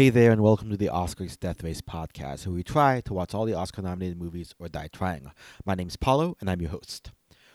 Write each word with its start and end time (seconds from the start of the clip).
Hey 0.00 0.08
there, 0.08 0.32
and 0.32 0.42
welcome 0.42 0.70
to 0.70 0.78
the 0.78 0.86
Oscars 0.86 1.38
Death 1.38 1.62
Race 1.62 1.82
podcast, 1.82 2.46
where 2.46 2.54
we 2.54 2.62
try 2.62 3.02
to 3.02 3.12
watch 3.12 3.34
all 3.34 3.44
the 3.44 3.52
Oscar 3.52 3.82
nominated 3.82 4.18
movies 4.18 4.54
or 4.58 4.66
die 4.66 4.88
trying. 4.90 5.30
My 5.66 5.74
name's 5.74 5.96
Paulo, 5.96 6.38
and 6.40 6.48
I'm 6.48 6.62
your 6.62 6.70
host. 6.70 7.12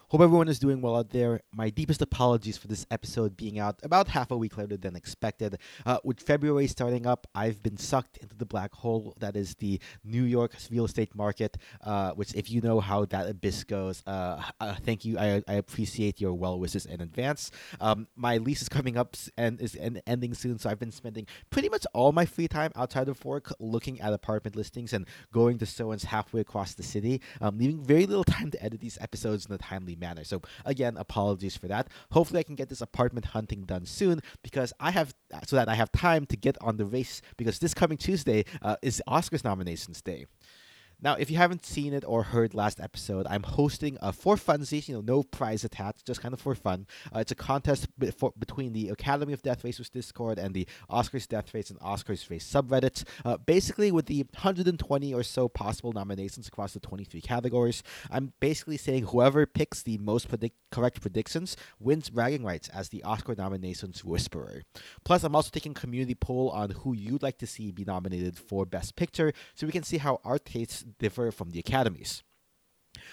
Hope 0.10 0.22
everyone 0.22 0.48
is 0.48 0.60
doing 0.60 0.82
well 0.82 0.96
out 0.96 1.10
there. 1.10 1.42
My 1.52 1.72
deepest 1.72 2.00
apologies 2.00 2.60
for 2.60 2.68
this 2.68 2.86
episode 2.92 3.36
being 3.36 3.58
out 3.58 3.80
about 3.82 4.08
half 4.08 4.30
a 4.30 4.38
week 4.38 4.56
later 4.56 4.78
than 4.78 4.96
expected. 4.96 5.58
Uh, 5.84 5.98
with 6.04 6.20
February 6.20 6.68
starting 6.68 7.08
up, 7.08 7.26
I've 7.34 7.64
been 7.64 7.78
sucked 7.78 8.18
into 8.18 8.36
the 8.36 8.46
black 8.46 8.72
hole 8.72 9.16
that 9.20 9.36
is 9.36 9.56
the 9.56 9.80
New 10.04 10.22
York 10.22 10.54
real 10.70 10.86
estate 10.86 11.16
market, 11.16 11.58
uh, 11.84 12.12
which, 12.12 12.36
if 12.36 12.52
you 12.52 12.62
know 12.62 12.80
how 12.80 13.06
that 13.06 13.28
abyss 13.28 13.64
goes, 13.64 14.04
uh, 14.06 14.44
uh 14.60 14.76
thank 14.76 15.06
you. 15.06 15.18
I, 15.18 15.42
I, 15.48 15.54
appreciate 15.54 16.22
your 16.22 16.36
well 16.36 16.60
wishes 16.60 16.86
in 16.86 17.02
advance. 17.02 17.50
Um, 17.82 18.08
my 18.16 18.38
lease 18.38 18.62
is 18.62 18.70
coming 18.70 18.98
up 18.98 19.16
and 19.38 19.60
is 19.60 19.76
ending 20.06 20.36
soon, 20.36 20.60
so 20.60 20.70
I've 20.70 20.80
been 20.80 20.92
spending 20.92 21.26
pretty 21.50 21.70
much 21.70 21.88
all 21.94 22.12
my 22.12 22.28
free 22.28 22.48
time 22.48 22.72
outside 22.76 23.10
of 23.10 23.26
work 23.26 23.52
looking 23.60 24.00
at 24.02 24.14
apartment 24.14 24.56
listings 24.56 24.94
and 24.94 25.08
going 25.34 25.58
to 25.58 25.66
showings 25.66 26.04
halfway 26.04 26.42
across 26.42 26.76
the 26.76 26.84
city, 26.84 27.22
um, 27.42 27.58
leaving 27.58 27.84
very 27.84 28.06
little 28.06 28.24
time 28.24 28.52
to 28.52 28.64
edit 28.64 28.82
these 28.82 29.00
episodes 29.02 29.48
in 29.48 29.56
a 29.56 29.58
timely 29.58 29.95
manner. 30.00 30.24
So 30.24 30.42
again, 30.66 30.98
apologies 30.98 31.56
for 31.58 31.68
that. 31.68 31.88
Hopefully, 32.12 32.40
I 32.40 32.44
can 32.44 32.56
get 32.56 32.70
this 32.70 32.82
apartment 32.82 33.28
hunting 33.28 33.64
done 33.64 33.86
soon 33.86 34.22
because 34.44 34.74
I 34.80 34.92
have 34.92 35.14
so 35.46 35.56
that 35.56 35.70
I 35.70 35.76
have 35.76 35.92
time 35.92 36.26
to 36.28 36.38
get 36.38 36.58
on 36.62 36.78
the 36.78 36.86
race 36.86 37.22
because 37.38 37.60
this 37.60 37.74
coming 37.74 37.98
Tuesday 37.98 38.46
uh, 38.62 38.78
is 38.82 39.02
Oscars 39.08 39.44
nominations 39.44 40.02
day. 40.02 40.26
Now, 41.02 41.16
if 41.16 41.30
you 41.30 41.38
haven't 41.38 41.66
seen 41.66 41.94
it 41.94 42.04
or 42.06 42.24
heard 42.24 42.54
last 42.54 42.80
episode, 42.80 43.28
I'm 43.30 43.44
hosting 43.44 43.98
a 44.02 44.14
for 44.14 44.36
funsies, 44.36 44.88
you 44.88 44.96
know, 44.96 45.02
no 45.02 45.24
prize 45.24 45.64
attached, 45.64 46.06
just 46.06 46.22
kind 46.22 46.34
of 46.34 46.40
for 46.40 46.56
fun. 46.56 46.88
Uh, 47.14 47.20
it's 47.20 47.32
a 47.32 47.36
contest 47.36 47.88
be- 48.00 48.12
for, 48.12 48.34
between 48.38 48.74
the 48.74 48.90
Academy 48.90 49.34
of 49.34 49.42
Death 49.42 49.64
Racers 49.64 49.90
Discord 49.90 50.40
and 50.40 50.54
the 50.54 50.68
Oscars 50.90 51.28
Death 51.28 51.54
Race 51.54 51.70
and 51.70 51.80
Oscars 51.80 52.30
Race 52.30 52.50
subreddits. 52.50 53.04
Uh, 53.24 53.38
basically, 53.38 53.92
with 53.92 54.06
the 54.06 54.24
120 54.34 55.14
or 55.14 55.24
so 55.24 55.48
possible 55.48 55.92
nominations 55.92 56.48
across 56.48 56.74
the 56.74 56.80
23 56.80 57.22
categories, 57.22 57.84
I'm 58.10 58.34
basically 58.40 58.78
saying 58.78 59.06
whoever 59.06 59.46
picks 59.46 59.84
the 59.84 59.98
most 59.98 60.28
correct 60.72 61.02
predictions 61.02 61.58
wins 61.80 62.10
bragging 62.10 62.44
rights 62.44 62.70
as 62.70 62.90
the 62.90 63.04
Oscar 63.04 63.36
nominations 63.36 64.04
whisperer. 64.04 64.64
Plus, 65.04 65.24
I'm 65.24 65.36
also 65.36 65.50
taking 65.52 65.72
a 65.72 65.76
community 65.76 66.16
poll 66.16 66.50
on 66.50 66.72
who 66.72 66.94
you'd 66.94 67.24
like 67.24 67.38
to 67.40 67.48
see 67.48 67.72
be 67.72 67.86
nominated 67.86 68.38
for 68.38 68.66
Best 68.66 68.96
Picture, 68.96 69.34
so 69.54 69.66
we 69.66 69.72
can 69.72 69.84
see 69.84 69.98
how 69.98 70.20
our 70.24 70.38
tastes 70.38 70.85
differ 71.00 71.32
from 71.32 71.52
the 71.52 71.60
academies. 71.60 72.24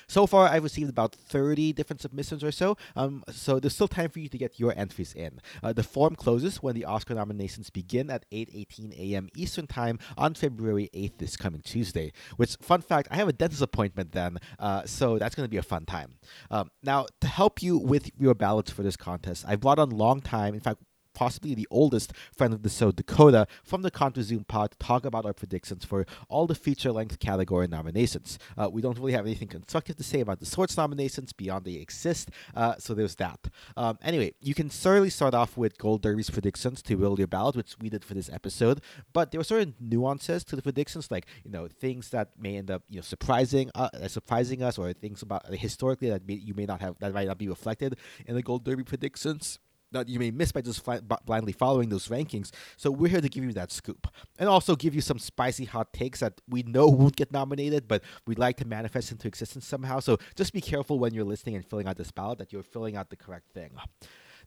So 0.07 0.27
far, 0.27 0.49
I've 0.49 0.63
received 0.63 0.91
about 0.91 1.15
30 1.15 1.73
different 1.73 2.01
submissions 2.01 2.45
or 2.45 2.53
so, 2.53 2.77
um, 2.97 3.25
so 3.31 3.59
there's 3.59 3.75
still 3.75 3.89
time 3.89 4.11
for 4.11 4.19
you 4.19 4.29
to 4.29 4.39
get 4.39 4.59
your 4.59 4.73
entries 4.77 5.13
in. 5.15 5.41
Uh, 5.63 5.73
the 5.73 5.83
form 5.83 6.15
closes 6.15 6.63
when 6.63 6.75
the 6.75 6.85
Oscar 6.85 7.15
nominations 7.15 7.71
begin 7.71 8.11
at 8.11 8.25
8.18 8.31 8.93
a.m. 8.99 9.29
Eastern 9.37 9.67
Time 9.67 9.99
on 10.17 10.35
February 10.35 10.91
8th, 10.95 11.19
this 11.19 11.37
coming 11.37 11.63
Tuesday. 11.63 12.13
Which, 12.37 12.57
fun 12.61 12.83
fact, 12.83 13.09
I 13.11 13.17
have 13.17 13.29
a 13.29 13.33
dentist 13.33 13.63
appointment 13.63 14.13
then, 14.13 14.39
uh, 14.59 14.85
so 14.85 15.19
that's 15.19 15.35
going 15.35 15.47
to 15.47 15.51
be 15.51 15.57
a 15.57 15.63
fun 15.63 15.87
time. 15.87 16.15
Um, 16.51 16.71
now, 16.83 17.07
to 17.21 17.27
help 17.27 17.63
you 17.63 17.79
with 17.79 18.11
your 18.19 18.35
ballots 18.35 18.71
for 18.71 18.83
this 18.83 18.97
contest, 18.97 19.45
I've 19.47 19.61
brought 19.61 19.79
on 19.79 19.91
long 19.91 20.21
time, 20.21 20.55
in 20.55 20.61
fact, 20.61 20.83
possibly 21.15 21.55
the 21.55 21.69
oldest 21.71 22.13
friend 22.37 22.53
of 22.53 22.63
the 22.63 22.69
show, 22.69 22.93
Dakota, 22.93 23.47
from 23.65 23.83
the 23.83 23.91
Contra 23.91 24.23
Zoom 24.23 24.45
pod 24.45 24.73
to 24.73 24.79
talk 24.79 25.05
about 25.05 25.25
our 25.25 25.33
predictions 25.33 25.85
for 25.85 26.07
all 26.29 26.47
the 26.47 26.55
feature 26.55 26.93
length 26.93 27.19
category 27.19 27.67
nominations. 27.69 28.39
Uh, 28.57 28.69
we 28.71 28.83
don't 28.83 28.99
really 28.99 29.13
have 29.13 29.27
anything 29.27 29.49
constructive 29.49 29.97
to 29.97 30.03
say 30.03 30.21
about 30.21 30.41
the 30.41 30.47
sorts 30.47 30.77
nominations 30.77 31.33
beyond 31.33 31.65
they 31.65 31.75
exist, 31.75 32.31
uh, 32.55 32.75
so 32.79 32.95
there's 32.95 33.17
that. 33.17 33.49
Um, 33.77 33.99
anyway, 34.03 34.35
you 34.41 34.55
can 34.55 34.71
certainly 34.71 35.11
start 35.11 35.35
off 35.35 35.57
with 35.57 35.79
Gold 35.79 36.03
Derby's 36.03 36.31
predictions 36.31 36.83
to 36.83 36.97
build 36.97 37.19
your 37.19 37.29
ballot, 37.29 37.57
which 37.57 37.77
we 37.81 37.89
did 37.89 38.05
for 38.05 38.15
this 38.15 38.31
episode, 38.31 38.81
but 39.13 39.31
there 39.31 39.39
were 39.39 39.45
certain 39.45 39.75
nuances 39.81 40.45
to 40.45 40.57
the 40.57 40.63
predictions, 40.63 41.11
like 41.11 41.27
you 41.45 41.51
know 41.51 41.69
things 41.69 42.11
that 42.11 42.31
may 42.39 42.57
end 42.57 42.71
up 42.71 42.83
you 42.89 42.97
know 42.97 43.03
surprising 43.03 43.71
uh, 43.75 43.89
surprising 44.09 44.63
us, 44.63 44.79
or 44.79 44.93
things 44.93 45.23
about 45.23 45.47
historically 45.55 46.11
that 46.11 46.27
may, 46.27 46.35
you 46.35 46.55
may 46.55 46.67
not 46.67 46.81
have 46.81 46.99
that 47.01 47.13
might 47.13 47.29
not 47.29 47.39
be 47.39 47.49
reflected 47.49 47.97
in 48.27 48.35
the 48.35 48.43
Gold 48.43 48.65
Derby 48.65 48.85
predictions 48.85 49.59
that 49.93 50.09
you 50.09 50.19
may 50.19 50.31
miss 50.31 50.53
by 50.53 50.61
just 50.61 50.85
fly, 50.85 51.01
b- 51.01 51.17
blindly 51.25 51.53
following 51.53 51.89
those 51.89 52.09
rankings. 52.09 52.51
So 52.77 52.91
we're 52.91 53.09
here 53.09 53.21
to 53.21 53.29
give 53.29 53.45
you 53.45 53.53
that 53.53 53.71
scoop 53.71 54.09
and 54.39 54.49
also 54.49 54.77
give 54.77 54.95
you 54.95 55.01
some 55.01 55.19
spicy 55.19 55.65
hot 55.65 55.93
takes 55.93 56.21
that 56.21 56.41
we 56.49 56.63
know 56.63 56.87
won't 56.89 57.17
get 57.17 57.33
nominated, 57.33 57.89
but 57.89 58.03
we'd 58.27 58.39
like 58.39 58.57
to 58.59 58.65
manifest 58.65 59.13
into 59.13 59.29
existence 59.29 59.67
somehow. 59.67 60.01
So 60.01 60.19
just 60.35 60.53
be 60.53 60.61
careful 60.61 60.99
when 60.99 61.15
you're 61.15 61.25
listening 61.25 61.57
and 61.57 61.65
filling 61.65 61.87
out 61.87 61.97
this 61.97 62.11
ballot 62.11 62.39
that 62.39 62.53
you're 62.53 62.63
filling 62.63 62.97
out 62.97 63.11
the 63.11 63.17
correct 63.17 63.53
thing. 63.53 63.71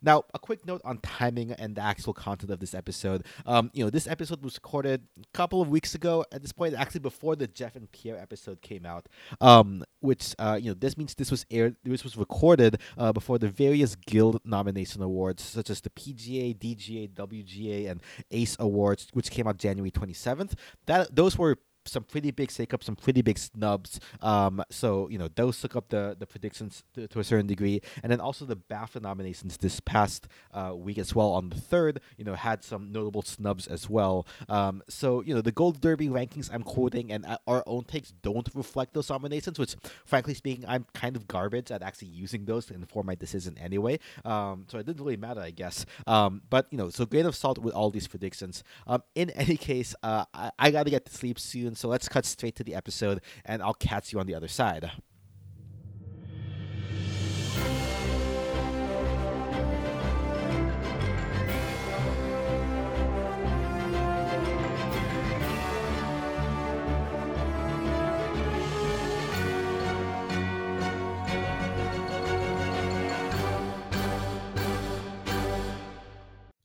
Now, 0.02 0.24
a 0.34 0.40
quick 0.40 0.66
note 0.66 0.82
on 0.84 1.00
timing 1.00 1.52
and 1.52 1.76
the 1.76 1.82
actual 1.82 2.14
content 2.14 2.52
of 2.52 2.60
this 2.60 2.74
episode. 2.74 3.26
Um, 3.46 3.72
you 3.74 3.84
know, 3.84 3.90
this 3.90 4.08
episode 4.08 4.44
was 4.44 4.56
recorded 4.56 5.04
a 5.20 5.38
couple 5.38 5.62
of 5.62 5.70
weeks 5.70 5.96
ago. 5.96 6.26
At 6.32 6.42
this 6.42 6.52
point, 6.52 6.74
actually 6.76 7.02
before 7.02 7.36
the 7.36 7.48
Jeff 7.48 7.76
and 7.76 7.92
Pierre 7.92 8.18
episode 8.18 8.62
came 8.62 8.86
out, 8.86 9.08
um, 9.42 9.84
which 10.00 10.36
uh, 10.40 10.60
you 10.62 10.70
know, 10.70 10.76
this 10.76 10.98
means 10.98 11.16
this 11.16 11.32
was 11.32 11.46
aired, 11.52 11.76
this 11.84 12.04
was 12.04 12.18
recorded 12.18 12.80
uh, 12.98 13.12
before 13.12 13.38
the 13.38 13.50
various 13.50 13.96
Guild 13.96 14.40
nomination 14.46 15.02
awards, 15.02 15.44
such 15.44 15.70
as 15.70 15.82
the 15.82 15.90
PGA, 15.90 16.58
DGA, 16.58 17.10
WGA, 17.10 17.90
and 17.90 18.02
ACE 18.32 18.56
awards, 18.60 19.08
which 19.14 19.32
came 19.32 19.48
out 19.48 19.58
January 19.58 19.92
twenty 19.92 20.14
seventh. 20.14 20.56
That 20.86 21.16
those 21.16 21.38
were 21.38 21.58
some 21.88 22.04
pretty 22.04 22.32
big 22.32 22.50
shakeups, 22.50 22.84
some 22.84 22.96
pretty 22.96 23.22
big 23.22 23.38
snubs. 23.38 24.00
Um, 24.22 24.64
so 24.70 25.10
you 25.10 25.18
know 25.18 25.30
those 25.36 25.60
took 25.60 25.76
up 25.76 25.90
the 25.90 26.16
the 26.18 26.26
predictions 26.26 26.84
to, 26.94 27.08
to, 27.08 27.20
a 27.20 27.24
certain 27.24 27.48
degree, 27.48 27.82
and 28.04 28.12
then 28.12 28.20
also 28.20 28.46
the 28.46 28.56
BAFTA 28.56 29.02
nominations 29.02 29.58
this 29.58 29.80
past 29.80 30.28
uh, 30.54 30.74
week 30.76 30.98
as 30.98 31.14
well 31.16 31.32
on 31.32 31.50
the 31.50 31.56
third. 31.56 32.02
You 32.18 32.26
know 32.26 32.36
had 32.36 32.64
some 32.64 32.92
notable 32.92 33.22
snubs 33.22 33.68
as 33.68 33.90
well. 33.90 34.28
Um, 34.50 34.84
so 34.90 35.22
you 35.22 35.34
know 35.34 35.42
the 35.42 35.52
Gold 35.52 35.82
Derby 35.82 36.08
rankings 36.08 36.50
I'm 36.52 36.64
quoting 36.64 37.12
and 37.12 37.26
uh, 37.26 37.38
our 37.48 37.64
own 37.68 37.84
takes 37.84 38.12
don't 38.12 38.50
reflect 38.54 38.94
those 38.94 39.10
nominations, 39.10 39.60
which 39.60 39.76
frankly 40.06 40.34
speaking 40.34 40.66
I'm 40.68 40.86
kind 40.94 41.16
of 41.16 41.28
garbage 41.28 41.72
at 41.72 41.82
actually 41.82 42.10
using 42.10 42.46
those 42.46 42.66
to 42.68 42.74
inform 42.74 43.06
my 43.06 43.16
decision 43.16 43.58
anyway. 43.58 44.00
Um, 44.24 44.66
so 44.70 44.78
it 44.80 44.86
didn't 44.86 45.04
really 45.04 45.18
matter, 45.18 45.42
I 45.42 45.52
guess. 45.52 45.86
Um, 46.08 46.42
but 46.50 46.68
you 46.72 46.78
know 46.78 46.90
so 46.90 47.06
grain 47.06 47.26
of 47.26 47.36
salt 47.36 47.60
with 47.60 47.74
all 47.74 47.92
these 47.92 48.08
predictions. 48.08 48.64
Um, 48.88 49.04
in 49.14 49.30
any 49.32 49.58
case, 49.70 49.96
uh, 50.04 50.26
I, 50.34 50.52
I 50.58 50.72
got 50.72 50.84
to 50.84 50.90
get 50.90 51.06
to 51.06 51.14
sleep 51.14 51.40
soon 51.40 51.75
so 51.78 51.88
let's 51.88 52.08
cut 52.08 52.26
straight 52.26 52.56
to 52.56 52.64
the 52.64 52.76
episode, 52.76 53.22
and 53.46 53.62
I'll 53.62 53.74
catch 53.74 54.14
you 54.14 54.20
on 54.20 54.28
the 54.28 54.36
other 54.36 54.48
side. 54.48 54.92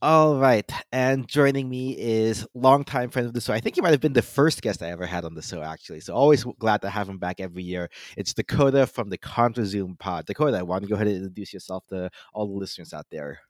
All 0.03 0.39
right, 0.39 0.67
and 0.91 1.27
joining 1.27 1.69
me 1.69 1.95
is 1.95 2.47
longtime 2.55 3.11
friend 3.11 3.27
of 3.27 3.35
the 3.35 3.41
show. 3.41 3.53
I 3.53 3.59
think 3.59 3.75
he 3.75 3.81
might 3.81 3.91
have 3.91 4.01
been 4.01 4.13
the 4.13 4.23
first 4.23 4.63
guest 4.63 4.81
I 4.81 4.89
ever 4.89 5.05
had 5.05 5.25
on 5.25 5.35
the 5.35 5.43
show, 5.43 5.61
actually. 5.61 5.99
So 5.99 6.15
always 6.15 6.43
glad 6.57 6.81
to 6.81 6.89
have 6.89 7.07
him 7.07 7.19
back 7.19 7.39
every 7.39 7.61
year. 7.61 7.87
It's 8.17 8.33
Dakota 8.33 8.87
from 8.87 9.09
the 9.09 9.19
Contra 9.19 9.63
Zoom 9.63 9.95
Pod. 9.97 10.25
Dakota, 10.25 10.65
why 10.65 10.79
don't 10.79 10.83
you 10.83 10.89
go 10.89 10.95
ahead 10.95 11.05
and 11.05 11.17
introduce 11.17 11.53
yourself 11.53 11.85
to 11.89 12.09
all 12.33 12.47
the 12.47 12.53
listeners 12.53 12.93
out 12.93 13.05
there? 13.11 13.41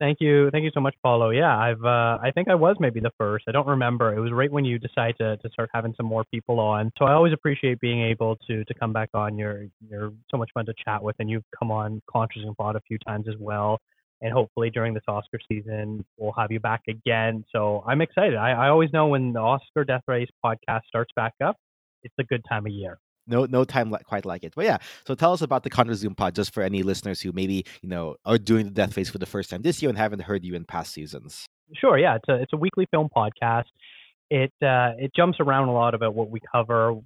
Thank 0.00 0.18
you, 0.20 0.50
thank 0.50 0.64
you 0.64 0.72
so 0.74 0.80
much, 0.80 0.96
Paulo. 1.00 1.30
Yeah, 1.30 1.56
I've 1.56 1.84
uh, 1.84 2.18
I 2.20 2.32
think 2.34 2.48
I 2.48 2.56
was 2.56 2.74
maybe 2.80 2.98
the 2.98 3.12
first. 3.16 3.44
I 3.46 3.52
don't 3.52 3.68
remember. 3.68 4.12
It 4.12 4.18
was 4.18 4.32
right 4.32 4.50
when 4.50 4.64
you 4.64 4.80
decided 4.80 5.16
to, 5.18 5.36
to 5.36 5.48
start 5.50 5.70
having 5.72 5.94
some 5.96 6.06
more 6.06 6.24
people 6.24 6.58
on. 6.58 6.90
So 6.98 7.04
I 7.04 7.12
always 7.12 7.32
appreciate 7.32 7.78
being 7.78 8.02
able 8.02 8.34
to 8.48 8.64
to 8.64 8.74
come 8.74 8.92
back 8.92 9.10
on. 9.14 9.38
You're 9.38 9.66
you're 9.88 10.10
so 10.28 10.38
much 10.38 10.50
fun 10.54 10.66
to 10.66 10.74
chat 10.84 11.04
with, 11.04 11.14
and 11.20 11.30
you've 11.30 11.44
come 11.56 11.70
on 11.70 12.02
Contra 12.10 12.42
Zoom 12.42 12.56
Pod 12.56 12.74
a 12.74 12.80
few 12.80 12.98
times 12.98 13.28
as 13.28 13.36
well 13.38 13.78
and 14.20 14.32
hopefully 14.32 14.70
during 14.70 14.94
this 14.94 15.02
Oscar 15.08 15.38
season 15.50 16.04
we'll 16.18 16.32
have 16.32 16.50
you 16.50 16.60
back 16.60 16.82
again. 16.88 17.44
So 17.52 17.82
I'm 17.86 18.00
excited. 18.00 18.36
I, 18.36 18.52
I 18.52 18.68
always 18.68 18.92
know 18.92 19.08
when 19.08 19.32
the 19.32 19.40
Oscar 19.40 19.84
Death 19.84 20.02
Race 20.06 20.28
podcast 20.44 20.82
starts 20.88 21.10
back 21.16 21.34
up, 21.42 21.56
it's 22.02 22.14
a 22.18 22.24
good 22.24 22.44
time 22.48 22.66
of 22.66 22.72
year. 22.72 22.98
No, 23.26 23.44
no 23.44 23.64
time 23.64 23.94
quite 24.04 24.24
like 24.24 24.42
it. 24.44 24.54
But 24.56 24.64
yeah, 24.64 24.78
so 25.06 25.14
tell 25.14 25.32
us 25.32 25.40
about 25.40 25.62
the 25.62 25.70
Contra 25.70 25.94
Zoom 25.94 26.14
pod, 26.14 26.34
just 26.34 26.52
for 26.52 26.62
any 26.62 26.82
listeners 26.82 27.20
who 27.20 27.32
maybe 27.32 27.64
you 27.82 27.88
know 27.88 28.16
are 28.24 28.38
doing 28.38 28.64
the 28.64 28.72
Death 28.72 28.96
Race 28.96 29.08
for 29.08 29.18
the 29.18 29.26
first 29.26 29.50
time 29.50 29.62
this 29.62 29.80
year 29.80 29.88
and 29.88 29.96
haven't 29.96 30.22
heard 30.22 30.44
you 30.44 30.54
in 30.54 30.64
past 30.64 30.92
seasons. 30.92 31.46
Sure, 31.76 31.96
yeah, 31.96 32.16
it's 32.16 32.28
a 32.28 32.34
it's 32.34 32.52
a 32.52 32.56
weekly 32.56 32.86
film 32.90 33.08
podcast. 33.14 33.64
It 34.30 34.52
uh, 34.62 34.92
it 34.98 35.12
jumps 35.14 35.38
around 35.38 35.68
a 35.68 35.72
lot 35.72 35.94
about 35.94 36.14
what 36.14 36.30
we 36.30 36.40
cover 36.52 36.96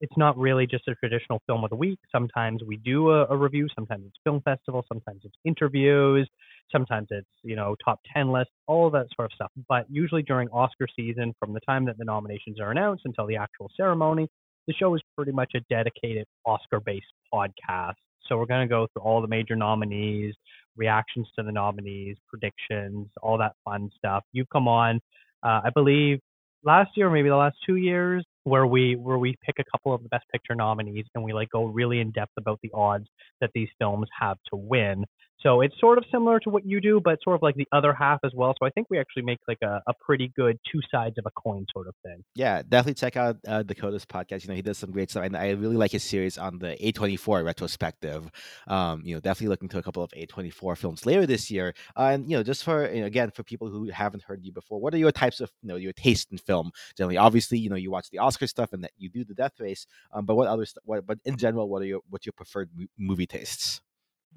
it's 0.00 0.16
not 0.16 0.38
really 0.38 0.66
just 0.66 0.86
a 0.88 0.94
traditional 0.94 1.42
film 1.46 1.64
of 1.64 1.70
the 1.70 1.76
week. 1.76 1.98
Sometimes 2.12 2.62
we 2.64 2.76
do 2.76 3.10
a, 3.10 3.26
a, 3.26 3.36
review. 3.36 3.66
Sometimes 3.74 4.04
it's 4.06 4.16
film 4.24 4.40
festival. 4.44 4.84
Sometimes 4.88 5.22
it's 5.24 5.34
interviews. 5.44 6.28
Sometimes 6.70 7.08
it's 7.10 7.26
you 7.42 7.56
know 7.56 7.74
top 7.84 8.00
ten 8.14 8.30
lists, 8.30 8.52
all 8.66 8.90
that 8.90 9.06
sort 9.16 9.26
of 9.26 9.32
stuff. 9.34 9.50
But 9.68 9.86
usually 9.88 10.22
during 10.22 10.48
Oscar 10.50 10.86
season, 10.94 11.34
from 11.40 11.52
the 11.52 11.60
time 11.60 11.84
that 11.86 11.98
the 11.98 12.04
nominations 12.04 12.60
are 12.60 12.70
announced 12.70 13.02
until 13.04 13.26
the 13.26 13.36
actual 13.36 13.70
ceremony, 13.76 14.28
the 14.66 14.74
show 14.74 14.94
is 14.94 15.02
pretty 15.16 15.32
much 15.32 15.52
a 15.56 15.60
dedicated 15.68 16.26
Oscar-based 16.44 17.06
podcast. 17.32 17.94
So 18.26 18.36
we're 18.36 18.46
going 18.46 18.68
to 18.68 18.70
go 18.70 18.86
through 18.92 19.02
all 19.02 19.22
the 19.22 19.28
major 19.28 19.56
nominees, 19.56 20.34
reactions 20.76 21.26
to 21.38 21.42
the 21.42 21.52
nominees, 21.52 22.16
predictions, 22.28 23.08
all 23.22 23.38
that 23.38 23.52
fun 23.64 23.90
stuff. 23.96 24.24
You've 24.32 24.50
come 24.50 24.68
on, 24.68 25.00
uh, 25.42 25.60
I 25.64 25.70
believe 25.74 26.18
last 26.64 26.90
year, 26.96 27.08
or 27.08 27.10
maybe 27.10 27.28
the 27.28 27.36
last 27.36 27.56
two 27.66 27.76
years, 27.76 28.24
where 28.48 28.66
we 28.66 28.96
where 28.96 29.18
we 29.18 29.36
pick 29.44 29.56
a 29.58 29.64
couple 29.70 29.94
of 29.94 30.02
the 30.02 30.08
best 30.08 30.24
picture 30.32 30.54
nominees 30.54 31.04
and 31.14 31.22
we 31.22 31.32
like 31.32 31.50
go 31.50 31.64
really 31.66 32.00
in 32.00 32.10
depth 32.10 32.32
about 32.38 32.58
the 32.62 32.70
odds 32.74 33.06
that 33.40 33.50
these 33.54 33.68
films 33.78 34.08
have 34.18 34.38
to 34.50 34.56
win. 34.56 35.04
So 35.42 35.60
it's 35.60 35.78
sort 35.80 35.98
of 35.98 36.04
similar 36.10 36.40
to 36.40 36.50
what 36.50 36.66
you 36.66 36.80
do, 36.80 37.00
but 37.02 37.18
sort 37.22 37.36
of 37.36 37.42
like 37.42 37.54
the 37.54 37.68
other 37.72 37.92
half 37.92 38.18
as 38.24 38.32
well. 38.34 38.54
So 38.58 38.66
I 38.66 38.70
think 38.70 38.88
we 38.90 38.98
actually 38.98 39.22
make 39.22 39.38
like 39.46 39.58
a, 39.62 39.80
a 39.86 39.94
pretty 40.00 40.32
good 40.36 40.58
two 40.70 40.80
sides 40.90 41.16
of 41.18 41.26
a 41.26 41.30
coin 41.30 41.64
sort 41.72 41.86
of 41.86 41.94
thing. 42.02 42.24
Yeah, 42.34 42.62
definitely 42.68 42.94
check 42.94 43.16
out 43.16 43.36
uh, 43.46 43.62
Dakota's 43.62 44.04
podcast. 44.04 44.42
You 44.42 44.48
know, 44.48 44.54
he 44.54 44.62
does 44.62 44.78
some 44.78 44.90
great 44.90 45.10
stuff, 45.10 45.24
and 45.24 45.36
I 45.36 45.50
really 45.50 45.76
like 45.76 45.92
his 45.92 46.02
series 46.02 46.38
on 46.38 46.58
the 46.58 46.76
A24 46.82 47.44
retrospective. 47.44 48.30
Um, 48.66 49.02
you 49.04 49.14
know, 49.14 49.20
definitely 49.20 49.48
looking 49.48 49.68
to 49.70 49.78
a 49.78 49.82
couple 49.82 50.02
of 50.02 50.10
A24 50.10 50.76
films 50.76 51.06
later 51.06 51.24
this 51.24 51.50
year. 51.50 51.74
Uh, 51.96 52.10
and 52.12 52.28
you 52.28 52.36
know, 52.36 52.42
just 52.42 52.64
for 52.64 52.92
you 52.92 53.00
know, 53.00 53.06
again 53.06 53.30
for 53.30 53.44
people 53.44 53.68
who 53.68 53.88
haven't 53.90 54.24
heard 54.24 54.44
you 54.44 54.52
before, 54.52 54.80
what 54.80 54.92
are 54.92 54.98
your 54.98 55.12
types 55.12 55.40
of 55.40 55.50
you 55.62 55.68
know 55.68 55.76
your 55.76 55.92
taste 55.92 56.32
in 56.32 56.38
film 56.38 56.72
generally? 56.96 57.16
Obviously, 57.16 57.58
you 57.58 57.70
know, 57.70 57.76
you 57.76 57.90
watch 57.90 58.10
the 58.10 58.18
Oscar 58.18 58.48
stuff 58.48 58.72
and 58.72 58.82
that 58.82 58.92
you 58.98 59.08
do 59.08 59.24
the 59.24 59.34
Death 59.34 59.60
Race. 59.60 59.86
Um, 60.12 60.26
but 60.26 60.34
what 60.34 60.48
other 60.48 60.66
st- 60.66 60.82
what? 60.84 61.06
But 61.06 61.18
in 61.24 61.36
general, 61.36 61.68
what 61.68 61.82
are 61.82 61.86
your 61.86 62.00
what's 62.10 62.26
your 62.26 62.32
preferred 62.32 62.70
mo- 62.74 62.86
movie 62.98 63.26
tastes? 63.26 63.80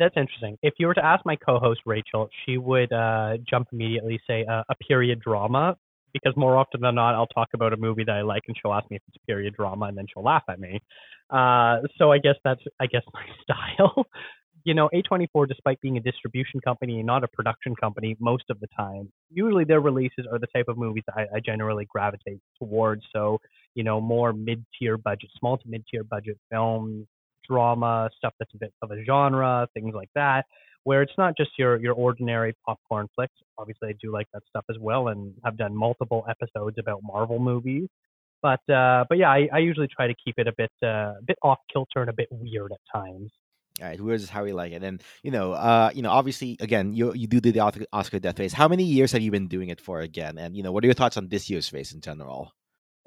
That's 0.01 0.17
interesting. 0.17 0.57
If 0.63 0.73
you 0.79 0.87
were 0.87 0.95
to 0.95 1.05
ask 1.05 1.23
my 1.27 1.35
co-host 1.35 1.81
Rachel, 1.85 2.27
she 2.43 2.57
would 2.57 2.91
uh, 2.91 3.37
jump 3.47 3.67
immediately 3.71 4.19
say 4.25 4.43
uh, 4.49 4.63
a 4.67 4.75
period 4.75 5.19
drama 5.19 5.77
because 6.11 6.33
more 6.35 6.57
often 6.57 6.81
than 6.81 6.95
not, 6.95 7.13
I'll 7.13 7.27
talk 7.27 7.49
about 7.53 7.71
a 7.71 7.77
movie 7.77 8.03
that 8.05 8.15
I 8.15 8.23
like, 8.23 8.41
and 8.47 8.57
she'll 8.59 8.73
ask 8.73 8.89
me 8.89 8.95
if 8.97 9.03
it's 9.07 9.17
a 9.17 9.25
period 9.27 9.53
drama, 9.55 9.85
and 9.85 9.95
then 9.97 10.05
she'll 10.11 10.23
laugh 10.23 10.41
at 10.49 10.59
me. 10.59 10.81
Uh, 11.29 11.81
so 11.99 12.11
I 12.11 12.17
guess 12.17 12.33
that's 12.43 12.61
I 12.79 12.87
guess 12.87 13.03
my 13.13 13.25
style. 13.43 14.07
you 14.63 14.73
know, 14.73 14.89
A24, 14.91 15.47
despite 15.47 15.79
being 15.81 15.97
a 15.97 15.99
distribution 15.99 16.59
company 16.61 16.97
and 16.97 17.05
not 17.05 17.23
a 17.23 17.27
production 17.27 17.75
company 17.75 18.17
most 18.19 18.45
of 18.49 18.59
the 18.59 18.67
time, 18.75 19.11
usually 19.29 19.65
their 19.65 19.81
releases 19.81 20.25
are 20.31 20.39
the 20.39 20.47
type 20.47 20.65
of 20.67 20.77
movies 20.79 21.03
I, 21.15 21.27
I 21.35 21.39
generally 21.45 21.85
gravitate 21.85 22.39
towards. 22.57 23.03
So, 23.13 23.39
you 23.75 23.83
know, 23.83 24.01
more 24.01 24.33
mid-tier 24.33 24.97
budget, 24.97 25.29
small 25.37 25.59
to 25.59 25.63
mid-tier 25.67 26.03
budget 26.03 26.39
films, 26.49 27.05
drama, 27.47 28.09
stuff 28.17 28.33
that's 28.39 28.53
a 28.53 28.57
bit 28.57 28.73
of 28.81 28.91
a 28.91 29.03
genre, 29.03 29.67
things 29.73 29.93
like 29.93 30.09
that, 30.15 30.45
where 30.83 31.01
it's 31.01 31.13
not 31.17 31.37
just 31.37 31.51
your 31.57 31.79
your 31.79 31.93
ordinary 31.93 32.55
popcorn 32.65 33.07
flicks. 33.15 33.33
Obviously, 33.57 33.89
I 33.89 33.93
do 34.01 34.11
like 34.11 34.27
that 34.33 34.43
stuff 34.49 34.65
as 34.69 34.77
well, 34.79 35.09
and 35.09 35.33
have 35.43 35.57
done 35.57 35.75
multiple 35.75 36.25
episodes 36.29 36.77
about 36.79 37.01
Marvel 37.03 37.39
movies. 37.39 37.87
But 38.41 38.61
uh, 38.69 39.05
but 39.07 39.17
yeah, 39.17 39.29
I, 39.29 39.47
I 39.53 39.59
usually 39.59 39.87
try 39.87 40.07
to 40.07 40.15
keep 40.23 40.35
it 40.37 40.47
a 40.47 40.53
bit 40.57 40.71
uh, 40.83 41.13
a 41.19 41.23
bit 41.25 41.37
off 41.43 41.59
kilter 41.71 42.01
and 42.01 42.09
a 42.09 42.13
bit 42.13 42.27
weird 42.31 42.71
at 42.71 42.79
times. 42.93 43.31
All 43.79 43.87
right, 43.87 44.01
weird 44.01 44.19
is 44.19 44.29
how 44.29 44.43
we 44.43 44.51
like 44.51 44.73
it, 44.73 44.83
and 44.83 45.01
you 45.23 45.31
know, 45.31 45.53
uh, 45.53 45.91
you 45.93 46.01
know, 46.01 46.11
obviously, 46.11 46.57
again, 46.59 46.93
you 46.93 47.13
you 47.13 47.27
do 47.27 47.39
the 47.39 47.59
Oscar, 47.93 48.19
Death 48.19 48.39
Race. 48.39 48.53
How 48.53 48.67
many 48.67 48.83
years 48.83 49.11
have 49.11 49.21
you 49.21 49.31
been 49.31 49.47
doing 49.47 49.69
it 49.69 49.79
for 49.79 50.01
again? 50.01 50.37
And 50.37 50.55
you 50.55 50.63
know, 50.63 50.71
what 50.71 50.83
are 50.83 50.87
your 50.87 50.93
thoughts 50.93 51.17
on 51.17 51.29
this 51.29 51.49
year's 51.49 51.71
race 51.71 51.91
in 51.91 52.01
general? 52.01 52.51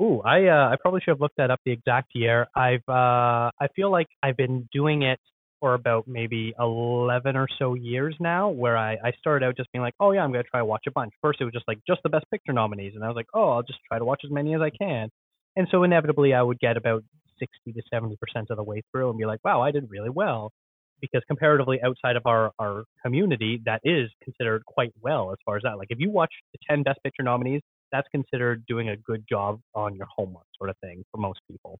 Ooh, 0.02 0.20
I 0.24 0.46
uh, 0.46 0.70
I 0.72 0.76
probably 0.80 1.00
should 1.00 1.12
have 1.12 1.20
looked 1.20 1.36
that 1.36 1.50
up 1.50 1.60
the 1.64 1.70
exact 1.72 2.10
year. 2.14 2.46
I've 2.54 2.82
uh, 2.88 3.50
I 3.60 3.68
feel 3.76 3.90
like 3.92 4.08
I've 4.22 4.36
been 4.36 4.68
doing 4.72 5.02
it 5.02 5.20
for 5.60 5.74
about 5.74 6.08
maybe 6.08 6.52
11 6.58 7.36
or 7.36 7.46
so 7.58 7.74
years 7.74 8.16
now, 8.20 8.48
where 8.50 8.76
I, 8.76 8.94
I 8.94 9.12
started 9.18 9.46
out 9.46 9.56
just 9.56 9.70
being 9.72 9.82
like, 9.82 9.94
oh 10.00 10.10
yeah, 10.10 10.22
I'm 10.22 10.32
gonna 10.32 10.42
try 10.44 10.60
to 10.60 10.64
watch 10.64 10.84
a 10.88 10.90
bunch. 10.90 11.12
First, 11.22 11.40
it 11.40 11.44
was 11.44 11.54
just 11.54 11.68
like 11.68 11.78
just 11.86 12.00
the 12.02 12.08
best 12.08 12.26
picture 12.30 12.52
nominees, 12.52 12.94
and 12.96 13.04
I 13.04 13.08
was 13.08 13.16
like, 13.16 13.28
oh, 13.34 13.50
I'll 13.50 13.62
just 13.62 13.78
try 13.88 13.98
to 13.98 14.04
watch 14.04 14.22
as 14.24 14.30
many 14.32 14.54
as 14.54 14.60
I 14.60 14.70
can. 14.70 15.10
And 15.56 15.68
so 15.70 15.84
inevitably, 15.84 16.34
I 16.34 16.42
would 16.42 16.58
get 16.58 16.76
about 16.76 17.04
60 17.38 17.72
to 17.72 17.82
70 17.92 18.16
percent 18.16 18.50
of 18.50 18.56
the 18.56 18.64
way 18.64 18.82
through 18.90 19.10
and 19.10 19.18
be 19.18 19.26
like, 19.26 19.40
wow, 19.44 19.62
I 19.62 19.70
did 19.70 19.88
really 19.90 20.10
well. 20.10 20.52
Because 21.00 21.22
comparatively 21.28 21.80
outside 21.84 22.16
of 22.16 22.22
our, 22.26 22.50
our 22.58 22.84
community, 23.04 23.60
that 23.66 23.80
is 23.84 24.10
considered 24.22 24.64
quite 24.64 24.92
well 25.02 25.32
as 25.32 25.38
far 25.44 25.56
as 25.56 25.62
that. 25.64 25.76
Like 25.76 25.88
if 25.90 25.98
you 26.00 26.10
watch 26.10 26.32
the 26.52 26.58
10 26.68 26.82
best 26.82 26.98
picture 27.04 27.22
nominees, 27.22 27.60
that's 27.92 28.08
considered 28.08 28.64
doing 28.66 28.88
a 28.88 28.96
good 28.96 29.24
job 29.28 29.60
on 29.74 29.94
your 29.94 30.06
homework 30.14 30.46
sort 30.58 30.70
of 30.70 30.76
thing 30.78 31.04
for 31.10 31.18
most 31.18 31.40
people. 31.50 31.78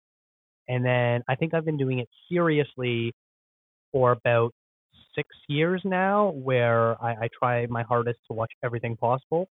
And 0.68 0.84
then 0.84 1.22
I 1.28 1.34
think 1.34 1.54
I've 1.54 1.64
been 1.64 1.76
doing 1.76 1.98
it 1.98 2.08
seriously 2.30 3.12
for 3.92 4.12
about 4.12 4.52
six 5.14 5.28
years 5.48 5.82
now, 5.84 6.30
where 6.30 7.02
I, 7.02 7.12
I 7.12 7.28
try 7.38 7.66
my 7.66 7.82
hardest 7.82 8.18
to 8.28 8.34
watch 8.34 8.52
everything 8.64 8.96
possible. 8.96 9.48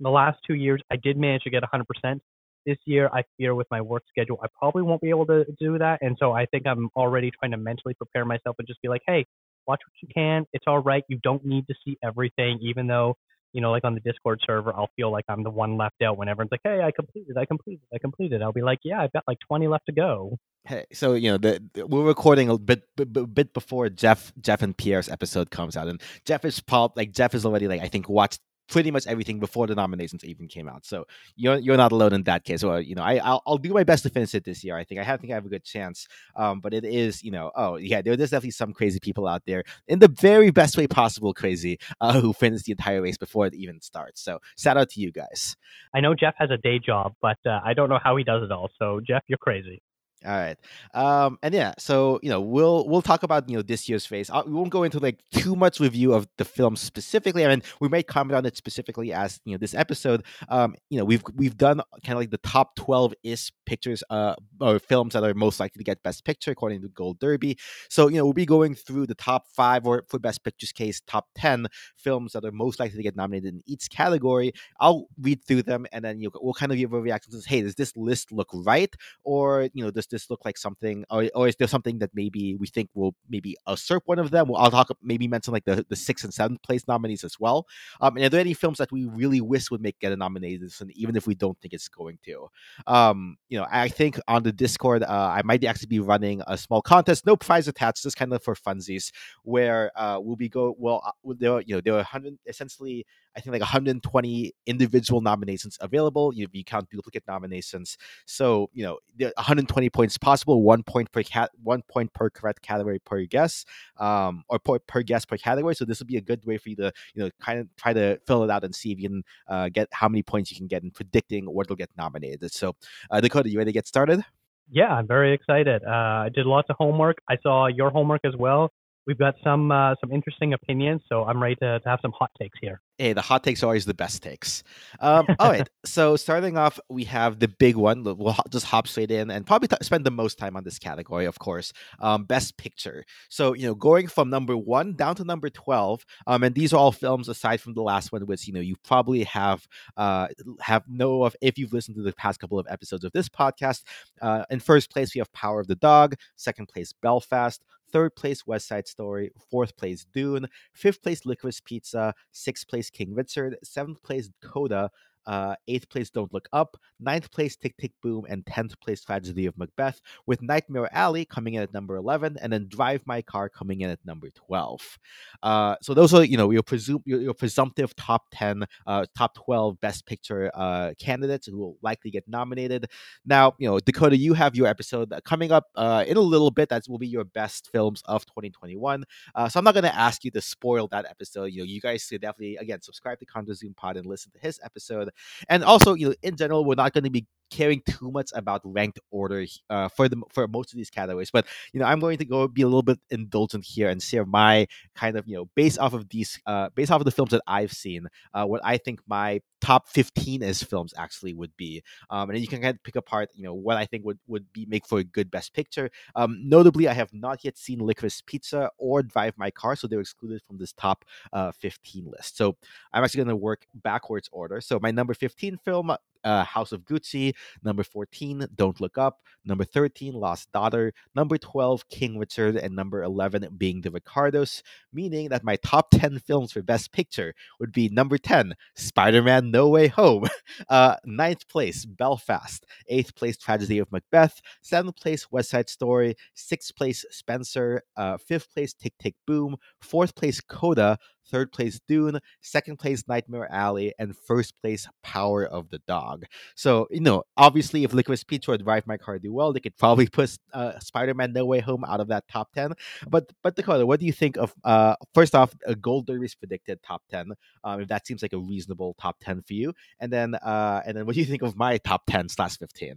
In 0.00 0.04
the 0.04 0.10
last 0.10 0.38
two 0.46 0.54
years, 0.54 0.82
I 0.90 0.96
did 0.96 1.16
manage 1.16 1.42
to 1.42 1.50
get 1.50 1.62
100%. 1.62 2.20
This 2.64 2.78
year, 2.84 3.08
I 3.12 3.22
fear 3.38 3.54
with 3.54 3.68
my 3.70 3.80
work 3.80 4.02
schedule, 4.08 4.40
I 4.42 4.48
probably 4.58 4.82
won't 4.82 5.00
be 5.00 5.10
able 5.10 5.26
to 5.26 5.44
do 5.60 5.78
that. 5.78 6.00
And 6.02 6.16
so 6.18 6.32
I 6.32 6.46
think 6.46 6.66
I'm 6.66 6.88
already 6.96 7.30
trying 7.30 7.52
to 7.52 7.56
mentally 7.56 7.94
prepare 7.94 8.24
myself 8.24 8.56
and 8.58 8.66
just 8.66 8.82
be 8.82 8.88
like, 8.88 9.02
hey, 9.06 9.24
watch 9.68 9.80
what 9.86 10.02
you 10.02 10.08
can. 10.12 10.46
It's 10.52 10.64
all 10.66 10.80
right. 10.80 11.04
You 11.08 11.18
don't 11.22 11.44
need 11.44 11.66
to 11.68 11.74
see 11.84 11.96
everything, 12.02 12.58
even 12.62 12.88
though 12.88 13.16
you 13.56 13.62
know, 13.62 13.70
like 13.70 13.84
on 13.84 13.94
the 13.94 14.00
Discord 14.00 14.38
server, 14.46 14.70
I'll 14.76 14.90
feel 14.96 15.10
like 15.10 15.24
I'm 15.30 15.42
the 15.42 15.48
one 15.48 15.78
left 15.78 16.02
out 16.02 16.18
when 16.18 16.28
everyone's 16.28 16.50
like, 16.52 16.60
"Hey, 16.62 16.82
I 16.82 16.90
completed, 16.92 17.38
I 17.38 17.46
completed, 17.46 17.80
I 17.92 17.96
completed." 17.96 18.42
I'll 18.42 18.52
be 18.52 18.60
like, 18.60 18.80
"Yeah, 18.84 19.00
I've 19.00 19.14
got 19.14 19.24
like 19.26 19.38
20 19.48 19.66
left 19.66 19.86
to 19.86 19.92
go." 19.92 20.38
Hey, 20.66 20.84
so 20.92 21.14
you 21.14 21.30
know, 21.30 21.38
the, 21.38 21.62
the, 21.72 21.86
we're 21.86 22.04
recording 22.04 22.50
a 22.50 22.58
bit, 22.58 22.82
bit, 22.96 23.34
bit 23.34 23.54
before 23.54 23.88
Jeff, 23.88 24.30
Jeff 24.38 24.60
and 24.60 24.76
Pierre's 24.76 25.08
episode 25.08 25.50
comes 25.50 25.74
out, 25.74 25.88
and 25.88 26.02
Jeff 26.26 26.44
is 26.44 26.60
pop, 26.60 26.98
like 26.98 27.12
Jeff 27.12 27.34
is 27.34 27.46
already 27.46 27.66
like 27.66 27.80
I 27.80 27.88
think 27.88 28.10
watched 28.10 28.40
pretty 28.68 28.90
much 28.90 29.06
everything 29.06 29.38
before 29.38 29.66
the 29.66 29.74
nominations 29.74 30.24
even 30.24 30.48
came 30.48 30.68
out. 30.68 30.84
So 30.84 31.06
you're 31.36 31.56
you're 31.58 31.76
not 31.76 31.92
alone 31.92 32.12
in 32.12 32.22
that 32.24 32.44
case. 32.44 32.64
Well, 32.64 32.80
you 32.80 32.94
know, 32.94 33.02
I 33.02 33.16
I'll, 33.16 33.42
I'll 33.46 33.58
do 33.58 33.72
my 33.72 33.84
best 33.84 34.02
to 34.04 34.10
finish 34.10 34.34
it 34.34 34.44
this 34.44 34.64
year. 34.64 34.76
I 34.76 34.84
think 34.84 35.00
I 35.00 35.04
have, 35.04 35.20
think 35.20 35.32
I 35.32 35.34
have 35.34 35.46
a 35.46 35.48
good 35.48 35.64
chance. 35.64 36.06
Um, 36.34 36.60
but 36.60 36.74
it 36.74 36.84
is, 36.84 37.22
you 37.22 37.30
know, 37.30 37.50
oh 37.56 37.76
yeah, 37.76 38.02
there's 38.02 38.18
definitely 38.18 38.50
some 38.50 38.72
crazy 38.72 38.98
people 39.00 39.26
out 39.26 39.42
there 39.46 39.64
in 39.88 39.98
the 39.98 40.08
very 40.08 40.50
best 40.50 40.76
way 40.76 40.86
possible, 40.86 41.32
crazy, 41.34 41.78
uh, 42.00 42.20
who 42.20 42.32
finish 42.32 42.62
the 42.62 42.72
entire 42.72 43.02
race 43.02 43.16
before 43.16 43.46
it 43.46 43.54
even 43.54 43.80
starts. 43.80 44.22
So 44.22 44.38
shout 44.58 44.76
out 44.76 44.90
to 44.90 45.00
you 45.00 45.12
guys. 45.12 45.56
I 45.94 46.00
know 46.00 46.14
Jeff 46.14 46.34
has 46.38 46.50
a 46.50 46.58
day 46.58 46.78
job, 46.78 47.14
but 47.22 47.38
uh, 47.46 47.60
I 47.64 47.74
don't 47.74 47.88
know 47.88 48.00
how 48.02 48.16
he 48.16 48.24
does 48.24 48.42
it 48.42 48.52
all. 48.52 48.70
So 48.78 49.00
Jeff, 49.06 49.22
you're 49.28 49.38
crazy. 49.38 49.82
All 50.24 50.32
right, 50.32 50.56
um, 50.94 51.38
and 51.42 51.54
yeah, 51.54 51.74
so 51.78 52.18
you 52.22 52.30
know 52.30 52.40
we'll 52.40 52.88
we'll 52.88 53.02
talk 53.02 53.22
about 53.22 53.48
you 53.50 53.56
know 53.56 53.62
this 53.62 53.86
year's 53.86 54.06
phase. 54.06 54.30
Uh, 54.30 54.42
we 54.46 54.54
won't 54.54 54.70
go 54.70 54.82
into 54.82 54.98
like 54.98 55.20
too 55.30 55.54
much 55.54 55.78
review 55.78 56.14
of 56.14 56.26
the 56.38 56.44
film 56.44 56.74
specifically. 56.74 57.44
I 57.44 57.48
mean, 57.48 57.62
we 57.80 57.88
might 57.88 58.06
comment 58.06 58.34
on 58.34 58.46
it 58.46 58.56
specifically 58.56 59.12
as 59.12 59.38
you 59.44 59.52
know 59.52 59.58
this 59.58 59.74
episode. 59.74 60.24
Um, 60.48 60.74
you 60.88 60.98
know, 60.98 61.04
we've 61.04 61.22
we've 61.34 61.56
done 61.58 61.82
kind 62.02 62.16
of 62.16 62.20
like 62.20 62.30
the 62.30 62.38
top 62.38 62.76
twelve 62.76 63.12
is 63.22 63.52
pictures, 63.66 64.02
uh, 64.08 64.34
or 64.58 64.78
films 64.78 65.12
that 65.12 65.22
are 65.22 65.34
most 65.34 65.60
likely 65.60 65.80
to 65.80 65.84
get 65.84 66.02
Best 66.02 66.24
Picture 66.24 66.50
according 66.50 66.80
to 66.80 66.88
Gold 66.88 67.18
Derby. 67.18 67.58
So 67.90 68.08
you 68.08 68.16
know 68.16 68.24
we'll 68.24 68.32
be 68.32 68.46
going 68.46 68.74
through 68.74 69.06
the 69.08 69.14
top 69.14 69.46
five 69.54 69.86
or 69.86 70.04
for 70.08 70.18
Best 70.18 70.42
Pictures 70.44 70.72
case, 70.72 71.02
top 71.06 71.26
ten 71.34 71.66
films 71.98 72.32
that 72.32 72.44
are 72.44 72.52
most 72.52 72.80
likely 72.80 72.96
to 72.96 73.02
get 73.02 73.16
nominated 73.16 73.52
in 73.52 73.62
each 73.66 73.90
category. 73.90 74.52
I'll 74.80 75.08
read 75.20 75.44
through 75.44 75.64
them 75.64 75.86
and 75.92 76.02
then 76.02 76.20
you 76.20 76.28
know, 76.28 76.40
we'll 76.40 76.54
kind 76.54 76.72
of 76.72 76.78
give 76.78 76.94
a 76.94 77.00
reaction 77.00 77.32
to 77.32 77.46
hey, 77.46 77.60
does 77.60 77.74
this 77.74 77.94
list 77.96 78.32
look 78.32 78.48
right, 78.54 78.94
or 79.24 79.68
you 79.74 79.84
know, 79.84 79.90
does 79.90 80.05
this 80.10 80.30
look 80.30 80.44
like 80.44 80.58
something, 80.58 81.04
or, 81.10 81.28
or 81.34 81.48
is 81.48 81.56
there 81.56 81.68
something 81.68 81.98
that 81.98 82.10
maybe 82.14 82.54
we 82.56 82.66
think 82.66 82.90
will 82.94 83.14
maybe 83.28 83.56
usurp 83.68 84.02
one 84.06 84.18
of 84.18 84.30
them? 84.30 84.48
Well, 84.48 84.60
I'll 84.60 84.70
talk 84.70 84.90
maybe 85.02 85.28
mention 85.28 85.52
like 85.52 85.64
the, 85.64 85.84
the 85.88 85.96
sixth 85.96 86.24
and 86.24 86.32
seventh 86.32 86.62
place 86.62 86.86
nominees 86.88 87.24
as 87.24 87.38
well. 87.38 87.66
Um, 88.00 88.16
and 88.16 88.26
are 88.26 88.28
there 88.28 88.40
any 88.40 88.54
films 88.54 88.78
that 88.78 88.92
we 88.92 89.04
really 89.06 89.40
wish 89.40 89.70
would 89.70 89.80
make 89.80 89.98
get 89.98 90.12
a 90.12 90.16
nomination, 90.16 90.90
even 90.94 91.16
if 91.16 91.26
we 91.26 91.34
don't 91.34 91.58
think 91.60 91.74
it's 91.74 91.88
going 91.88 92.18
to? 92.24 92.48
Um, 92.86 93.36
you 93.48 93.58
know, 93.58 93.66
I 93.70 93.88
think 93.88 94.18
on 94.28 94.42
the 94.42 94.52
Discord, 94.52 95.02
uh, 95.02 95.06
I 95.08 95.42
might 95.44 95.64
actually 95.64 95.88
be 95.88 96.00
running 96.00 96.42
a 96.46 96.56
small 96.56 96.82
contest, 96.82 97.26
no 97.26 97.36
prize 97.36 97.68
attached, 97.68 98.02
just 98.02 98.16
kind 98.16 98.32
of 98.32 98.42
for 98.42 98.54
funsies, 98.54 99.12
where 99.42 99.90
uh, 99.96 100.18
we'll 100.20 100.36
be 100.36 100.48
go 100.48 100.74
well. 100.78 101.02
Uh, 101.06 101.34
there, 101.38 101.60
you 101.60 101.74
know, 101.74 101.80
there 101.80 101.94
are 101.94 102.02
hundred 102.02 102.38
essentially 102.46 103.06
I 103.36 103.40
think 103.40 103.52
like 103.52 103.60
120 103.60 104.52
individual 104.64 105.20
nominations 105.20 105.76
available. 105.80 106.32
You, 106.34 106.46
you 106.52 106.64
count 106.64 106.88
duplicate 106.90 107.24
nominations, 107.28 107.98
so 108.24 108.70
you 108.72 108.82
know 108.82 108.98
120 109.18 109.90
points 109.96 110.18
possible. 110.18 110.62
One 110.62 110.82
point 110.82 111.10
per 111.10 111.22
cat, 111.22 111.50
one 111.62 111.82
point 111.88 112.12
per 112.12 112.28
correct 112.28 112.60
category 112.60 112.98
per 112.98 113.22
guess, 113.22 113.64
um, 113.96 114.44
or 114.48 114.58
per, 114.58 114.78
per 114.80 115.02
guess 115.02 115.24
per 115.24 115.38
category. 115.38 115.74
So 115.74 115.86
this 115.86 115.98
would 116.00 116.06
be 116.06 116.18
a 116.18 116.20
good 116.20 116.44
way 116.44 116.58
for 116.58 116.68
you 116.68 116.76
to 116.76 116.92
you 117.14 117.24
know 117.24 117.30
kind 117.40 117.58
of 117.58 117.68
try 117.76 117.92
to 117.94 118.18
fill 118.26 118.44
it 118.44 118.50
out 118.50 118.62
and 118.62 118.74
see 118.74 118.92
if 118.92 119.00
you 119.00 119.08
can 119.08 119.22
uh, 119.48 119.68
get 119.70 119.88
how 119.92 120.08
many 120.08 120.22
points 120.22 120.50
you 120.50 120.56
can 120.56 120.66
get 120.66 120.82
in 120.82 120.90
predicting 120.90 121.46
what 121.46 121.68
will 121.68 121.76
get 121.76 121.90
nominated. 121.96 122.52
So 122.52 122.76
uh, 123.10 123.20
Dakota, 123.20 123.48
you 123.48 123.58
ready 123.58 123.70
to 123.70 123.74
get 123.74 123.86
started? 123.86 124.22
Yeah, 124.70 124.92
I'm 124.92 125.06
very 125.06 125.32
excited. 125.32 125.82
Uh, 125.84 126.26
I 126.26 126.28
did 126.34 126.44
lots 126.44 126.68
of 126.70 126.76
homework. 126.76 127.18
I 127.28 127.36
saw 127.42 127.68
your 127.68 127.90
homework 127.90 128.22
as 128.24 128.34
well 128.36 128.72
we've 129.06 129.18
got 129.18 129.34
some 129.42 129.70
uh, 129.70 129.94
some 130.00 130.12
interesting 130.12 130.52
opinions, 130.52 131.02
so 131.08 131.24
I'm 131.24 131.42
ready 131.42 131.56
to, 131.56 131.80
to 131.80 131.88
have 131.88 132.00
some 132.02 132.12
hot 132.12 132.30
takes 132.38 132.58
here. 132.60 132.80
Hey, 132.98 133.12
the 133.12 133.20
hot 133.20 133.44
takes 133.44 133.62
are 133.62 133.66
always 133.66 133.84
the 133.84 133.94
best 133.94 134.22
takes. 134.22 134.62
Um, 135.00 135.26
all 135.38 135.50
right, 135.50 135.68
so 135.84 136.16
starting 136.16 136.56
off, 136.56 136.80
we 136.88 137.04
have 137.04 137.38
the 137.38 137.48
big 137.48 137.76
one. 137.76 138.02
We'll 138.04 138.36
just 138.50 138.66
hop 138.66 138.88
straight 138.88 139.10
in 139.10 139.30
and 139.30 139.46
probably 139.46 139.68
t- 139.68 139.76
spend 139.82 140.04
the 140.04 140.10
most 140.10 140.38
time 140.38 140.56
on 140.56 140.64
this 140.64 140.78
category, 140.78 141.26
of 141.26 141.38
course. 141.38 141.72
Um, 142.00 142.24
best 142.24 142.56
picture. 142.56 143.04
So 143.28 143.54
you 143.54 143.66
know, 143.66 143.74
going 143.74 144.08
from 144.08 144.30
number 144.30 144.56
one 144.56 144.94
down 144.94 145.14
to 145.16 145.24
number 145.24 145.50
twelve, 145.50 146.04
um, 146.26 146.42
and 146.42 146.54
these 146.54 146.72
are 146.72 146.78
all 146.78 146.92
films 146.92 147.28
aside 147.28 147.60
from 147.60 147.74
the 147.74 147.82
last 147.82 148.12
one, 148.12 148.26
which 148.26 148.46
you 148.46 148.52
know 148.52 148.60
you 148.60 148.76
probably 148.84 149.24
have 149.24 149.66
uh 149.96 150.28
have 150.60 150.82
know 150.88 151.24
of 151.24 151.36
if 151.40 151.58
you've 151.58 151.72
listened 151.72 151.96
to 151.96 152.02
the 152.02 152.12
past 152.14 152.40
couple 152.40 152.58
of 152.58 152.66
episodes 152.68 153.04
of 153.04 153.12
this 153.12 153.28
podcast. 153.28 153.82
Uh, 154.20 154.44
in 154.50 154.60
first 154.60 154.90
place, 154.90 155.14
we 155.14 155.18
have 155.18 155.32
Power 155.32 155.60
of 155.60 155.66
the 155.66 155.76
Dog. 155.76 156.14
Second 156.36 156.66
place, 156.68 156.92
Belfast. 157.02 157.62
Third 157.90 158.16
place, 158.16 158.46
West 158.46 158.68
Side 158.68 158.88
Story. 158.88 159.30
Fourth 159.50 159.76
place, 159.76 160.06
Dune. 160.12 160.48
Fifth 160.72 161.02
place, 161.02 161.24
Licorice 161.24 161.60
Pizza. 161.60 162.14
Sixth 162.32 162.66
place, 162.68 162.90
King 162.90 163.14
Richard. 163.14 163.56
Seventh 163.62 164.02
place, 164.02 164.30
Coda. 164.42 164.90
Uh, 165.26 165.56
eighth 165.68 165.88
place 165.88 166.10
Don't 166.10 166.32
Look 166.32 166.48
Up, 166.52 166.76
ninth 167.00 167.30
place 167.30 167.56
Tick 167.56 167.76
Tick 167.76 167.92
Boom, 168.02 168.24
and 168.28 168.44
tenth 168.46 168.78
place 168.80 169.02
Tragedy 169.02 169.46
of 169.46 169.56
Macbeth, 169.58 170.00
with 170.26 170.42
Nightmare 170.42 170.88
Alley 170.92 171.24
coming 171.24 171.54
in 171.54 171.62
at 171.62 171.72
number 171.72 171.96
eleven, 171.96 172.36
and 172.40 172.52
then 172.52 172.66
Drive 172.68 173.02
My 173.06 173.22
Car 173.22 173.48
coming 173.48 173.80
in 173.80 173.90
at 173.90 174.04
number 174.04 174.30
twelve. 174.30 174.98
Uh, 175.42 175.76
so 175.82 175.94
those 175.94 176.14
are 176.14 176.24
you 176.24 176.36
know 176.36 176.50
your 176.50 176.62
your, 177.04 177.20
your 177.20 177.34
presumptive 177.34 177.94
top 177.96 178.26
ten, 178.32 178.64
uh, 178.86 179.06
top 179.16 179.34
twelve 179.34 179.80
Best 179.80 180.06
Picture 180.06 180.50
uh, 180.54 180.92
candidates 180.98 181.46
who 181.46 181.58
will 181.58 181.76
likely 181.82 182.10
get 182.10 182.26
nominated. 182.28 182.86
Now 183.24 183.54
you 183.58 183.68
know 183.68 183.78
Dakota, 183.80 184.16
you 184.16 184.34
have 184.34 184.54
your 184.54 184.66
episode 184.66 185.12
coming 185.24 185.52
up 185.52 185.66
uh, 185.74 186.04
in 186.06 186.16
a 186.16 186.20
little 186.20 186.50
bit. 186.50 186.68
That 186.68 186.84
will 186.88 186.98
be 186.98 187.08
your 187.08 187.24
best 187.24 187.70
films 187.72 188.02
of 188.06 188.24
2021. 188.26 189.04
Uh, 189.34 189.48
so 189.48 189.58
I'm 189.58 189.64
not 189.64 189.74
going 189.74 189.84
to 189.84 189.94
ask 189.94 190.24
you 190.24 190.30
to 190.32 190.40
spoil 190.40 190.88
that 190.88 191.06
episode. 191.08 191.46
You 191.46 191.58
know, 191.58 191.64
you 191.64 191.80
guys 191.80 192.02
should 192.02 192.20
definitely 192.20 192.56
again 192.56 192.82
subscribe 192.82 193.18
to 193.20 193.26
Contra 193.26 193.54
Zoom 193.54 193.74
Pod 193.74 193.96
and 193.96 194.06
listen 194.06 194.32
to 194.32 194.38
his 194.38 194.60
episode. 194.62 195.10
And 195.48 195.64
also, 195.64 195.94
you 195.94 196.08
know, 196.08 196.14
in 196.22 196.36
general, 196.36 196.64
we're 196.64 196.74
not 196.76 196.92
going 196.92 197.04
to 197.04 197.10
be 197.10 197.26
caring 197.50 197.82
too 197.88 198.10
much 198.10 198.30
about 198.34 198.60
ranked 198.64 199.00
order 199.10 199.44
uh, 199.70 199.88
for 199.88 200.08
the 200.08 200.20
for 200.32 200.46
most 200.48 200.72
of 200.72 200.76
these 200.76 200.90
categories. 200.90 201.30
But 201.30 201.46
you 201.72 201.80
know, 201.80 201.86
I'm 201.86 202.00
going 202.00 202.18
to 202.18 202.24
go 202.24 202.48
be 202.48 202.62
a 202.62 202.66
little 202.66 202.82
bit 202.82 202.98
indulgent 203.10 203.64
here 203.64 203.88
and 203.88 204.02
share 204.02 204.24
my 204.24 204.66
kind 204.94 205.16
of 205.16 205.26
you 205.26 205.36
know 205.36 205.48
based 205.54 205.78
off 205.78 205.94
of 205.94 206.08
these 206.08 206.40
uh, 206.46 206.70
based 206.74 206.90
off 206.90 207.00
of 207.00 207.04
the 207.04 207.10
films 207.10 207.30
that 207.30 207.42
I've 207.46 207.72
seen, 207.72 208.08
uh, 208.34 208.44
what 208.44 208.60
I 208.64 208.78
think 208.78 209.00
my 209.06 209.40
top 209.60 209.88
15 209.88 210.42
as 210.42 210.62
films 210.62 210.92
actually 210.98 211.32
would 211.32 211.56
be. 211.56 211.82
Um, 212.10 212.30
and 212.30 212.38
you 212.38 212.46
can 212.46 212.60
kind 212.60 212.76
of 212.76 212.82
pick 212.82 212.96
apart 212.96 213.30
you 213.34 213.44
know 213.44 213.54
what 213.54 213.76
I 213.76 213.86
think 213.86 214.04
would 214.04 214.18
would 214.26 214.52
be 214.52 214.66
make 214.66 214.86
for 214.86 214.98
a 214.98 215.04
good 215.04 215.30
best 215.30 215.54
picture. 215.54 215.90
Um, 216.14 216.40
notably, 216.42 216.88
I 216.88 216.92
have 216.92 217.12
not 217.12 217.44
yet 217.44 217.58
seen 217.58 217.80
Licorice 217.80 218.22
Pizza 218.26 218.70
or 218.78 219.02
Drive 219.02 219.34
My 219.36 219.50
Car, 219.50 219.76
so 219.76 219.86
they're 219.86 220.00
excluded 220.00 220.42
from 220.46 220.58
this 220.58 220.72
top 220.72 221.04
uh, 221.32 221.52
15 221.52 222.06
list. 222.06 222.36
So 222.36 222.56
I'm 222.92 223.04
actually 223.04 223.18
going 223.18 223.28
to 223.28 223.36
work 223.36 223.66
backwards 223.74 224.28
order. 224.32 224.60
So 224.60 224.78
my 224.80 224.90
number 224.90 225.14
15 225.14 225.58
film 225.58 225.96
uh, 226.26 226.44
House 226.44 226.72
of 226.72 226.84
Gucci. 226.84 227.34
Number 227.62 227.84
14, 227.84 228.48
Don't 228.54 228.80
Look 228.80 228.98
Up. 228.98 229.20
Number 229.44 229.64
13, 229.64 230.12
Lost 230.12 230.50
Daughter. 230.52 230.92
Number 231.14 231.38
12, 231.38 231.88
King 231.88 232.18
Richard. 232.18 232.56
And 232.56 232.74
number 232.74 233.02
11 233.02 233.48
being 233.56 233.80
The 233.80 233.90
Ricardos, 233.90 234.62
meaning 234.92 235.28
that 235.28 235.44
my 235.44 235.56
top 235.56 235.90
10 235.90 236.18
films 236.18 236.52
for 236.52 236.62
Best 236.62 236.92
Picture 236.92 237.32
would 237.60 237.72
be 237.72 237.88
number 237.88 238.18
10, 238.18 238.54
Spider 238.74 239.22
Man 239.22 239.50
No 239.50 239.68
Way 239.68 239.88
Home. 239.88 240.26
Uh, 240.70 240.96
ninth 241.04 241.46
place, 241.48 241.84
Belfast. 241.84 242.64
Eighth 242.88 243.14
place, 243.14 243.36
Tragedy 243.36 243.78
of 243.78 243.92
Macbeth. 243.92 244.40
Seventh 244.62 244.96
place, 244.96 245.30
West 245.30 245.50
Side 245.50 245.68
Story. 245.68 246.16
Sixth 246.34 246.74
place, 246.74 247.04
Spencer. 247.10 247.82
Uh, 247.96 248.16
fifth 248.16 248.52
place, 248.52 248.72
Tick 248.72 248.94
Tick 248.98 249.14
Boom. 249.26 249.56
Fourth 249.80 250.14
place, 250.14 250.40
Coda 250.40 250.98
third 251.30 251.52
place 251.52 251.80
Dune, 251.86 252.18
second 252.40 252.78
place 252.78 253.04
Nightmare 253.08 253.50
Alley, 253.52 253.94
and 253.98 254.16
first 254.16 254.54
place 254.60 254.88
Power 255.02 255.44
of 255.44 255.70
the 255.70 255.80
Dog. 255.86 256.24
So, 256.54 256.86
you 256.90 257.00
know, 257.00 257.24
obviously 257.36 257.84
if 257.84 257.92
Licorice 257.92 258.26
Pizza 258.26 258.52
or 258.52 258.58
Drive 258.58 258.86
My 258.86 258.96
Car 258.96 259.18
do 259.18 259.32
well, 259.32 259.52
they 259.52 259.60
could 259.60 259.76
probably 259.76 260.06
push 260.08 260.36
uh, 260.52 260.78
Spider-Man 260.78 261.32
No 261.32 261.44
Way 261.44 261.60
Home 261.60 261.84
out 261.84 262.00
of 262.00 262.08
that 262.08 262.28
top 262.28 262.52
10. 262.52 262.72
But 263.08 263.30
but 263.42 263.56
Dakota, 263.56 263.86
what 263.86 264.00
do 264.00 264.06
you 264.06 264.12
think 264.12 264.36
of 264.36 264.54
uh 264.64 264.96
first 265.14 265.34
off, 265.34 265.54
a 265.66 265.74
Gold 265.74 266.06
Derby's 266.06 266.34
predicted 266.34 266.82
top 266.82 267.02
10? 267.10 267.32
Um, 267.64 267.80
if 267.80 267.88
that 267.88 268.06
seems 268.06 268.22
like 268.22 268.32
a 268.32 268.38
reasonable 268.38 268.94
top 269.00 269.16
10 269.20 269.42
for 269.42 269.54
you. 269.54 269.72
And 270.00 270.12
then 270.12 270.34
uh 270.36 270.82
and 270.86 270.96
then 270.96 271.06
what 271.06 271.14
do 271.14 271.20
you 271.20 271.26
think 271.26 271.42
of 271.42 271.56
my 271.56 271.78
top 271.78 272.02
10 272.06 272.28
slash 272.28 272.56
15? 272.58 272.96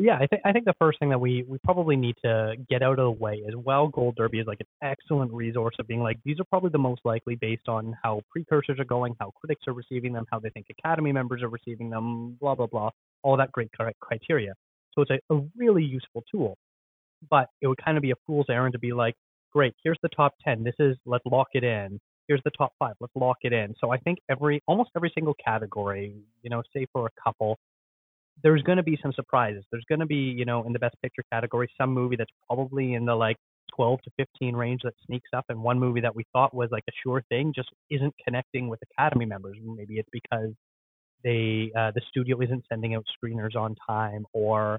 Yeah, 0.00 0.16
I 0.18 0.26
think 0.26 0.40
I 0.46 0.52
think 0.52 0.64
the 0.64 0.74
first 0.78 0.98
thing 0.98 1.10
that 1.10 1.20
we 1.20 1.44
we 1.46 1.58
probably 1.58 1.94
need 1.94 2.16
to 2.24 2.54
get 2.70 2.82
out 2.82 2.98
of 2.98 3.04
the 3.04 3.10
way 3.10 3.34
is 3.34 3.54
well, 3.54 3.86
Gold 3.88 4.16
Derby 4.16 4.38
is 4.38 4.46
like 4.46 4.60
an 4.60 4.66
excellent 4.82 5.30
resource 5.30 5.74
of 5.78 5.86
being 5.86 6.00
like 6.00 6.18
these 6.24 6.40
are 6.40 6.44
probably 6.44 6.70
the 6.70 6.78
most 6.78 7.02
likely 7.04 7.34
based 7.34 7.68
on 7.68 7.94
how 8.02 8.22
precursors 8.30 8.80
are 8.80 8.84
going, 8.86 9.14
how 9.20 9.30
critics 9.32 9.62
are 9.68 9.74
receiving 9.74 10.14
them, 10.14 10.24
how 10.30 10.38
they 10.38 10.48
think 10.50 10.68
Academy 10.70 11.12
members 11.12 11.42
are 11.42 11.50
receiving 11.50 11.90
them, 11.90 12.38
blah 12.40 12.54
blah 12.54 12.66
blah, 12.66 12.88
all 13.22 13.36
that 13.36 13.52
great 13.52 13.70
criteria. 14.00 14.54
So 14.94 15.02
it's 15.02 15.10
a, 15.10 15.34
a 15.34 15.42
really 15.54 15.84
useful 15.84 16.24
tool, 16.32 16.56
but 17.30 17.48
it 17.60 17.66
would 17.66 17.84
kind 17.84 17.98
of 17.98 18.02
be 18.02 18.12
a 18.12 18.16
fool's 18.26 18.46
errand 18.48 18.72
to 18.72 18.78
be 18.78 18.94
like, 18.94 19.16
great, 19.52 19.74
here's 19.84 19.98
the 20.02 20.08
top 20.08 20.34
ten. 20.42 20.64
This 20.64 20.76
is 20.78 20.96
let's 21.04 21.26
lock 21.26 21.48
it 21.52 21.64
in. 21.64 22.00
Here's 22.26 22.40
the 22.44 22.52
top 22.56 22.72
five. 22.78 22.94
Let's 23.00 23.14
lock 23.16 23.38
it 23.42 23.52
in. 23.52 23.74
So 23.78 23.92
I 23.92 23.98
think 23.98 24.18
every 24.30 24.62
almost 24.66 24.90
every 24.96 25.12
single 25.14 25.34
category, 25.44 26.14
you 26.42 26.48
know, 26.48 26.62
say 26.74 26.86
for 26.92 27.06
a 27.06 27.10
couple, 27.22 27.58
there's 28.42 28.62
going 28.62 28.76
to 28.76 28.82
be 28.82 28.98
some 29.02 29.12
surprises. 29.12 29.64
There's 29.70 29.84
going 29.88 30.00
to 30.00 30.06
be, 30.06 30.34
you 30.36 30.44
know, 30.44 30.64
in 30.64 30.72
the 30.72 30.78
best 30.78 30.96
picture 31.02 31.22
category, 31.32 31.70
some 31.78 31.90
movie 31.90 32.16
that's 32.16 32.30
probably 32.46 32.94
in 32.94 33.04
the 33.04 33.14
like 33.14 33.36
12 33.76 34.00
to 34.02 34.10
15 34.16 34.54
range 34.56 34.80
that 34.84 34.94
sneaks 35.06 35.28
up, 35.34 35.44
and 35.48 35.62
one 35.62 35.78
movie 35.78 36.00
that 36.00 36.14
we 36.14 36.24
thought 36.32 36.54
was 36.54 36.68
like 36.70 36.84
a 36.88 36.92
sure 37.02 37.22
thing 37.28 37.52
just 37.54 37.68
isn't 37.90 38.14
connecting 38.24 38.68
with 38.68 38.80
Academy 38.92 39.26
members. 39.26 39.56
Maybe 39.62 39.98
it's 39.98 40.08
because 40.12 40.50
they 41.22 41.70
uh, 41.76 41.92
the 41.94 42.00
studio 42.08 42.40
isn't 42.40 42.64
sending 42.68 42.94
out 42.94 43.04
screeners 43.22 43.56
on 43.56 43.76
time, 43.86 44.24
or 44.32 44.78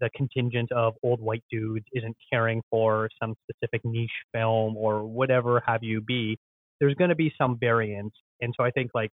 the 0.00 0.08
contingent 0.16 0.70
of 0.72 0.94
old 1.02 1.20
white 1.20 1.42
dudes 1.50 1.84
isn't 1.92 2.16
caring 2.32 2.62
for 2.70 3.08
some 3.20 3.34
specific 3.50 3.84
niche 3.84 4.10
film, 4.32 4.76
or 4.76 5.04
whatever 5.04 5.62
have 5.66 5.82
you 5.82 6.00
be. 6.00 6.38
There's 6.80 6.94
going 6.94 7.10
to 7.10 7.16
be 7.16 7.32
some 7.36 7.58
variance, 7.58 8.14
and 8.40 8.54
so 8.56 8.64
I 8.64 8.70
think 8.70 8.92
like 8.94 9.10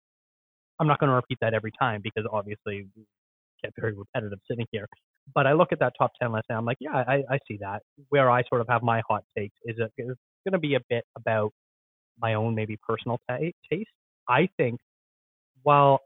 I'm 0.79 0.87
not 0.87 0.99
going 0.99 1.09
to 1.09 1.15
repeat 1.15 1.39
that 1.41 1.53
every 1.53 1.71
time 1.79 2.01
because 2.03 2.25
obviously 2.31 2.87
get 3.63 3.73
very 3.79 3.93
repetitive 3.93 4.39
sitting 4.49 4.65
here. 4.71 4.87
But 5.33 5.45
I 5.45 5.53
look 5.53 5.71
at 5.71 5.79
that 5.79 5.93
top 5.97 6.11
10 6.21 6.31
list 6.31 6.45
and 6.49 6.57
I'm 6.57 6.65
like, 6.65 6.77
yeah, 6.79 7.03
I, 7.07 7.23
I 7.29 7.39
see 7.47 7.57
that. 7.61 7.81
Where 8.09 8.29
I 8.29 8.43
sort 8.47 8.61
of 8.61 8.67
have 8.69 8.83
my 8.83 9.01
hot 9.07 9.23
takes 9.37 9.55
is 9.65 9.75
it's 9.77 9.93
going 9.97 10.53
to 10.53 10.59
be 10.59 10.75
a 10.75 10.79
bit 10.89 11.03
about 11.15 11.51
my 12.19 12.35
own 12.35 12.55
maybe 12.55 12.77
personal 12.87 13.19
t- 13.29 13.53
taste. 13.71 13.89
I 14.27 14.49
think 14.57 14.79
while 15.63 15.99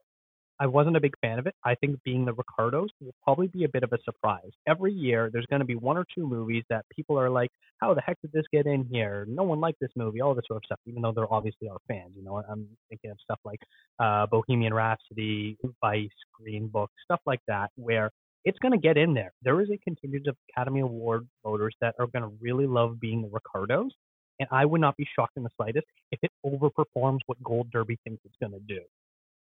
I 0.61 0.67
wasn't 0.67 0.95
a 0.95 0.99
big 0.99 1.15
fan 1.21 1.39
of 1.39 1.47
it. 1.47 1.55
I 1.65 1.73
think 1.73 2.03
being 2.03 2.23
the 2.23 2.33
Ricardos 2.33 2.89
will 3.01 3.15
probably 3.23 3.47
be 3.47 3.63
a 3.63 3.69
bit 3.69 3.81
of 3.81 3.91
a 3.93 3.97
surprise. 4.03 4.51
Every 4.67 4.93
year, 4.93 5.31
there's 5.33 5.47
going 5.47 5.61
to 5.61 5.65
be 5.65 5.75
one 5.75 5.97
or 5.97 6.05
two 6.13 6.27
movies 6.27 6.63
that 6.69 6.85
people 6.95 7.17
are 7.17 7.31
like, 7.31 7.49
"How 7.79 7.95
the 7.95 8.01
heck 8.01 8.21
did 8.21 8.31
this 8.31 8.45
get 8.53 8.67
in 8.67 8.85
here? 8.85 9.25
No 9.27 9.41
one 9.41 9.59
liked 9.59 9.79
this 9.79 9.89
movie." 9.95 10.21
All 10.21 10.35
this 10.35 10.45
sort 10.47 10.57
of 10.57 10.65
stuff, 10.65 10.79
even 10.85 11.01
though 11.01 11.13
they're 11.13 11.33
obviously 11.33 11.67
our 11.67 11.79
fans. 11.87 12.13
You 12.15 12.23
know, 12.23 12.43
I'm 12.47 12.67
thinking 12.89 13.09
of 13.09 13.17
stuff 13.23 13.39
like 13.43 13.59
uh, 13.97 14.27
Bohemian 14.27 14.71
Rhapsody, 14.71 15.57
Vice, 15.81 16.09
Green 16.39 16.67
Book, 16.67 16.91
stuff 17.05 17.21
like 17.25 17.41
that, 17.47 17.71
where 17.75 18.11
it's 18.45 18.59
going 18.59 18.73
to 18.73 18.77
get 18.77 18.97
in 18.97 19.15
there. 19.15 19.31
There 19.41 19.61
is 19.61 19.71
a 19.71 19.77
contingent 19.77 20.27
of 20.27 20.35
Academy 20.51 20.81
Award 20.81 21.27
voters 21.43 21.73
that 21.81 21.95
are 21.97 22.05
going 22.05 22.21
to 22.23 22.37
really 22.39 22.67
love 22.67 22.99
being 22.99 23.23
the 23.23 23.29
Ricardos, 23.29 23.93
and 24.39 24.47
I 24.51 24.65
would 24.65 24.81
not 24.81 24.95
be 24.95 25.07
shocked 25.15 25.37
in 25.37 25.43
the 25.43 25.49
slightest 25.57 25.87
if 26.11 26.19
it 26.21 26.29
overperforms 26.45 27.21
what 27.25 27.41
Gold 27.41 27.71
Derby 27.71 27.97
thinks 28.03 28.21
it's 28.25 28.37
going 28.39 28.53
to 28.53 28.59
do 28.59 28.81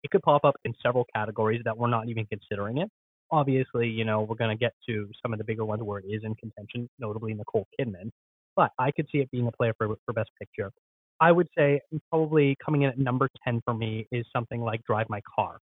it 0.03 0.11
could 0.11 0.23
pop 0.23 0.45
up 0.45 0.55
in 0.65 0.75
several 0.83 1.07
categories 1.15 1.63
that 1.65 1.77
we're 1.77 1.89
not 1.89 2.09
even 2.09 2.27
considering 2.27 2.79
it. 2.79 2.89
Obviously, 3.31 3.89
you 3.89 4.05
know, 4.05 4.23
we're 4.23 4.37
going 4.37 4.57
to 4.57 4.61
get 4.61 4.73
to 4.89 5.11
some 5.23 5.33
of 5.33 5.39
the 5.39 5.45
bigger 5.45 5.65
ones 5.65 5.83
where 5.83 5.99
it 5.99 6.07
is 6.09 6.23
in 6.25 6.35
contention, 6.37 6.89
notably 6.99 7.35
Nicole 7.35 7.67
Kidman. 7.79 8.11
But 8.57 8.73
I 8.79 8.91
could 8.91 9.07
see 9.13 9.19
it 9.19 9.31
being 9.31 9.47
a 9.47 9.53
player 9.53 9.75
for, 9.77 9.89
for 10.05 10.13
Best 10.13 10.31
Picture. 10.39 10.73
I 11.21 11.33
would 11.33 11.49
say 11.57 11.81
probably 12.11 12.57
coming 12.65 12.83
in 12.83 12.91
at 12.91 12.99
number 12.99 13.29
10 13.45 13.63
for 13.65 13.75
me 13.75 14.07
is 14.13 14.25
something 14.33 14.61
like 14.61 14.83
Drive 14.85 15.07
My 15.09 15.21
Car. 15.35 15.59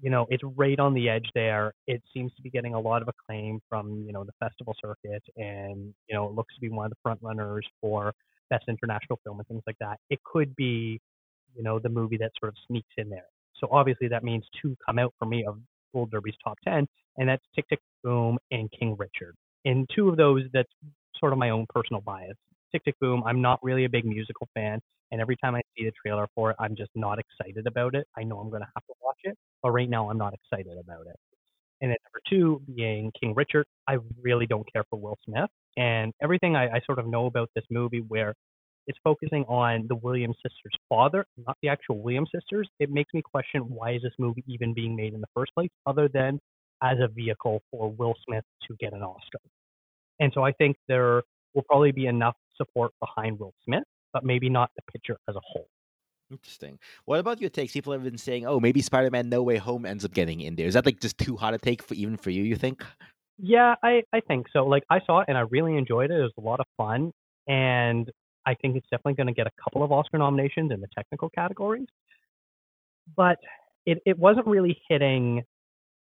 You 0.00 0.10
know, 0.10 0.26
it's 0.28 0.42
right 0.56 0.78
on 0.78 0.94
the 0.94 1.08
edge 1.08 1.28
there. 1.34 1.72
It 1.86 2.02
seems 2.12 2.32
to 2.34 2.42
be 2.42 2.50
getting 2.50 2.74
a 2.74 2.80
lot 2.80 3.02
of 3.02 3.08
acclaim 3.08 3.60
from, 3.68 4.04
you 4.06 4.12
know, 4.12 4.24
the 4.24 4.32
festival 4.38 4.74
circuit 4.80 5.22
and, 5.36 5.94
you 6.08 6.14
know, 6.14 6.26
it 6.26 6.34
looks 6.34 6.54
to 6.54 6.60
be 6.60 6.68
one 6.68 6.86
of 6.86 6.90
the 6.90 6.98
front 7.02 7.18
runners 7.22 7.66
for 7.80 8.12
best 8.50 8.64
international 8.68 9.18
film 9.24 9.38
and 9.38 9.48
things 9.48 9.62
like 9.66 9.78
that. 9.80 9.98
It 10.10 10.20
could 10.24 10.54
be, 10.54 11.00
you 11.56 11.62
know, 11.62 11.78
the 11.78 11.88
movie 11.88 12.18
that 12.18 12.32
sort 12.38 12.50
of 12.50 12.56
sneaks 12.68 12.92
in 12.98 13.08
there. 13.08 13.26
So 13.60 13.68
obviously 13.70 14.08
that 14.08 14.24
means 14.24 14.44
two 14.60 14.76
come 14.84 14.98
out 14.98 15.14
for 15.18 15.26
me 15.26 15.44
of 15.44 15.58
Gold 15.94 16.10
Derby's 16.10 16.34
top 16.42 16.58
10, 16.64 16.86
and 17.16 17.28
that's 17.28 17.42
Tick 17.54 17.68
Tick 17.68 17.80
Boom 18.02 18.38
and 18.50 18.70
King 18.78 18.96
Richard. 18.98 19.34
In 19.64 19.86
two 19.94 20.08
of 20.08 20.16
those, 20.16 20.42
that's 20.52 20.70
sort 21.18 21.32
of 21.32 21.38
my 21.38 21.50
own 21.50 21.66
personal 21.72 22.00
bias. 22.02 22.36
Tick 22.72 22.84
Tick 22.84 22.98
Boom, 23.00 23.22
I'm 23.24 23.40
not 23.40 23.58
really 23.62 23.84
a 23.84 23.88
big 23.88 24.04
musical 24.04 24.48
fan, 24.54 24.80
and 25.12 25.20
every 25.20 25.36
time 25.36 25.54
I 25.54 25.62
see 25.76 25.84
the 25.84 25.92
trailer 25.92 26.28
for 26.34 26.50
it, 26.50 26.56
I'm 26.58 26.76
just 26.76 26.90
not 26.94 27.18
excited 27.18 27.66
about 27.66 27.94
it. 27.94 28.06
I 28.16 28.24
know 28.24 28.38
I'm 28.38 28.50
going 28.50 28.62
to 28.62 28.68
have 28.74 28.84
to 28.86 28.94
watch 29.02 29.18
it, 29.24 29.36
but 29.62 29.70
right 29.70 29.88
now 29.88 30.10
I'm 30.10 30.18
not 30.18 30.34
excited 30.34 30.76
about 30.78 31.06
it. 31.06 31.16
And 31.80 31.90
then 31.90 31.96
number 32.04 32.20
two 32.28 32.62
being 32.74 33.12
King 33.20 33.34
Richard, 33.34 33.66
I 33.86 33.98
really 34.22 34.46
don't 34.46 34.70
care 34.72 34.84
for 34.88 34.98
Will 34.98 35.16
Smith. 35.24 35.50
And 35.76 36.12
everything 36.22 36.56
I, 36.56 36.76
I 36.76 36.80
sort 36.86 36.98
of 36.98 37.06
know 37.06 37.26
about 37.26 37.50
this 37.54 37.64
movie, 37.70 38.00
where 38.00 38.34
it's 38.86 38.98
focusing 39.02 39.44
on 39.44 39.86
the 39.88 39.96
Williams 39.96 40.36
sisters' 40.36 40.78
father, 40.88 41.26
not 41.46 41.56
the 41.62 41.68
actual 41.68 41.98
Williams 41.98 42.30
sisters. 42.34 42.68
It 42.78 42.90
makes 42.90 43.12
me 43.12 43.22
question 43.22 43.62
why 43.62 43.92
is 43.92 44.02
this 44.02 44.12
movie 44.18 44.44
even 44.46 44.74
being 44.74 44.94
made 44.94 45.14
in 45.14 45.20
the 45.20 45.26
first 45.34 45.52
place, 45.54 45.70
other 45.86 46.08
than 46.08 46.38
as 46.82 46.98
a 47.00 47.08
vehicle 47.08 47.62
for 47.70 47.90
Will 47.90 48.14
Smith 48.26 48.44
to 48.68 48.76
get 48.78 48.92
an 48.92 49.02
Oscar. 49.02 49.38
And 50.20 50.32
so 50.34 50.44
I 50.44 50.52
think 50.52 50.76
there 50.88 51.22
will 51.54 51.62
probably 51.62 51.92
be 51.92 52.06
enough 52.06 52.36
support 52.56 52.92
behind 53.00 53.38
Will 53.38 53.54
Smith, 53.64 53.84
but 54.12 54.24
maybe 54.24 54.48
not 54.48 54.70
the 54.76 54.82
picture 54.92 55.16
as 55.28 55.36
a 55.36 55.40
whole. 55.42 55.68
Interesting. 56.30 56.78
What 57.04 57.20
about 57.20 57.40
your 57.40 57.50
takes? 57.50 57.72
People 57.72 57.92
have 57.92 58.02
been 58.02 58.18
saying, 58.18 58.46
"Oh, 58.46 58.58
maybe 58.58 58.82
Spider-Man: 58.82 59.28
No 59.28 59.42
Way 59.42 59.58
Home 59.58 59.86
ends 59.86 60.04
up 60.04 60.12
getting 60.12 60.40
in 60.40 60.56
there." 60.56 60.66
Is 60.66 60.74
that 60.74 60.84
like 60.84 61.00
just 61.00 61.18
too 61.18 61.36
hot 61.36 61.54
a 61.54 61.58
take 61.58 61.82
for 61.82 61.94
even 61.94 62.16
for 62.16 62.30
you? 62.30 62.42
You 62.42 62.56
think? 62.56 62.84
Yeah, 63.38 63.76
I 63.82 64.02
I 64.12 64.20
think 64.20 64.46
so. 64.52 64.66
Like 64.66 64.82
I 64.90 65.00
saw 65.06 65.20
it 65.20 65.26
and 65.28 65.38
I 65.38 65.42
really 65.42 65.76
enjoyed 65.76 66.10
it. 66.10 66.18
It 66.18 66.22
was 66.22 66.32
a 66.36 66.40
lot 66.40 66.58
of 66.58 66.66
fun, 66.76 67.12
and 67.46 68.10
I 68.46 68.54
think 68.54 68.76
it's 68.76 68.86
definitely 68.90 69.14
going 69.14 69.26
to 69.26 69.32
get 69.32 69.46
a 69.46 69.62
couple 69.62 69.82
of 69.82 69.92
Oscar 69.92 70.18
nominations 70.18 70.70
in 70.72 70.80
the 70.80 70.88
technical 70.94 71.28
categories. 71.30 71.88
But 73.16 73.38
it 73.84 73.98
it 74.06 74.18
wasn't 74.18 74.46
really 74.46 74.80
hitting 74.88 75.42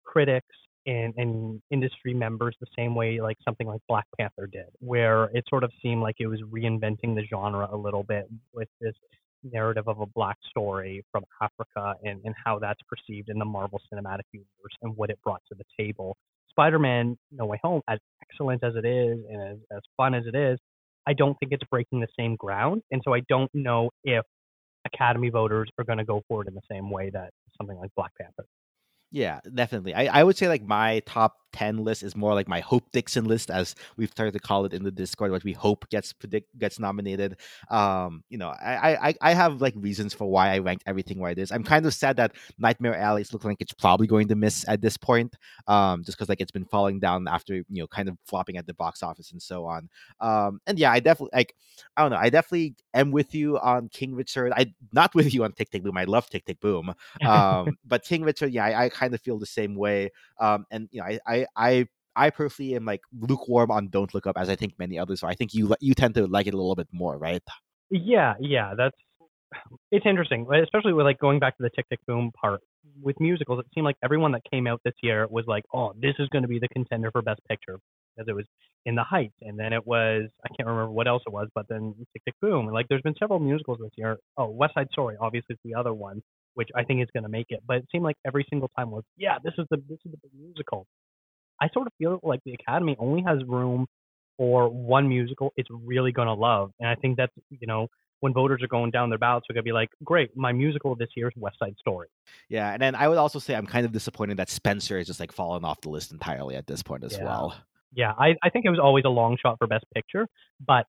critics 0.03 0.55
and, 0.85 1.13
and 1.17 1.61
industry 1.69 2.13
members 2.13 2.55
the 2.61 2.67
same 2.77 2.95
way 2.95 3.19
like 3.19 3.37
something 3.43 3.67
like 3.67 3.81
Black 3.89 4.05
Panther 4.17 4.47
did, 4.47 4.67
where 4.79 5.25
it 5.33 5.43
sort 5.49 5.63
of 5.63 5.71
seemed 5.81 6.01
like 6.01 6.15
it 6.19 6.27
was 6.27 6.41
reinventing 6.43 7.15
the 7.15 7.23
genre 7.29 7.67
a 7.71 7.75
little 7.75 8.03
bit 8.03 8.27
with 8.53 8.69
this 8.79 8.95
narrative 9.43 9.87
of 9.87 9.99
a 9.99 10.05
black 10.05 10.37
story 10.49 11.03
from 11.11 11.23
Africa 11.41 11.95
and, 12.03 12.21
and 12.23 12.33
how 12.43 12.57
that's 12.59 12.79
perceived 12.87 13.29
in 13.29 13.37
the 13.37 13.45
Marvel 13.45 13.81
Cinematic 13.93 14.23
Universe 14.31 14.75
and 14.81 14.95
what 14.95 15.09
it 15.09 15.19
brought 15.23 15.41
to 15.49 15.55
the 15.55 15.65
table. 15.77 16.17
Spider-Man 16.49 17.17
No 17.31 17.45
Way 17.45 17.59
Home, 17.63 17.81
as 17.87 17.99
excellent 18.21 18.63
as 18.63 18.75
it 18.75 18.85
is 18.85 19.19
and 19.29 19.41
as, 19.41 19.57
as 19.75 19.81
fun 19.95 20.15
as 20.15 20.23
it 20.25 20.35
is, 20.35 20.57
I 21.07 21.13
don't 21.13 21.35
think 21.39 21.53
it's 21.53 21.63
breaking 21.71 22.01
the 22.01 22.07
same 22.19 22.35
ground. 22.35 22.81
And 22.91 23.01
so 23.03 23.13
I 23.13 23.21
don't 23.29 23.49
know 23.53 23.89
if 24.03 24.23
Academy 24.85 25.29
voters 25.29 25.69
are 25.79 25.85
going 25.85 25.99
to 25.99 26.05
go 26.05 26.21
for 26.27 26.41
it 26.41 26.47
in 26.47 26.53
the 26.53 26.61
same 26.69 26.89
way 26.91 27.09
that 27.11 27.31
something 27.57 27.77
like 27.77 27.91
Black 27.95 28.11
Panther. 28.19 28.45
Yeah, 29.09 29.39
definitely. 29.53 29.93
I, 29.93 30.19
I 30.19 30.23
would 30.23 30.37
say 30.37 30.49
like 30.49 30.63
my 30.63 31.01
top 31.05 31.35
10 31.57 31.83
list 31.83 32.03
is 32.03 32.15
more 32.15 32.35
like 32.35 32.47
my 32.47 32.59
Hope 32.59 32.83
Dixon 32.91 33.25
list, 33.25 33.49
as 33.49 33.73
we've 33.97 34.11
started 34.11 34.33
to 34.33 34.39
call 34.39 34.65
it 34.65 34.73
in 34.73 34.83
the 34.83 34.91
Discord, 34.91 35.31
which 35.31 35.43
we 35.43 35.53
hope 35.53 35.89
gets 35.89 36.13
predict 36.13 36.55
gets 36.59 36.77
nominated. 36.77 37.37
Um, 37.71 38.23
you 38.29 38.37
know, 38.37 38.49
I, 38.49 39.09
I 39.09 39.15
I 39.21 39.33
have 39.33 39.59
like 39.59 39.73
reasons 39.75 40.13
for 40.13 40.29
why 40.29 40.53
I 40.53 40.59
ranked 40.59 40.83
everything 40.85 41.17
where 41.19 41.31
it 41.31 41.39
is. 41.39 41.51
I'm 41.51 41.63
kind 41.63 41.83
of 41.87 41.95
sad 41.95 42.17
that 42.17 42.33
Nightmare 42.59 42.95
Alley 42.95 43.23
is 43.23 43.33
looking 43.33 43.49
like 43.49 43.59
it's 43.59 43.73
probably 43.73 44.05
going 44.05 44.27
to 44.27 44.35
miss 44.35 44.67
at 44.67 44.81
this 44.81 44.97
point. 44.97 45.35
Um, 45.67 46.03
just 46.03 46.15
because 46.15 46.29
like 46.29 46.41
it's 46.41 46.51
been 46.51 46.65
falling 46.65 46.99
down 46.99 47.27
after 47.27 47.55
you 47.55 47.65
know 47.69 47.87
kind 47.87 48.07
of 48.07 48.17
flopping 48.27 48.57
at 48.57 48.67
the 48.67 48.75
box 48.75 49.01
office 49.01 49.31
and 49.31 49.41
so 49.41 49.65
on. 49.65 49.89
Um, 50.19 50.61
and 50.67 50.77
yeah, 50.77 50.91
I 50.91 50.99
definitely 50.99 51.35
like 51.35 51.55
I 51.95 52.03
don't 52.03 52.11
know, 52.11 52.17
I 52.17 52.29
definitely 52.29 52.75
am 52.93 53.09
with 53.09 53.33
you 53.33 53.57
on 53.57 53.89
King 53.89 54.13
Richard. 54.13 54.53
I 54.55 54.73
not 54.93 55.15
with 55.15 55.33
you 55.33 55.43
on 55.43 55.53
Tick 55.53 55.71
Tick 55.71 55.81
Boom. 55.81 55.97
I 55.97 56.03
love 56.03 56.29
Tick 56.29 56.45
Tick 56.45 56.59
Boom. 56.59 56.93
Um, 57.27 57.77
but 57.85 58.03
King 58.03 58.23
Richard, 58.23 58.51
yeah, 58.51 58.65
I, 58.65 58.85
I 58.85 58.89
kind 58.89 59.13
of 59.13 59.21
feel 59.21 59.37
the 59.37 59.45
same 59.45 59.75
way. 59.75 60.11
Um, 60.39 60.65
and 60.71 60.87
you 60.91 61.01
know, 61.01 61.07
I, 61.07 61.19
I 61.25 61.46
I 61.55 61.87
I 62.15 62.31
personally 62.31 62.75
am 62.75 62.85
like 62.85 63.01
lukewarm 63.17 63.71
on 63.71 63.89
Don't 63.89 64.13
Look 64.13 64.27
Up, 64.27 64.37
as 64.37 64.49
I 64.49 64.55
think 64.55 64.73
many 64.79 64.97
others 64.97 65.23
are. 65.23 65.29
I 65.29 65.35
think 65.35 65.53
you 65.53 65.75
you 65.79 65.93
tend 65.93 66.15
to 66.15 66.27
like 66.27 66.47
it 66.47 66.53
a 66.53 66.57
little 66.57 66.75
bit 66.75 66.87
more, 66.91 67.17
right? 67.17 67.41
Yeah, 67.89 68.33
yeah, 68.39 68.73
that's 68.75 68.97
it's 69.91 70.05
interesting, 70.05 70.45
especially 70.63 70.93
with 70.93 71.05
like 71.05 71.19
going 71.19 71.39
back 71.39 71.57
to 71.57 71.63
the 71.63 71.69
Tick 71.69 71.85
Tick 71.89 71.99
Boom 72.07 72.31
part 72.39 72.61
with 73.01 73.19
musicals. 73.19 73.59
It 73.59 73.67
seemed 73.73 73.85
like 73.85 73.95
everyone 74.03 74.31
that 74.33 74.41
came 74.51 74.67
out 74.67 74.81
this 74.83 74.95
year 75.01 75.27
was 75.29 75.45
like, 75.47 75.63
"Oh, 75.73 75.93
this 75.99 76.15
is 76.19 76.27
going 76.29 76.41
to 76.41 76.47
be 76.47 76.59
the 76.59 76.67
contender 76.69 77.11
for 77.11 77.21
Best 77.21 77.41
Picture," 77.49 77.79
because 78.15 78.27
it 78.27 78.35
was 78.35 78.45
In 78.85 78.95
the 78.95 79.03
Heights, 79.03 79.35
and 79.41 79.57
then 79.57 79.73
it 79.73 79.85
was 79.85 80.29
I 80.43 80.49
can't 80.55 80.67
remember 80.67 80.91
what 80.91 81.07
else 81.07 81.23
it 81.25 81.33
was, 81.33 81.47
but 81.55 81.67
then 81.69 81.93
Tick 82.13 82.23
Tick 82.25 82.35
Boom. 82.41 82.67
Like, 82.67 82.87
there's 82.89 83.01
been 83.01 83.15
several 83.19 83.39
musicals 83.39 83.79
this 83.81 83.91
year. 83.95 84.17
Oh, 84.37 84.47
West 84.47 84.73
Side 84.73 84.89
Story, 84.91 85.15
obviously, 85.19 85.53
is 85.53 85.59
the 85.63 85.75
other 85.75 85.93
one, 85.93 86.21
which 86.55 86.69
I 86.75 86.83
think 86.83 87.01
is 87.01 87.09
going 87.13 87.23
to 87.23 87.29
make 87.29 87.47
it. 87.49 87.61
But 87.65 87.77
it 87.77 87.85
seemed 87.91 88.03
like 88.03 88.17
every 88.25 88.45
single 88.49 88.69
time 88.77 88.91
was, 88.91 89.03
"Yeah, 89.17 89.37
this 89.43 89.53
is 89.57 89.65
the 89.69 89.77
this 89.87 89.99
is 90.05 90.11
the 90.11 90.29
musical." 90.37 90.87
I 91.61 91.69
sort 91.73 91.87
of 91.87 91.93
feel 91.97 92.19
like 92.23 92.41
the 92.45 92.53
Academy 92.53 92.95
only 92.99 93.23
has 93.23 93.39
room 93.47 93.87
for 94.37 94.69
one 94.69 95.09
musical 95.09 95.51
it's 95.57 95.69
really 95.71 96.11
going 96.11 96.27
to 96.27 96.33
love. 96.33 96.71
And 96.79 96.87
I 96.87 96.95
think 96.95 97.17
that's, 97.17 97.33
you 97.49 97.67
know, 97.67 97.87
when 98.19 98.33
voters 98.33 98.61
are 98.63 98.67
going 98.67 98.91
down 98.91 99.09
their 99.09 99.19
ballots, 99.19 99.45
they're 99.47 99.53
going 99.53 99.63
to 99.63 99.67
be 99.67 99.73
like, 99.73 99.89
great, 100.03 100.35
my 100.35 100.51
musical 100.51 100.95
this 100.95 101.09
year 101.15 101.27
is 101.27 101.33
West 101.35 101.57
Side 101.59 101.75
Story. 101.79 102.07
Yeah. 102.49 102.71
And 102.71 102.81
then 102.81 102.95
I 102.95 103.07
would 103.07 103.17
also 103.17 103.39
say 103.39 103.55
I'm 103.55 103.67
kind 103.67 103.85
of 103.85 103.91
disappointed 103.91 104.37
that 104.37 104.49
Spencer 104.49 104.97
is 104.97 105.07
just 105.07 105.19
like 105.19 105.31
fallen 105.31 105.63
off 105.63 105.81
the 105.81 105.89
list 105.89 106.11
entirely 106.11 106.55
at 106.55 106.67
this 106.67 106.81
point 106.81 107.03
as 107.03 107.13
yeah. 107.13 107.25
well. 107.25 107.55
Yeah. 107.93 108.13
I, 108.17 108.35
I 108.43 108.49
think 108.49 108.65
it 108.65 108.69
was 108.69 108.79
always 108.79 109.05
a 109.05 109.09
long 109.09 109.37
shot 109.41 109.57
for 109.59 109.67
Best 109.67 109.85
Picture, 109.93 110.27
but 110.65 110.85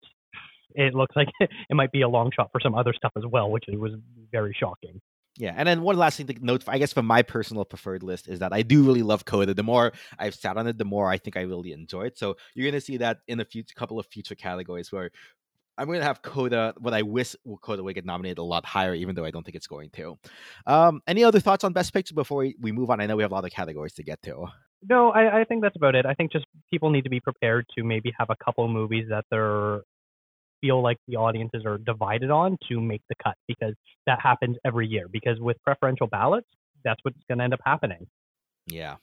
it 0.75 0.95
looks 0.95 1.15
like 1.17 1.29
it 1.41 1.75
might 1.75 1.93
be 1.93 2.03
a 2.03 2.09
long 2.09 2.31
shot 2.35 2.51
for 2.53 2.61
some 2.61 2.75
other 2.75 2.93
stuff 2.95 3.13
as 3.17 3.25
well, 3.27 3.51
which 3.51 3.65
was 3.69 3.93
very 4.31 4.57
shocking. 4.59 5.01
Yeah, 5.39 5.55
and 5.57 5.69
then 5.69 5.83
one 5.83 5.97
last 5.97 6.17
thing 6.17 6.27
to 6.27 6.45
note, 6.45 6.65
I 6.67 6.79
guess, 6.79 6.93
from 6.93 7.07
my 7.07 7.23
personal 7.23 7.65
preferred 7.65 8.03
list 8.03 8.27
is 8.27 8.41
that 8.41 8.53
I 8.53 8.63
do 8.63 8.83
really 8.83 9.05
love 9.05 9.25
Coda. 9.25 9.55
The 9.55 9.63
more 9.63 9.93
I've 10.19 10.35
sat 10.35 10.57
on 10.57 10.67
it, 10.67 10.79
the 10.79 10.85
more 10.85 11.09
I 11.09 11.17
think 11.17 11.37
I 11.37 11.43
really 11.43 11.73
enjoy 11.73 12.07
it. 12.07 12.19
So 12.19 12.37
you're 12.55 12.69
gonna 12.69 12.81
see 12.81 12.97
that 12.97 13.19
in 13.29 13.39
a 13.39 13.45
few 13.45 13.63
couple 13.77 14.01
of 14.01 14.07
future 14.07 14.35
categories 14.35 14.91
where 14.91 15.11
I'm 15.79 15.87
gonna 15.87 16.03
have 16.03 16.23
Coda. 16.23 16.75
What 16.79 16.93
I 16.93 17.03
wish 17.03 17.37
Coda 17.63 17.85
would 17.85 17.95
get 17.95 18.05
nominated 18.05 18.39
a 18.39 18.43
lot 18.43 18.67
higher, 18.67 18.95
even 18.95 19.15
though 19.15 19.25
I 19.25 19.31
don't 19.31 19.45
think 19.45 19.55
it's 19.55 19.69
going 19.69 19.91
to. 19.91 20.19
Um, 20.67 21.03
any 21.07 21.23
other 21.23 21.39
thoughts 21.39 21.63
on 21.63 21.73
Best 21.73 21.93
Picture 21.93 22.15
before 22.15 22.39
we, 22.39 22.57
we 22.61 22.73
move 22.73 22.91
on? 22.91 23.01
I 23.01 23.07
know 23.07 23.15
we 23.15 23.23
have 23.23 23.31
a 23.31 23.35
lot 23.35 23.45
of 23.45 23.53
categories 23.53 23.95
to 23.95 24.03
get 24.03 24.21
to. 24.23 24.47
No, 24.89 25.11
I, 25.11 25.41
I 25.41 25.45
think 25.45 25.63
that's 25.63 25.77
about 25.77 25.95
it. 25.95 26.05
I 26.05 26.15
think 26.15 26.33
just 26.33 26.47
people 26.69 26.91
need 26.91 27.05
to 27.05 27.11
be 27.11 27.21
prepared 27.21 27.67
to 27.77 27.85
maybe 27.85 28.13
have 28.19 28.31
a 28.31 28.37
couple 28.45 28.67
movies 28.67 29.07
that 29.09 29.25
they're 29.31 29.83
feel 30.61 30.83
like 30.83 30.99
the 31.07 31.17
audiences 31.17 31.65
are 31.65 31.79
divided 31.79 32.31
on 32.31 32.57
to 32.69 32.81
make 32.81 33.03
the 33.09 33.15
cut 33.23 33.37
because 33.47 33.75
that 34.07 34.21
happens 34.21 34.57
every 34.65 34.87
year. 34.87 35.07
Because 35.11 35.39
with 35.41 35.57
preferential 35.63 36.07
ballots, 36.07 36.49
that's 36.85 37.01
what's 37.03 37.19
going 37.29 37.39
to 37.39 37.45
end 37.45 37.55
up 37.55 37.61
happening. 37.65 38.07
Yeah. 38.67 38.97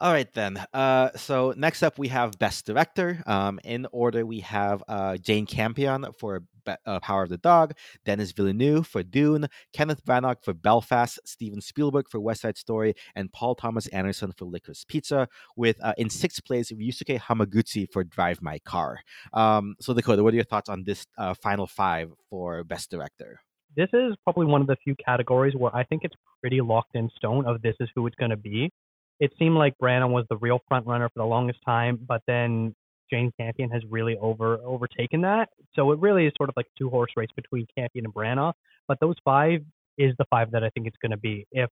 All 0.00 0.12
right 0.12 0.32
then. 0.32 0.64
Uh, 0.72 1.10
so 1.16 1.54
next 1.56 1.82
up 1.82 1.98
we 1.98 2.08
have 2.08 2.38
Best 2.38 2.66
Director. 2.66 3.22
Um, 3.26 3.60
in 3.64 3.86
order 3.92 4.24
we 4.26 4.40
have 4.40 4.82
uh, 4.88 5.16
Jane 5.16 5.46
Campion 5.46 6.06
for 6.18 6.42
Be- 6.64 6.74
uh, 6.86 7.00
Power 7.00 7.22
of 7.24 7.28
the 7.28 7.38
Dog, 7.38 7.74
Denis 8.04 8.32
Villeneuve 8.32 8.86
for 8.86 9.02
Dune, 9.02 9.48
Kenneth 9.72 10.04
Branagh 10.04 10.42
for 10.42 10.54
Belfast, 10.54 11.18
Steven 11.24 11.60
Spielberg 11.60 12.08
for 12.08 12.20
West 12.20 12.42
Side 12.42 12.58
Story, 12.58 12.94
and 13.14 13.32
Paul 13.32 13.54
Thomas 13.54 13.86
Anderson 13.88 14.32
for 14.36 14.44
Licorice 14.44 14.84
Pizza. 14.86 15.28
With 15.56 15.76
uh, 15.82 15.94
in 15.98 16.10
sixth 16.10 16.44
place 16.44 16.70
Ryusuke 16.70 17.20
Hamaguchi 17.20 17.90
for 17.92 18.04
Drive 18.04 18.42
My 18.42 18.58
Car. 18.60 19.00
Um, 19.32 19.76
so 19.80 19.94
Dakota, 19.94 20.22
what 20.22 20.32
are 20.32 20.36
your 20.36 20.44
thoughts 20.44 20.68
on 20.68 20.84
this 20.84 21.06
uh, 21.18 21.34
final 21.34 21.66
five 21.66 22.10
for 22.30 22.64
Best 22.64 22.90
Director? 22.90 23.40
This 23.76 23.88
is 23.92 24.14
probably 24.24 24.46
one 24.46 24.60
of 24.60 24.66
the 24.66 24.76
few 24.84 24.94
categories 24.96 25.54
where 25.56 25.74
I 25.74 25.84
think 25.84 26.02
it's 26.04 26.14
pretty 26.40 26.60
locked 26.60 26.94
in 26.94 27.08
stone 27.16 27.46
of 27.46 27.62
this 27.62 27.74
is 27.80 27.88
who 27.94 28.06
it's 28.06 28.16
going 28.16 28.30
to 28.30 28.36
be 28.36 28.70
it 29.20 29.32
seemed 29.38 29.56
like 29.56 29.74
Branagh 29.80 30.10
was 30.10 30.24
the 30.28 30.36
real 30.36 30.60
front 30.68 30.86
runner 30.86 31.08
for 31.08 31.20
the 31.20 31.26
longest 31.26 31.60
time, 31.64 31.98
but 32.06 32.22
then 32.26 32.74
Jane 33.10 33.30
Campion 33.38 33.70
has 33.70 33.82
really 33.90 34.16
over 34.18 34.58
overtaken 34.64 35.20
that. 35.22 35.50
So 35.74 35.92
it 35.92 35.98
really 36.00 36.26
is 36.26 36.32
sort 36.36 36.48
of 36.48 36.54
like 36.56 36.66
a 36.66 36.78
two 36.78 36.88
horse 36.88 37.12
race 37.16 37.30
between 37.36 37.66
Campion 37.76 38.06
and 38.06 38.14
Branagh. 38.14 38.54
But 38.88 38.98
those 39.00 39.16
five 39.24 39.60
is 39.98 40.14
the 40.18 40.24
five 40.30 40.50
that 40.52 40.64
I 40.64 40.70
think 40.70 40.86
it's 40.86 40.96
going 41.00 41.10
to 41.10 41.18
be. 41.18 41.46
If 41.52 41.70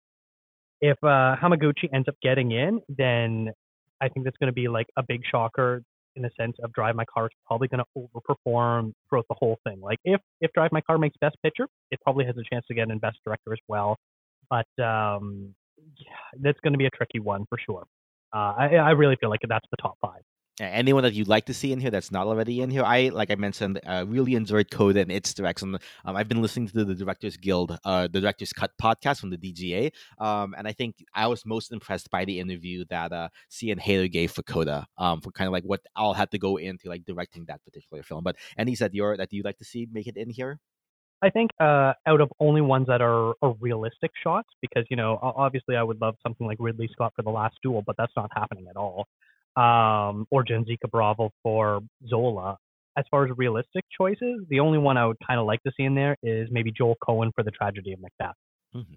if 0.80 0.96
uh, 1.02 1.36
Hamaguchi 1.36 1.88
ends 1.92 2.08
up 2.08 2.14
getting 2.22 2.52
in, 2.52 2.80
then 2.88 3.50
I 4.00 4.08
think 4.08 4.24
that's 4.24 4.36
going 4.38 4.48
to 4.48 4.54
be 4.54 4.68
like 4.68 4.86
a 4.96 5.02
big 5.02 5.22
shocker 5.30 5.82
in 6.16 6.22
the 6.22 6.30
sense 6.38 6.56
of 6.62 6.72
Drive 6.72 6.96
My 6.96 7.04
Car 7.04 7.26
is 7.26 7.32
probably 7.46 7.68
going 7.68 7.82
to 7.82 8.08
overperform 8.16 8.92
throughout 9.08 9.26
the 9.28 9.36
whole 9.38 9.58
thing. 9.64 9.80
Like 9.80 9.98
if 10.04 10.20
if 10.40 10.52
Drive 10.52 10.72
My 10.72 10.80
Car 10.80 10.98
makes 10.98 11.16
Best 11.20 11.36
Picture, 11.42 11.66
it 11.90 12.00
probably 12.02 12.26
has 12.26 12.36
a 12.36 12.42
chance 12.52 12.66
to 12.68 12.74
get 12.74 12.90
in 12.90 12.98
Best 12.98 13.18
Director 13.24 13.52
as 13.52 13.58
well. 13.68 13.96
But 14.48 14.84
um, 14.84 15.54
that's 16.40 16.60
going 16.60 16.72
to 16.72 16.78
be 16.78 16.86
a 16.86 16.90
tricky 16.90 17.20
one 17.20 17.44
for 17.48 17.58
sure. 17.58 17.84
Uh, 18.32 18.54
I, 18.56 18.76
I 18.76 18.90
really 18.90 19.16
feel 19.20 19.30
like 19.30 19.40
that's 19.48 19.66
the 19.70 19.76
top 19.80 19.96
five. 20.00 20.22
Anyone 20.60 21.04
that 21.04 21.14
you'd 21.14 21.28
like 21.28 21.46
to 21.46 21.54
see 21.54 21.72
in 21.72 21.80
here 21.80 21.90
that's 21.90 22.12
not 22.12 22.26
already 22.26 22.60
in 22.60 22.68
here, 22.68 22.82
I 22.84 23.08
like 23.08 23.30
I 23.30 23.34
mentioned, 23.34 23.80
uh, 23.86 24.04
really 24.06 24.34
enjoyed 24.34 24.70
Coda 24.70 25.00
and 25.00 25.10
its 25.10 25.32
direction. 25.32 25.78
Um, 26.04 26.16
I've 26.16 26.28
been 26.28 26.42
listening 26.42 26.68
to 26.68 26.84
the 26.84 26.94
Directors 26.94 27.38
Guild, 27.38 27.78
uh, 27.82 28.08
the 28.08 28.20
Directors 28.20 28.52
Cut 28.52 28.70
podcast 28.80 29.20
from 29.20 29.30
the 29.30 29.38
DGA, 29.38 29.90
um, 30.18 30.54
and 30.58 30.68
I 30.68 30.72
think 30.72 30.96
I 31.14 31.28
was 31.28 31.46
most 31.46 31.72
impressed 31.72 32.10
by 32.10 32.26
the 32.26 32.38
interview 32.38 32.84
that 32.90 33.10
uh, 33.10 33.30
Sian 33.48 33.78
Heder 33.78 34.08
gave 34.08 34.32
for 34.32 34.42
Coda, 34.42 34.86
um, 34.98 35.22
for 35.22 35.30
kind 35.30 35.48
of 35.48 35.52
like 35.52 35.64
what 35.64 35.80
all 35.96 36.12
had 36.12 36.30
to 36.32 36.38
go 36.38 36.58
into 36.58 36.90
like 36.90 37.06
directing 37.06 37.46
that 37.46 37.64
particular 37.64 38.02
film. 38.02 38.22
But 38.22 38.36
any 38.58 38.74
that 38.74 38.92
you're 38.92 39.16
that 39.16 39.32
you'd 39.32 39.46
like 39.46 39.58
to 39.58 39.64
see 39.64 39.88
make 39.90 40.08
it 40.08 40.18
in 40.18 40.28
here? 40.28 40.60
I 41.22 41.30
think 41.30 41.50
uh, 41.60 41.92
out 42.06 42.20
of 42.20 42.30
only 42.40 42.62
ones 42.62 42.86
that 42.86 43.02
are, 43.02 43.34
are 43.42 43.54
realistic 43.60 44.10
shots, 44.22 44.48
because 44.62 44.84
you 44.90 44.96
know, 44.96 45.18
obviously, 45.22 45.76
I 45.76 45.82
would 45.82 46.00
love 46.00 46.16
something 46.22 46.46
like 46.46 46.56
Ridley 46.60 46.88
Scott 46.92 47.12
for 47.14 47.22
The 47.22 47.30
Last 47.30 47.56
Duel, 47.62 47.82
but 47.86 47.96
that's 47.98 48.12
not 48.16 48.30
happening 48.34 48.66
at 48.68 48.76
all. 48.76 49.06
Um, 49.56 50.26
or 50.30 50.44
Janicza 50.44 50.90
Bravo 50.90 51.30
for 51.42 51.80
Zola. 52.08 52.56
As 52.96 53.04
far 53.10 53.24
as 53.24 53.36
realistic 53.36 53.84
choices, 53.96 54.44
the 54.48 54.60
only 54.60 54.78
one 54.78 54.96
I 54.96 55.06
would 55.06 55.18
kind 55.26 55.38
of 55.38 55.46
like 55.46 55.62
to 55.64 55.72
see 55.76 55.84
in 55.84 55.94
there 55.94 56.16
is 56.22 56.48
maybe 56.50 56.72
Joel 56.72 56.96
Coen 57.06 57.30
for 57.34 57.44
The 57.44 57.50
Tragedy 57.50 57.92
of 57.92 58.00
Macbeth. 58.00 58.34
Mm-hmm. 58.74 58.94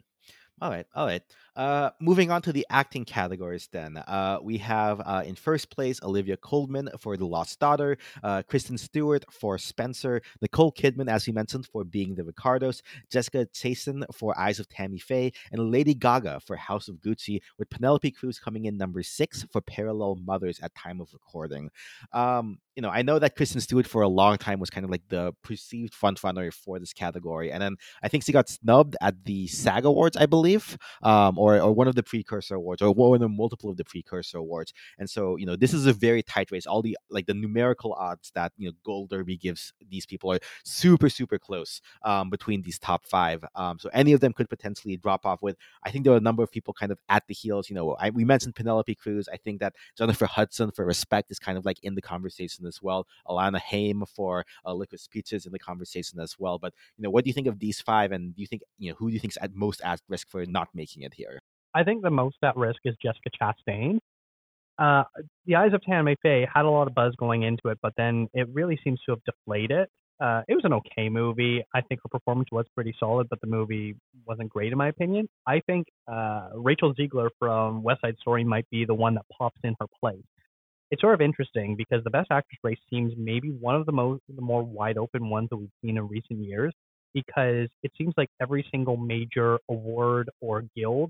All 0.61 0.69
right, 0.69 0.85
all 0.95 1.05
right. 1.05 1.21
Uh, 1.55 1.89
moving 1.99 2.31
on 2.31 2.41
to 2.43 2.53
the 2.53 2.65
acting 2.69 3.05
categories, 3.05 3.67
then 3.71 3.97
uh, 3.97 4.37
we 4.41 4.57
have 4.59 5.01
uh, 5.05 5.21
in 5.25 5.35
first 5.35 5.69
place 5.69 5.99
Olivia 6.03 6.37
Colman 6.37 6.89
for 6.99 7.17
The 7.17 7.25
Lost 7.25 7.59
Daughter, 7.59 7.97
uh, 8.23 8.43
Kristen 8.43 8.77
Stewart 8.77 9.25
for 9.31 9.57
Spencer, 9.57 10.21
Nicole 10.41 10.71
Kidman, 10.71 11.09
as 11.09 11.27
we 11.27 11.33
mentioned, 11.33 11.65
for 11.65 11.83
Being 11.83 12.15
the 12.15 12.23
Ricardos, 12.23 12.81
Jessica 13.11 13.45
Chastain 13.53 14.03
for 14.13 14.39
Eyes 14.39 14.59
of 14.59 14.69
Tammy 14.69 14.99
Faye, 14.99 15.33
and 15.51 15.71
Lady 15.71 15.93
Gaga 15.93 16.39
for 16.39 16.55
House 16.55 16.87
of 16.87 16.95
Gucci, 16.97 17.41
with 17.57 17.69
Penelope 17.69 18.11
Cruz 18.11 18.39
coming 18.39 18.65
in 18.65 18.77
number 18.77 19.03
six 19.03 19.45
for 19.51 19.59
Parallel 19.61 20.19
Mothers 20.23 20.59
at 20.61 20.73
time 20.75 21.01
of 21.01 21.11
recording. 21.13 21.71
Um, 22.13 22.59
you 22.75 22.81
know, 22.81 22.89
I 22.89 23.03
know 23.03 23.19
that 23.19 23.36
Kristen 23.36 23.62
Stewart 23.62 23.86
for 23.86 24.01
a 24.01 24.07
long 24.07 24.38
time 24.38 24.59
was 24.59 24.69
kind 24.69 24.83
of 24.83 24.89
like 24.89 25.03
the 25.09 25.33
perceived 25.43 25.93
frontrunner 25.93 26.51
for 26.51 26.79
this 26.79 26.91
category, 26.91 27.51
and 27.51 27.62
then 27.62 27.75
I 28.01 28.07
think 28.07 28.23
she 28.23 28.31
got 28.31 28.49
snubbed 28.49 28.95
at 28.99 29.25
the 29.25 29.47
SAG 29.47 29.86
Awards, 29.86 30.17
I 30.17 30.25
believe, 30.25 30.77
um, 31.03 31.38
or 31.38 31.59
or 31.59 31.71
one 31.71 31.88
of 31.88 31.95
the 31.95 32.01
precursor 32.03 32.55
awards, 32.55 32.81
or 32.81 32.91
one 32.91 33.21
of 33.21 33.29
multiple 33.29 33.69
of 33.69 33.77
the 33.77 33.83
precursor 33.83 34.39
awards. 34.39 34.73
And 34.97 35.09
so, 35.09 35.36
you 35.38 35.45
know, 35.45 35.55
this 35.55 35.73
is 35.73 35.86
a 35.86 35.93
very 35.93 36.23
tight 36.23 36.51
race. 36.51 36.65
All 36.65 36.81
the 36.81 36.97
like 37.09 37.27
the 37.27 37.36
numerical 37.36 37.93
odds 37.93 38.31
that 38.33 38.51
you 38.57 38.67
know 38.67 38.73
Gold 38.83 39.12
Derby 39.12 39.38
gives 39.38 39.73
these 39.89 40.05
people 40.07 40.31
are 40.31 40.39
super 40.63 41.09
super 41.09 41.38
close 41.38 41.79
um, 42.03 42.29
between 42.31 42.63
these 42.63 42.79
top 42.79 43.05
five. 43.05 43.45
Um, 43.55 43.77
so 43.77 43.89
any 43.93 44.13
of 44.13 44.19
them 44.19 44.33
could 44.33 44.49
potentially 44.49 44.97
drop 44.97 45.25
off. 45.25 45.43
With 45.43 45.57
I 45.83 45.91
think 45.91 46.05
there 46.05 46.13
are 46.13 46.17
a 46.17 46.21
number 46.21 46.41
of 46.41 46.51
people 46.51 46.73
kind 46.73 46.91
of 46.91 46.97
at 47.09 47.23
the 47.27 47.36
heels. 47.36 47.69
You 47.69 47.75
know, 47.75 47.95
I, 47.99 48.09
we 48.09 48.25
mentioned 48.25 48.55
Penelope 48.55 48.95
Cruz. 48.95 49.29
I 49.31 49.38
think 49.38 49.59
that 49.59 49.75
Jennifer 49.95 50.25
Hudson 50.25 50.71
for 50.71 50.86
Respect 50.86 51.29
is 51.29 51.38
kind 51.38 51.57
of 51.57 51.65
like 51.65 51.77
in 51.83 51.93
the 51.93 52.01
conversation 52.01 52.62
as 52.65 52.82
well. 52.82 53.08
Alana 53.28 53.60
Haim 53.60 54.04
for 54.06 54.45
uh, 54.65 54.73
Licorice 54.73 55.08
Pizza's 55.10 55.45
in 55.45 55.52
the 55.52 55.60
conversation 55.60 56.19
as 56.19 56.36
well. 56.39 56.60
But 56.60 56.73
you 56.97 57.04
know, 57.04 57.10
what 57.10 57.23
do 57.23 57.30
you 57.30 57.34
think 57.34 57.47
of 57.47 57.60
these 57.60 57.82
five? 57.82 58.12
And 58.12 58.36
do 58.36 58.41
you 58.41 58.47
think 58.47 58.63
you 58.78 58.91
know 58.91 58.95
who 58.97 59.10
do 59.10 59.13
you 59.13 59.19
think 59.19 59.34
is 59.34 59.38
at 59.41 59.56
most 59.56 59.82
at 59.84 60.02
risk 60.08 60.30
for 60.30 60.45
not 60.45 60.69
making 60.73 61.04
it 61.04 61.13
here? 61.13 61.41
I 61.76 61.84
think 61.84 62.04
the 62.04 62.12
most 62.12 62.38
at 62.43 62.56
risk 62.56 62.80
is 62.86 62.95
Jessica 63.02 63.30
Chastain. 63.41 63.99
Uh, 64.78 65.04
the 65.45 65.56
Eyes 65.56 65.73
of 65.73 65.82
Tammy 65.84 66.15
Faye 66.21 66.47
had 66.52 66.65
a 66.65 66.69
lot 66.69 66.88
of 66.88 66.95
buzz 66.95 67.13
going 67.17 67.43
into 67.43 67.69
it, 67.69 67.78
but 67.82 67.93
then 67.95 68.28
it 68.34 68.47
really 68.52 68.80
seems 68.84 68.99
to 69.06 69.12
have 69.12 69.19
deflated. 69.23 69.88
Uh, 70.19 70.41
it 70.47 70.54
was 70.54 70.63
an 70.63 70.73
okay 70.73 71.10
movie. 71.10 71.63
I 71.73 71.82
think 71.82 72.02
her 72.04 72.10
performance 72.10 72.49
was 72.52 72.65
pretty 72.76 72.95
solid, 72.99 73.28
but 73.30 73.41
the 73.41 73.47
movie 73.47 73.95
wasn't 74.26 74.49
great 74.49 74.71
in 74.71 74.78
my 74.78 74.88
opinion. 74.88 75.28
I 75.47 75.60
think 75.65 75.88
uh, 76.08 76.49
Rachel 76.56 76.93
Zegler 76.93 77.30
from 77.39 77.84
West 77.84 78.02
Side 78.02 78.15
Story 78.21 78.43
might 78.43 78.69
be 78.69 78.86
the 78.86 78.93
one 78.93 79.15
that 79.15 79.26
pops 79.38 79.60
in 79.63 79.76
her 79.80 79.88
place. 79.99 80.23
It's 80.93 81.01
sort 81.01 81.15
of 81.15 81.21
interesting 81.21 81.75
because 81.75 82.03
the 82.03 82.12
Best 82.12 82.27
Actress 82.29 82.60
race 82.63 82.77
seems 82.88 83.13
maybe 83.17 83.49
one 83.49 83.73
of 83.73 83.88
the 83.88 83.91
most 83.91 84.21
the 84.29 84.43
more 84.43 84.62
wide 84.62 84.99
open 84.99 85.27
ones 85.27 85.49
that 85.49 85.58
we've 85.58 85.71
seen 85.84 85.97
in 85.97 86.08
recent 86.08 86.38
years 86.45 86.71
because 87.15 87.67
it 87.82 87.91
seems 87.97 88.13
like 88.15 88.29
every 88.39 88.63
single 88.69 88.95
major 88.95 89.58
award 89.71 90.29
or 90.39 90.65
guild 90.77 91.10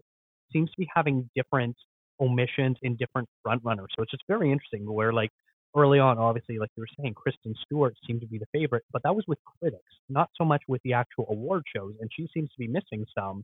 seems 0.53 0.71
to 0.71 0.77
be 0.77 0.87
having 0.95 1.29
different 1.35 1.75
omissions 2.21 2.77
in 2.83 2.95
different 2.95 3.27
frontrunners. 3.45 3.87
So 3.93 4.03
it's 4.03 4.11
just 4.11 4.23
very 4.25 4.53
interesting 4.53 4.89
where 4.89 5.11
like 5.11 5.31
early 5.75 5.99
on, 5.99 6.17
obviously, 6.17 6.59
like 6.59 6.69
you 6.77 6.83
were 6.83 6.95
saying, 6.97 7.15
Kristen 7.15 7.53
Stewart 7.65 7.93
seemed 8.07 8.21
to 8.21 8.27
be 8.27 8.37
the 8.37 8.47
favorite, 8.53 8.85
but 8.93 9.03
that 9.03 9.13
was 9.13 9.25
with 9.27 9.39
critics, 9.59 9.83
not 10.07 10.29
so 10.37 10.45
much 10.45 10.61
with 10.65 10.81
the 10.85 10.93
actual 10.93 11.25
award 11.29 11.63
shows, 11.75 11.93
and 11.99 12.09
she 12.15 12.29
seems 12.33 12.49
to 12.51 12.57
be 12.57 12.69
missing 12.69 13.05
some. 13.13 13.43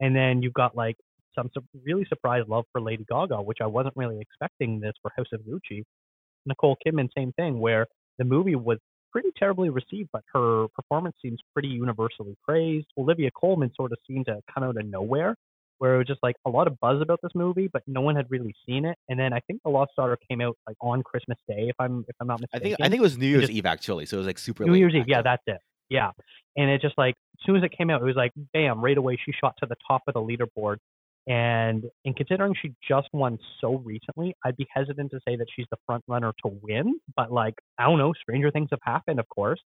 And 0.00 0.16
then 0.16 0.40
you've 0.40 0.54
got 0.54 0.74
like 0.74 0.96
some 1.34 1.50
really 1.84 2.04
surprised 2.08 2.48
love 2.48 2.64
for 2.72 2.80
Lady 2.80 3.04
Gaga, 3.08 3.42
which 3.42 3.58
I 3.60 3.66
wasn't 3.66 3.96
really 3.96 4.20
expecting 4.20 4.80
this 4.80 4.92
for 5.02 5.10
House 5.16 5.26
of 5.32 5.40
Gucci. 5.40 5.84
Nicole 6.46 6.76
Kidman, 6.86 7.08
same 7.16 7.32
thing, 7.32 7.58
where 7.58 7.86
the 8.18 8.24
movie 8.24 8.54
was 8.54 8.78
pretty 9.12 9.30
terribly 9.38 9.70
received, 9.70 10.10
but 10.12 10.22
her 10.32 10.66
performance 10.74 11.16
seems 11.22 11.40
pretty 11.52 11.68
universally 11.68 12.36
praised. 12.46 12.86
Olivia 12.98 13.30
Colman 13.30 13.70
sort 13.74 13.92
of 13.92 13.98
seemed 14.06 14.26
to 14.26 14.40
come 14.52 14.64
out 14.64 14.76
of 14.76 14.84
nowhere 14.86 15.36
where 15.78 15.96
it 15.96 15.98
was 15.98 16.06
just 16.06 16.20
like 16.22 16.36
a 16.46 16.50
lot 16.50 16.66
of 16.66 16.78
buzz 16.80 17.00
about 17.02 17.20
this 17.22 17.32
movie, 17.34 17.68
but 17.72 17.82
no 17.86 18.00
one 18.00 18.16
had 18.16 18.30
really 18.30 18.54
seen 18.66 18.84
it. 18.84 18.96
And 19.08 19.18
then 19.18 19.32
I 19.32 19.40
think 19.40 19.60
The 19.64 19.70
Lost 19.70 19.92
Daughter 19.96 20.16
came 20.28 20.40
out 20.40 20.56
like 20.66 20.76
on 20.80 21.02
Christmas 21.02 21.38
Day, 21.48 21.66
if 21.68 21.76
I'm 21.78 22.04
if 22.08 22.16
I'm 22.20 22.26
not 22.26 22.40
mistaken. 22.40 22.66
I 22.66 22.68
think 22.68 22.80
I 22.80 22.88
think 22.88 23.00
it 23.00 23.02
was 23.02 23.18
New 23.18 23.26
Year's 23.26 23.42
just, 23.42 23.52
Eve 23.52 23.66
actually, 23.66 24.06
so 24.06 24.16
it 24.16 24.18
was 24.18 24.26
like 24.26 24.38
super. 24.38 24.64
New 24.64 24.74
Year's 24.74 24.94
Eve, 24.94 25.04
yeah, 25.06 25.22
that's 25.22 25.42
it. 25.46 25.58
Yeah, 25.90 26.10
and 26.56 26.70
it 26.70 26.80
just 26.80 26.96
like 26.96 27.14
as 27.38 27.46
soon 27.46 27.56
as 27.56 27.62
it 27.62 27.76
came 27.76 27.90
out, 27.90 28.00
it 28.00 28.04
was 28.04 28.16
like 28.16 28.32
bam, 28.52 28.80
right 28.80 28.96
away 28.96 29.18
she 29.24 29.32
shot 29.32 29.54
to 29.60 29.66
the 29.66 29.76
top 29.86 30.02
of 30.08 30.14
the 30.14 30.20
leaderboard. 30.20 30.76
And 31.26 31.84
in 32.04 32.12
considering 32.12 32.54
she 32.60 32.74
just 32.86 33.08
won 33.12 33.38
so 33.60 33.76
recently, 33.76 34.34
I'd 34.44 34.56
be 34.56 34.66
hesitant 34.70 35.10
to 35.12 35.20
say 35.26 35.36
that 35.36 35.46
she's 35.54 35.66
the 35.70 35.78
front 35.86 36.04
runner 36.06 36.32
to 36.44 36.58
win. 36.62 37.00
But 37.16 37.32
like 37.32 37.54
I 37.78 37.84
don't 37.84 37.98
know, 37.98 38.12
stranger 38.12 38.50
things 38.50 38.68
have 38.70 38.80
happened, 38.82 39.18
of 39.18 39.28
course. 39.28 39.60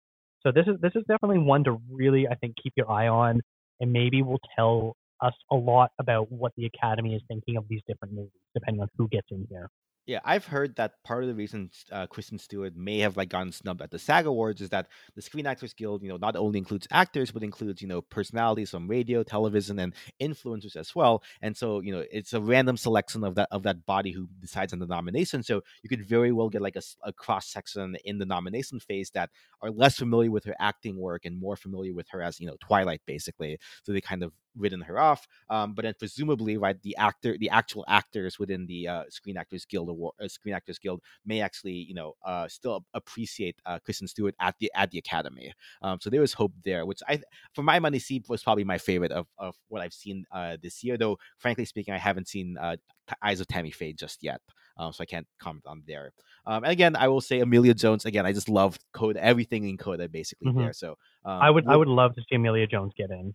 So 0.46 0.52
this 0.52 0.68
is 0.68 0.80
this 0.82 0.92
is 0.96 1.04
definitely 1.08 1.40
one 1.40 1.64
to 1.64 1.82
really 1.92 2.28
I 2.28 2.36
think 2.36 2.56
keep 2.62 2.74
your 2.78 2.90
eye 2.92 3.08
on, 3.08 3.42
and 3.80 3.92
maybe 3.92 4.22
will 4.22 4.40
tell 4.56 4.96
us 5.22 5.34
a 5.52 5.56
lot 5.56 5.92
about 6.00 6.32
what 6.32 6.52
the 6.58 6.66
Academy 6.68 7.16
is 7.16 7.22
thinking 7.28 7.58
of 7.58 7.66
these 7.68 7.82
different 7.88 8.14
movies, 8.14 8.32
depending 8.54 8.82
on 8.82 8.88
who 8.98 9.08
gets 9.08 9.28
in 9.32 9.48
here. 9.50 9.68
Yeah, 10.08 10.20
I've 10.24 10.46
heard 10.46 10.78
that 10.78 11.04
part 11.04 11.24
of 11.24 11.28
the 11.28 11.36
reason 11.36 11.70
uh, 11.92 12.08
Kristen 12.08 12.40
Stewart 12.40 12.78
may 12.78 13.00
have 13.00 13.18
like 13.18 13.28
gotten 13.28 13.52
snubbed 13.52 13.82
at 13.82 13.92
the 13.92 14.00
SAG 14.00 14.26
Awards 14.26 14.62
is 14.62 14.70
that 14.70 14.88
the 15.16 15.22
Screen 15.22 15.46
Actors 15.46 15.74
Guild, 15.74 16.02
you 16.02 16.08
know, 16.08 16.16
not 16.16 16.38
only 16.38 16.60
includes 16.60 16.88
actors 16.92 17.30
but 17.30 17.44
includes 17.44 17.82
you 17.82 17.90
know 17.90 18.02
personalities 18.02 18.70
from 18.70 18.88
radio, 18.88 19.22
television, 19.22 19.80
and 19.80 19.94
influencers 20.22 20.78
as 20.78 20.96
well. 20.96 21.24
And 21.42 21.58
so 21.58 21.82
you 21.82 21.92
know, 21.92 22.06
it's 22.10 22.32
a 22.32 22.40
random 22.40 22.78
selection 22.78 23.26
of 23.26 23.36
that 23.36 23.50
of 23.52 23.64
that 23.64 23.86
body 23.86 24.12
who 24.14 24.30
decides 24.40 24.72
on 24.72 24.80
the 24.80 24.88
nomination. 24.88 25.44
So 25.44 25.62
you 25.84 25.90
could 25.90 26.08
very 26.08 26.32
well 26.32 26.48
get 26.48 26.62
like 26.62 26.78
a, 26.78 26.82
a 27.04 27.12
cross 27.12 27.48
section 27.50 27.98
in 28.06 28.18
the 28.18 28.26
nomination 28.26 28.80
phase 28.80 29.10
that 29.12 29.30
are 29.62 29.72
less 29.72 29.98
familiar 29.98 30.32
with 30.32 30.46
her 30.46 30.56
acting 30.58 30.98
work 31.02 31.26
and 31.26 31.38
more 31.38 31.58
familiar 31.58 31.94
with 31.94 32.08
her 32.12 32.22
as 32.22 32.40
you 32.40 32.48
know 32.48 32.56
Twilight, 32.62 33.02
basically. 33.06 33.58
So 33.84 33.92
they 33.92 34.00
kind 34.00 34.24
of 34.24 34.32
written 34.58 34.82
her 34.82 35.00
off. 35.00 35.28
Um, 35.50 35.74
but 35.74 35.84
then 35.84 35.94
presumably, 35.98 36.58
right, 36.58 36.82
the 36.82 36.96
actor, 36.98 37.38
the 37.38 37.50
actual 37.50 37.86
actors 37.88 38.40
within 38.40 38.66
the 38.66 38.88
uh, 38.88 39.04
Screen 39.10 39.38
Actors 39.38 39.66
Guild 39.66 39.90
Award, 39.90 40.16
uh, 40.22 40.28
Screen 40.28 40.56
Actors 40.56 40.80
Guild 40.80 41.02
may 41.26 41.42
actually, 41.42 41.74
you 41.74 41.94
know, 41.94 42.14
uh, 42.26 42.48
still 42.48 42.86
appreciate 42.94 43.56
uh, 43.66 43.80
Kristen 43.80 44.08
Stewart 44.08 44.36
at 44.40 44.56
the 44.60 44.72
at 44.76 44.92
the 44.92 44.98
Academy. 44.98 45.54
Um, 45.82 46.00
so 46.02 46.10
there 46.10 46.22
was 46.22 46.34
hope 46.34 46.54
there, 46.66 46.86
which 46.86 47.02
I, 47.08 47.22
for 47.54 47.64
my 47.64 47.80
money, 47.80 48.00
see 48.00 48.24
was 48.28 48.44
probably 48.44 48.64
my 48.64 48.78
favorite 48.78 49.12
of, 49.12 49.28
of 49.38 49.56
what 49.68 49.82
I've 49.82 49.94
seen 49.94 50.26
uh, 50.32 50.58
this 50.62 50.84
year. 50.84 50.98
Though, 50.98 51.18
frankly 51.38 51.66
speaking, 51.66 51.94
I 51.94 51.98
haven't 51.98 52.28
seen 52.28 52.58
uh, 52.60 52.78
Eyes 53.22 53.40
of 53.40 53.48
Tammy 53.48 53.72
Faye 53.72 53.94
just 53.94 54.24
yet. 54.24 54.42
Um, 54.80 54.94
so 54.94 55.02
I 55.02 55.06
can't 55.06 55.28
comment 55.40 55.66
on 55.66 55.84
there. 55.88 56.12
Um, 56.46 56.64
and 56.64 56.72
again, 56.72 56.96
I 56.96 57.08
will 57.08 57.22
say 57.22 57.40
Emilia 57.40 57.74
Jones. 57.74 58.06
Again, 58.06 58.26
I 58.26 58.32
just 58.32 58.48
love 58.48 58.78
Coda, 58.94 59.24
everything 59.24 59.68
in 59.68 59.78
Coda, 59.78 60.08
basically 60.08 60.50
mm-hmm. 60.50 60.60
there. 60.60 60.74
So 60.74 60.98
um, 61.26 61.42
I 61.42 61.50
would, 61.50 61.66
we'll, 61.66 61.74
I 61.74 61.78
would 61.78 61.88
love 61.88 62.14
to 62.16 62.22
see 62.22 62.36
Emilia 62.36 62.68
Jones 62.68 62.94
get 62.96 63.10
in. 63.10 63.34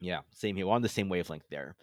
Yeah, 0.00 0.20
same 0.30 0.56
here. 0.56 0.66
We're 0.66 0.74
on 0.74 0.82
the 0.82 0.88
same 0.88 1.08
wavelength 1.08 1.44
there. 1.50 1.76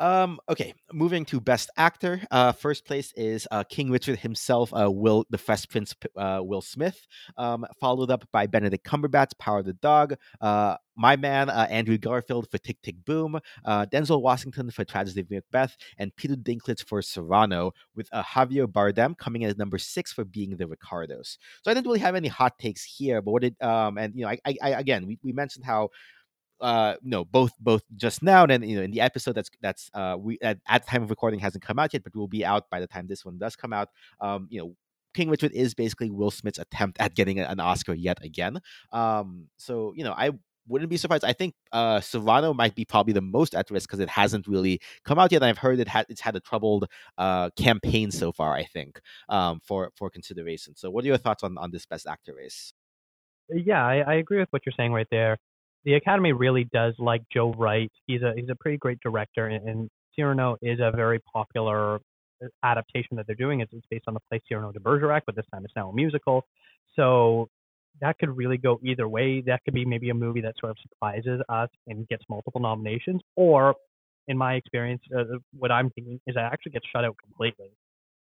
Um, 0.00 0.38
okay, 0.48 0.74
moving 0.92 1.24
to 1.24 1.40
Best 1.40 1.70
Actor. 1.76 2.22
Uh, 2.30 2.52
first 2.52 2.84
place 2.84 3.12
is 3.16 3.48
uh, 3.50 3.64
King 3.64 3.90
Richard 3.90 4.20
himself, 4.20 4.72
uh, 4.72 4.88
Will 4.90 5.24
the 5.28 5.38
Fresh 5.38 5.68
Prince, 5.68 5.94
uh, 6.16 6.40
Will 6.40 6.60
Smith. 6.60 7.04
Um, 7.36 7.66
followed 7.80 8.10
up 8.10 8.24
by 8.30 8.46
Benedict 8.46 8.86
Cumberbatch, 8.86 9.36
Power 9.38 9.58
of 9.58 9.66
the 9.66 9.72
Dog. 9.72 10.14
Uh, 10.40 10.76
my 10.96 11.16
man 11.16 11.50
uh, 11.50 11.66
Andrew 11.68 11.98
Garfield 11.98 12.48
for 12.48 12.58
Tick 12.58 12.80
Tick 12.80 13.04
Boom, 13.04 13.40
Denzel 13.66 14.22
Washington 14.22 14.70
for 14.70 14.84
Tragedy 14.84 15.20
of 15.20 15.30
Macbeth, 15.30 15.76
and 15.96 16.14
Peter 16.14 16.34
Dinklage 16.34 16.84
for 16.84 17.02
Cyrano, 17.02 17.72
with 17.96 18.08
Javier 18.10 18.66
Bardem 18.66 19.16
coming 19.18 19.42
in 19.42 19.50
at 19.50 19.58
number 19.58 19.78
six 19.78 20.12
for 20.12 20.24
being 20.24 20.56
the 20.56 20.66
Ricardos. 20.66 21.38
So 21.62 21.70
I 21.70 21.74
didn't 21.74 21.86
really 21.86 22.00
have 22.00 22.14
any 22.14 22.28
hot 22.28 22.58
takes 22.58 22.84
here, 22.84 23.20
but 23.20 23.32
what 23.32 23.42
did 23.42 23.60
um 23.62 23.98
and 23.98 24.14
you 24.14 24.22
know 24.22 24.28
I, 24.30 24.38
I, 24.44 24.56
I 24.62 24.68
again 24.70 25.06
we, 25.06 25.18
we 25.22 25.32
mentioned 25.32 25.64
how 25.64 25.90
uh 26.60 26.94
no 27.02 27.24
both 27.24 27.52
both 27.60 27.82
just 27.96 28.22
now 28.22 28.44
and 28.44 28.68
you 28.68 28.76
know 28.76 28.82
in 28.82 28.90
the 28.90 29.00
episode 29.00 29.32
that's 29.32 29.50
that's 29.60 29.90
uh 29.94 30.16
we 30.18 30.38
at, 30.42 30.58
at 30.66 30.86
time 30.86 31.02
of 31.02 31.10
recording 31.10 31.38
hasn't 31.38 31.62
come 31.62 31.78
out 31.78 31.92
yet 31.92 32.02
but 32.02 32.14
will 32.16 32.28
be 32.28 32.44
out 32.44 32.68
by 32.70 32.80
the 32.80 32.86
time 32.86 33.06
this 33.06 33.24
one 33.24 33.38
does 33.38 33.56
come 33.56 33.72
out 33.72 33.88
um 34.20 34.46
you 34.50 34.60
know 34.60 34.74
King 35.14 35.30
Richard 35.30 35.52
is 35.52 35.74
basically 35.74 36.10
Will 36.10 36.30
Smith's 36.30 36.58
attempt 36.58 37.00
at 37.00 37.14
getting 37.14 37.40
an 37.40 37.58
Oscar 37.60 37.94
yet 37.94 38.22
again. 38.22 38.60
Um, 38.92 39.48
so 39.56 39.92
you 39.96 40.04
know, 40.04 40.12
I 40.12 40.32
wouldn't 40.68 40.90
be 40.90 40.96
surprised. 40.96 41.24
I 41.24 41.32
think 41.32 41.54
uh, 41.72 42.00
Cyrano 42.00 42.52
might 42.52 42.74
be 42.74 42.84
probably 42.84 43.14
the 43.14 43.22
most 43.22 43.54
at 43.54 43.70
risk 43.70 43.88
because 43.88 44.00
it 44.00 44.10
hasn't 44.10 44.46
really 44.46 44.80
come 45.04 45.18
out 45.18 45.32
yet. 45.32 45.42
And 45.42 45.48
I've 45.48 45.58
heard 45.58 45.80
it 45.80 45.88
had 45.88 46.06
it's 46.08 46.20
had 46.20 46.36
a 46.36 46.40
troubled 46.40 46.86
uh, 47.16 47.50
campaign 47.56 48.10
so 48.10 48.32
far. 48.32 48.54
I 48.54 48.64
think 48.64 49.00
um, 49.28 49.60
for 49.64 49.90
for 49.96 50.10
consideration. 50.10 50.76
So, 50.76 50.90
what 50.90 51.04
are 51.04 51.08
your 51.08 51.18
thoughts 51.18 51.42
on 51.42 51.58
on 51.58 51.70
this 51.70 51.86
Best 51.86 52.06
Actor 52.06 52.34
race? 52.36 52.72
Yeah, 53.50 53.84
I, 53.84 53.96
I 54.00 54.14
agree 54.14 54.38
with 54.38 54.48
what 54.50 54.66
you're 54.66 54.74
saying 54.76 54.92
right 54.92 55.08
there 55.10 55.38
the 55.84 55.94
Academy 55.94 56.32
really 56.32 56.64
does 56.72 56.94
like 56.98 57.22
Joe 57.32 57.52
Wright. 57.52 57.90
He's 58.06 58.22
a 58.22 58.32
he's 58.36 58.48
a 58.50 58.54
pretty 58.54 58.78
great 58.78 58.98
director, 59.00 59.46
and, 59.46 59.68
and 59.68 59.90
Cyrano 60.14 60.56
is 60.62 60.78
a 60.80 60.90
very 60.94 61.20
popular 61.32 61.96
uh, 62.42 62.46
adaptation 62.62 63.16
that 63.16 63.26
they're 63.26 63.36
doing. 63.36 63.60
It's, 63.60 63.72
it's 63.72 63.86
based 63.90 64.04
on 64.08 64.14
the 64.14 64.20
play 64.28 64.40
Cyrano 64.48 64.72
de 64.72 64.80
Bergerac, 64.80 65.22
but 65.26 65.36
this 65.36 65.46
time 65.52 65.64
it's 65.64 65.74
now 65.76 65.90
a 65.90 65.94
musical. 65.94 66.44
So 66.96 67.48
that 68.00 68.18
could 68.18 68.36
really 68.36 68.58
go 68.58 68.80
either 68.84 69.08
way. 69.08 69.40
That 69.40 69.62
could 69.64 69.74
be 69.74 69.84
maybe 69.84 70.10
a 70.10 70.14
movie 70.14 70.40
that 70.42 70.54
sort 70.60 70.70
of 70.70 70.76
surprises 70.82 71.40
us 71.48 71.68
and 71.86 72.06
gets 72.08 72.24
multiple 72.28 72.60
nominations, 72.60 73.20
or 73.36 73.74
in 74.28 74.36
my 74.36 74.54
experience, 74.54 75.02
uh, 75.16 75.24
what 75.58 75.72
I'm 75.72 75.90
thinking 75.90 76.20
is 76.26 76.34
that 76.34 76.52
actually 76.52 76.72
gets 76.72 76.86
shut 76.94 77.04
out 77.04 77.16
completely, 77.22 77.70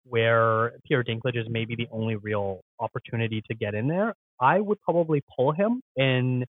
where 0.09 0.73
Peter 0.87 1.03
Dinklage 1.03 1.37
is 1.37 1.47
maybe 1.51 1.75
the 1.75 1.89
only 1.91 2.17
real 2.17 2.61
opportunity 2.79 3.43
to 3.49 3.55
get 3.55 3.75
in 3.75 3.89
there. 3.89 4.15
I 4.41 4.61
would 4.61 4.81
probably 4.83 5.23
pull 5.35 5.53
him 5.53 5.83
and 5.97 6.45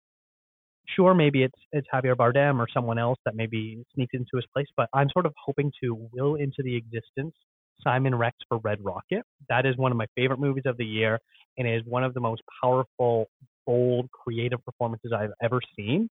sure, 0.95 1.15
maybe 1.15 1.43
it's 1.43 1.59
it's 1.73 1.87
Javier 1.93 2.15
Bardem 2.15 2.59
or 2.59 2.67
someone 2.73 2.99
else 2.99 3.19
that 3.25 3.35
maybe 3.35 3.85
sneaks 3.95 4.15
into 4.15 4.31
his 4.35 4.45
place, 4.53 4.67
but 4.77 4.89
I'm 4.93 5.09
sort 5.13 5.27
of 5.27 5.35
hoping 5.43 5.73
to 5.83 6.09
will 6.13 6.37
into 6.37 6.63
the 6.63 6.77
existence 6.77 7.35
Simon 7.83 8.15
Rex 8.15 8.37
for 8.49 8.59
Red 8.59 8.79
Rocket. 8.85 9.23
That 9.49 9.67
is 9.67 9.77
one 9.77 9.93
of 9.93 9.99
my 9.99 10.07
favorite 10.17 10.41
movies 10.41 10.65
of 10.67 10.77
the 10.77 10.85
year, 10.85 11.19
and 11.59 11.69
is 11.69 11.83
one 11.85 12.05
of 12.05 12.15
the 12.15 12.21
most 12.21 12.43
powerful, 12.63 13.27
bold, 13.67 14.11
creative 14.11 14.65
performances 14.65 15.13
I've 15.17 15.33
ever 15.43 15.61
seen. 15.77 16.09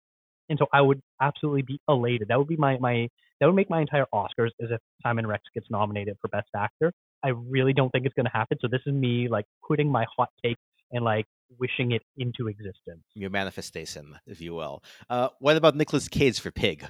And 0.49 0.59
so 0.59 0.67
I 0.73 0.81
would 0.81 1.01
absolutely 1.21 1.63
be 1.63 1.81
elated. 1.89 2.29
That 2.29 2.39
would 2.39 2.49
be 2.49 2.57
my 2.57 2.79
my 2.79 3.09
that 3.41 3.47
would 3.47 3.55
make 3.57 3.71
my 3.71 3.81
entire 3.81 4.07
Oscars 4.15 4.51
as 4.63 4.71
if 4.71 4.81
Simon 5.03 5.27
Rex 5.27 5.43
gets 5.55 5.67
nominated 5.71 6.17
for 6.21 6.29
Best 6.29 6.49
Actor. 6.57 6.93
I 7.25 7.29
really 7.31 7.73
don't 7.73 7.91
think 7.91 8.07
it's 8.07 8.15
going 8.15 8.27
to 8.27 8.33
happen. 8.33 8.59
So 8.61 8.69
this 8.71 8.83
is 8.87 8.93
me 8.93 9.29
like 9.29 9.47
putting 9.67 9.91
my 9.91 10.05
hot 10.17 10.29
take 10.45 10.57
and 10.93 11.05
like 11.05 11.27
wishing 11.59 11.93
it 11.93 12.03
into 12.17 12.49
existence. 12.49 13.03
Your 13.15 13.31
manifestation, 13.31 14.19
if 14.27 14.41
you 14.41 14.55
will. 14.55 14.83
Uh, 15.09 15.29
what 15.39 15.57
about 15.57 15.77
Nicolas 15.77 16.09
Cage 16.09 16.41
for 16.41 16.51
Pig? 16.51 16.85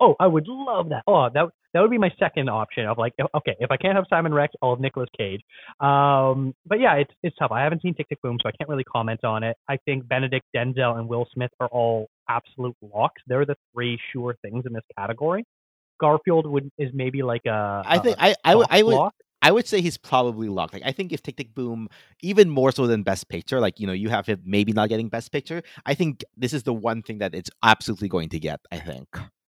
Oh, 0.00 0.16
I 0.18 0.26
would 0.26 0.46
love 0.48 0.88
that. 0.90 1.02
Oh, 1.06 1.28
that 1.32 1.50
that 1.72 1.80
would 1.80 1.90
be 1.90 1.98
my 1.98 2.10
second 2.18 2.48
option 2.48 2.86
of 2.86 2.98
like, 2.98 3.12
okay, 3.34 3.54
if 3.60 3.70
I 3.70 3.76
can't 3.76 3.94
have 3.94 4.04
Simon 4.10 4.34
Rex, 4.34 4.54
I'll 4.62 4.70
have 4.70 4.80
Nicolas 4.80 5.08
Cage. 5.16 5.40
Um, 5.78 6.54
but 6.66 6.80
yeah, 6.80 6.94
it's 6.94 7.12
it's 7.22 7.36
tough. 7.36 7.52
I 7.52 7.62
haven't 7.62 7.82
seen 7.82 7.94
Tick 7.94 8.08
Tick 8.08 8.20
Boom, 8.22 8.38
so 8.42 8.48
I 8.48 8.52
can't 8.52 8.68
really 8.68 8.84
comment 8.84 9.24
on 9.24 9.42
it. 9.42 9.56
I 9.68 9.76
think 9.84 10.08
Benedict, 10.08 10.46
Denzel, 10.56 10.98
and 10.98 11.08
Will 11.08 11.26
Smith 11.32 11.50
are 11.60 11.68
all 11.68 12.08
absolute 12.28 12.76
locks. 12.82 13.20
They're 13.26 13.44
the 13.44 13.56
three 13.72 13.98
sure 14.12 14.34
things 14.42 14.64
in 14.66 14.72
this 14.72 14.82
category. 14.98 15.44
Garfield 16.00 16.46
would 16.46 16.70
is 16.78 16.90
maybe 16.94 17.22
like 17.22 17.42
a. 17.46 17.82
I 17.84 17.98
think 17.98 18.16
I 18.18 18.34
I 18.42 18.54
would 18.54 18.66
I 18.70 18.82
would 18.82 19.10
I 19.42 19.52
would 19.52 19.66
say 19.66 19.80
he's 19.80 19.96
probably 19.96 20.48
locked. 20.48 20.74
Like 20.74 20.82
I 20.84 20.92
think 20.92 21.12
if 21.12 21.22
Tick 21.22 21.36
Tick 21.36 21.54
Boom, 21.54 21.88
even 22.22 22.50
more 22.50 22.72
so 22.72 22.86
than 22.86 23.02
Best 23.02 23.28
Picture, 23.28 23.60
like 23.60 23.80
you 23.80 23.86
know, 23.86 23.92
you 23.92 24.08
have 24.08 24.26
him 24.26 24.42
maybe 24.44 24.72
not 24.72 24.88
getting 24.88 25.08
Best 25.08 25.32
Picture. 25.32 25.62
I 25.86 25.94
think 25.94 26.24
this 26.36 26.52
is 26.52 26.64
the 26.64 26.74
one 26.74 27.02
thing 27.02 27.18
that 27.18 27.34
it's 27.34 27.50
absolutely 27.62 28.08
going 28.08 28.28
to 28.30 28.38
get. 28.38 28.60
I 28.70 28.78
think. 28.78 29.08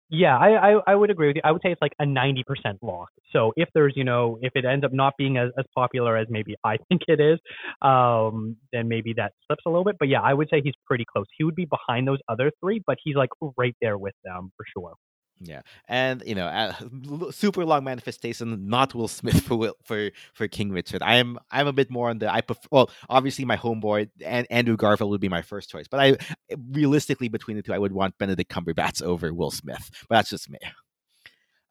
Yeah, 0.10 0.38
I, 0.38 0.74
I, 0.74 0.82
I 0.88 0.96
would 0.96 1.10
agree 1.10 1.28
with 1.28 1.38
you. 1.38 1.42
I 1.44 1.52
would 1.52 1.62
say 1.64 1.72
it's 1.72 1.82
like 1.82 1.94
a 1.98 2.06
ninety 2.06 2.44
percent 2.44 2.78
lock. 2.84 3.10
So 3.32 3.54
if 3.56 3.70
there's 3.74 3.94
you 3.96 4.04
know 4.04 4.38
if 4.42 4.52
it 4.56 4.64
ends 4.64 4.86
up 4.86 4.94
not 4.94 5.14
being 5.18 5.38
as, 5.38 5.50
as 5.58 5.66
popular 5.76 6.16
as 6.16 6.28
maybe 6.30 6.56
I 6.64 6.78
think 6.90 7.02
it 7.08 7.20
is, 7.20 7.40
um, 7.82 8.56
then 8.72 8.88
maybe 8.88 9.14
that 9.18 9.34
slips 9.48 9.64
a 9.66 9.70
little 9.70 9.84
bit. 9.84 9.98
But 10.00 10.08
yeah, 10.08 10.22
I 10.22 10.34
would 10.34 10.48
say 10.50 10.62
he's 10.64 10.76
pretty 10.86 11.06
close. 11.12 11.26
He 11.38 11.44
would 11.44 11.56
be 11.56 11.66
behind 11.66 12.08
those 12.08 12.20
other 12.30 12.52
three, 12.60 12.82
but 12.86 12.98
he's 13.04 13.16
like 13.16 13.30
right 13.58 13.76
there 13.82 13.98
with 13.98 14.16
them 14.24 14.52
for 14.58 14.66
sure. 14.76 14.94
Yeah, 15.42 15.62
and 15.88 16.24
you 16.26 16.34
know, 16.34 16.48
uh, 16.48 16.74
super 17.32 17.66
long 17.66 17.84
manifestation. 17.84 18.68
Not 18.68 18.96
Will 18.96 19.10
Smith 19.10 19.42
for 19.42 19.56
Will, 19.56 19.74
for 19.84 20.12
for 20.34 20.48
King 20.48 20.72
Richard. 20.72 21.02
I 21.02 21.16
am 21.16 21.38
I'm 21.52 21.68
a 21.68 21.74
bit 21.74 21.92
more 21.92 22.10
on 22.10 22.20
the 22.20 22.34
I 22.34 22.42
prefer. 22.42 22.68
Well, 22.72 22.90
obviously 23.10 23.44
my 23.44 23.58
homeboy 23.58 24.10
and 24.24 24.48
Andrew 24.50 24.78
Garfield 24.78 25.12
would 25.12 25.22
be 25.22 25.30
my 25.30 25.42
first 25.42 25.70
choice, 25.70 25.88
but 25.90 26.00
I 26.00 26.18
realistically 26.72 27.28
between 27.28 27.58
the 27.58 27.64
two, 27.64 27.74
I 27.74 27.80
would 27.80 27.92
want 27.92 28.18
Benedict 28.18 28.50
Cumberbatch 28.50 29.02
over 29.02 29.34
Will 29.34 29.52
Smith. 29.52 29.90
But 30.08 30.16
that's 30.16 30.30
just 30.30 30.50
me. 30.50 30.60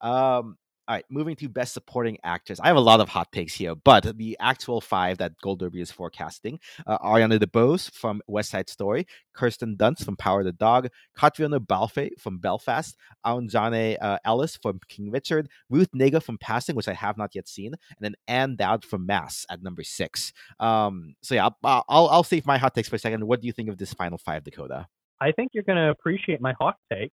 Um, 0.02 0.58
all 0.86 0.96
right, 0.96 1.04
moving 1.08 1.34
to 1.36 1.48
best 1.48 1.72
supporting 1.72 2.18
actress. 2.24 2.60
I 2.60 2.66
have 2.66 2.76
a 2.76 2.80
lot 2.80 3.00
of 3.00 3.08
hot 3.08 3.32
takes 3.32 3.54
here, 3.54 3.74
but 3.74 4.16
the 4.18 4.36
actual 4.38 4.80
five 4.80 5.18
that 5.18 5.32
Gold 5.42 5.60
Derby 5.60 5.80
is 5.80 5.90
forecasting 5.90 6.58
uh, 6.86 6.98
Ariana 6.98 7.38
DeBose 7.38 7.90
from 7.90 8.20
West 8.26 8.50
Side 8.50 8.68
Story, 8.68 9.06
Kirsten 9.32 9.76
Dunst 9.76 10.04
from 10.04 10.16
Power 10.16 10.44
the 10.44 10.52
Dog, 10.52 10.88
Caitriona 11.16 11.58
Balfe 11.58 12.10
from 12.18 12.38
Belfast, 12.38 12.96
Aunjanue 13.24 13.96
uh, 14.00 14.18
Ellis 14.24 14.56
from 14.56 14.78
King 14.88 15.10
Richard, 15.10 15.48
Ruth 15.70 15.90
Negga 15.92 16.22
from 16.22 16.36
Passing, 16.38 16.76
which 16.76 16.88
I 16.88 16.92
have 16.92 17.16
not 17.16 17.34
yet 17.34 17.48
seen, 17.48 17.72
and 17.72 18.00
then 18.00 18.14
Ann 18.28 18.56
Dowd 18.56 18.84
from 18.84 19.06
Mass 19.06 19.46
at 19.48 19.62
number 19.62 19.82
six. 19.82 20.32
Um, 20.60 21.14
so 21.22 21.34
yeah, 21.34 21.48
I'll, 21.64 21.84
I'll, 21.88 22.08
I'll 22.08 22.24
save 22.24 22.46
my 22.46 22.58
hot 22.58 22.74
takes 22.74 22.88
for 22.88 22.96
a 22.96 22.98
second. 22.98 23.26
What 23.26 23.40
do 23.40 23.46
you 23.46 23.52
think 23.52 23.70
of 23.70 23.78
this 23.78 23.94
final 23.94 24.18
five, 24.18 24.44
Dakota? 24.44 24.86
I 25.20 25.32
think 25.32 25.52
you're 25.54 25.64
going 25.64 25.78
to 25.78 25.90
appreciate 25.90 26.42
my 26.42 26.52
hot 26.60 26.76
take, 26.92 27.10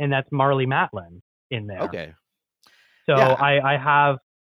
and 0.00 0.12
that's 0.12 0.28
Marlee 0.30 0.66
Matlin 0.66 1.20
in 1.50 1.66
there. 1.68 1.82
Okay. 1.82 2.12
So 3.08 3.16
Yeah. 3.16 3.32
I, 3.32 3.74
I 3.74 3.76
have 3.78 4.16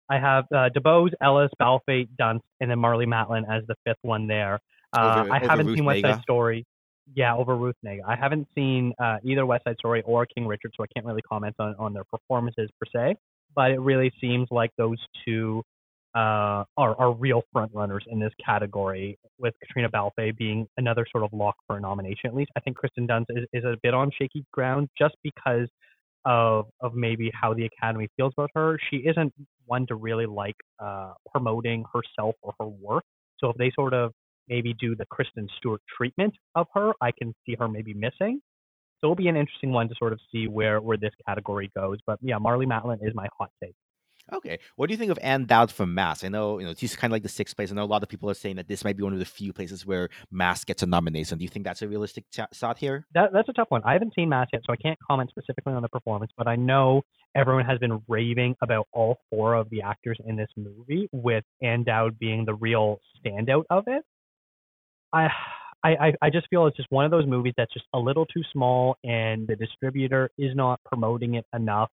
I 0.10 0.20
have 0.20 0.44
uh, 0.54 0.70
DeBose, 0.76 1.12
Ellis, 1.22 1.50
Balfe, 1.60 2.08
Dunst, 2.20 2.42
and 2.60 2.70
then 2.70 2.78
Marlee 2.80 3.08
Matlin 3.08 3.44
as 3.50 3.64
the 3.68 3.76
fifth 3.86 4.00
one 4.02 4.28
there. 4.28 4.60
Uh, 4.96 5.22
Over- 5.22 5.34
I 5.34 5.38
over 5.38 5.48
haven't 5.50 5.68
Ruth 5.68 5.78
seen 5.78 5.86
West 5.86 6.02
Side 6.02 6.16
Negga? 6.16 6.22
Story. 6.24 6.66
Yeah, 7.16 7.36
over 7.36 7.56
Ruth 7.56 7.76
Negga. 7.86 8.02
I 8.08 8.16
haven't 8.16 8.48
seen 8.54 8.94
uh, 9.02 9.18
either 9.24 9.46
West 9.46 9.64
Side 9.66 9.78
Story 9.80 10.02
or 10.06 10.26
King 10.26 10.48
Richard, 10.48 10.72
so 10.76 10.84
I 10.84 10.88
can't 10.94 11.06
really 11.06 11.22
comment 11.22 11.56
on, 11.60 11.76
on 11.80 11.94
their 11.94 12.04
performances 12.06 12.70
per 12.80 12.88
se. 12.94 13.16
But 13.56 13.72
it 13.72 13.80
really 13.80 14.12
seems 14.22 14.48
like 14.52 14.72
those 14.78 14.98
two 15.26 15.64
uh, 16.14 16.64
are, 16.78 16.96
are 17.00 17.14
real 17.14 17.44
front 17.54 17.72
runners 17.74 18.04
in 18.08 18.20
this 18.20 18.34
category, 18.46 19.18
with 19.40 19.54
Caitriona 19.64 19.90
Balfe 19.90 20.36
being 20.38 20.68
another 20.78 21.06
sort 21.12 21.24
of 21.24 21.32
lock 21.34 21.56
for 21.68 21.78
a 21.78 21.80
nomination. 21.80 22.26
At 22.26 22.36
least 22.36 22.52
I 22.58 22.60
think 22.60 22.76
Kristen 22.78 23.08
Dunst 23.08 23.26
is, 23.30 23.46
is 23.54 23.64
a 23.64 23.76
bit 23.82 23.94
on 23.94 24.12
shaky 24.18 24.46
ground 24.52 24.90
just 24.98 25.16
because 25.24 25.68
of 26.25 26.67
of 26.81 26.93
maybe 26.93 27.31
how 27.34 27.53
the 27.53 27.65
academy 27.65 28.07
feels 28.17 28.34
about 28.38 28.51
her. 28.55 28.77
She 28.89 28.97
isn't 28.97 29.34
one 29.65 29.88
to 29.88 29.95
really 29.95 30.25
like 30.25 30.55
uh, 30.79 31.13
promoting 31.31 31.86
herself 31.93 32.36
or 32.41 32.53
her 32.60 32.67
work. 32.67 33.03
So 33.39 33.49
if 33.49 33.57
they 33.57 33.71
sort 33.75 33.93
of 33.93 34.12
maybe 34.47 34.73
do 34.79 34.95
the 34.95 35.05
Kristen 35.05 35.47
Stewart 35.57 35.81
treatment 35.97 36.34
of 36.55 36.67
her, 36.73 36.93
I 37.01 37.12
can 37.12 37.34
see 37.45 37.55
her 37.60 37.67
maybe 37.67 37.93
missing. 37.93 38.41
So 38.99 39.07
it'll 39.07 39.15
be 39.15 39.29
an 39.29 39.36
interesting 39.36 39.71
one 39.71 39.89
to 39.89 39.95
sort 39.97 40.13
of 40.13 40.19
see 40.31 40.47
where 40.47 40.79
where 40.79 40.97
this 40.97 41.12
category 41.27 41.71
goes. 41.75 41.97
But 42.05 42.19
yeah, 42.21 42.38
Marlee 42.38 42.67
Matlin 42.67 42.99
is 43.01 43.13
my 43.15 43.27
hot 43.38 43.49
take. 43.63 43.75
Okay. 44.34 44.60
What 44.75 44.88
do 44.88 44.93
you 44.93 44.97
think 44.97 45.12
of 45.12 45.19
Ann 45.21 45.45
Dowd 45.45 45.71
from 45.71 45.93
Mass? 45.93 46.23
I 46.23 46.29
know, 46.29 46.60
you 46.60 46.65
know, 46.65 46.73
she's 46.75 46.95
kind 46.95 47.12
of 47.12 47.13
like 47.13 47.23
the 47.23 47.29
sixth 47.29 47.55
place. 47.55 47.71
I 47.71 47.75
know 47.75 47.84
a 47.84 47.86
lot 47.86 48.03
of 48.03 48.10
people 48.10 48.29
are 48.29 48.36
saying 48.36 48.55
that 48.57 48.67
this 48.67 48.84
might 48.84 48.97
be 48.97 49.03
one 49.03 49.13
of 49.13 49.19
the 49.19 49.25
few 49.25 49.53
places 49.53 49.86
where 49.86 50.10
Mass 50.31 50.63
gets 50.63 50.84
a 50.84 50.86
nomination. 50.86 51.38
Do 51.38 51.43
you 51.43 51.49
think 51.49 51.65
that's 51.65 51.81
a 51.81 51.88
realistic 51.88 52.25
shot 52.53 52.77
here? 52.77 53.05
That 53.13 53.31
that's 53.34 53.49
a 53.49 53.53
tough 53.53 53.69
one. 53.69 53.81
I 53.86 53.93
haven't 53.93 54.13
seen 54.15 54.29
Mass 54.29 54.47
yet, 54.53 54.62
so 54.65 54.73
I 54.73 54.77
can't 54.77 54.99
comment 55.05 55.29
specifically 55.29 55.73
on 55.73 55.81
the 55.81 55.89
performance. 55.89 56.31
But 56.38 56.47
I 56.47 56.55
know 56.55 57.01
everyone 57.36 57.65
has 57.65 57.79
been 57.79 58.01
raving 58.07 58.55
about 58.62 58.88
all 58.93 59.17
four 59.29 59.55
of 59.55 59.69
the 59.69 59.81
actors 59.81 60.17
in 60.25 60.36
this 60.36 60.49
movie, 60.55 61.10
with 61.12 61.43
Ann 61.62 61.84
Dowd 61.84 62.19
being 62.19 62.45
the 62.45 62.55
real 62.55 62.99
standout 63.25 63.63
of 63.69 63.86
it. 63.88 64.03
I, 65.13 65.29
I, 65.84 66.13
I 66.21 66.29
just 66.29 66.47
feel 66.51 66.67
it's 66.67 66.77
just 66.77 66.91
one 66.91 67.05
of 67.05 67.12
those 67.12 67.25
movies 67.25 67.55
that's 67.57 67.73
just 67.73 67.88
a 67.95 67.97
little 67.97 68.27
too 68.27 68.43
small 68.53 68.97
and 69.03 69.47
the 69.47 69.55
distributor 69.55 70.29
is 70.38 70.55
not 70.55 70.79
promoting 70.86 71.34
it 71.34 71.45
enough 71.55 71.89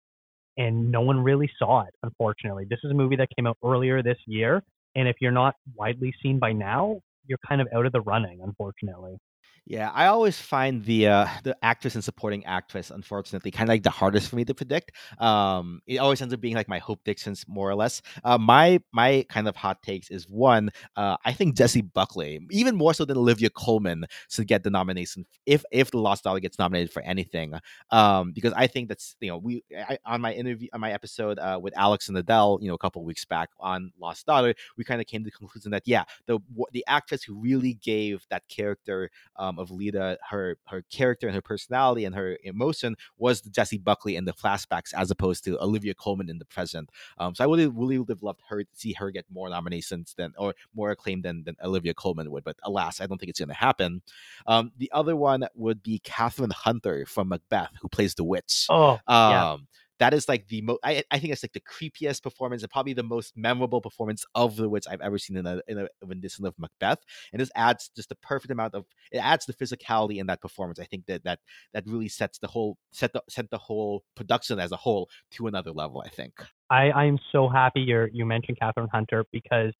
and 0.57 0.91
no 0.91 1.01
one 1.01 1.19
really 1.19 1.49
saw 1.59 1.81
it 1.83 1.93
unfortunately. 2.03 2.65
This 2.69 2.79
is 2.83 2.91
a 2.91 2.95
movie 2.95 3.15
that 3.17 3.29
came 3.35 3.47
out 3.47 3.57
earlier 3.63 4.01
this 4.01 4.17
year 4.25 4.63
and 4.95 5.07
if 5.07 5.17
you're 5.19 5.31
not 5.31 5.55
widely 5.75 6.13
seen 6.21 6.39
by 6.39 6.53
now 6.53 6.99
you're 7.27 7.39
kind 7.47 7.61
of 7.61 7.67
out 7.75 7.85
of 7.85 7.91
the 7.91 8.01
running 8.01 8.41
unfortunately 8.41 9.17
Yeah, 9.67 9.89
I 9.95 10.05
always 10.07 10.39
find 10.39 10.85
the 10.85 11.07
uh, 11.07 11.27
the 11.43 11.57
actress 11.63 11.95
and 11.95 12.03
supporting 12.03 12.45
actress, 12.45 12.91
unfortunately, 12.91 13.49
kind 13.49 13.67
of 13.67 13.73
like 13.73 13.81
the 13.81 13.89
hardest 13.89 14.29
for 14.29 14.35
me 14.35 14.45
to 14.45 14.53
predict. 14.53 14.91
Um, 15.19 15.81
it 15.87 15.97
always 15.97 16.21
ends 16.21 16.35
up 16.35 16.39
being 16.39 16.53
like 16.53 16.67
my 16.69 16.77
hope 16.77 17.03
Dixons, 17.03 17.45
more 17.47 17.67
or 17.67 17.73
less. 17.73 18.03
Uh, 18.23 18.37
my 18.37 18.79
my 18.93 19.25
kind 19.27 19.47
of 19.47 19.55
hot 19.55 19.81
takes 19.81 20.11
is 20.11 20.29
one. 20.29 20.69
Uh, 20.95 21.17
I 21.25 21.33
think 21.33 21.55
Jessie 21.57 21.81
Buckley, 21.81 22.39
even 22.51 22.75
more 22.75 22.93
so 22.93 23.05
than 23.05 23.17
Olivia 23.17 23.49
Colman, 23.49 24.05
should 24.29 24.45
get 24.47 24.61
the 24.61 24.69
nomination 24.69 25.25
if 25.47 25.65
if 25.71 25.89
the 25.89 25.97
Lost 25.97 26.25
Daughter 26.25 26.39
gets 26.39 26.59
nominated 26.59 26.93
for 26.93 27.01
anything. 27.01 27.55
Um, 27.89 28.33
because 28.33 28.53
I 28.53 28.67
think 28.67 28.87
that's 28.89 29.15
you 29.19 29.29
know 29.29 29.37
we 29.39 29.63
I, 29.75 29.97
on 30.05 30.21
my 30.21 30.33
interview 30.33 30.67
on 30.73 30.81
my 30.81 30.91
episode 30.91 31.39
uh, 31.39 31.59
with 31.61 31.75
Alex 31.77 32.07
and 32.07 32.17
Adele, 32.17 32.59
you 32.61 32.67
know, 32.67 32.73
a 32.75 32.77
couple 32.77 33.03
weeks 33.03 33.25
back 33.25 33.49
on 33.59 33.91
Lost 33.99 34.25
Daughter, 34.25 34.53
we 34.77 34.83
kind 34.83 35.01
of 35.01 35.07
came 35.07 35.21
to 35.23 35.25
the 35.29 35.31
conclusion 35.35 35.71
that 35.71 35.83
yeah, 35.85 36.03
the 36.27 36.39
the 36.71 36.83
actress 36.87 37.23
who 37.23 37.35
really 37.39 37.73
gave 37.75 38.25
that 38.29 38.47
character 38.47 39.09
um, 39.37 39.54
of 39.59 39.71
Leda, 39.71 40.17
her 40.29 40.57
her 40.67 40.83
character 40.91 41.27
and 41.27 41.35
her 41.35 41.41
personality 41.41 42.05
and 42.05 42.15
her 42.15 42.37
emotion 42.43 42.95
was 43.17 43.41
the 43.41 43.49
Jessie 43.49 43.77
Buckley 43.77 44.15
in 44.15 44.25
the 44.25 44.33
flashbacks, 44.33 44.93
as 44.93 45.11
opposed 45.11 45.43
to 45.45 45.61
Olivia 45.61 45.93
Colman 45.93 46.29
in 46.29 46.39
the 46.39 46.45
present. 46.45 46.89
Um, 47.17 47.35
so 47.35 47.43
I 47.43 47.47
would 47.47 47.59
really 47.75 47.97
would 47.99 48.09
have 48.09 48.23
loved 48.23 48.41
her 48.49 48.63
to 48.63 48.69
see 48.73 48.93
her 48.93 49.11
get 49.11 49.25
more 49.31 49.49
nominations 49.49 50.13
than 50.17 50.33
or 50.37 50.53
more 50.73 50.91
acclaim 50.91 51.21
than 51.21 51.43
than 51.43 51.55
Olivia 51.63 51.93
Colman 51.93 52.31
would. 52.31 52.43
But 52.43 52.57
alas, 52.63 53.01
I 53.01 53.07
don't 53.07 53.17
think 53.17 53.29
it's 53.29 53.39
going 53.39 53.49
to 53.49 53.55
happen. 53.55 54.01
Um, 54.47 54.71
the 54.77 54.91
other 54.91 55.15
one 55.15 55.47
would 55.55 55.81
be 55.83 55.99
Kathryn 56.03 56.51
Hunter 56.51 57.05
from 57.05 57.29
Macbeth, 57.29 57.71
who 57.81 57.87
plays 57.89 58.15
the 58.15 58.23
witch. 58.23 58.65
oh 58.69 58.93
Um, 58.93 58.99
yeah. 59.07 59.57
That 59.99 60.13
is 60.13 60.27
like 60.27 60.47
the 60.47 60.61
most. 60.61 60.79
I, 60.83 61.03
I 61.11 61.19
think 61.19 61.31
it's 61.31 61.43
like 61.43 61.53
the 61.53 61.61
creepiest 61.61 62.21
performance 62.21 62.61
and 62.61 62.71
probably 62.71 62.93
the 62.93 63.03
most 63.03 63.35
memorable 63.37 63.81
performance 63.81 64.25
of 64.35 64.55
the 64.55 64.69
witch 64.69 64.85
I've 64.89 65.01
ever 65.01 65.17
seen 65.17 65.37
in 65.37 65.45
a 65.45 65.61
in 65.67 65.79
a 65.79 65.87
rendition 66.03 66.45
of 66.45 66.53
Macbeth. 66.57 66.99
And 67.31 67.41
this 67.41 67.51
adds 67.55 67.89
just 67.95 68.09
the 68.09 68.15
perfect 68.15 68.51
amount 68.51 68.75
of 68.75 68.85
it 69.11 69.19
adds 69.19 69.45
the 69.45 69.53
physicality 69.53 70.17
in 70.17 70.27
that 70.27 70.41
performance. 70.41 70.79
I 70.79 70.85
think 70.85 71.05
that 71.05 71.23
that 71.23 71.39
that 71.73 71.85
really 71.87 72.09
sets 72.09 72.39
the 72.39 72.47
whole 72.47 72.77
set 72.91 73.13
the 73.13 73.23
set 73.29 73.49
the 73.49 73.57
whole 73.57 74.03
production 74.15 74.59
as 74.59 74.71
a 74.71 74.77
whole 74.77 75.09
to 75.31 75.47
another 75.47 75.71
level. 75.71 76.03
I 76.05 76.09
think. 76.09 76.33
I, 76.69 76.91
I'm 76.91 77.19
so 77.31 77.47
happy 77.47 77.81
you 77.81 78.07
you 78.11 78.25
mentioned 78.25 78.57
Kathryn 78.61 78.89
Hunter 78.91 79.25
because 79.31 79.73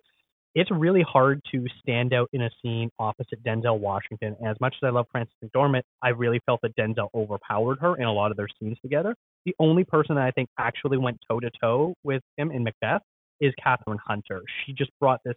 it's 0.55 0.71
really 0.71 1.01
hard 1.01 1.41
to 1.51 1.65
stand 1.79 2.13
out 2.13 2.29
in 2.31 2.41
a 2.41 2.49
scene 2.61 2.89
opposite 2.97 3.43
Denzel 3.43 3.77
Washington. 3.77 4.35
And 4.39 4.47
as 4.47 4.55
much 4.61 4.73
as 4.81 4.87
I 4.87 4.89
love 4.89 5.05
Frances 5.11 5.35
McDormand, 5.43 5.83
I 6.01 6.09
really 6.09 6.39
felt 6.45 6.61
that 6.61 6.75
Denzel 6.77 7.09
overpowered 7.13 7.79
her 7.81 7.97
in 7.97 8.03
a 8.03 8.13
lot 8.13 8.31
of 8.31 8.37
their 8.37 8.47
scenes 8.59 8.77
together. 8.81 9.15
The 9.45 9.53
only 9.59 9.83
person 9.83 10.15
that 10.15 10.23
I 10.23 10.31
think 10.31 10.49
actually 10.57 10.97
went 10.97 11.19
toe 11.29 11.41
to 11.41 11.51
toe 11.61 11.93
with 12.03 12.23
him 12.37 12.51
in 12.51 12.63
Macbeth 12.63 13.01
is 13.41 13.53
Kathryn 13.63 13.97
Hunter. 14.03 14.41
She 14.65 14.73
just 14.73 14.91
brought 14.99 15.19
this 15.25 15.35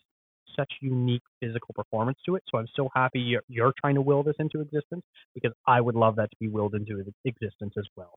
such 0.56 0.72
unique 0.80 1.22
physical 1.40 1.74
performance 1.74 2.18
to 2.26 2.36
it. 2.36 2.42
So 2.50 2.58
I'm 2.58 2.68
so 2.74 2.88
happy 2.94 3.20
you're, 3.20 3.42
you're 3.48 3.72
trying 3.80 3.96
to 3.96 4.00
will 4.00 4.22
this 4.22 4.36
into 4.38 4.60
existence 4.60 5.02
because 5.34 5.52
I 5.66 5.80
would 5.80 5.94
love 5.94 6.16
that 6.16 6.30
to 6.30 6.36
be 6.40 6.48
willed 6.48 6.74
into 6.74 7.04
existence 7.24 7.74
as 7.76 7.86
well. 7.96 8.14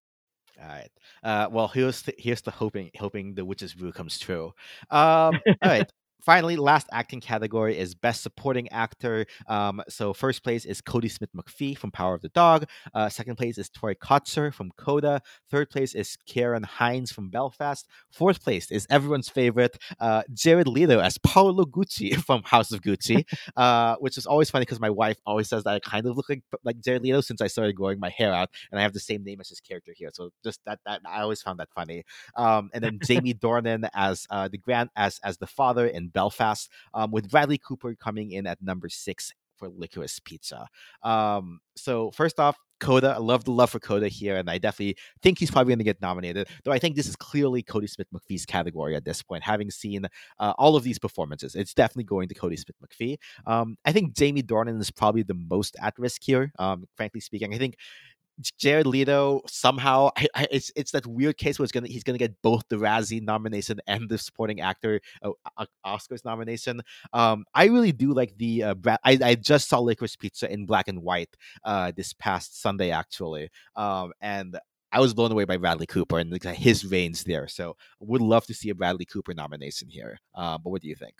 All 0.61 0.67
right. 0.67 0.89
Uh, 1.23 1.47
well, 1.51 1.67
here's 1.67 2.03
the, 2.03 2.13
here's 2.17 2.41
the 2.41 2.51
hoping 2.51 2.91
hoping 2.99 3.33
the 3.33 3.45
witch's 3.45 3.73
brew 3.73 3.91
comes 3.91 4.19
true. 4.19 4.53
Um, 4.89 5.39
all 5.47 5.55
right. 5.63 5.91
Finally, 6.21 6.55
last 6.55 6.87
acting 6.91 7.19
category 7.19 7.77
is 7.77 7.95
Best 7.95 8.21
Supporting 8.21 8.69
Actor. 8.69 9.25
Um, 9.47 9.81
so 9.89 10.13
first 10.13 10.43
place 10.43 10.65
is 10.65 10.81
Kodi 10.81 11.09
Smit-McPhee 11.09 11.77
from 11.77 11.91
Power 11.91 12.13
of 12.13 12.21
the 12.21 12.29
Dog. 12.29 12.67
Uh, 12.93 13.09
second 13.09 13.37
place 13.37 13.57
is 13.57 13.69
Troy 13.69 13.95
Kotsur 13.95 14.53
from 14.53 14.71
Coda. 14.77 15.21
Third 15.49 15.71
place 15.71 15.95
is 15.95 16.17
Ciarán 16.29 16.63
Hinds 16.65 17.11
from 17.11 17.29
Belfast. 17.29 17.87
Fourth 18.11 18.43
place 18.43 18.69
is 18.71 18.85
everyone's 18.89 19.29
favorite 19.29 19.77
uh, 19.99 20.21
Jared 20.31 20.67
Leto 20.67 20.99
as 20.99 21.17
Paolo 21.17 21.65
Gucci 21.65 22.15
from 22.25 22.43
House 22.43 22.71
of 22.71 22.81
Gucci, 22.81 23.25
uh, 23.57 23.95
which 23.99 24.17
is 24.17 24.25
always 24.27 24.49
funny 24.49 24.63
because 24.63 24.79
my 24.79 24.89
wife 24.89 25.17
always 25.25 25.49
says 25.49 25.63
that 25.63 25.73
I 25.73 25.79
kind 25.79 26.05
of 26.05 26.15
look 26.15 26.29
like 26.29 26.43
like 26.63 26.79
Jared 26.81 27.01
Leto 27.01 27.21
since 27.21 27.41
I 27.41 27.47
started 27.47 27.75
growing 27.75 27.99
my 27.99 28.09
hair 28.09 28.31
out, 28.31 28.49
and 28.71 28.79
I 28.79 28.83
have 28.83 28.93
the 28.93 28.99
same 28.99 29.23
name 29.23 29.39
as 29.41 29.49
his 29.49 29.59
character 29.59 29.93
here. 29.95 30.09
So 30.13 30.29
just 30.43 30.59
that 30.65 30.79
that 30.85 31.01
I 31.05 31.21
always 31.21 31.41
found 31.41 31.59
that 31.59 31.69
funny. 31.73 32.03
Um, 32.35 32.69
and 32.73 32.83
then 32.83 32.99
Jamie 33.03 33.33
Dornan 33.33 33.89
as 33.93 34.27
uh, 34.29 34.47
the 34.47 34.57
grand 34.57 34.89
as 34.95 35.19
as 35.23 35.37
the 35.37 35.47
father 35.47 35.87
in 35.87 36.10
Belfast, 36.13 36.69
um, 36.93 37.11
with 37.11 37.29
Bradley 37.29 37.57
Cooper 37.57 37.95
coming 37.95 38.31
in 38.31 38.47
at 38.47 38.61
number 38.61 38.89
six 38.89 39.33
for 39.57 39.69
Licorice 39.69 40.19
Pizza. 40.23 40.67
Um, 41.03 41.59
so 41.75 42.11
first 42.11 42.39
off, 42.39 42.57
Coda, 42.79 43.13
I 43.15 43.19
love 43.19 43.43
the 43.43 43.51
love 43.51 43.69
for 43.69 43.79
Coda 43.79 44.07
here, 44.07 44.37
and 44.37 44.49
I 44.49 44.57
definitely 44.57 44.97
think 45.21 45.37
he's 45.37 45.51
probably 45.51 45.69
going 45.69 45.77
to 45.77 45.85
get 45.85 46.01
nominated. 46.01 46.47
Though 46.63 46.71
I 46.71 46.79
think 46.79 46.95
this 46.95 47.07
is 47.07 47.15
clearly 47.15 47.61
Kodi 47.61 47.87
Smit-McPhee's 47.87 48.43
category 48.43 48.95
at 48.95 49.05
this 49.05 49.21
point. 49.21 49.43
Having 49.43 49.69
seen 49.69 50.07
uh, 50.39 50.53
all 50.57 50.75
of 50.75 50.81
these 50.83 50.97
performances, 50.97 51.53
it's 51.53 51.75
definitely 51.75 52.05
going 52.05 52.27
to 52.27 52.33
Kodi 52.33 52.57
Smit-McPhee. 52.57 53.17
Um, 53.45 53.77
I 53.85 53.91
think 53.91 54.15
Jamie 54.15 54.41
Dornan 54.41 54.81
is 54.81 54.89
probably 54.89 55.21
the 55.21 55.35
most 55.35 55.75
at 55.79 55.93
risk 55.99 56.23
here. 56.23 56.51
Um, 56.57 56.87
frankly 56.97 57.19
speaking, 57.19 57.53
I 57.53 57.59
think 57.59 57.75
Jared 58.57 58.87
Leto 58.87 59.41
somehow 59.47 60.09
I, 60.17 60.27
I, 60.35 60.47
it's 60.51 60.71
it's 60.75 60.91
that 60.91 61.05
weird 61.05 61.37
case 61.37 61.59
where 61.59 61.67
gonna 61.71 61.87
he's 61.87 62.03
gonna 62.03 62.17
get 62.17 62.41
both 62.41 62.63
the 62.69 62.77
Razzie 62.77 63.21
nomination 63.21 63.79
and 63.87 64.09
the 64.09 64.17
supporting 64.17 64.61
actor 64.61 64.99
uh, 65.21 65.65
Oscars 65.85 66.25
nomination. 66.25 66.81
Um, 67.13 67.45
I 67.53 67.65
really 67.65 67.91
do 67.91 68.13
like 68.13 68.37
the 68.37 68.63
uh, 68.63 68.73
Brad, 68.75 68.99
I 69.03 69.17
I 69.23 69.35
just 69.35 69.69
saw 69.69 69.79
Licorice 69.79 70.17
Pizza 70.17 70.51
in 70.51 70.65
black 70.65 70.87
and 70.87 71.01
white 71.03 71.35
uh 71.63 71.91
this 71.95 72.13
past 72.13 72.61
Sunday 72.61 72.91
actually. 72.91 73.49
Um, 73.75 74.11
and 74.21 74.57
I 74.91 74.99
was 74.99 75.13
blown 75.13 75.31
away 75.31 75.45
by 75.45 75.57
Bradley 75.57 75.85
Cooper 75.85 76.19
and 76.19 76.43
his 76.43 76.81
veins 76.81 77.23
there. 77.23 77.47
So 77.47 77.77
would 77.99 78.21
love 78.21 78.45
to 78.47 78.53
see 78.53 78.69
a 78.69 78.75
Bradley 78.75 79.05
Cooper 79.05 79.33
nomination 79.33 79.87
here. 79.89 80.19
Uh, 80.35 80.57
but 80.57 80.69
what 80.69 80.81
do 80.81 80.89
you 80.89 80.95
think? 80.95 81.15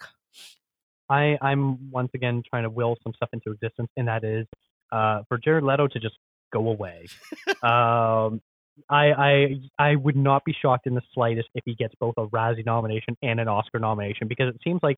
I 1.10 1.38
I'm 1.42 1.90
once 1.92 2.12
again 2.14 2.42
trying 2.50 2.64
to 2.64 2.70
will 2.70 2.98
some 3.04 3.14
stuff 3.14 3.30
into 3.34 3.52
existence, 3.52 3.90
and 3.98 4.08
that 4.08 4.24
is 4.24 4.46
uh, 4.92 5.24
for 5.28 5.38
Jared 5.38 5.64
Leto 5.64 5.88
to 5.88 6.00
just 6.00 6.16
go 6.52 6.70
away. 6.70 7.08
um, 7.64 8.42
I, 8.90 9.12
I 9.12 9.48
I 9.78 9.96
would 9.96 10.16
not 10.16 10.44
be 10.46 10.56
shocked 10.60 10.88
in 10.88 10.96
the 10.96 11.02
slightest 11.14 11.50
if 11.56 11.64
he 11.66 11.76
gets 11.76 11.94
both 12.00 12.16
a 12.18 12.28
Razzie 12.28 12.66
nomination 12.66 13.18
and 13.22 13.40
an 13.40 13.48
Oscar 13.48 13.80
nomination 13.80 14.28
because 14.28 14.54
it 14.54 14.62
seems 14.64 14.80
like 14.82 14.98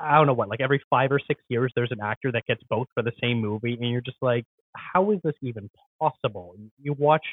I 0.00 0.16
don't 0.16 0.26
know 0.26 0.34
what 0.34 0.48
like 0.48 0.60
every 0.60 0.82
five 0.90 1.10
or 1.12 1.20
six 1.26 1.40
years 1.48 1.72
there's 1.74 1.90
an 1.92 2.00
actor 2.02 2.30
that 2.32 2.44
gets 2.46 2.62
both 2.68 2.86
for 2.94 3.02
the 3.02 3.12
same 3.20 3.40
movie 3.40 3.74
and 3.80 3.90
you're 3.90 4.00
just 4.00 4.18
like 4.20 4.44
how 4.74 5.10
is 5.12 5.18
this 5.24 5.34
even 5.42 5.70
possible? 6.00 6.54
You 6.80 6.94
watch 6.94 7.24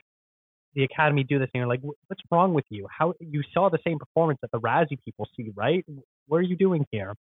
the 0.74 0.84
Academy 0.84 1.24
do 1.24 1.40
this 1.40 1.50
and 1.54 1.60
you're 1.60 1.68
like 1.68 1.82
what's 1.82 2.22
wrong 2.32 2.54
with 2.54 2.66
you? 2.70 2.88
How 2.90 3.14
you 3.20 3.44
saw 3.54 3.70
the 3.70 3.80
same 3.86 4.00
performance 4.00 4.40
that 4.42 4.52
the 4.52 4.60
Razzie 4.60 5.00
people 5.04 5.28
see 5.36 5.52
right? 5.56 5.86
What 6.28 6.38
are 6.38 6.44
you 6.44 6.56
doing 6.56 6.86
here? 6.92 7.14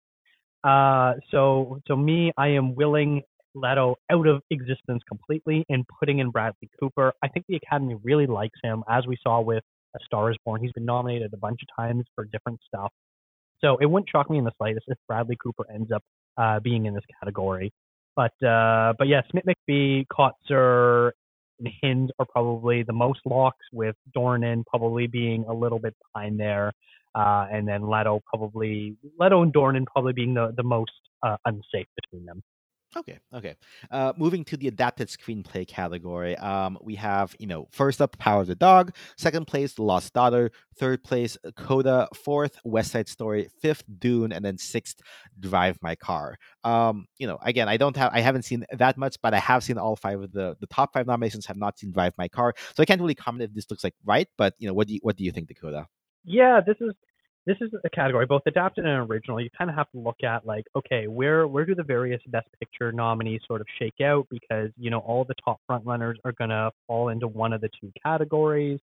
Uh, 0.64 1.16
so 1.32 1.80
so 1.88 1.96
me 1.96 2.32
I 2.38 2.50
am 2.50 2.76
willing 2.76 3.24
Leto 3.56 3.96
out 4.12 4.28
of 4.28 4.42
existence 4.50 5.02
completely 5.08 5.66
and 5.70 5.86
putting 6.00 6.20
in 6.20 6.30
Bradley 6.32 6.70
Cooper. 6.80 7.14
I 7.24 7.28
think 7.28 7.46
the 7.48 7.56
Academy 7.56 7.96
really 8.04 8.28
likes 8.28 8.60
him, 8.64 8.84
as 8.90 9.06
we 9.08 9.18
saw 9.22 9.42
with 9.42 9.64
A 9.96 10.00
Star 10.06 10.32
is 10.32 10.38
Born. 10.46 10.62
He's 10.62 10.72
been 10.72 10.86
nominated 10.86 11.34
a 11.34 11.38
bunch 11.38 11.60
of 11.62 11.84
times 11.84 12.06
for 12.16 12.26
different 12.26 12.60
stuff. 12.68 12.92
So 13.62 13.78
it 13.78 13.86
wouldn't 13.86 14.10
shock 14.10 14.30
me 14.30 14.38
in 14.38 14.44
the 14.44 14.52
slightest 14.58 14.86
if 14.88 14.98
Bradley 15.08 15.38
Cooper 15.42 15.66
ends 15.74 15.92
up 15.92 16.04
uh, 16.38 16.60
being 16.60 16.86
in 16.86 16.94
this 16.94 17.04
category. 17.20 17.72
But 18.16 18.34
uh, 18.46 18.94
but 18.98 19.08
yeah, 19.08 19.22
Smith 19.32 19.46
McPhee, 19.48 20.06
Kotsur, 20.08 21.12
and 21.60 21.68
Hinds 21.82 22.12
are 22.20 22.26
probably 22.30 22.84
the 22.84 22.94
most 22.94 23.22
locks, 23.26 23.66
with 23.72 23.96
Dornan 24.16 24.64
probably 24.66 25.08
being 25.08 25.46
a 25.48 25.54
little 25.54 25.80
bit 25.80 25.96
behind 26.14 26.40
there, 26.40 26.72
uh, 27.16 27.48
and 27.52 27.68
then 27.68 27.90
Leto 27.90 28.22
probably 28.26 28.96
Leto 29.20 29.42
and 29.42 29.54
Dornan 29.54 29.86
probably 29.86 30.14
being 30.14 30.34
the 30.34 30.54
the 30.56 30.64
most 30.64 30.92
uh, 31.24 31.38
unsafe 31.46 31.88
between 31.96 32.26
them. 32.26 32.44
Okay, 32.96 33.20
okay. 33.34 33.56
Uh, 33.90 34.14
moving 34.18 34.46
to 34.46 34.58
the 34.58 34.68
adapted 34.68 35.08
screenplay 35.08 35.68
category, 35.68 36.38
um, 36.38 36.78
we 36.82 36.96
have, 36.96 37.36
you 37.40 37.48
know, 37.48 37.68
first 37.72 38.02
up, 38.02 38.18
Power 38.18 38.42
of 38.42 38.48
the 38.48 38.56
Dog. 38.56 38.96
Second 39.18 39.48
place, 39.48 39.74
The 39.74 39.84
Lost 39.84 40.14
Daughter. 40.14 40.52
Third 40.78 41.04
place, 41.04 41.38
Coda. 41.56 42.08
Fourth, 42.14 42.58
West 42.64 42.92
Side 42.92 43.08
Story. 43.08 43.50
Fifth, 43.62 43.84
Dune, 44.00 44.32
and 44.32 44.46
then 44.46 44.58
sixth, 44.58 45.02
Drive 45.40 45.78
My 45.82 45.96
Car. 45.96 46.38
Um, 46.64 47.08
you 47.18 47.28
know, 47.28 47.40
again, 47.42 47.68
I 47.68 47.78
don't 47.78 47.98
have, 47.98 48.12
I 48.14 48.22
haven't 48.22 48.44
seen 48.44 48.66
that 48.72 48.98
much, 48.98 49.18
but 49.22 49.34
I 49.34 49.40
have 49.40 49.64
seen 49.64 49.78
all 49.78 49.96
five 49.96 50.22
of 50.22 50.32
the 50.32 50.56
the 50.60 50.68
top 50.68 50.94
five 50.94 51.08
nominations. 51.08 51.46
Have 51.48 51.58
not 51.58 51.80
seen 51.80 51.92
Drive 51.92 52.14
My 52.18 52.28
Car, 52.28 52.54
so 52.76 52.84
I 52.84 52.86
can't 52.86 53.02
really 53.02 53.16
comment 53.16 53.50
if 53.50 53.56
this 53.56 53.70
looks 53.70 53.84
like 53.84 53.96
right. 54.06 54.28
But 54.38 54.54
you 54.60 54.68
know, 54.68 54.74
what 54.74 54.88
do 54.88 54.94
you 54.94 55.00
what 55.02 55.16
do 55.16 55.24
you 55.24 55.32
think, 55.32 55.48
Dakota? 55.48 55.88
Yeah, 56.26 56.62
this 56.66 56.78
is 56.80 56.94
this 57.46 57.58
is 57.62 57.72
a 57.84 57.90
category 57.90 58.26
both 58.26 58.42
adapted 58.46 58.86
and 58.86 59.10
original 59.10 59.40
you 59.40 59.50
kind 59.58 59.70
of 59.70 59.76
have 59.76 59.90
to 59.92 60.00
look 60.00 60.24
at 60.24 60.46
like 60.46 60.66
okay 60.76 61.08
where 61.08 61.48
where 61.48 61.66
do 61.66 61.76
the 61.76 61.84
various 61.84 62.22
best 62.28 62.48
picture 62.60 62.92
nominees 62.92 63.42
sort 63.48 63.62
of 63.62 63.68
shake 63.80 64.02
out? 64.04 64.28
Because 64.30 64.70
you 64.78 64.90
know 64.90 65.00
all 65.00 65.26
the 65.26 65.36
top 65.44 65.60
frontrunners 65.70 66.16
are 66.26 66.34
going 66.34 66.50
to 66.50 66.72
fall 66.88 67.10
into 67.10 67.28
one 67.28 67.54
of 67.54 67.62
the 67.62 67.70
two 67.80 67.92
categories. 68.04 68.80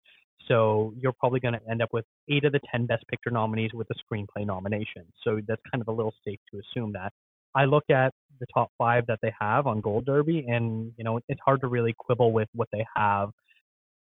So 0.49 0.93
you're 1.01 1.13
probably 1.13 1.41
going 1.41 1.55
to 1.55 1.61
end 1.69 1.83
up 1.83 1.89
with 1.93 2.05
eight 2.31 2.45
of 2.45 2.53
the 2.53 2.61
10 2.71 2.87
best 2.87 3.05
picture 3.09 3.31
nominees 3.31 3.71
with 3.75 3.89
a 3.91 3.95
screenplay 3.95 4.47
nomination. 4.47 5.05
So 5.25 5.41
that's 5.49 5.63
kind 5.73 5.83
of 5.83 5.89
a 5.89 5.93
little 5.93 6.15
safe 6.25 6.39
to 6.53 6.61
assume 6.61 6.93
that. 6.93 7.13
I 7.55 7.65
look 7.65 7.85
at 7.91 8.13
the 8.39 8.47
top 8.53 8.71
five 8.77 9.07
that 9.07 9.19
they 9.23 9.33
have 9.41 9.67
on 9.67 9.81
gold 9.81 10.05
derby 10.05 10.45
and 10.47 10.93
you 10.97 11.05
know 11.05 11.21
it's 11.29 11.41
hard 11.45 11.63
to 11.63 11.69
really 11.69 11.95
quibble 11.99 12.33
with 12.33 12.49
what 12.55 12.69
they 12.73 12.85
have. 12.95 13.31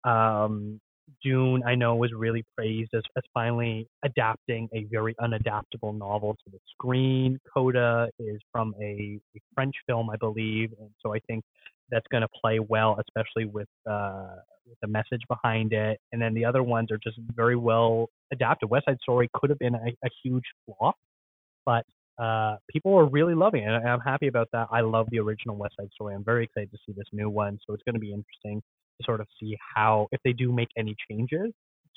Um, 0.03 0.81
Dune, 1.23 1.63
I 1.65 1.75
know, 1.75 1.95
was 1.95 2.11
really 2.13 2.43
praised 2.55 2.91
as, 2.93 3.03
as 3.17 3.23
finally 3.33 3.87
adapting 4.03 4.69
a 4.73 4.85
very 4.85 5.15
unadaptable 5.15 5.97
novel 5.97 6.33
to 6.33 6.51
the 6.51 6.59
screen. 6.71 7.39
Coda 7.53 8.09
is 8.19 8.39
from 8.51 8.73
a, 8.81 9.19
a 9.35 9.39
French 9.53 9.75
film, 9.87 10.09
I 10.09 10.17
believe, 10.17 10.71
and 10.79 10.89
so 11.01 11.13
I 11.13 11.19
think 11.27 11.43
that's 11.89 12.07
going 12.11 12.21
to 12.21 12.29
play 12.41 12.59
well, 12.59 12.99
especially 12.99 13.45
with, 13.45 13.67
uh, 13.89 14.35
with 14.67 14.79
the 14.81 14.87
message 14.87 15.21
behind 15.27 15.73
it. 15.73 15.99
And 16.11 16.21
then 16.21 16.33
the 16.33 16.45
other 16.45 16.63
ones 16.63 16.91
are 16.91 16.99
just 17.03 17.17
very 17.35 17.55
well 17.55 18.09
adapted. 18.31 18.69
West 18.69 18.85
Side 18.85 18.97
Story 19.01 19.29
could 19.33 19.49
have 19.49 19.59
been 19.59 19.75
a, 19.75 19.89
a 20.05 20.09
huge 20.23 20.45
flop, 20.65 20.95
but 21.65 21.85
uh, 22.21 22.57
people 22.71 22.95
are 22.97 23.05
really 23.05 23.33
loving 23.33 23.63
it, 23.63 23.69
and 23.69 23.87
I'm 23.87 23.99
happy 23.99 24.27
about 24.27 24.47
that. 24.53 24.67
I 24.71 24.81
love 24.81 25.07
the 25.09 25.19
original 25.19 25.55
West 25.55 25.75
Side 25.79 25.89
Story. 25.93 26.13
I'm 26.13 26.23
very 26.23 26.43
excited 26.45 26.71
to 26.71 26.77
see 26.85 26.93
this 26.95 27.07
new 27.11 27.29
one, 27.29 27.59
so 27.65 27.73
it's 27.73 27.83
going 27.83 27.95
to 27.95 27.99
be 27.99 28.13
interesting 28.13 28.61
to 28.99 29.05
sort 29.05 29.21
of 29.21 29.27
see 29.39 29.57
how 29.75 30.07
if 30.11 30.19
they 30.23 30.33
do 30.33 30.51
make 30.51 30.69
any 30.77 30.95
changes 31.09 31.51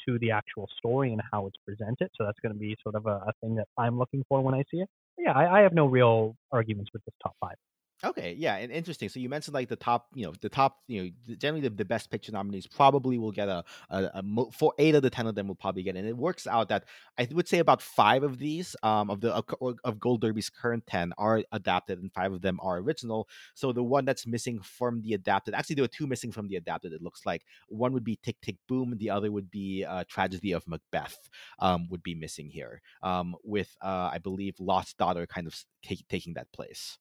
to 0.06 0.18
the 0.20 0.30
actual 0.30 0.68
story 0.78 1.12
and 1.12 1.20
how 1.32 1.46
it's 1.46 1.56
presented. 1.64 2.08
So 2.16 2.24
that's 2.24 2.38
going 2.40 2.52
to 2.52 2.58
be 2.58 2.76
sort 2.82 2.94
of 2.94 3.06
a, 3.06 3.24
a 3.26 3.32
thing 3.40 3.56
that 3.56 3.66
I'm 3.78 3.98
looking 3.98 4.24
for 4.28 4.40
when 4.40 4.54
I 4.54 4.62
see 4.70 4.78
it. 4.78 4.88
Yeah, 5.18 5.32
I, 5.32 5.58
I 5.58 5.60
have 5.60 5.72
no 5.72 5.86
real 5.86 6.36
arguments 6.52 6.90
with 6.92 7.04
this 7.04 7.14
top 7.22 7.34
five. 7.40 7.56
Okay, 8.04 8.34
yeah, 8.38 8.56
and 8.56 8.70
interesting. 8.70 9.08
So 9.08 9.18
you 9.20 9.30
mentioned 9.30 9.54
like 9.54 9.70
the 9.70 9.74
top, 9.76 10.08
you 10.14 10.26
know, 10.26 10.34
the 10.42 10.50
top, 10.50 10.80
you 10.86 11.02
know, 11.02 11.34
generally 11.38 11.66
the, 11.66 11.74
the 11.74 11.84
best 11.84 12.10
picture 12.10 12.30
nominees 12.30 12.66
probably 12.66 13.16
will 13.16 13.32
get 13.32 13.48
a, 13.48 13.64
a, 13.88 14.10
a 14.16 14.22
mo- 14.22 14.50
for 14.52 14.74
eight 14.78 14.94
of 14.94 15.02
the 15.02 15.08
ten 15.08 15.26
of 15.26 15.34
them 15.34 15.48
will 15.48 15.54
probably 15.54 15.82
get, 15.82 15.96
and 15.96 16.06
it 16.06 16.14
works 16.14 16.46
out 16.46 16.68
that 16.68 16.84
I 17.18 17.26
would 17.32 17.48
say 17.48 17.58
about 17.58 17.80
five 17.80 18.22
of 18.22 18.38
these, 18.38 18.76
um, 18.82 19.08
of 19.08 19.22
the 19.22 19.32
of, 19.32 19.46
of 19.82 19.98
Gold 19.98 20.20
Derby's 20.20 20.50
current 20.50 20.86
ten 20.86 21.14
are 21.16 21.42
adapted, 21.52 21.98
and 21.98 22.12
five 22.12 22.34
of 22.34 22.42
them 22.42 22.60
are 22.62 22.76
original. 22.76 23.28
So 23.54 23.72
the 23.72 23.82
one 23.82 24.04
that's 24.04 24.26
missing 24.26 24.60
from 24.60 25.00
the 25.00 25.14
adapted, 25.14 25.54
actually 25.54 25.76
there 25.76 25.84
were 25.84 25.88
two 25.88 26.06
missing 26.06 26.32
from 26.32 26.48
the 26.48 26.56
adapted. 26.56 26.92
It 26.92 27.00
looks 27.02 27.24
like 27.24 27.46
one 27.68 27.94
would 27.94 28.04
be 28.04 28.18
Tick 28.22 28.36
Tick 28.42 28.56
Boom, 28.68 28.94
the 28.98 29.08
other 29.08 29.32
would 29.32 29.50
be 29.50 29.86
uh, 29.86 30.04
Tragedy 30.06 30.52
of 30.52 30.68
Macbeth, 30.68 31.30
um, 31.60 31.88
would 31.88 32.02
be 32.02 32.14
missing 32.14 32.50
here, 32.50 32.82
um, 33.02 33.34
with 33.42 33.74
uh, 33.82 34.10
I 34.12 34.18
believe 34.18 34.56
Lost 34.60 34.98
Daughter 34.98 35.26
kind 35.26 35.46
of 35.46 35.58
t- 35.82 36.04
taking 36.10 36.34
that 36.34 36.52
place. 36.52 36.98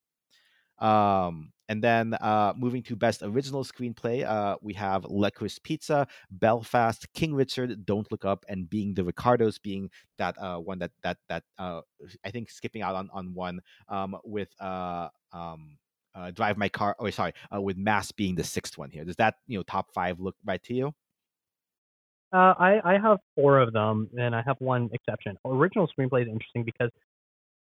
Um, 0.79 1.51
and 1.67 1.83
then 1.83 2.13
uh, 2.15 2.53
moving 2.55 2.83
to 2.83 2.95
best 2.95 3.23
original 3.23 3.63
screenplay, 3.63 4.23
uh, 4.23 4.57
we 4.61 4.73
have 4.73 5.03
Licorice 5.05 5.59
Pizza, 5.63 6.07
Belfast, 6.29 7.11
King 7.13 7.33
Richard, 7.33 7.85
Don't 7.85 8.09
Look 8.11 8.23
Up, 8.23 8.45
and 8.47 8.69
Being 8.69 8.93
the 8.93 9.03
Ricardos 9.03 9.57
being 9.57 9.89
that 10.17 10.37
uh, 10.39 10.57
one 10.57 10.79
that 10.79 10.91
that 11.01 11.17
that 11.27 11.43
uh, 11.57 11.81
I 12.23 12.31
think 12.31 12.51
skipping 12.51 12.81
out 12.81 12.95
on 12.95 13.09
on 13.11 13.33
one 13.33 13.61
um, 13.89 14.15
with 14.23 14.49
uh, 14.59 15.09
um, 15.33 15.77
uh, 16.13 16.31
Drive 16.31 16.57
My 16.57 16.69
Car. 16.69 16.95
Oh, 16.99 17.09
sorry, 17.09 17.33
uh, 17.53 17.61
with 17.61 17.77
Mass 17.77 18.11
being 18.11 18.35
the 18.35 18.43
sixth 18.43 18.77
one 18.77 18.91
here. 18.91 19.03
Does 19.03 19.15
that 19.15 19.35
you 19.47 19.57
know 19.57 19.63
top 19.63 19.91
five 19.91 20.19
look 20.19 20.35
right 20.45 20.61
to 20.63 20.73
you? 20.73 20.93
Uh, 22.33 22.53
I, 22.59 22.81
I 22.83 22.97
have 22.99 23.19
four 23.35 23.59
of 23.59 23.71
them, 23.71 24.09
and 24.17 24.35
I 24.35 24.41
have 24.45 24.57
one 24.59 24.89
exception. 24.91 25.37
Original 25.45 25.87
screenplay 25.87 26.23
is 26.23 26.27
interesting 26.27 26.63
because 26.63 26.89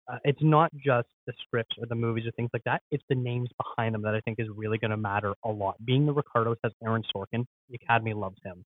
uh, 0.08 0.18
it's 0.24 0.42
not 0.42 0.70
just 0.74 1.08
the 1.26 1.32
scripts 1.42 1.76
or 1.78 1.86
the 1.86 1.94
movies 1.94 2.26
or 2.26 2.30
things 2.32 2.50
like 2.52 2.62
that. 2.64 2.82
It's 2.90 3.02
the 3.08 3.14
names 3.14 3.48
behind 3.56 3.94
them 3.94 4.02
that 4.02 4.14
I 4.14 4.20
think 4.20 4.38
is 4.38 4.46
really 4.54 4.78
going 4.78 4.92
to 4.92 4.96
matter 4.96 5.34
a 5.44 5.48
lot. 5.50 5.74
Being 5.84 6.06
the 6.06 6.12
Ricardos 6.12 6.58
has 6.62 6.72
Aaron 6.84 7.02
Sorkin. 7.14 7.44
The 7.68 7.78
Academy 7.82 8.14
loves 8.14 8.36
him. 8.44 8.64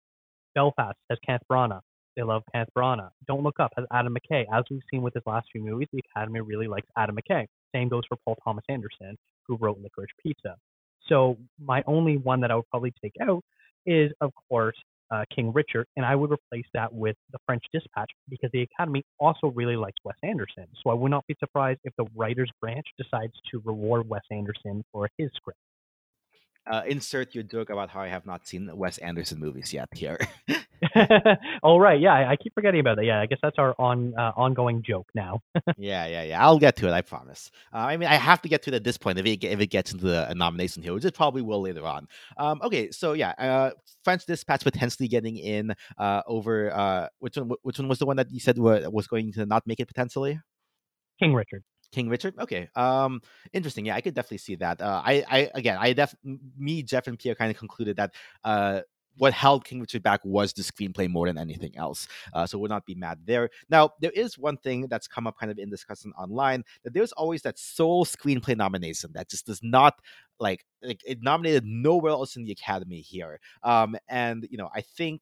Belfast 0.54 0.96
has 1.08 1.18
Kenneth 1.24 1.42
Branagh. 1.50 1.80
They 2.16 2.22
love 2.22 2.42
Kenneth 2.52 2.68
Branagh. 2.76 3.10
Don't 3.26 3.42
Look 3.42 3.58
Up 3.58 3.72
has 3.76 3.86
Adam 3.90 4.14
McKay. 4.14 4.44
As 4.52 4.64
we've 4.70 4.82
seen 4.90 5.00
with 5.02 5.14
his 5.14 5.22
last 5.24 5.48
few 5.50 5.62
movies, 5.62 5.88
the 5.92 6.02
Academy 6.14 6.40
really 6.40 6.66
likes 6.66 6.86
Adam 6.96 7.16
McKay. 7.16 7.46
Same 7.74 7.88
goes 7.88 8.02
for 8.08 8.18
Paul 8.24 8.36
Thomas 8.44 8.64
Anderson, 8.68 9.16
who 9.46 9.56
wrote 9.56 9.78
Licorice 9.82 10.12
Pizza. 10.22 10.56
So 11.08 11.38
my 11.58 11.82
only 11.86 12.18
one 12.18 12.40
that 12.40 12.50
I 12.50 12.56
would 12.56 12.68
probably 12.70 12.92
take 13.02 13.14
out 13.22 13.42
is, 13.86 14.12
of 14.20 14.32
course, 14.48 14.76
uh, 15.12 15.24
King 15.34 15.52
Richard, 15.52 15.86
and 15.96 16.06
I 16.06 16.16
would 16.16 16.30
replace 16.32 16.64
that 16.74 16.92
with 16.92 17.16
The 17.32 17.38
French 17.46 17.62
Dispatch 17.72 18.10
because 18.28 18.50
the 18.52 18.62
Academy 18.62 19.04
also 19.20 19.48
really 19.48 19.76
likes 19.76 19.96
Wes 20.04 20.16
Anderson. 20.22 20.66
So 20.82 20.90
I 20.90 20.94
would 20.94 21.10
not 21.10 21.26
be 21.26 21.36
surprised 21.38 21.80
if 21.84 21.92
the 21.98 22.06
writers' 22.16 22.50
branch 22.60 22.86
decides 22.96 23.34
to 23.50 23.62
reward 23.64 24.08
Wes 24.08 24.22
Anderson 24.30 24.82
for 24.90 25.08
his 25.18 25.30
script. 25.36 25.58
Uh, 26.66 26.82
insert 26.86 27.34
your 27.34 27.44
joke 27.44 27.70
about 27.70 27.90
how 27.90 28.00
I 28.00 28.08
have 28.08 28.24
not 28.24 28.46
seen 28.46 28.70
Wes 28.76 28.98
Anderson 28.98 29.38
movies 29.38 29.72
yet 29.72 29.88
here. 29.94 30.18
oh 31.62 31.78
right, 31.78 32.00
yeah, 32.00 32.12
I, 32.12 32.32
I, 32.32 32.36
keep 32.36 32.54
forgetting 32.54 32.80
about 32.80 32.96
that. 32.96 33.04
Yeah, 33.04 33.20
I 33.20 33.26
guess 33.26 33.38
that's 33.42 33.58
our 33.58 33.74
on 33.78 34.14
uh, 34.18 34.32
ongoing 34.36 34.82
joke 34.82 35.08
now. 35.14 35.40
yeah, 35.78 36.06
yeah, 36.06 36.22
yeah. 36.22 36.44
I'll 36.44 36.58
get 36.58 36.76
to 36.76 36.88
it. 36.88 36.92
I 36.92 37.02
promise. 37.02 37.50
Uh, 37.72 37.78
I 37.78 37.96
mean, 37.96 38.08
I 38.08 38.14
have 38.14 38.42
to 38.42 38.48
get 38.48 38.62
to 38.64 38.70
it 38.70 38.74
at 38.74 38.84
this 38.84 38.98
point 38.98 39.18
if 39.18 39.26
it 39.26 39.44
if 39.44 39.60
it 39.60 39.68
gets 39.68 39.92
into 39.92 40.06
the 40.06 40.32
nomination 40.34 40.82
here, 40.82 40.92
which 40.92 41.04
it 41.04 41.14
probably 41.14 41.42
will 41.42 41.60
later 41.60 41.86
on. 41.86 42.08
Um, 42.36 42.60
okay, 42.62 42.90
so 42.90 43.12
yeah, 43.12 43.30
uh, 43.38 43.70
French 44.04 44.26
Dispatch 44.26 44.62
potentially 44.64 45.08
getting 45.08 45.36
in 45.36 45.74
uh, 45.98 46.22
over 46.26 46.72
uh, 46.72 47.08
which 47.20 47.36
one? 47.36 47.52
Which 47.62 47.78
one 47.78 47.88
was 47.88 47.98
the 47.98 48.06
one 48.06 48.16
that 48.16 48.30
you 48.30 48.40
said 48.40 48.58
was 48.58 49.06
going 49.06 49.32
to 49.32 49.46
not 49.46 49.66
make 49.66 49.80
it 49.80 49.86
potentially? 49.86 50.40
King 51.18 51.34
Richard. 51.34 51.62
King 51.92 52.08
Richard. 52.08 52.34
Okay. 52.38 52.68
Um, 52.74 53.20
interesting. 53.52 53.84
Yeah, 53.84 53.94
I 53.94 54.00
could 54.00 54.14
definitely 54.14 54.38
see 54.38 54.56
that. 54.56 54.80
Uh, 54.80 55.02
I, 55.04 55.24
I 55.30 55.50
again, 55.54 55.76
I 55.78 55.92
def 55.92 56.14
me, 56.58 56.82
Jeff, 56.82 57.06
and 57.06 57.18
Pierre 57.18 57.34
kind 57.34 57.50
of 57.50 57.58
concluded 57.58 57.96
that 57.96 58.14
uh, 58.44 58.80
what 59.18 59.32
held 59.32 59.64
King 59.64 59.80
Richard 59.80 60.02
back 60.02 60.20
was 60.24 60.52
the 60.52 60.62
screenplay 60.62 61.08
more 61.08 61.26
than 61.26 61.38
anything 61.38 61.76
else. 61.76 62.08
Uh, 62.32 62.46
so 62.46 62.58
would 62.58 62.70
not 62.70 62.86
be 62.86 62.94
mad 62.94 63.18
there. 63.24 63.50
Now, 63.68 63.90
there 64.00 64.10
is 64.12 64.38
one 64.38 64.56
thing 64.56 64.86
that's 64.88 65.08
come 65.08 65.26
up 65.26 65.38
kind 65.38 65.52
of 65.52 65.58
in 65.58 65.70
discussion 65.70 66.12
online 66.18 66.64
that 66.84 66.94
there's 66.94 67.12
always 67.12 67.42
that 67.42 67.58
sole 67.58 68.04
screenplay 68.04 68.56
nomination 68.56 69.10
that 69.14 69.28
just 69.28 69.46
does 69.46 69.60
not 69.62 69.94
like 70.40 70.64
like 70.82 71.00
it 71.06 71.22
nominated 71.22 71.64
nowhere 71.64 72.12
else 72.12 72.36
in 72.36 72.44
the 72.44 72.52
Academy 72.52 73.00
here. 73.00 73.38
Um, 73.62 73.96
and 74.08 74.46
you 74.50 74.58
know, 74.58 74.70
I 74.74 74.80
think 74.80 75.20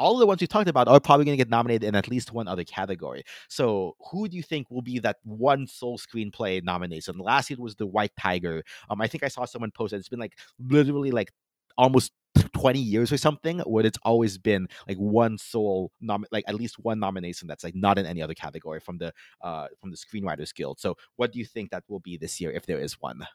all 0.00 0.16
the 0.16 0.26
ones 0.26 0.40
we 0.40 0.46
talked 0.46 0.68
about 0.68 0.88
are 0.88 0.98
probably 0.98 1.26
going 1.26 1.36
to 1.36 1.44
get 1.44 1.50
nominated 1.50 1.86
in 1.86 1.94
at 1.94 2.08
least 2.08 2.32
one 2.32 2.48
other 2.48 2.64
category. 2.64 3.22
So, 3.48 3.96
who 4.10 4.28
do 4.28 4.36
you 4.36 4.42
think 4.42 4.70
will 4.70 4.80
be 4.80 4.98
that 5.00 5.18
one 5.24 5.66
sole 5.66 5.98
screenplay 5.98 6.64
nomination? 6.64 7.18
Last 7.18 7.50
year 7.50 7.58
was 7.60 7.76
The 7.76 7.86
White 7.86 8.12
Tiger. 8.18 8.64
Um, 8.88 9.02
I 9.02 9.06
think 9.06 9.22
I 9.22 9.28
saw 9.28 9.44
someone 9.44 9.70
post 9.70 9.90
that 9.90 9.98
it's 9.98 10.08
been 10.08 10.18
like 10.18 10.38
literally 10.58 11.10
like 11.10 11.30
almost 11.76 12.12
20 12.54 12.78
years 12.78 13.12
or 13.12 13.16
something 13.16 13.58
where 13.60 13.84
it's 13.84 13.98
always 14.02 14.38
been 14.38 14.68
like 14.86 14.96
one 14.96 15.36
sole 15.38 15.90
nom- 16.00 16.26
like 16.30 16.44
at 16.46 16.54
least 16.54 16.78
one 16.78 16.98
nomination 16.98 17.48
that's 17.48 17.64
like 17.64 17.74
not 17.74 17.98
in 17.98 18.06
any 18.06 18.22
other 18.22 18.34
category 18.34 18.80
from 18.80 18.98
the 18.98 19.12
uh 19.40 19.66
from 19.80 19.90
the 19.90 19.96
screenwriters 19.96 20.54
guild 20.54 20.78
so 20.78 20.96
what 21.16 21.32
do 21.32 21.38
you 21.38 21.44
think 21.44 21.70
that 21.70 21.82
will 21.88 22.00
be 22.00 22.16
this 22.16 22.40
year 22.40 22.50
if 22.50 22.66
there 22.66 22.78
is 22.78 23.00
one 23.00 23.26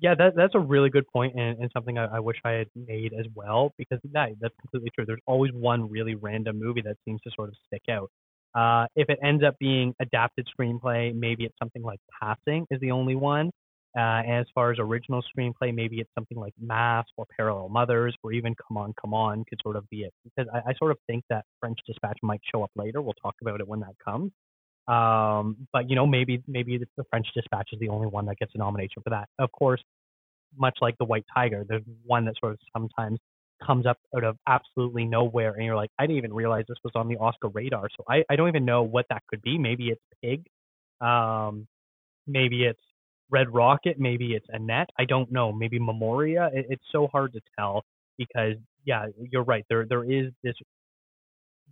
yeah, 0.00 0.14
that 0.14 0.34
that's 0.36 0.54
a 0.54 0.58
really 0.58 0.90
good 0.90 1.06
point 1.08 1.34
and, 1.38 1.58
and 1.58 1.70
something 1.72 1.96
I, 1.96 2.16
I 2.16 2.20
wish 2.20 2.36
I 2.44 2.50
had 2.50 2.68
made 2.74 3.14
as 3.18 3.26
well 3.34 3.72
because 3.78 3.98
that 4.12 4.30
that's 4.40 4.54
completely 4.60 4.90
true. 4.94 5.06
There's 5.06 5.20
always 5.26 5.52
one 5.52 5.88
really 5.88 6.14
random 6.14 6.58
movie 6.58 6.82
that 6.82 6.96
seems 7.04 7.20
to 7.22 7.30
sort 7.34 7.48
of 7.48 7.54
stick 7.66 7.82
out. 7.90 8.10
Uh, 8.54 8.86
if 8.94 9.08
it 9.08 9.18
ends 9.22 9.42
up 9.44 9.54
being 9.58 9.94
adapted 10.00 10.48
screenplay, 10.58 11.14
maybe 11.14 11.44
it's 11.44 11.56
something 11.58 11.82
like 11.82 12.00
Passing 12.20 12.66
is 12.70 12.80
the 12.80 12.90
only 12.90 13.14
one. 13.14 13.50
Uh, 13.96 14.22
as 14.26 14.46
far 14.54 14.70
as 14.70 14.78
original 14.78 15.22
screenplay, 15.22 15.74
maybe 15.74 16.00
it's 16.00 16.10
something 16.14 16.36
like 16.36 16.52
Mass 16.60 17.06
or 17.16 17.24
Parallel 17.34 17.70
Mothers, 17.70 18.14
or 18.22 18.32
even 18.32 18.54
Come 18.54 18.76
On, 18.76 18.92
Come 19.00 19.14
On 19.14 19.44
could 19.48 19.58
sort 19.62 19.76
of 19.76 19.88
be 19.88 20.02
it. 20.02 20.12
Because 20.24 20.52
I, 20.52 20.70
I 20.70 20.74
sort 20.74 20.90
of 20.90 20.98
think 21.06 21.24
that 21.30 21.46
French 21.60 21.78
Dispatch 21.86 22.18
might 22.22 22.40
show 22.52 22.62
up 22.62 22.70
later. 22.76 23.00
We'll 23.00 23.14
talk 23.14 23.36
about 23.40 23.60
it 23.60 23.66
when 23.66 23.80
that 23.80 23.94
comes. 24.04 24.32
Um, 24.86 25.66
but 25.72 25.88
you 25.90 25.96
know, 25.96 26.06
maybe 26.06 26.42
maybe 26.46 26.78
the 26.78 27.04
French 27.10 27.26
Dispatch 27.34 27.70
is 27.72 27.80
the 27.80 27.88
only 27.88 28.06
one 28.06 28.26
that 28.26 28.38
gets 28.38 28.52
a 28.54 28.58
nomination 28.58 29.02
for 29.02 29.10
that. 29.10 29.28
Of 29.38 29.50
course, 29.52 29.82
much 30.56 30.76
like 30.80 30.96
the 30.98 31.04
White 31.04 31.24
Tiger, 31.34 31.64
there's 31.68 31.82
one 32.04 32.24
that 32.26 32.34
sort 32.38 32.52
of 32.52 32.58
sometimes 32.72 33.18
comes 33.64 33.86
up 33.86 33.98
out 34.14 34.24
of 34.24 34.36
absolutely 34.46 35.04
nowhere, 35.04 35.54
and 35.54 35.64
you're 35.64 35.76
like, 35.76 35.90
I 35.98 36.04
didn't 36.04 36.18
even 36.18 36.34
realize 36.34 36.64
this 36.68 36.78
was 36.84 36.92
on 36.94 37.08
the 37.08 37.16
Oscar 37.16 37.48
radar. 37.48 37.88
So 37.96 38.04
I, 38.08 38.22
I 38.30 38.36
don't 38.36 38.48
even 38.48 38.64
know 38.64 38.82
what 38.82 39.06
that 39.08 39.22
could 39.28 39.42
be. 39.42 39.58
Maybe 39.58 39.88
it's 39.88 40.02
Pig, 40.22 40.46
um, 41.00 41.66
maybe 42.26 42.64
it's 42.64 42.80
Red 43.30 43.52
Rocket, 43.52 43.98
maybe 43.98 44.34
it's 44.34 44.46
Annette. 44.50 44.90
I 44.98 45.04
don't 45.04 45.30
know. 45.32 45.52
Maybe 45.52 45.78
Memoria. 45.78 46.50
It, 46.52 46.66
it's 46.70 46.84
so 46.92 47.08
hard 47.08 47.32
to 47.32 47.40
tell 47.58 47.84
because 48.18 48.54
yeah, 48.84 49.06
you're 49.30 49.44
right. 49.44 49.64
There 49.68 49.84
there 49.88 50.04
is 50.04 50.32
this 50.42 50.54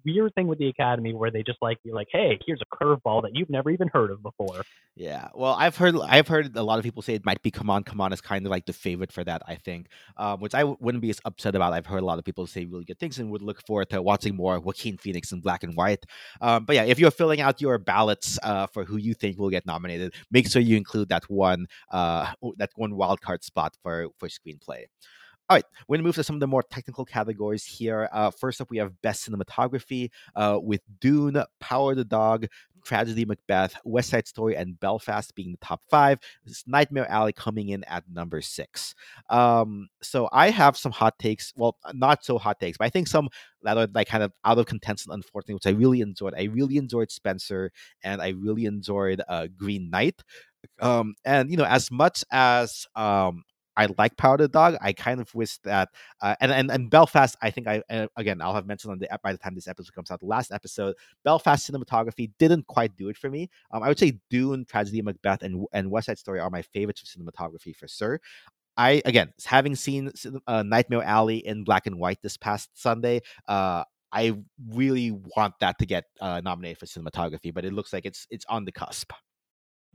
weird 0.05 0.35
thing 0.35 0.47
with 0.47 0.59
the 0.59 0.69
academy 0.69 1.15
where 1.15 1.31
they 1.31 1.43
just 1.43 1.59
like 1.63 1.83
be 1.83 1.93
like, 1.93 2.09
"Hey, 2.11 2.39
here's 2.47 2.61
a 2.63 2.77
curveball 2.77 3.23
that 3.23 3.31
you've 3.35 3.51
never 3.51 3.71
even 3.71 3.89
heard 3.89 4.11
of 4.11 4.23
before." 4.23 4.65
Yeah, 4.97 5.29
well, 5.35 5.55
I've 5.55 5.77
heard 5.77 5.97
I've 6.07 6.29
heard 6.29 6.57
a 6.57 6.63
lot 6.63 6.79
of 6.79 6.85
people 6.85 7.03
say 7.03 7.15
it 7.15 7.25
might 7.25 7.43
be 7.43 7.51
"Come 7.51 7.69
On, 7.69 7.83
Come 7.83 8.01
On" 8.01 8.13
is 8.13 8.21
kind 8.21 8.47
of 8.47 8.51
like 8.51 8.67
the 8.67 8.73
favorite 8.73 9.11
for 9.11 9.25
that. 9.25 9.43
I 9.49 9.57
think, 9.57 9.89
um, 10.17 10.41
which 10.41 10.55
I 10.55 10.61
w- 10.61 10.77
wouldn't 10.81 11.03
be 11.03 11.11
as 11.11 11.21
upset 11.25 11.57
about. 11.57 11.73
I've 11.73 11.87
heard 11.87 12.03
a 12.03 12.07
lot 12.07 12.19
of 12.19 12.25
people 12.25 12.47
say 12.47 12.65
really 12.65 12.85
good 12.85 13.01
things 13.01 13.19
and 13.19 13.31
would 13.33 13.43
look 13.43 13.65
forward 13.67 13.91
to 13.91 14.01
watching 14.03 14.37
more 14.37 14.61
Joaquin 14.61 14.97
Phoenix 14.99 15.33
in 15.33 15.41
black 15.41 15.65
and 15.65 15.75
white. 15.77 16.05
Um, 16.41 16.65
but 16.65 16.77
yeah, 16.77 16.85
if 16.85 16.99
you're 17.01 17.11
filling 17.11 17.41
out 17.41 17.61
your 17.61 17.79
ballots 17.79 18.39
uh, 18.45 18.69
for 18.69 18.85
who 18.85 18.97
you 18.99 19.15
think 19.15 19.39
will 19.39 19.51
get 19.51 19.67
nominated, 19.67 20.15
make 20.31 20.49
sure 20.49 20.63
you 20.63 20.77
include 20.77 21.09
that 21.09 21.29
one 21.29 21.67
uh, 21.91 22.33
that 22.59 22.71
one 22.77 22.95
wild 22.95 23.21
card 23.21 23.43
spot 23.43 23.77
for 23.83 24.09
for 24.19 24.29
screenplay. 24.29 24.85
All 25.51 25.57
right, 25.59 25.65
we're 25.87 25.97
gonna 25.99 26.07
move 26.07 26.15
to 26.15 26.25
some 26.25 26.37
of 26.37 26.41
the 26.41 26.47
more 26.47 26.63
technical 26.63 27.05
categories 27.05 27.67
here. 27.67 28.09
Uh, 28.13 28.31
first 28.31 28.63
up, 28.63 28.71
we 28.71 28.79
have 28.79 29.03
best 29.03 29.29
cinematography 29.29 30.09
uh, 30.35 30.59
with 30.63 30.81
Dune, 31.01 31.43
Power 31.61 31.95
the 31.95 32.05
Dog, 32.05 32.47
Tragedy 32.83 33.27
Macbeth, 33.27 33.77
West 33.85 34.09
Side 34.09 34.27
Story, 34.27 34.57
and 34.57 34.81
Belfast 34.81 35.35
being 35.35 35.53
the 35.53 35.59
top 35.59 35.83
five. 35.91 36.19
Nightmare 36.67 37.11
Alley 37.11 37.35
coming 37.35 37.69
in 37.69 37.85
at 37.85 38.05
number 38.11 38.41
six. 38.41 38.95
Um, 39.29 39.89
so 40.03 40.31
I 40.33 40.49
have 40.49 40.79
some 40.79 40.93
hot 40.93 41.19
takes. 41.19 41.53
Well, 41.57 41.77
not 41.93 42.25
so 42.25 42.39
hot 42.39 42.59
takes, 42.59 42.79
but 42.79 42.87
I 42.87 42.91
think 42.91 43.07
some 43.07 43.29
that 43.65 43.77
are 43.77 43.89
like 43.93 44.09
kind 44.09 44.23
of 44.23 44.33
out 44.47 44.57
of 44.59 44.65
contention, 44.65 45.13
unfortunately, 45.13 45.57
which 45.57 45.67
I 45.67 45.77
really 45.77 46.01
enjoyed. 46.01 46.33
I 46.39 46.45
really 46.45 46.79
enjoyed 46.79 47.11
Spencer, 47.11 47.71
and 48.03 48.23
I 48.23 48.29
really 48.29 48.65
enjoyed 48.65 49.21
uh, 49.29 49.49
Green 49.55 49.91
Knight. 49.91 50.23
Um, 50.81 51.17
and 51.23 51.51
you 51.51 51.59
know, 51.59 51.65
as 51.65 51.91
much 51.91 52.25
as 52.33 52.87
um, 52.97 53.45
I 53.77 53.89
like 53.99 54.17
Powder 54.17 54.49
Dog. 54.49 54.77
I 54.81 54.93
kind 54.93 55.21
of 55.21 55.35
wish 55.35 55.59
that, 55.59 55.91
uh, 56.21 56.37
and, 56.41 56.53
and 56.53 56.71
and 56.71 56.91
Belfast. 56.91 57.37
I 57.43 57.51
think 57.51 57.67
I 57.67 57.83
uh, 57.91 58.07
again 58.17 58.41
I'll 58.41 58.55
have 58.55 58.67
mentioned 58.67 58.93
on 58.93 58.99
the 58.99 59.09
by 59.23 59.33
the 59.33 59.39
time 59.39 59.55
this 59.55 59.69
episode 59.69 59.95
comes 59.95 60.11
out, 60.11 60.21
the 60.21 60.27
last 60.27 60.53
episode, 60.53 60.95
Belfast 61.25 61.71
cinematography 61.71 62.31
didn't 62.39 62.67
quite 62.67 62.97
do 62.97 63.09
it 63.09 63.17
for 63.17 63.31
me. 63.31 63.51
Um, 63.71 63.83
I 63.83 63.89
would 63.89 63.99
say 63.99 64.19
Dune, 64.31 64.65
Tragedy 64.65 65.01
of 65.01 65.07
Macbeth, 65.07 65.43
and 65.43 65.67
and 65.73 65.91
West 65.91 66.07
Side 66.07 66.19
Story 66.19 66.41
are 66.41 66.51
my 66.51 66.63
favorites 66.63 67.03
of 67.03 67.09
cinematography 67.09 67.75
for 67.75 67.89
sure. 67.89 68.21
I 68.77 69.03
again 69.05 69.33
having 69.45 69.77
seen 69.77 70.11
uh, 70.47 70.63
Nightmare 70.63 71.03
Alley 71.03 71.39
in 71.39 71.65
black 71.65 71.87
and 71.87 71.99
white 71.99 72.23
this 72.23 72.37
past 72.37 72.71
Sunday. 72.75 73.23
Uh, 73.47 73.85
I 74.13 74.37
really 74.71 75.11
want 75.11 75.55
that 75.61 75.79
to 75.81 75.87
get 75.87 76.05
uh, 76.21 76.41
nominated 76.43 76.79
for 76.79 76.87
cinematography, 76.87 77.53
but 77.53 77.65
it 77.65 77.73
looks 77.73 77.93
like 77.93 78.07
it's 78.07 78.27
it's 78.31 78.45
on 78.49 78.65
the 78.65 78.73
cusp. 78.73 79.13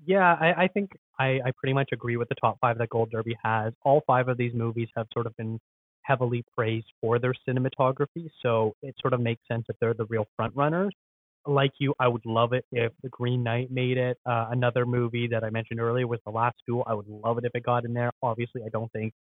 Yeah, 0.06 0.36
I, 0.40 0.64
I 0.64 0.68
think 0.68 0.92
I, 1.20 1.40
I 1.46 1.52
pretty 1.58 1.74
much 1.74 1.90
agree 1.92 2.18
with 2.18 2.30
the 2.30 2.36
top 2.36 2.58
five 2.62 2.78
that 2.78 2.90
Gold 2.90 3.12
Derby 3.12 3.38
has. 3.44 3.74
All 3.84 4.02
five 4.08 4.28
of 4.30 4.38
these 4.38 4.54
movies 4.54 4.88
have 4.96 5.08
sort 5.14 5.26
of 5.26 5.36
been 5.38 5.60
heavily 6.04 6.44
praised 6.58 6.88
for 7.02 7.20
their 7.20 7.34
cinematography, 7.48 8.30
so 8.42 8.74
it 8.82 8.96
sort 9.02 9.14
of 9.14 9.20
makes 9.22 9.42
sense 9.48 9.66
if 9.70 9.76
they're 9.80 9.94
the 9.94 10.06
real 10.06 10.26
front 10.36 10.56
runners. 10.56 10.94
Like 11.46 11.72
you, 11.80 11.94
I 12.00 12.08
would 12.08 12.26
love 12.26 12.54
it 12.54 12.66
if 12.72 12.92
The 13.04 13.10
Green 13.10 13.44
Knight 13.44 13.72
made 13.72 13.98
it. 13.98 14.18
Uh, 14.26 14.48
another 14.52 14.86
movie 14.86 15.28
that 15.28 15.44
I 15.44 15.50
mentioned 15.50 15.80
earlier 15.80 16.08
was 16.08 16.20
The 16.26 16.32
Last 16.32 16.58
Duel. 16.68 16.84
I 16.88 16.94
would 16.94 17.08
love 17.08 17.38
it 17.38 17.46
if 17.46 17.52
it 17.56 17.64
got 17.64 17.86
in 17.86 17.94
there. 17.94 18.12
Obviously, 18.22 18.62
I 18.66 18.70
don't 18.70 18.92
think 18.92 19.14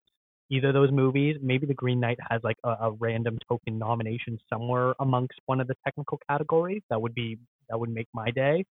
either 0.49 0.69
of 0.69 0.73
those 0.73 0.91
movies. 0.91 1.37
Maybe 1.41 1.65
The 1.65 1.73
Green 1.73 1.99
Knight 1.99 2.19
has 2.29 2.41
like 2.43 2.57
a, 2.63 2.69
a 2.69 2.91
random 2.99 3.37
token 3.47 3.77
nomination 3.79 4.39
somewhere 4.51 4.93
amongst 4.99 5.39
one 5.47 5.59
of 5.61 5.67
the 5.67 5.75
technical 5.85 6.19
categories. 6.29 6.83
That 6.89 7.01
would 7.01 7.15
be 7.15 7.37
that 7.69 7.79
would 7.79 7.89
make 7.89 8.07
my 8.13 8.31
day. 8.31 8.65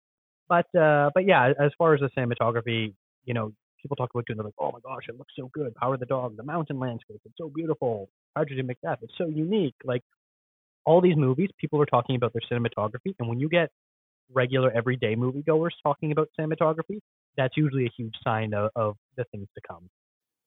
But 0.49 0.67
uh, 0.79 1.11
but 1.15 1.27
yeah, 1.27 1.53
as 1.59 1.73
far 1.79 1.95
as 1.95 2.01
the 2.01 2.11
cinematography, 2.17 2.95
you 3.25 3.35
know, 3.35 3.53
people 3.81 3.97
talk 3.97 4.11
about 4.15 4.27
Dune 4.27 4.37
they're 4.37 4.45
like, 4.45 4.55
oh 4.59 4.73
my 4.73 4.81
gosh, 4.83 5.05
it 5.09 5.17
looks 5.19 5.33
so 5.39 5.51
good. 5.53 5.75
Power 5.75 5.95
of 5.95 6.01
the 6.01 6.07
Dog, 6.07 6.37
the 6.37 6.43
mountain 6.43 6.79
landscape, 6.79 7.21
it's 7.25 7.35
so 7.39 7.51
beautiful. 7.55 8.09
Tragedy 8.37 8.63
Macbeth, 8.63 8.99
it's 9.03 9.15
so 9.17 9.27
unique. 9.27 9.75
Like 9.85 10.03
all 10.85 11.01
these 11.01 11.17
movies, 11.17 11.51
people 11.59 11.81
are 11.81 11.87
talking 11.87 12.17
about 12.17 12.33
their 12.33 12.43
cinematography, 12.51 13.15
and 13.19 13.29
when 13.29 13.41
you 13.41 13.49
get 13.49 13.71
regular 14.33 14.71
everyday 14.71 15.15
moviegoers 15.17 15.71
talking 15.83 16.13
about 16.13 16.29
cinematography, 16.39 17.01
that's 17.37 17.57
usually 17.57 17.87
a 17.87 17.91
huge 17.97 18.15
sign 18.25 18.55
of, 18.55 18.71
of 18.77 18.97
the 19.17 19.25
things 19.33 19.49
to 19.55 19.61
come. 19.69 19.89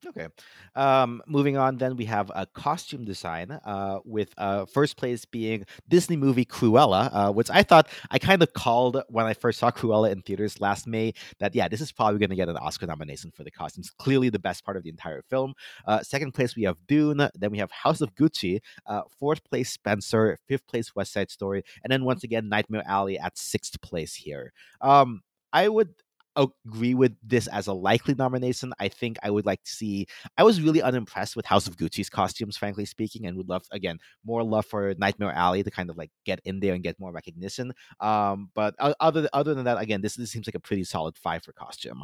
Okay. 0.05 0.27
Um, 0.75 1.23
moving 1.25 1.57
on, 1.57 1.77
then 1.77 1.95
we 1.95 2.05
have 2.05 2.31
a 2.35 2.45
costume 2.45 3.03
design 3.03 3.49
uh, 3.51 3.99
with 4.05 4.31
uh, 4.37 4.65
first 4.65 4.95
place 4.95 5.25
being 5.25 5.65
Disney 5.89 6.15
movie 6.15 6.45
Cruella, 6.45 7.09
uh, 7.11 7.31
which 7.31 7.49
I 7.49 7.63
thought 7.63 7.89
I 8.11 8.19
kind 8.19 8.43
of 8.43 8.53
called 8.53 9.01
when 9.09 9.25
I 9.25 9.33
first 9.33 9.57
saw 9.59 9.71
Cruella 9.71 10.11
in 10.11 10.21
theaters 10.21 10.61
last 10.61 10.85
May 10.85 11.13
that, 11.39 11.55
yeah, 11.55 11.67
this 11.67 11.81
is 11.81 11.91
probably 11.91 12.19
going 12.19 12.29
to 12.29 12.35
get 12.35 12.47
an 12.47 12.57
Oscar 12.57 12.85
nomination 12.85 13.31
for 13.31 13.43
the 13.43 13.49
costumes. 13.49 13.89
Clearly 13.89 14.29
the 14.29 14.37
best 14.39 14.63
part 14.63 14.77
of 14.77 14.83
the 14.83 14.89
entire 14.89 15.23
film. 15.23 15.55
Uh, 15.85 16.03
second 16.03 16.33
place, 16.33 16.55
we 16.55 16.63
have 16.63 16.77
Dune. 16.87 17.27
Then 17.33 17.49
we 17.49 17.57
have 17.57 17.71
House 17.71 18.01
of 18.01 18.13
Gucci. 18.13 18.59
Uh, 18.85 19.01
fourth 19.19 19.43
place, 19.45 19.71
Spencer. 19.71 20.37
Fifth 20.47 20.67
place, 20.67 20.95
West 20.95 21.11
Side 21.11 21.31
Story. 21.31 21.63
And 21.83 21.91
then 21.91 22.05
once 22.05 22.23
again, 22.23 22.49
Nightmare 22.49 22.83
Alley 22.85 23.17
at 23.17 23.35
sixth 23.35 23.81
place 23.81 24.13
here. 24.13 24.53
Um, 24.79 25.23
I 25.51 25.69
would 25.69 25.89
agree 26.37 26.93
with 26.93 27.15
this 27.23 27.47
as 27.47 27.67
a 27.67 27.73
likely 27.73 28.13
nomination. 28.13 28.73
I 28.79 28.87
think 28.87 29.17
I 29.23 29.29
would 29.29 29.45
like 29.45 29.63
to 29.63 29.71
see. 29.71 30.07
I 30.37 30.43
was 30.43 30.61
really 30.61 30.81
unimpressed 30.81 31.35
with 31.35 31.45
House 31.45 31.67
of 31.67 31.77
Gucci's 31.77 32.09
costumes, 32.09 32.57
frankly 32.57 32.85
speaking, 32.85 33.25
and 33.25 33.37
would 33.37 33.49
love 33.49 33.63
again 33.71 33.99
more 34.25 34.43
love 34.43 34.65
for 34.65 34.93
Nightmare 34.97 35.31
Alley 35.33 35.63
to 35.63 35.71
kind 35.71 35.89
of 35.89 35.97
like 35.97 36.11
get 36.25 36.39
in 36.45 36.59
there 36.59 36.73
and 36.73 36.83
get 36.83 36.99
more 36.99 37.11
recognition. 37.11 37.73
Um, 37.99 38.49
but 38.53 38.75
other 38.79 39.27
other 39.33 39.53
than 39.53 39.65
that, 39.65 39.79
again, 39.79 40.01
this 40.01 40.15
this 40.15 40.31
seems 40.31 40.47
like 40.47 40.55
a 40.55 40.59
pretty 40.59 40.83
solid 40.83 41.17
five 41.17 41.43
for 41.43 41.53
costume. 41.53 42.03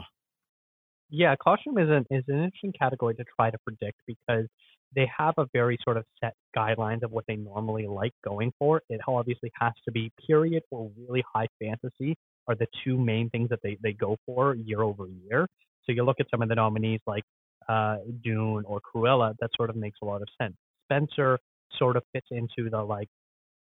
Yeah, 1.09 1.35
costume 1.35 1.77
is 1.77 1.89
an 1.89 2.05
is 2.09 2.23
an 2.27 2.43
interesting 2.43 2.73
category 2.73 3.15
to 3.15 3.23
try 3.35 3.51
to 3.51 3.57
predict 3.59 3.99
because 4.07 4.47
they 4.95 5.09
have 5.17 5.33
a 5.37 5.47
very 5.53 5.77
sort 5.83 5.97
of 5.97 6.05
set 6.23 6.33
guidelines 6.55 7.03
of 7.03 7.11
what 7.11 7.25
they 7.27 7.35
normally 7.35 7.87
like 7.87 8.13
going 8.23 8.51
for. 8.59 8.81
It 8.89 9.01
obviously 9.07 9.51
has 9.59 9.73
to 9.85 9.91
be 9.91 10.11
period 10.27 10.63
or 10.71 10.91
really 10.97 11.23
high 11.33 11.47
fantasy 11.59 12.15
are 12.47 12.55
the 12.55 12.67
two 12.83 12.97
main 12.97 13.29
things 13.29 13.49
that 13.49 13.59
they, 13.63 13.77
they 13.81 13.93
go 13.93 14.17
for 14.25 14.55
year 14.55 14.81
over 14.81 15.07
year. 15.07 15.47
So 15.85 15.91
you 15.91 16.03
look 16.03 16.17
at 16.19 16.27
some 16.31 16.41
of 16.41 16.49
the 16.49 16.55
nominees 16.55 17.01
like 17.07 17.23
uh, 17.67 17.97
Dune 18.23 18.63
or 18.65 18.79
Cruella, 18.81 19.33
that 19.39 19.49
sort 19.55 19.69
of 19.69 19.75
makes 19.75 19.99
a 20.01 20.05
lot 20.05 20.21
of 20.21 20.27
sense. 20.41 20.55
Spencer 20.85 21.39
sort 21.77 21.95
of 21.95 22.03
fits 22.13 22.27
into 22.31 22.69
the 22.69 22.81
like 22.81 23.09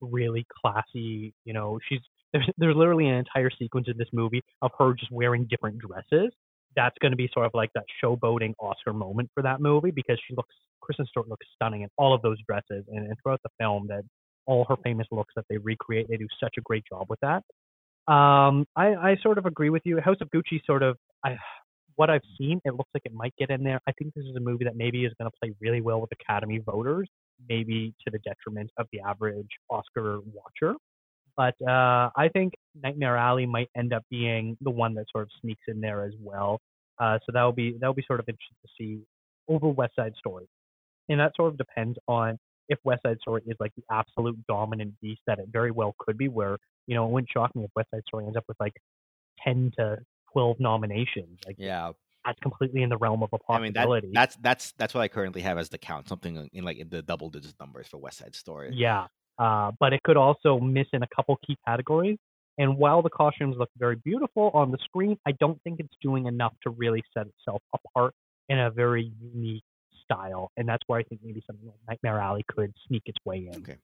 really 0.02 0.46
classy, 0.62 1.34
you 1.46 1.54
know, 1.54 1.80
she's 1.88 2.00
there's 2.34 2.50
there's 2.58 2.76
literally 2.76 3.08
an 3.08 3.16
entire 3.16 3.50
sequence 3.58 3.88
in 3.90 3.98
this 3.98 4.10
movie 4.12 4.42
of 4.62 4.72
her 4.78 4.94
just 4.94 5.12
wearing 5.12 5.48
different 5.50 5.78
dresses. 5.80 6.32
That's 6.76 6.96
going 7.02 7.12
to 7.12 7.18
be 7.18 7.30
sort 7.34 7.46
of 7.46 7.52
like 7.54 7.70
that 7.76 7.86
showboating 8.04 8.54
Oscar 8.60 8.92
moment 8.92 9.30
for 9.34 9.42
that 9.44 9.62
movie 9.62 9.92
because 9.92 10.20
she 10.28 10.36
looks 10.36 10.54
Kristen 10.82 11.06
Stewart 11.08 11.30
looks 11.30 11.46
stunning 11.56 11.82
in 11.82 11.90
all 11.98 12.14
of 12.14 12.22
those 12.22 12.38
dresses 12.48 12.86
and, 12.90 13.08
and 13.08 13.16
throughout 13.22 13.42
the 13.44 13.50
film 13.60 13.88
that 13.88 14.04
all 14.46 14.66
her 14.70 14.76
famous 14.84 15.08
looks 15.12 15.34
that 15.36 15.46
they 15.50 15.58
recreate, 15.58 16.08
they 16.10 16.18
do 16.18 16.28
such 16.40 16.56
a 16.58 16.62
great 16.62 16.84
job 16.88 17.08
with 17.10 17.20
that. 17.22 17.44
Um, 18.08 18.66
I, 18.76 18.94
I 18.96 19.18
sort 19.24 19.38
of 19.38 19.46
agree 19.46 19.70
with 19.70 19.82
you. 19.86 20.00
House 20.00 20.18
of 20.22 20.30
Gucci 20.30 20.64
sort 20.66 20.84
of 20.84 20.98
I 21.24 21.38
what 21.96 22.10
I've 22.10 22.22
seen, 22.38 22.60
it 22.66 22.76
looks 22.76 22.90
like 22.94 23.04
it 23.06 23.14
might 23.14 23.34
get 23.38 23.50
in 23.50 23.64
there. 23.64 23.80
I 23.88 23.92
think 23.94 24.14
this 24.14 24.26
is 24.26 24.36
a 24.36 24.40
movie 24.40 24.66
that 24.66 24.76
maybe 24.76 25.06
is 25.06 25.14
going 25.20 25.32
to 25.32 25.38
play 25.42 25.54
really 25.62 25.82
well 25.82 26.02
with 26.02 26.10
Academy 26.12 26.60
voters, 26.60 27.08
maybe 27.48 27.94
to 28.06 28.12
the 28.12 28.20
detriment 28.20 28.70
of 28.78 28.88
the 28.92 29.00
average 29.00 29.48
Oscar 29.70 30.20
watcher. 30.34 30.76
But 31.38 31.56
uh, 31.68 32.10
I 32.16 32.30
think 32.32 32.54
Nightmare 32.82 33.18
Alley 33.18 33.46
might 33.46 33.70
end 33.78 33.94
up 33.94 34.04
being 34.10 34.58
the 34.62 34.70
one 34.70 34.94
that 34.96 35.06
sort 35.12 35.24
of 35.24 35.30
sneaks 35.42 35.64
in 35.68 35.82
there 35.82 36.04
as 36.04 36.14
well. 36.22 36.60
Uh, 37.00 37.20
so 37.26 37.32
that 37.34 37.44
will 37.44 37.52
be 37.52 37.78
that 37.80 37.88
will 37.88 37.94
be 37.94 38.06
sort 38.08 38.20
of 38.20 38.26
interesting 38.28 38.56
to 38.66 38.70
see 38.78 39.02
over 39.50 39.68
West 39.68 39.96
Side 39.98 40.14
Story, 40.18 40.48
and 41.10 41.20
that 41.20 41.34
sort 41.36 41.52
of 41.52 41.58
depends 41.58 41.98
on 42.08 42.38
if 42.70 42.80
West 42.84 43.04
Side 43.04 43.18
Story 43.22 43.42
is 43.48 43.56
like 43.60 43.72
the 43.76 43.84
absolute 43.92 44.38
dominant 44.48 44.94
beast 45.02 45.22
that 45.28 45.40
it 45.40 45.48
very 45.52 45.72
well 45.72 45.96
could 46.00 46.18
be, 46.18 46.28
where 46.28 46.58
you 46.88 46.96
know, 46.96 47.06
it 47.06 47.12
wouldn't 47.12 47.30
shock 47.32 47.56
me 47.56 47.64
if 47.64 47.72
West 47.76 47.90
Side 47.92 48.04
Story 48.08 48.26
ends 48.26 48.38
up 48.38 48.46
with 48.48 48.58
like 48.60 48.74
ten 49.44 49.72
to 49.78 49.98
twelve 50.32 50.60
nominations. 50.60 51.40
Like, 51.46 51.56
yeah, 51.58 51.92
that's 52.26 52.40
completely 52.40 52.84
in 52.84 52.90
the 52.90 52.98
realm 52.98 53.24
of 53.24 53.30
a 53.34 53.38
possibility. 53.40 53.80
I 53.80 54.02
mean, 54.08 54.14
that, 54.14 54.14
that's 54.14 54.36
that's 54.42 54.74
that's 54.78 54.94
what 54.94 55.02
I 55.02 55.08
currently 55.08 55.42
have 55.42 55.58
as 55.58 55.70
the 55.70 55.78
count, 55.78 56.08
something 56.08 56.50
in 56.54 56.64
like 56.64 56.78
in 56.78 56.90
the 56.90 57.02
double 57.02 57.30
digit 57.30 57.56
numbers 57.60 57.88
for 57.88 57.98
West 57.98 58.20
Side 58.20 58.36
Story. 58.36 58.72
Yeah, 58.74 59.08
uh, 59.40 59.72
but 59.80 59.94
it 59.94 60.04
could 60.04 60.18
also 60.18 60.60
miss 60.60 60.88
in 60.94 61.04
a 61.04 61.08
couple 61.16 61.38
key 61.46 61.58
categories. 61.68 62.18
And 62.58 62.78
while 62.78 63.02
the 63.02 63.10
costumes 63.10 63.58
look 63.58 63.70
very 63.78 63.98
beautiful 63.98 64.50
on 64.54 64.72
the 64.72 64.78
screen, 64.86 65.18
I 65.28 65.34
don't 65.34 65.62
think 65.64 65.82
it's 65.82 65.94
doing 66.02 66.26
enough 66.28 66.54
to 66.64 66.70
really 66.70 67.04
set 67.14 67.28
itself 67.28 67.62
apart 67.74 68.14
in 68.48 68.60
a 68.60 68.72
very 68.72 69.12
unique 69.34 69.64
style. 70.06 70.52
And 70.58 70.68
that's 70.68 70.84
where 70.88 71.00
I 71.00 71.04
think 71.04 71.22
maybe 71.24 71.44
something 71.46 71.68
like 71.68 71.80
Nightmare 71.88 72.20
Alley 72.20 72.46
could 72.48 72.74
sneak 72.88 73.04
its 73.06 73.18
way 73.26 73.50
in. 73.52 73.60
Okay. 73.60 73.78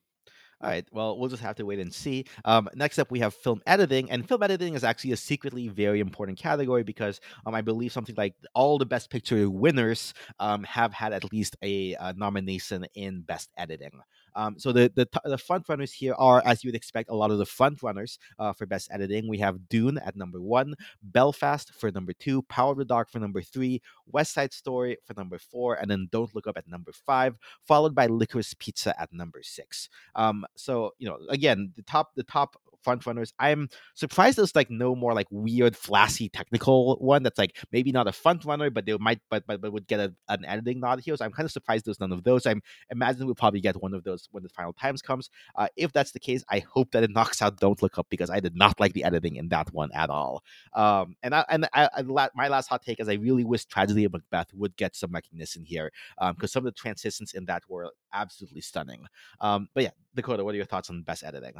All 0.62 0.70
right. 0.70 0.86
Well, 0.92 1.18
we'll 1.18 1.28
just 1.28 1.42
have 1.42 1.56
to 1.56 1.66
wait 1.66 1.80
and 1.80 1.92
see. 1.92 2.24
Um, 2.44 2.68
next 2.76 3.00
up, 3.00 3.10
we 3.10 3.18
have 3.18 3.34
film 3.34 3.60
editing, 3.66 4.08
and 4.12 4.26
film 4.26 4.44
editing 4.44 4.74
is 4.74 4.84
actually 4.84 5.10
a 5.10 5.16
secretly 5.16 5.66
very 5.66 5.98
important 5.98 6.38
category 6.38 6.84
because 6.84 7.20
um, 7.44 7.54
I 7.54 7.62
believe 7.62 7.90
something 7.92 8.14
like 8.16 8.34
all 8.54 8.78
the 8.78 8.86
Best 8.86 9.10
Picture 9.10 9.50
winners 9.50 10.14
um, 10.38 10.62
have 10.62 10.92
had 10.92 11.12
at 11.12 11.32
least 11.32 11.56
a, 11.62 11.94
a 11.98 12.12
nomination 12.12 12.86
in 12.94 13.22
Best 13.22 13.50
Editing. 13.58 13.90
Um, 14.34 14.58
so 14.58 14.72
the, 14.72 14.90
the 14.94 15.08
the 15.24 15.38
front 15.38 15.68
runners 15.68 15.92
here 15.92 16.14
are, 16.18 16.42
as 16.44 16.62
you 16.62 16.68
would 16.68 16.76
expect, 16.76 17.10
a 17.10 17.14
lot 17.14 17.30
of 17.30 17.38
the 17.38 17.46
front 17.46 17.82
runners 17.82 18.18
uh, 18.38 18.52
for 18.52 18.66
best 18.66 18.90
editing. 18.92 19.28
We 19.28 19.38
have 19.38 19.68
Dune 19.68 19.98
at 19.98 20.16
number 20.16 20.40
one, 20.40 20.74
Belfast 21.02 21.72
for 21.74 21.90
number 21.90 22.12
two, 22.12 22.42
Power 22.42 22.72
of 22.72 22.78
the 22.78 22.84
Dog 22.84 23.08
for 23.08 23.18
number 23.18 23.42
three, 23.42 23.82
West 24.06 24.32
Side 24.34 24.52
Story 24.52 24.96
for 25.04 25.14
number 25.16 25.38
four, 25.38 25.74
and 25.74 25.90
then 25.90 26.08
Don't 26.10 26.34
Look 26.34 26.46
Up 26.46 26.56
at 26.56 26.68
number 26.68 26.92
five, 26.92 27.36
followed 27.66 27.94
by 27.94 28.06
Licorice 28.06 28.54
Pizza 28.58 28.98
at 29.00 29.12
number 29.12 29.42
six. 29.42 29.88
Um, 30.14 30.46
so 30.56 30.94
you 30.98 31.08
know, 31.08 31.18
again, 31.28 31.72
the 31.76 31.82
top 31.82 32.14
the 32.14 32.24
top 32.24 32.56
front 32.82 33.06
runners. 33.06 33.32
I'm 33.38 33.68
surprised 33.94 34.38
there's 34.38 34.54
like 34.54 34.70
no 34.70 34.94
more 34.94 35.14
like 35.14 35.26
weird, 35.30 35.76
flashy 35.76 36.28
technical 36.28 36.96
one 36.96 37.22
that's 37.22 37.38
like 37.38 37.56
maybe 37.72 37.92
not 37.92 38.08
a 38.08 38.12
front 38.12 38.44
runner, 38.44 38.70
but 38.70 38.86
they 38.86 38.96
might 38.98 39.20
but 39.30 39.44
but, 39.46 39.60
but 39.60 39.72
would 39.72 39.86
get 39.86 40.00
a, 40.00 40.14
an 40.28 40.44
editing 40.44 40.80
nod 40.80 41.00
here. 41.00 41.16
So 41.16 41.24
I'm 41.24 41.32
kind 41.32 41.46
of 41.46 41.52
surprised 41.52 41.86
there's 41.86 42.00
none 42.00 42.12
of 42.12 42.24
those. 42.24 42.46
I'm 42.46 42.62
imagining 42.90 43.26
we'll 43.26 43.34
probably 43.34 43.60
get 43.60 43.80
one 43.82 43.94
of 43.94 44.04
those 44.04 44.28
when 44.32 44.42
the 44.42 44.48
final 44.48 44.72
times 44.72 45.02
comes. 45.02 45.30
Uh, 45.54 45.68
if 45.76 45.92
that's 45.92 46.12
the 46.12 46.20
case, 46.20 46.44
I 46.50 46.60
hope 46.60 46.90
that 46.92 47.02
it 47.02 47.10
knocks 47.10 47.42
out 47.42 47.58
Don't 47.58 47.80
Look 47.82 47.98
Up 47.98 48.06
because 48.10 48.30
I 48.30 48.40
did 48.40 48.56
not 48.56 48.78
like 48.80 48.92
the 48.92 49.04
editing 49.04 49.36
in 49.36 49.48
that 49.48 49.72
one 49.72 49.90
at 49.92 50.10
all. 50.10 50.42
Um, 50.74 51.16
and 51.22 51.34
I 51.34 51.44
and 51.48 51.68
I, 51.72 51.88
I, 51.94 52.28
my 52.34 52.48
last 52.48 52.68
hot 52.68 52.82
take 52.82 53.00
is 53.00 53.08
I 53.08 53.14
really 53.14 53.44
wish 53.44 53.64
Tragedy 53.64 54.04
of 54.04 54.12
Macbeth 54.12 54.52
would 54.54 54.76
get 54.76 54.96
some 54.96 55.12
recognition 55.12 55.64
here 55.64 55.90
because 56.18 56.30
um, 56.30 56.48
some 56.48 56.66
of 56.66 56.74
the 56.74 56.78
transitions 56.78 57.32
in 57.34 57.44
that 57.46 57.62
were 57.68 57.92
absolutely 58.12 58.60
stunning. 58.60 59.06
Um, 59.40 59.68
but 59.74 59.84
yeah, 59.84 59.90
Dakota, 60.14 60.44
what 60.44 60.54
are 60.54 60.56
your 60.56 60.66
thoughts 60.66 60.90
on 60.90 61.02
best 61.02 61.24
editing? 61.24 61.54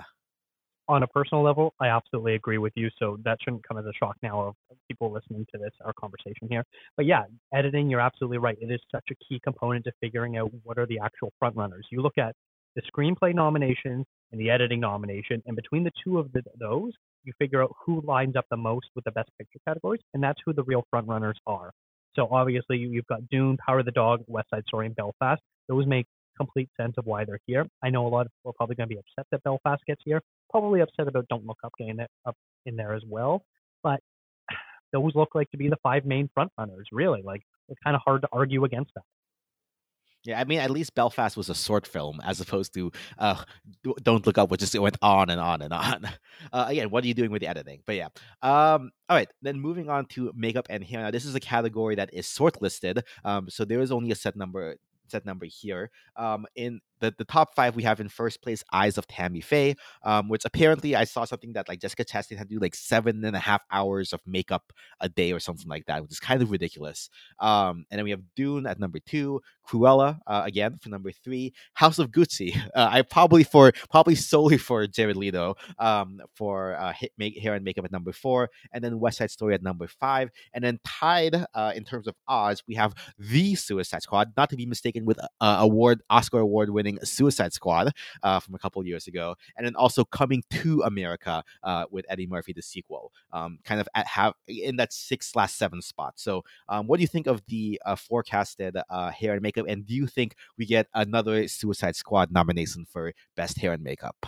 On 0.92 1.02
a 1.02 1.06
personal 1.06 1.42
level, 1.42 1.74
I 1.80 1.88
absolutely 1.88 2.34
agree 2.34 2.58
with 2.58 2.74
you. 2.76 2.90
So 2.98 3.18
that 3.24 3.38
shouldn't 3.42 3.66
come 3.66 3.78
as 3.78 3.86
a 3.86 3.92
shock 3.98 4.16
now 4.22 4.40
of 4.40 4.54
people 4.88 5.10
listening 5.10 5.46
to 5.52 5.58
this, 5.58 5.72
our 5.84 5.92
conversation 5.94 6.48
here. 6.48 6.64
But 6.96 7.06
yeah, 7.06 7.22
editing, 7.54 7.88
you're 7.88 8.00
absolutely 8.00 8.38
right. 8.38 8.58
It 8.60 8.70
is 8.70 8.80
such 8.90 9.08
a 9.10 9.14
key 9.26 9.40
component 9.42 9.84
to 9.86 9.92
figuring 10.00 10.36
out 10.36 10.50
what 10.64 10.78
are 10.78 10.86
the 10.86 10.98
actual 10.98 11.32
front 11.38 11.56
runners. 11.56 11.86
You 11.90 12.02
look 12.02 12.18
at 12.18 12.34
the 12.76 12.82
screenplay 12.82 13.34
nomination 13.34 14.04
and 14.32 14.40
the 14.40 14.50
editing 14.50 14.80
nomination, 14.80 15.42
and 15.46 15.56
between 15.56 15.84
the 15.84 15.92
two 16.04 16.18
of 16.18 16.30
the, 16.32 16.42
those, 16.58 16.92
you 17.24 17.32
figure 17.38 17.62
out 17.62 17.74
who 17.84 18.02
lines 18.02 18.36
up 18.36 18.46
the 18.50 18.56
most 18.56 18.86
with 18.94 19.04
the 19.04 19.12
best 19.12 19.30
picture 19.38 19.58
categories, 19.66 20.00
and 20.14 20.22
that's 20.22 20.40
who 20.44 20.52
the 20.52 20.62
real 20.64 20.84
front 20.90 21.06
runners 21.08 21.38
are. 21.46 21.72
So 22.16 22.28
obviously, 22.30 22.78
you've 22.78 23.06
got 23.06 23.26
Dune, 23.30 23.56
Power 23.66 23.80
of 23.80 23.86
the 23.86 23.92
Dog, 23.92 24.24
West 24.26 24.50
Side 24.50 24.64
Story, 24.66 24.86
and 24.86 24.96
Belfast. 24.96 25.40
Those 25.68 25.86
make 25.86 26.06
complete 26.36 26.68
sense 26.80 26.94
of 26.98 27.06
why 27.06 27.24
they're 27.24 27.40
here. 27.46 27.66
I 27.82 27.90
know 27.90 28.06
a 28.06 28.08
lot 28.08 28.26
of 28.26 28.32
people 28.32 28.50
are 28.50 28.54
probably 28.54 28.76
going 28.76 28.88
to 28.88 28.94
be 28.94 28.98
upset 28.98 29.26
that 29.30 29.42
Belfast 29.44 29.82
gets 29.86 30.00
here. 30.04 30.20
Probably 30.52 30.80
upset 30.80 31.08
about 31.08 31.26
Don't 31.28 31.46
Look 31.46 31.58
Up 31.64 31.72
getting 31.78 31.98
it 31.98 32.10
up 32.26 32.36
in 32.66 32.76
there 32.76 32.94
as 32.94 33.02
well. 33.08 33.44
But 33.82 34.00
those 34.92 35.12
look 35.14 35.34
like 35.34 35.50
to 35.50 35.56
be 35.56 35.68
the 35.68 35.78
five 35.82 36.04
main 36.04 36.30
front 36.32 36.52
runners. 36.56 36.88
Really, 36.92 37.22
like 37.22 37.42
it's 37.68 37.80
kind 37.82 37.96
of 37.96 38.02
hard 38.04 38.22
to 38.22 38.28
argue 38.32 38.64
against 38.64 38.92
that. 38.94 39.04
Yeah, 40.24 40.40
I 40.40 40.44
mean, 40.44 40.60
at 40.60 40.70
least 40.70 40.94
Belfast 40.94 41.36
was 41.36 41.50
a 41.50 41.54
short 41.54 41.84
film 41.84 42.20
as 42.24 42.40
opposed 42.40 42.74
to 42.74 42.92
uh, 43.18 43.42
Don't 44.02 44.24
Look 44.24 44.38
Up, 44.38 44.50
which 44.50 44.60
just 44.60 44.78
went 44.78 44.96
on 45.02 45.30
and 45.30 45.40
on 45.40 45.62
and 45.62 45.72
on. 45.72 46.08
Uh, 46.52 46.66
again, 46.68 46.90
what 46.90 47.04
are 47.04 47.06
you 47.06 47.14
doing 47.14 47.30
with 47.30 47.40
the 47.40 47.46
editing? 47.46 47.80
But 47.86 47.94
yeah. 47.94 48.08
Um, 48.42 48.90
all 49.08 49.16
right, 49.16 49.28
then 49.42 49.60
moving 49.60 49.88
on 49.88 50.06
to 50.06 50.32
makeup 50.34 50.66
and 50.68 50.82
hair. 50.82 51.02
Now, 51.02 51.10
this 51.10 51.24
is 51.24 51.34
a 51.36 51.40
category 51.40 51.94
that 51.94 52.12
is 52.12 52.26
shortlisted. 52.26 53.02
Um, 53.24 53.48
so 53.48 53.64
there 53.64 53.80
is 53.80 53.92
only 53.92 54.10
a 54.10 54.14
set 54.14 54.34
number 54.34 54.76
set 55.06 55.24
number 55.24 55.46
here. 55.46 55.90
Um, 56.16 56.46
in 56.56 56.80
the, 57.02 57.14
the 57.18 57.24
top 57.24 57.54
five 57.54 57.76
we 57.76 57.82
have 57.82 58.00
in 58.00 58.08
first 58.08 58.40
place 58.42 58.64
eyes 58.72 58.96
of 58.96 59.06
tammy 59.06 59.40
faye 59.40 59.74
um, 60.04 60.28
which 60.28 60.44
apparently 60.44 60.96
i 60.96 61.04
saw 61.04 61.24
something 61.24 61.52
that 61.52 61.68
like 61.68 61.80
jessica 61.80 62.04
chastain 62.04 62.38
had 62.38 62.48
to 62.48 62.54
do 62.54 62.60
like 62.60 62.74
seven 62.74 63.24
and 63.24 63.36
a 63.36 63.40
half 63.40 63.60
hours 63.70 64.14
of 64.14 64.20
makeup 64.26 64.72
a 65.00 65.08
day 65.08 65.32
or 65.32 65.40
something 65.40 65.68
like 65.68 65.84
that 65.86 66.00
which 66.02 66.12
is 66.12 66.20
kind 66.20 66.42
of 66.42 66.50
ridiculous. 66.50 67.10
Um, 67.40 67.84
and 67.90 67.98
then 67.98 68.04
we 68.04 68.10
have 68.10 68.22
dune 68.36 68.66
at 68.66 68.78
number 68.78 68.98
two 69.04 69.40
cruella 69.68 70.18
uh, 70.26 70.42
again 70.44 70.78
for 70.80 70.88
number 70.88 71.10
three 71.10 71.52
house 71.74 71.98
of 71.98 72.10
gucci. 72.10 72.56
Uh, 72.74 72.88
i 72.90 73.02
probably 73.02 73.44
for 73.44 73.70
probably 73.90 74.14
solely 74.14 74.56
for 74.56 74.86
jared 74.86 75.16
leto 75.16 75.54
um, 75.78 76.20
for 76.34 76.74
uh, 76.76 76.92
hit, 76.92 77.12
make, 77.18 77.38
hair 77.38 77.54
and 77.54 77.64
makeup 77.64 77.84
at 77.84 77.92
number 77.92 78.12
four 78.12 78.48
and 78.72 78.82
then 78.82 78.98
west 78.98 79.18
side 79.18 79.30
story 79.30 79.52
at 79.52 79.62
number 79.62 79.86
five 79.86 80.30
and 80.54 80.64
then 80.64 80.78
tied 80.86 81.44
uh, 81.54 81.72
in 81.74 81.84
terms 81.84 82.06
of 82.06 82.14
odds 82.28 82.62
we 82.66 82.74
have 82.74 82.94
the 83.18 83.54
suicide 83.54 84.00
squad 84.02 84.32
not 84.36 84.48
to 84.48 84.56
be 84.56 84.64
mistaken 84.64 85.04
with 85.04 85.18
uh, 85.18 85.56
award 85.58 86.02
oscar 86.08 86.38
award 86.38 86.70
winning 86.70 86.91
Suicide 87.02 87.52
Squad 87.52 87.92
uh, 88.22 88.40
from 88.40 88.54
a 88.54 88.58
couple 88.58 88.84
years 88.86 89.06
ago, 89.06 89.34
and 89.56 89.66
then 89.66 89.74
also 89.76 90.04
Coming 90.04 90.42
to 90.50 90.82
America 90.82 91.42
uh, 91.62 91.84
with 91.90 92.04
Eddie 92.08 92.26
Murphy, 92.26 92.52
the 92.52 92.62
sequel, 92.62 93.12
um, 93.32 93.58
kind 93.64 93.80
of 93.80 93.88
at 93.94 94.06
have 94.06 94.34
in 94.46 94.76
that 94.76 94.92
six 94.92 95.28
slash 95.28 95.52
seven 95.52 95.80
spot. 95.80 96.14
So, 96.16 96.44
um, 96.68 96.86
what 96.86 96.98
do 96.98 97.02
you 97.02 97.08
think 97.08 97.26
of 97.26 97.42
the 97.46 97.80
uh, 97.84 97.96
forecasted 97.96 98.76
uh, 98.90 99.10
hair 99.10 99.32
and 99.32 99.42
makeup, 99.42 99.66
and 99.68 99.86
do 99.86 99.94
you 99.94 100.06
think 100.06 100.34
we 100.58 100.66
get 100.66 100.86
another 100.94 101.48
Suicide 101.48 101.96
Squad 101.96 102.30
nomination 102.30 102.84
for 102.84 103.12
best 103.36 103.58
hair 103.58 103.72
and 103.72 103.82
makeup? 103.82 104.26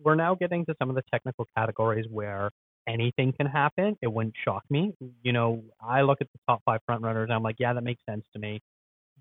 We're 0.00 0.16
now 0.16 0.34
getting 0.34 0.66
to 0.66 0.74
some 0.78 0.90
of 0.90 0.96
the 0.96 1.02
technical 1.10 1.48
categories 1.56 2.06
where 2.10 2.50
anything 2.86 3.32
can 3.32 3.46
happen. 3.46 3.96
It 4.02 4.12
wouldn't 4.12 4.34
shock 4.44 4.64
me. 4.70 4.92
You 5.22 5.32
know, 5.32 5.64
I 5.80 6.02
look 6.02 6.18
at 6.20 6.28
the 6.32 6.38
top 6.48 6.62
five 6.64 6.80
frontrunners 6.88 7.24
and 7.24 7.32
I'm 7.32 7.42
like, 7.42 7.56
yeah, 7.58 7.72
that 7.72 7.84
makes 7.84 8.02
sense 8.08 8.24
to 8.32 8.38
me. 8.38 8.60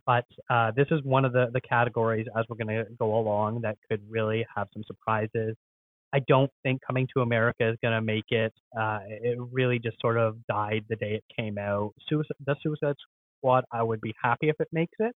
But 0.06 0.26
uh, 0.50 0.72
this 0.76 0.88
is 0.92 1.02
one 1.04 1.26
of 1.26 1.34
the, 1.34 1.48
the 1.54 1.62
categories 1.62 2.28
as 2.38 2.46
we're 2.50 2.58
going 2.64 2.76
to 2.76 2.86
go 3.00 3.18
along 3.18 3.62
that 3.62 3.78
could 3.90 4.02
really 4.10 4.46
have 4.56 4.68
some 4.74 4.84
surprises. 4.86 5.56
I 6.14 6.20
don't 6.28 6.52
think 6.62 6.82
Coming 6.86 7.08
to 7.16 7.22
America 7.22 7.68
is 7.68 7.78
going 7.82 7.96
to 7.96 8.02
make 8.02 8.30
it. 8.30 8.54
Uh, 8.78 9.00
it 9.08 9.38
really 9.52 9.80
just 9.80 10.00
sort 10.00 10.18
of 10.18 10.38
died 10.48 10.86
the 10.90 10.96
day 10.96 11.16
it 11.16 11.24
came 11.36 11.58
out. 11.58 11.94
Suicide, 12.08 12.36
the 12.46 12.56
Suicide 12.62 12.96
Squad, 13.40 13.64
I 13.72 13.82
would 13.82 14.02
be 14.02 14.14
happy 14.22 14.50
if 14.50 14.56
it 14.60 14.68
makes 14.72 14.94
it. 15.00 15.16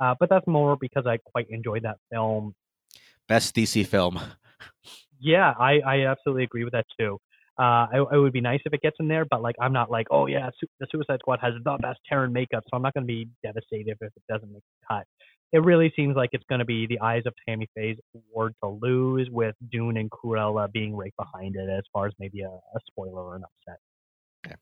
Uh, 0.00 0.14
but 0.18 0.28
that's 0.28 0.46
more 0.46 0.76
because 0.80 1.06
I 1.06 1.18
quite 1.18 1.48
enjoyed 1.50 1.82
that 1.84 1.98
film. 2.10 2.54
Best 3.28 3.54
DC 3.54 3.86
film. 3.86 4.18
Yeah, 5.24 5.54
I, 5.56 5.78
I 5.86 6.06
absolutely 6.06 6.42
agree 6.42 6.64
with 6.64 6.72
that 6.72 6.86
too. 6.98 7.20
Uh, 7.62 7.86
it, 7.92 8.18
would 8.18 8.32
be 8.32 8.40
nice 8.40 8.58
if 8.64 8.72
it 8.72 8.80
gets 8.80 8.96
in 8.98 9.06
there, 9.06 9.24
but 9.24 9.40
like 9.40 9.54
I'm 9.60 9.72
not 9.72 9.88
like, 9.88 10.08
oh 10.10 10.26
yeah, 10.26 10.50
Su- 10.58 10.66
the 10.80 10.86
Suicide 10.90 11.20
Squad 11.20 11.38
has 11.40 11.54
the 11.62 11.78
best 11.80 12.00
and 12.10 12.32
makeup, 12.32 12.64
so 12.64 12.76
I'm 12.76 12.82
not 12.82 12.92
going 12.92 13.06
to 13.06 13.12
be 13.12 13.28
devastated 13.44 13.96
if 14.00 14.02
it 14.16 14.22
doesn't 14.28 14.52
make 14.52 14.64
the 14.80 14.86
cut. 14.96 15.06
It 15.52 15.62
really 15.62 15.92
seems 15.94 16.16
like 16.16 16.30
it's 16.32 16.42
going 16.48 16.58
to 16.58 16.64
be 16.64 16.88
the 16.88 16.98
eyes 16.98 17.22
of 17.24 17.34
Tammy 17.46 17.68
Faye's 17.76 17.98
award 18.16 18.54
to 18.64 18.68
lose, 18.68 19.28
with 19.30 19.54
Dune 19.70 19.96
and 19.96 20.10
Cruella 20.10 20.72
being 20.72 20.96
right 20.96 21.14
behind 21.16 21.54
it, 21.54 21.68
as 21.70 21.84
far 21.92 22.06
as 22.06 22.12
maybe 22.18 22.40
a, 22.40 22.48
a 22.48 22.80
spoiler 22.88 23.22
or 23.22 23.36
an 23.36 23.44
upset. 23.44 23.78
Okay. 24.44 24.56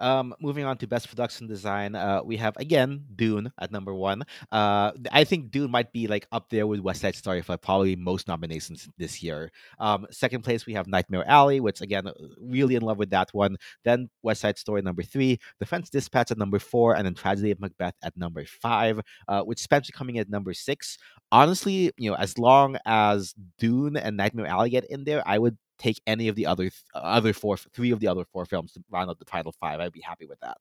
Um, 0.00 0.34
moving 0.40 0.64
on 0.64 0.78
to 0.78 0.86
best 0.86 1.08
production 1.08 1.46
design, 1.46 1.94
uh, 1.94 2.22
we 2.24 2.36
have 2.38 2.56
again 2.56 3.04
Dune 3.14 3.52
at 3.60 3.70
number 3.70 3.94
one. 3.94 4.22
Uh, 4.50 4.92
I 5.12 5.24
think 5.24 5.50
Dune 5.50 5.70
might 5.70 5.92
be 5.92 6.06
like 6.06 6.26
up 6.32 6.48
there 6.48 6.66
with 6.66 6.80
West 6.80 7.02
Side 7.02 7.14
Story 7.14 7.42
for 7.42 7.56
probably 7.58 7.96
most 7.96 8.28
nominations 8.28 8.88
this 8.96 9.22
year. 9.22 9.52
Um, 9.78 10.06
second 10.10 10.42
place 10.42 10.64
we 10.64 10.72
have 10.74 10.86
Nightmare 10.86 11.24
Alley, 11.28 11.60
which 11.60 11.82
again 11.82 12.06
really 12.40 12.76
in 12.76 12.82
love 12.82 12.98
with 12.98 13.10
that 13.10 13.28
one. 13.32 13.56
Then 13.84 14.08
West 14.22 14.40
Side 14.40 14.58
Story 14.58 14.80
number 14.80 15.02
three, 15.02 15.38
The 15.60 15.66
Dispatch 15.92 16.30
at 16.30 16.38
number 16.38 16.58
four, 16.58 16.96
and 16.96 17.04
then 17.04 17.14
Tragedy 17.14 17.50
of 17.50 17.60
Macbeth 17.60 17.94
at 18.02 18.16
number 18.16 18.44
five. 18.46 19.00
Uh, 19.28 19.42
with 19.46 19.58
Spencer 19.58 19.92
coming 19.92 20.18
at 20.18 20.30
number 20.30 20.54
six. 20.54 20.96
Honestly, 21.32 21.92
you 21.98 22.10
know, 22.10 22.16
as 22.16 22.38
long 22.38 22.78
as 22.86 23.34
Dune 23.58 23.96
and 23.96 24.16
Nightmare 24.16 24.46
Alley 24.46 24.70
get 24.70 24.84
in 24.84 25.04
there, 25.04 25.22
I 25.26 25.38
would 25.38 25.58
take 25.78 26.00
any 26.06 26.28
of 26.28 26.34
the 26.34 26.46
other 26.46 26.64
th- 26.64 26.84
uh, 26.94 26.98
other 26.98 27.32
four, 27.32 27.56
three 27.56 27.90
of 27.90 28.00
the 28.00 28.08
other 28.08 28.24
four 28.32 28.44
films 28.44 28.72
to 28.72 28.82
round 28.90 29.10
out 29.10 29.18
the 29.18 29.24
title 29.24 29.54
five. 29.60 29.80
I'd 29.80 29.92
be 29.92 30.00
happy 30.00 30.26
with 30.26 30.40
that. 30.40 30.58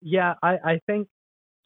Yeah, 0.00 0.34
I, 0.42 0.56
I 0.64 0.80
think 0.86 1.08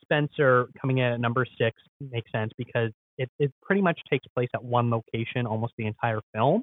Spencer 0.02 0.68
coming 0.80 0.98
in 0.98 1.04
at 1.04 1.20
number 1.20 1.44
six 1.58 1.80
makes 2.00 2.30
sense 2.32 2.52
because 2.56 2.90
it, 3.18 3.28
it 3.38 3.52
pretty 3.62 3.82
much 3.82 4.00
takes 4.08 4.26
place 4.28 4.48
at 4.54 4.62
one 4.62 4.90
location 4.90 5.46
almost 5.46 5.74
the 5.76 5.86
entire 5.86 6.20
film. 6.34 6.62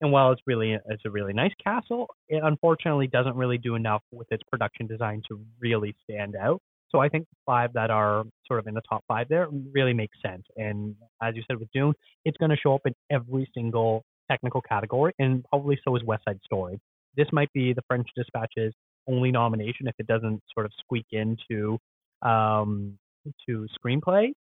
And 0.00 0.12
while 0.12 0.32
it's 0.32 0.42
really 0.46 0.72
it's 0.72 1.02
a 1.06 1.10
really 1.10 1.32
nice 1.32 1.52
castle, 1.62 2.08
it 2.28 2.42
unfortunately 2.44 3.06
doesn't 3.06 3.36
really 3.36 3.58
do 3.58 3.74
enough 3.74 4.02
with 4.12 4.30
its 4.30 4.42
production 4.50 4.86
design 4.86 5.22
to 5.28 5.40
really 5.60 5.94
stand 6.04 6.36
out. 6.36 6.60
So 6.90 7.00
I 7.00 7.08
think 7.08 7.26
five 7.46 7.72
that 7.72 7.90
are 7.90 8.24
sort 8.46 8.60
of 8.60 8.66
in 8.66 8.74
the 8.74 8.82
top 8.88 9.02
five 9.08 9.28
there 9.28 9.48
really 9.72 9.94
makes 9.94 10.16
sense. 10.24 10.44
And 10.56 10.94
as 11.22 11.34
you 11.34 11.42
said 11.48 11.58
with 11.58 11.68
Dune, 11.72 11.94
it's 12.24 12.36
going 12.36 12.50
to 12.50 12.56
show 12.56 12.74
up 12.74 12.82
in 12.84 12.94
every 13.10 13.50
single 13.54 14.04
technical 14.30 14.60
category, 14.62 15.12
and 15.18 15.44
probably 15.50 15.78
so 15.84 15.94
is 15.96 16.02
West 16.04 16.24
Side 16.26 16.40
Story. 16.44 16.80
This 17.16 17.26
might 17.32 17.52
be 17.52 17.72
the 17.72 17.82
French 17.86 18.08
Dispatch's 18.16 18.74
only 19.06 19.30
nomination 19.30 19.86
if 19.86 19.94
it 19.98 20.06
doesn't 20.06 20.42
sort 20.52 20.66
of 20.66 20.72
squeak 20.78 21.06
into 21.12 21.78
um, 22.22 22.98
to 23.46 23.66
screenplay. 23.78 24.32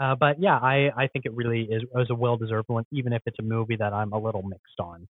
Uh, 0.00 0.14
but 0.14 0.40
yeah, 0.40 0.56
I, 0.56 0.90
I 0.96 1.08
think 1.08 1.24
it 1.24 1.34
really 1.34 1.62
is, 1.62 1.82
is 1.82 2.10
a 2.10 2.14
well 2.14 2.36
deserved 2.36 2.68
one, 2.68 2.84
even 2.92 3.12
if 3.12 3.22
it's 3.26 3.38
a 3.40 3.42
movie 3.42 3.76
that 3.76 3.92
I'm 3.92 4.12
a 4.12 4.18
little 4.18 4.42
mixed 4.42 4.78
on. 4.78 5.08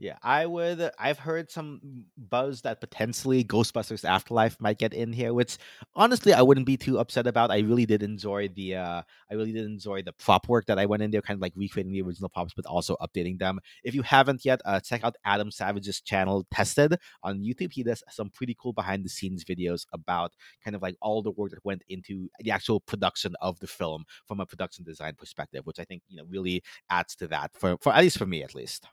Yeah, 0.00 0.16
I 0.22 0.46
would. 0.46 0.90
I've 0.98 1.18
heard 1.18 1.50
some 1.50 2.06
buzz 2.16 2.62
that 2.62 2.80
potentially 2.80 3.44
Ghostbusters 3.44 4.02
Afterlife 4.02 4.58
might 4.58 4.78
get 4.78 4.94
in 4.94 5.12
here, 5.12 5.34
which 5.34 5.58
honestly 5.94 6.32
I 6.32 6.40
wouldn't 6.40 6.64
be 6.64 6.78
too 6.78 6.98
upset 6.98 7.26
about. 7.26 7.50
I 7.50 7.58
really 7.58 7.84
did 7.84 8.02
enjoy 8.02 8.48
the. 8.48 8.76
Uh, 8.76 9.02
I 9.30 9.34
really 9.34 9.52
did 9.52 9.66
enjoy 9.66 10.00
the 10.00 10.14
prop 10.14 10.48
work 10.48 10.64
that 10.66 10.78
I 10.78 10.86
went 10.86 11.02
in 11.02 11.10
there, 11.10 11.20
kind 11.20 11.36
of 11.36 11.42
like 11.42 11.52
recreating 11.54 11.92
the 11.92 12.00
original 12.00 12.30
props, 12.30 12.54
but 12.56 12.64
also 12.64 12.96
updating 13.02 13.38
them. 13.38 13.60
If 13.84 13.94
you 13.94 14.00
haven't 14.00 14.42
yet, 14.42 14.62
uh, 14.64 14.80
check 14.80 15.04
out 15.04 15.16
Adam 15.26 15.50
Savage's 15.50 16.00
channel, 16.00 16.46
Tested, 16.50 16.96
on 17.22 17.40
YouTube. 17.40 17.72
He 17.74 17.82
does 17.82 18.02
some 18.08 18.30
pretty 18.30 18.56
cool 18.58 18.72
behind 18.72 19.04
the 19.04 19.10
scenes 19.10 19.44
videos 19.44 19.84
about 19.92 20.32
kind 20.64 20.74
of 20.74 20.80
like 20.80 20.96
all 21.02 21.20
the 21.20 21.32
work 21.32 21.50
that 21.50 21.62
went 21.66 21.82
into 21.90 22.30
the 22.38 22.52
actual 22.52 22.80
production 22.80 23.34
of 23.42 23.60
the 23.60 23.66
film 23.66 24.04
from 24.26 24.40
a 24.40 24.46
production 24.46 24.82
design 24.82 25.14
perspective, 25.18 25.66
which 25.66 25.78
I 25.78 25.84
think 25.84 26.04
you 26.08 26.16
know 26.16 26.24
really 26.26 26.62
adds 26.88 27.14
to 27.16 27.26
that 27.28 27.50
for 27.54 27.76
for 27.82 27.92
at 27.92 28.00
least 28.00 28.16
for 28.16 28.24
me 28.24 28.42
at 28.42 28.54
least. 28.54 28.86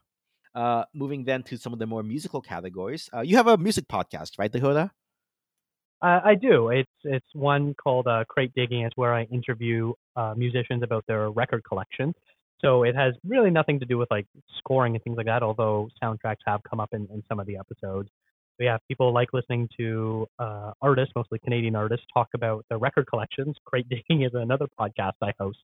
Uh, 0.58 0.84
moving 0.92 1.24
then 1.24 1.44
to 1.44 1.56
some 1.56 1.72
of 1.72 1.78
the 1.78 1.86
more 1.86 2.02
musical 2.02 2.42
categories. 2.42 3.12
Uh, 3.14 3.22
you 3.22 3.36
have 3.38 3.46
a 3.46 3.58
music 3.58 3.88
podcast, 3.88 4.40
right, 4.40 4.52
Dakota? 4.52 4.90
Uh, 6.02 6.20
I 6.26 6.34
do. 6.34 6.70
It's 6.70 6.90
it's 7.04 7.28
one 7.34 7.76
called 7.76 8.08
uh, 8.08 8.24
Crate 8.28 8.52
Digging. 8.56 8.82
It's 8.82 8.98
where 8.98 9.14
I 9.14 9.24
interview 9.26 9.94
uh, 10.16 10.34
musicians 10.36 10.82
about 10.82 11.04
their 11.08 11.30
record 11.30 11.64
collection. 11.64 12.12
So 12.60 12.82
it 12.82 12.96
has 12.96 13.14
really 13.24 13.52
nothing 13.52 13.80
to 13.82 13.86
do 13.86 14.00
with 14.00 14.10
like 14.10 14.26
scoring 14.58 14.96
and 14.96 15.04
things 15.04 15.18
like 15.18 15.28
that. 15.28 15.44
Although 15.44 15.90
soundtracks 16.02 16.44
have 16.48 16.62
come 16.68 16.80
up 16.80 16.90
in, 16.92 17.08
in 17.14 17.24
some 17.30 17.40
of 17.40 17.46
the 17.46 17.58
episodes. 17.58 18.10
But 18.58 18.64
yeah, 18.64 18.78
people 18.88 19.14
like 19.14 19.30
listening 19.34 19.70
to 19.78 20.26
uh, 20.40 20.72
artists, 20.82 21.14
mostly 21.16 21.38
Canadian 21.38 21.76
artists, 21.76 22.08
talk 22.12 22.30
about 22.34 22.66
their 22.70 22.80
record 22.80 23.06
collections. 23.06 23.56
Crate 23.66 23.88
Digging 23.90 24.24
is 24.24 24.32
another 24.34 24.68
podcast 24.80 25.14
I 25.22 25.34
host 25.40 25.60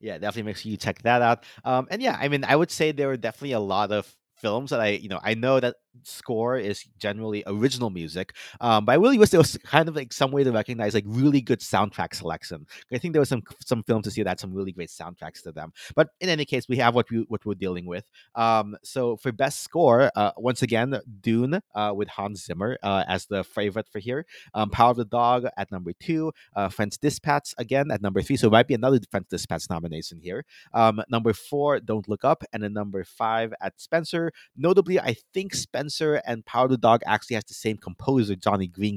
yeah, 0.00 0.18
definitely 0.18 0.44
make 0.44 0.56
sure 0.56 0.70
you 0.70 0.76
check 0.76 1.02
that 1.02 1.22
out. 1.22 1.44
Um, 1.64 1.86
and 1.90 2.02
yeah, 2.02 2.16
I 2.20 2.28
mean, 2.28 2.44
I 2.44 2.56
would 2.56 2.70
say 2.70 2.92
there 2.92 3.10
are 3.10 3.16
definitely 3.16 3.52
a 3.52 3.60
lot 3.60 3.92
of 3.92 4.14
films 4.36 4.70
that 4.70 4.80
I, 4.80 4.88
you 4.88 5.08
know, 5.08 5.20
I 5.22 5.34
know 5.34 5.60
that 5.60 5.76
score 6.04 6.58
is 6.58 6.84
generally 6.98 7.42
original 7.46 7.90
music, 7.90 8.34
um, 8.60 8.84
but 8.84 8.92
I 8.92 8.94
really 8.96 9.18
wish 9.18 9.30
there 9.30 9.40
was 9.40 9.56
kind 9.64 9.88
of 9.88 9.96
like 9.96 10.12
some 10.12 10.30
way 10.30 10.44
to 10.44 10.52
recognize 10.52 10.94
like 10.94 11.04
really 11.06 11.40
good 11.40 11.60
soundtrack 11.60 12.14
selection. 12.14 12.66
I 12.92 12.98
think 12.98 13.12
there 13.12 13.20
was 13.20 13.28
some 13.28 13.42
some 13.64 13.82
films 13.82 14.04
to 14.04 14.10
see 14.10 14.22
that 14.22 14.28
had 14.28 14.40
some 14.40 14.52
really 14.52 14.72
great 14.72 14.90
soundtracks 14.90 15.42
to 15.42 15.52
them. 15.52 15.72
But 15.94 16.08
in 16.20 16.28
any 16.28 16.44
case, 16.44 16.68
we 16.68 16.76
have 16.78 16.94
what 16.94 17.10
we 17.10 17.24
what 17.28 17.44
we're 17.44 17.54
dealing 17.54 17.86
with. 17.86 18.04
Um, 18.34 18.76
so 18.82 19.16
for 19.16 19.32
best 19.32 19.60
score, 19.62 20.10
uh, 20.16 20.32
once 20.36 20.62
again, 20.62 20.98
Dune 21.20 21.60
uh, 21.74 21.92
with 21.94 22.08
Hans 22.08 22.44
Zimmer 22.44 22.78
uh, 22.82 23.04
as 23.08 23.26
the 23.26 23.44
favorite 23.44 23.88
for 23.90 23.98
here. 23.98 24.26
Um, 24.54 24.70
Power 24.70 24.90
of 24.90 24.96
the 24.96 25.04
Dog 25.04 25.46
at 25.56 25.70
number 25.70 25.92
two. 26.00 26.32
Uh, 26.54 26.68
French 26.68 26.98
Dispatch 26.98 27.54
again 27.58 27.90
at 27.90 28.02
number 28.02 28.22
three. 28.22 28.36
So 28.36 28.48
it 28.48 28.52
might 28.52 28.68
be 28.68 28.74
another 28.74 29.00
French 29.10 29.28
Dispatch 29.28 29.64
nomination 29.70 30.20
here. 30.20 30.44
Um, 30.72 31.02
number 31.08 31.32
four, 31.32 31.80
Don't 31.80 32.08
Look 32.08 32.24
Up, 32.24 32.44
and 32.52 32.62
then 32.62 32.72
number 32.72 33.04
five 33.04 33.52
at 33.60 33.80
Spencer 33.80 34.32
Notably, 34.56 34.98
I 34.98 35.16
think 35.34 35.54
Spencer 35.54 35.85
and 36.26 36.44
Power 36.44 36.68
the 36.68 36.76
Dog 36.76 37.02
actually 37.06 37.34
has 37.34 37.44
the 37.44 37.54
same 37.54 37.76
composer, 37.76 38.36
Jonny 38.36 38.66
Greenwood, 38.66 38.96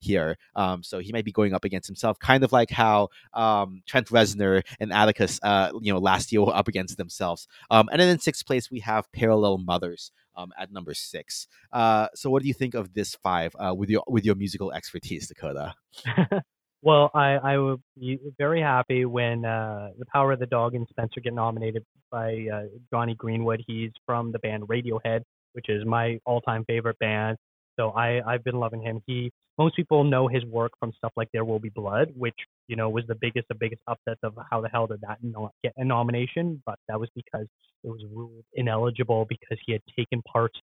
here. 0.00 0.36
Um, 0.54 0.82
so 0.82 0.98
he 0.98 1.12
might 1.12 1.24
be 1.24 1.32
going 1.32 1.54
up 1.54 1.64
against 1.64 1.86
himself, 1.88 2.18
kind 2.18 2.44
of 2.44 2.52
like 2.52 2.70
how 2.70 3.08
um, 3.34 3.82
Trent 3.86 4.08
Reznor 4.08 4.62
and 4.80 4.92
Atticus, 4.92 5.40
uh, 5.42 5.72
you 5.80 5.92
know, 5.92 5.98
last 5.98 6.32
year 6.32 6.42
were 6.42 6.54
up 6.54 6.68
against 6.68 6.96
themselves. 6.96 7.48
Um, 7.70 7.88
and 7.90 8.00
then 8.00 8.08
in 8.08 8.18
sixth 8.18 8.46
place, 8.46 8.70
we 8.70 8.80
have 8.80 9.10
Parallel 9.12 9.58
Mothers. 9.58 10.12
Um, 10.38 10.52
at 10.58 10.70
number 10.70 10.92
six. 10.92 11.48
Uh, 11.72 12.08
so, 12.14 12.28
what 12.28 12.42
do 12.42 12.48
you 12.48 12.52
think 12.52 12.74
of 12.74 12.92
this 12.92 13.14
five 13.14 13.56
uh, 13.58 13.72
with 13.74 13.88
your 13.88 14.04
with 14.06 14.26
your 14.26 14.34
musical 14.34 14.70
expertise, 14.70 15.28
Dakota? 15.28 15.72
Well, 16.86 17.10
I, 17.14 17.32
I 17.32 17.58
would 17.58 17.82
be 17.98 18.20
very 18.38 18.60
happy 18.60 19.04
when 19.06 19.44
uh, 19.44 19.88
The 19.98 20.06
Power 20.06 20.32
of 20.32 20.38
the 20.38 20.46
Dog 20.46 20.76
and 20.76 20.86
Spencer 20.88 21.20
get 21.20 21.34
nominated 21.34 21.84
by 22.12 22.46
uh, 22.52 22.62
Jonny 22.92 23.16
Greenwood. 23.16 23.64
He's 23.66 23.90
from 24.04 24.30
the 24.30 24.38
band 24.38 24.64
Radiohead, 24.68 25.22
which 25.56 25.68
is 25.68 25.84
my 25.84 26.20
all-time 26.26 26.64
favorite 26.66 26.98
band. 27.00 27.36
So 27.78 27.90
I, 27.90 28.20
I've 28.26 28.44
been 28.44 28.60
loving 28.60 28.82
him. 28.82 29.02
He 29.06 29.32
most 29.58 29.74
people 29.74 30.04
know 30.04 30.28
his 30.28 30.44
work 30.44 30.72
from 30.78 30.92
stuff 30.98 31.12
like 31.16 31.28
There 31.32 31.44
Will 31.44 31.58
Be 31.58 31.70
Blood, 31.70 32.12
which 32.14 32.36
you 32.68 32.76
know 32.76 32.90
was 32.90 33.04
the 33.08 33.14
biggest 33.14 33.46
of 33.50 33.58
biggest 33.58 33.80
upsets 33.88 34.20
of 34.22 34.34
how 34.50 34.60
the 34.60 34.68
hell 34.68 34.86
did 34.86 35.00
that 35.00 35.18
not 35.22 35.52
get 35.64 35.72
a 35.76 35.84
nomination? 35.84 36.62
But 36.66 36.78
that 36.88 37.00
was 37.00 37.08
because 37.14 37.46
it 37.82 37.88
was 37.88 38.02
ruled 38.12 38.44
ineligible 38.54 39.26
because 39.28 39.58
he 39.66 39.72
had 39.72 39.80
taken 39.96 40.22
parts 40.22 40.58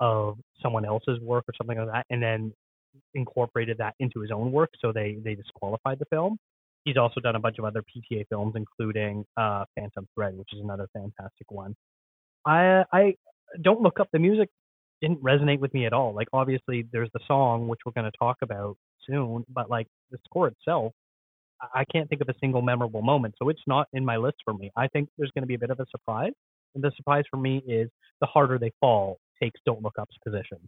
of 0.00 0.38
someone 0.62 0.86
else's 0.86 1.20
work 1.20 1.44
or 1.46 1.52
something 1.56 1.78
like 1.78 1.88
that, 1.88 2.06
and 2.08 2.22
then 2.22 2.52
incorporated 3.14 3.76
that 3.78 3.94
into 4.00 4.20
his 4.20 4.30
own 4.30 4.50
work, 4.52 4.70
so 4.80 4.92
they 4.92 5.18
they 5.22 5.34
disqualified 5.34 5.98
the 5.98 6.06
film. 6.06 6.38
He's 6.84 6.96
also 6.96 7.20
done 7.20 7.36
a 7.36 7.40
bunch 7.40 7.58
of 7.58 7.66
other 7.66 7.82
PTA 7.82 8.24
films, 8.30 8.54
including 8.56 9.24
uh, 9.36 9.66
Phantom 9.76 10.06
Thread, 10.14 10.36
which 10.38 10.48
is 10.54 10.60
another 10.60 10.88
fantastic 10.94 11.50
one. 11.50 11.74
I 12.46 12.84
I 12.92 13.14
don't 13.62 13.80
look 13.80 14.00
up 14.00 14.08
the 14.12 14.18
music 14.18 14.48
didn't 15.00 15.22
resonate 15.22 15.58
with 15.58 15.72
me 15.72 15.86
at 15.86 15.92
all. 15.92 16.14
Like 16.14 16.28
obviously 16.32 16.86
there's 16.92 17.10
the 17.14 17.20
song 17.26 17.68
which 17.68 17.80
we're 17.84 17.92
going 17.92 18.10
to 18.10 18.18
talk 18.18 18.36
about 18.42 18.76
soon, 19.06 19.44
but 19.48 19.70
like 19.70 19.86
the 20.10 20.18
score 20.24 20.48
itself, 20.48 20.92
I 21.74 21.84
can't 21.92 22.08
think 22.08 22.22
of 22.22 22.28
a 22.28 22.34
single 22.40 22.62
memorable 22.62 23.02
moment, 23.02 23.34
so 23.38 23.48
it's 23.48 23.62
not 23.66 23.86
in 23.92 24.04
my 24.04 24.16
list 24.16 24.36
for 24.44 24.54
me. 24.54 24.70
I 24.76 24.88
think 24.88 25.08
there's 25.18 25.30
going 25.32 25.42
to 25.42 25.46
be 25.46 25.54
a 25.54 25.58
bit 25.58 25.70
of 25.70 25.78
a 25.78 25.86
surprise, 25.90 26.32
and 26.74 26.82
the 26.82 26.90
surprise 26.96 27.24
for 27.30 27.36
me 27.36 27.62
is 27.66 27.90
the 28.20 28.26
harder 28.26 28.58
they 28.58 28.72
fall 28.80 29.18
takes 29.42 29.60
Don't 29.66 29.82
Look 29.82 29.94
Up's 29.98 30.16
position. 30.24 30.58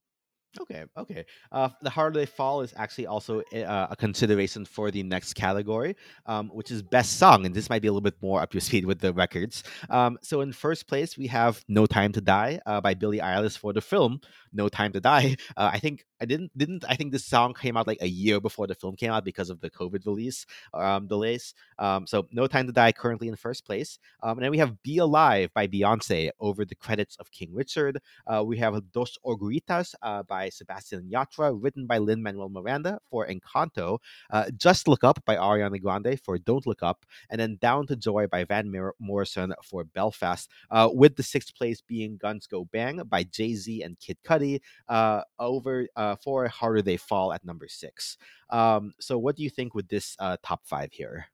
Okay, 0.60 0.84
okay. 0.98 1.24
Uh, 1.50 1.70
the 1.80 1.88
harder 1.88 2.20
they 2.20 2.26
fall 2.26 2.60
is 2.60 2.74
actually 2.76 3.06
also 3.06 3.40
uh, 3.54 3.86
a 3.90 3.96
consideration 3.96 4.66
for 4.66 4.90
the 4.90 5.02
next 5.02 5.32
category, 5.32 5.96
um, 6.26 6.50
which 6.52 6.70
is 6.70 6.82
best 6.82 7.18
song, 7.18 7.46
and 7.46 7.54
this 7.54 7.70
might 7.70 7.80
be 7.80 7.88
a 7.88 7.90
little 7.90 8.02
bit 8.02 8.16
more 8.20 8.40
up 8.42 8.52
your 8.52 8.60
speed 8.60 8.84
with 8.84 8.98
the 9.00 9.14
records. 9.14 9.62
Um, 9.88 10.18
so 10.20 10.42
in 10.42 10.52
first 10.52 10.86
place 10.88 11.16
we 11.16 11.26
have 11.28 11.64
"No 11.68 11.86
Time 11.86 12.12
to 12.12 12.20
Die" 12.20 12.60
uh, 12.66 12.82
by 12.82 12.92
Billie 12.92 13.18
Eilish 13.20 13.56
for 13.56 13.72
the 13.72 13.80
film 13.80 14.20
"No 14.52 14.68
Time 14.68 14.92
to 14.92 15.00
Die." 15.00 15.36
Uh, 15.56 15.70
I 15.72 15.78
think 15.78 16.04
I 16.22 16.24
didn't 16.24 16.56
didn't 16.56 16.84
I 16.88 16.94
think 16.94 17.10
this 17.12 17.26
song 17.26 17.52
came 17.52 17.76
out 17.76 17.88
like 17.88 18.00
a 18.00 18.06
year 18.06 18.40
before 18.40 18.68
the 18.68 18.76
film 18.76 18.94
came 18.96 19.10
out 19.10 19.24
because 19.24 19.50
of 19.50 19.60
the 19.60 19.70
COVID 19.70 20.06
release 20.06 20.46
um, 20.72 21.08
delays. 21.08 21.54
Um, 21.78 22.06
so 22.06 22.28
No 22.30 22.46
Time 22.46 22.66
to 22.66 22.72
Die 22.72 22.92
currently 22.92 23.26
in 23.28 23.34
first 23.36 23.64
place, 23.66 23.98
um, 24.22 24.38
and 24.38 24.44
then 24.44 24.52
we 24.52 24.58
have 24.58 24.82
Be 24.82 24.98
Alive 24.98 25.50
by 25.52 25.66
Beyonce 25.66 26.30
over 26.38 26.64
the 26.64 26.76
credits 26.76 27.16
of 27.16 27.30
King 27.32 27.50
Richard. 27.52 27.98
Uh, 28.26 28.44
we 28.46 28.56
have 28.58 28.80
Dos 28.92 29.18
Oruguitas 29.26 29.94
uh, 30.02 30.22
by 30.22 30.48
Sebastian 30.48 31.10
Yatra, 31.12 31.58
written 31.60 31.86
by 31.86 31.98
Lin 31.98 32.22
Manuel 32.22 32.48
Miranda 32.48 33.00
for 33.10 33.26
Encanto. 33.26 33.98
Uh, 34.30 34.50
Just 34.56 34.86
Look 34.86 35.02
Up 35.02 35.24
by 35.24 35.36
Ariana 35.36 35.80
Grande 35.80 36.20
for 36.22 36.38
Don't 36.38 36.66
Look 36.66 36.82
Up, 36.82 37.04
and 37.30 37.40
then 37.40 37.58
Down 37.60 37.86
to 37.88 37.96
Joy 37.96 38.28
by 38.28 38.44
Van 38.44 38.72
Morrison 39.00 39.52
for 39.64 39.82
Belfast. 39.82 40.48
Uh, 40.70 40.88
with 40.92 41.16
the 41.16 41.22
sixth 41.22 41.54
place 41.56 41.80
being 41.80 42.16
Guns 42.16 42.46
Go 42.46 42.64
Bang 42.64 43.02
by 43.08 43.24
Jay 43.24 43.54
Z 43.54 43.82
and 43.82 43.98
Kid 43.98 44.18
Cudi 44.24 44.60
uh, 44.88 45.22
over 45.38 45.88
uh, 46.12 46.14
uh, 46.14 46.16
for 46.22 46.48
Harder 46.48 46.82
They 46.82 46.96
Fall 46.96 47.32
at 47.32 47.44
number 47.44 47.68
six. 47.68 48.16
Um, 48.50 48.92
so, 49.00 49.18
what 49.18 49.36
do 49.36 49.42
you 49.42 49.50
think 49.50 49.74
with 49.74 49.88
this 49.88 50.16
uh, 50.18 50.36
top 50.42 50.60
five 50.64 50.92
here? 50.92 51.26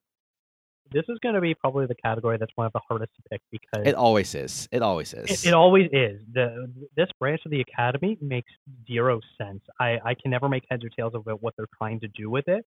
This 0.90 1.04
is 1.10 1.18
going 1.22 1.34
to 1.34 1.40
be 1.42 1.54
probably 1.54 1.84
the 1.84 1.94
category 1.96 2.38
that's 2.38 2.52
one 2.54 2.66
of 2.66 2.72
the 2.72 2.80
hardest 2.88 3.12
to 3.16 3.22
pick 3.30 3.42
because 3.50 3.86
it 3.86 3.94
always 3.94 4.34
is. 4.34 4.68
It 4.72 4.80
always 4.80 5.12
is. 5.12 5.44
It, 5.44 5.48
it 5.48 5.54
always 5.54 5.90
is. 5.92 6.22
The 6.32 6.72
this 6.96 7.08
branch 7.20 7.42
of 7.44 7.50
the 7.50 7.60
academy 7.60 8.16
makes 8.22 8.50
zero 8.86 9.20
sense. 9.36 9.62
I 9.78 9.98
I 10.04 10.14
can 10.14 10.30
never 10.30 10.48
make 10.48 10.64
heads 10.70 10.84
or 10.84 10.88
tails 10.88 11.12
about 11.14 11.42
what 11.42 11.54
they're 11.58 11.66
trying 11.76 12.00
to 12.00 12.08
do 12.08 12.30
with 12.30 12.48
it. 12.48 12.64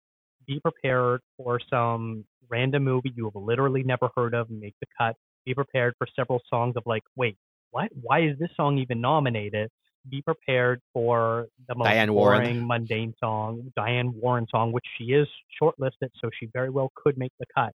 Be 0.48 0.62
prepared 0.62 1.22
for 1.36 1.60
some 1.70 2.24
random 2.48 2.84
movie 2.84 3.12
you 3.16 3.26
have 3.26 3.36
literally 3.36 3.84
never 3.84 4.10
heard 4.16 4.34
of 4.34 4.50
make 4.50 4.76
the 4.80 4.88
cut. 4.98 5.16
Be 5.46 5.54
prepared 5.54 5.96
for 5.98 6.08
several 6.16 6.40
songs 6.50 6.76
of 6.78 6.84
like, 6.86 7.04
wait, 7.18 7.38
what? 7.72 7.90
Why 8.02 8.22
is 8.22 8.40
this 8.40 8.50
song 8.56 8.78
even 8.78 9.02
nominated? 9.02 9.70
Be 10.10 10.22
prepared 10.22 10.82
for 10.94 11.48
the 11.68 11.76
most 11.76 11.88
Diane 11.88 12.10
boring, 12.10 12.42
Warren. 12.42 12.68
mundane 12.68 13.14
song, 13.20 13.72
Diane 13.76 14.14
Warren 14.16 14.48
song, 14.50 14.72
which 14.72 14.86
she 14.98 15.06
is 15.06 15.28
shortlisted, 15.62 16.10
so 16.22 16.30
she 16.40 16.48
very 16.54 16.70
well 16.70 16.92
could 16.96 17.18
make 17.18 17.32
the 17.40 17.46
cut. 17.54 17.74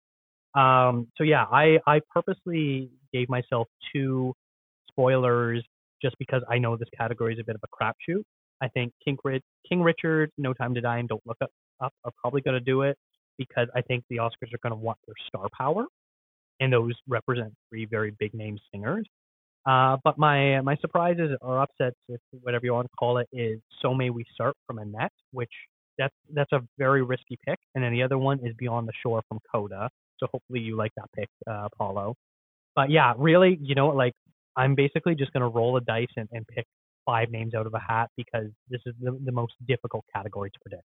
Um, 0.59 1.07
so 1.17 1.23
yeah, 1.23 1.45
I 1.51 1.80
I 1.86 2.01
purposely 2.13 2.89
gave 3.13 3.30
myself 3.30 3.67
two 3.93 4.34
spoilers 4.89 5.63
just 6.01 6.15
because 6.17 6.41
I 6.49 6.57
know 6.57 6.75
this 6.77 6.89
category 6.97 7.34
is 7.34 7.39
a 7.39 7.43
bit 7.43 7.55
of 7.55 7.61
a 7.63 7.84
crapshoot. 7.84 8.23
I 8.61 8.67
think 8.69 8.93
King, 9.03 9.17
King 9.67 9.82
Richard, 9.82 10.32
No 10.38 10.53
Time 10.53 10.73
to 10.75 10.82
Die, 10.82 10.97
and 10.97 11.07
Don't 11.07 11.21
Look 11.25 11.38
Up, 11.41 11.51
up 11.82 11.93
are 12.03 12.11
probably 12.21 12.41
going 12.41 12.55
to 12.55 12.59
do 12.59 12.82
it 12.82 12.97
because 13.38 13.67
I 13.73 13.82
think 13.82 14.03
the 14.09 14.17
Oscars 14.17 14.53
are 14.53 14.59
going 14.61 14.71
to 14.71 14.80
want 14.80 14.97
their 15.07 15.15
star 15.27 15.47
power, 15.57 15.86
and 16.59 16.73
those 16.73 16.93
represent 17.07 17.53
three 17.69 17.86
very 17.86 18.11
big 18.19 18.34
name 18.34 18.57
singers. 18.71 19.07
Uh, 19.70 19.97
but 20.03 20.17
my 20.17 20.59
my 20.61 20.76
surprises 20.78 21.38
or 21.41 21.61
upsets, 21.61 21.95
if 22.07 22.20
whatever 22.41 22.65
you 22.65 22.74
want 22.74 22.86
to 22.86 22.95
call 22.97 23.20
it, 23.20 23.28
is 23.32 23.59
so 23.82 23.93
may 23.93 24.09
we 24.09 24.26
start 24.34 24.55
from 24.65 24.80
Annette, 24.80 25.11
which 25.32 25.51
that's 25.99 26.15
that's 26.34 26.51
a 26.53 26.61
very 26.80 27.03
risky 27.03 27.38
pick, 27.47 27.59
and 27.76 27.84
then 27.84 27.91
the 27.91 28.01
other 28.01 28.17
one 28.17 28.39
is 28.43 28.55
Beyond 28.57 28.88
the 28.88 28.93
Shore 29.03 29.22
from 29.28 29.38
Coda. 29.53 29.89
So 30.17 30.28
hopefully 30.32 30.61
you 30.61 30.76
like 30.76 30.91
that 30.95 31.09
pick, 31.15 31.30
uh, 31.47 31.67
Paulo. 31.78 32.15
But 32.76 32.89
yeah, 32.89 33.13
really, 33.17 33.59
you 33.61 33.76
know, 33.76 33.89
like 33.89 34.13
I'm 34.55 34.74
basically 34.74 35.13
just 35.13 35.32
gonna 35.34 35.49
roll 35.49 35.78
a 35.78 35.82
dice 35.82 36.07
and, 36.17 36.28
and 36.32 36.47
pick 36.47 36.65
five 37.05 37.30
names 37.30 37.53
out 37.53 37.67
of 37.67 37.74
a 37.76 37.80
hat 37.80 38.09
because 38.17 38.47
this 38.70 38.82
is 38.88 38.95
the, 38.99 39.20
the 39.24 39.32
most 39.32 39.53
difficult 39.67 40.03
category 40.15 40.49
to 40.49 40.59
predict. 40.61 40.84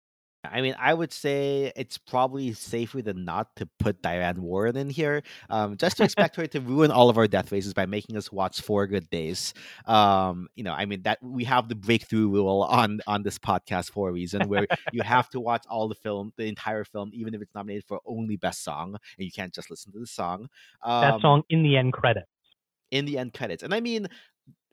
I 0.50 0.60
mean, 0.60 0.74
I 0.78 0.94
would 0.94 1.12
say 1.12 1.72
it's 1.76 1.98
probably 1.98 2.52
safer 2.52 3.02
than 3.02 3.24
not 3.24 3.54
to 3.56 3.66
put 3.78 4.02
Diane 4.02 4.42
Warren 4.42 4.76
in 4.76 4.90
here, 4.90 5.22
um, 5.50 5.76
just 5.76 5.96
to 5.98 6.04
expect 6.08 6.36
her 6.36 6.46
to 6.46 6.60
ruin 6.60 6.90
all 6.90 7.10
of 7.10 7.18
our 7.18 7.26
death 7.26 7.52
races 7.52 7.74
by 7.74 7.86
making 7.86 8.16
us 8.16 8.32
watch 8.32 8.60
Four 8.60 8.86
Good 8.86 9.08
Days. 9.10 9.54
Um, 9.86 10.48
you 10.54 10.64
know, 10.64 10.72
I 10.72 10.86
mean 10.86 11.02
that 11.02 11.18
we 11.22 11.44
have 11.44 11.68
the 11.68 11.74
breakthrough 11.74 12.28
rule 12.28 12.62
on 12.62 13.00
on 13.06 13.22
this 13.22 13.38
podcast 13.38 13.90
for 13.90 14.08
a 14.08 14.12
reason, 14.12 14.48
where 14.48 14.66
you 14.92 15.02
have 15.02 15.28
to 15.30 15.40
watch 15.40 15.64
all 15.68 15.88
the 15.88 15.94
film, 15.94 16.32
the 16.36 16.46
entire 16.46 16.84
film, 16.84 17.10
even 17.12 17.34
if 17.34 17.42
it's 17.42 17.54
nominated 17.54 17.84
for 17.84 18.00
only 18.06 18.36
best 18.36 18.64
song, 18.64 18.96
and 19.18 19.24
you 19.24 19.30
can't 19.30 19.54
just 19.54 19.70
listen 19.70 19.92
to 19.92 19.98
the 19.98 20.06
song. 20.06 20.48
Um, 20.82 21.00
that 21.00 21.20
song 21.20 21.42
in 21.48 21.62
the 21.62 21.76
end 21.76 21.92
credits 21.92 22.28
in 22.90 23.04
the 23.04 23.18
end 23.18 23.34
credits. 23.34 23.62
And 23.62 23.74
I 23.74 23.80
mean, 23.80 24.08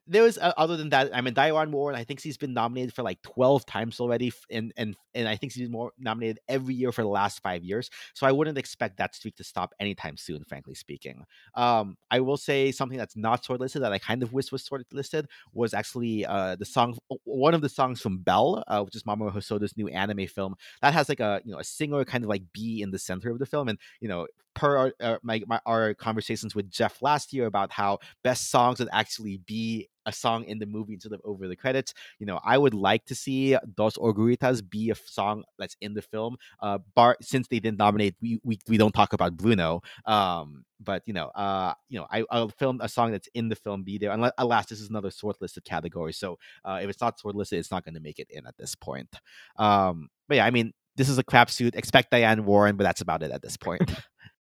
there 0.08 0.24
was 0.24 0.38
uh, 0.38 0.53
other 0.58 0.78
than 0.78 0.89
that. 0.89 1.16
I 1.16 1.22
mean, 1.22 1.34
Diane 1.34 1.72
Warren. 1.72 1.95
I 1.95 2.03
think 2.03 2.20
she's 2.20 2.38
been 2.38 2.53
nominated 2.53 2.93
for 2.93 3.01
like 3.01 3.22
twelve 3.22 3.66
times 3.66 3.99
already, 3.99 4.32
and 4.51 4.72
and 4.78 4.95
and 5.14 5.28
I 5.28 5.36
think 5.36 5.51
she's 5.53 5.64
been 5.64 5.72
more 5.72 5.91
nominated 5.97 6.39
every 6.47 6.76
year 6.76 6.91
for 6.91 7.01
the 7.01 7.08
last 7.08 7.41
five 7.41 7.64
years. 7.64 7.89
So 8.14 8.28
I 8.28 8.32
wouldn't 8.32 8.58
expect 8.58 8.97
that 8.97 9.16
streak 9.16 9.36
to 9.38 9.43
stop 9.43 9.74
anytime 9.80 10.18
soon. 10.18 10.43
Frankly 10.43 10.76
speaking, 10.76 11.26
um, 11.56 11.97
I 12.12 12.20
will 12.20 12.38
say 12.38 12.72
something 12.72 12.97
that's 12.97 13.16
not 13.16 13.43
shortlisted 13.43 13.82
that 13.82 13.93
I 13.93 13.99
kind 13.99 14.22
of 14.22 14.34
wish 14.34 14.51
was 14.51 14.68
shortlisted 14.68 15.26
was 15.53 15.74
actually 15.74 16.26
uh, 16.26 16.56
the 16.56 16.66
song, 16.66 16.97
one 17.24 17.53
of 17.53 17.62
the 17.62 17.70
songs 17.70 18.01
from 18.01 18.20
Belle, 18.20 18.64
uh, 18.68 18.84
which 18.84 18.95
is 18.95 19.03
Mamoru 19.03 19.34
Hosoda's 19.34 19.76
new 19.76 19.88
anime 19.88 20.28
film 20.28 20.56
that 20.82 20.93
has 20.93 21.10
like 21.10 21.20
a 21.20 21.41
you 21.43 21.51
know 21.51 21.60
a 21.60 21.64
singer 21.64 22.06
kind 22.06 22.24
of 22.24 22.30
like 22.30 22.43
be 22.53 22.82
in 22.82 22.91
the 22.91 22.99
center 22.99 23.32
of 23.32 23.39
the 23.39 23.45
film, 23.45 23.70
and 23.70 23.80
you 23.99 24.08
know 24.08 24.28
per 24.56 24.78
our, 24.78 24.93
uh, 24.99 25.18
my, 25.22 25.41
my, 25.45 25.60
our 25.66 25.93
conversations 25.93 26.56
with 26.56 26.72
Jeff 26.72 27.01
last 27.01 27.34
year 27.34 27.45
about 27.45 27.72
how 27.72 27.99
best 28.24 28.49
songs 28.49 28.80
would 28.80 28.89
actually 28.91 29.38
be 29.38 29.89
a 30.06 30.12
song 30.12 30.43
in 30.45 30.60
the 30.60 30.66
movie 30.66 30.93
instead 30.93 31.12
of 31.12 31.22
over 31.24 31.47
the 31.47 31.56
credits. 31.56 31.93
You 32.20 32.26
know, 32.26 32.39
I 32.43 32.58
would 32.58 32.74
like 32.74 33.06
to 33.06 33.16
see 33.16 33.58
Dos 33.76 33.97
Oruguitas 33.97 34.68
be 34.68 34.91
a 34.91 34.95
song 34.95 35.43
that's 35.58 35.76
in 35.82 35.93
the 35.93 36.01
film. 36.01 36.38
Uh, 36.62 36.80
bar 36.95 37.18
since 37.22 37.47
they 37.47 37.60
didn't 37.60 37.80
nominate, 37.80 38.16
we 38.22 38.39
we, 38.43 38.60
we 38.68 38.78
don't 38.78 38.93
talk 38.93 39.14
about 39.14 39.36
Bruno. 39.36 39.82
Um, 40.06 40.66
but 40.80 41.03
you 41.06 41.14
know, 41.14 41.28
uh, 41.28 41.74
you 41.89 41.99
know, 41.99 42.08
I, 42.12 42.24
I'll 42.30 42.49
film 42.49 42.80
a 42.82 42.89
song 42.89 43.12
that's 43.12 43.30
in 43.34 43.49
the 43.49 43.56
film 43.56 43.84
be 43.84 43.97
there. 43.97 44.12
Unless, 44.12 44.34
alas, 44.38 44.68
this 44.68 44.80
is 44.80 44.89
another 44.89 45.10
shortlisted 45.10 45.64
category. 45.66 46.14
So 46.14 46.38
uh, 46.64 46.80
if 46.82 46.89
it's 46.89 47.01
not 47.01 47.20
shortlisted, 47.20 47.53
it's 47.53 47.72
not 47.72 47.84
going 47.84 47.95
to 47.95 48.01
make 48.01 48.20
it 48.20 48.28
in 48.30 48.45
at 48.45 48.58
this 48.58 48.76
point. 48.76 49.10
Um, 49.58 50.10
but 50.28 50.38
yeah, 50.38 50.45
I 50.45 50.51
mean, 50.51 50.74
this 50.95 51.10
is 51.10 51.18
a 51.18 51.24
crapshoot. 51.24 51.76
Expect 51.76 52.12
Diane 52.12 52.45
Warren, 52.45 52.78
but 52.78 52.84
that's 52.84 53.01
about 53.01 53.24
it 53.24 53.32
at 53.32 53.41
this 53.41 53.58
point. 53.58 53.91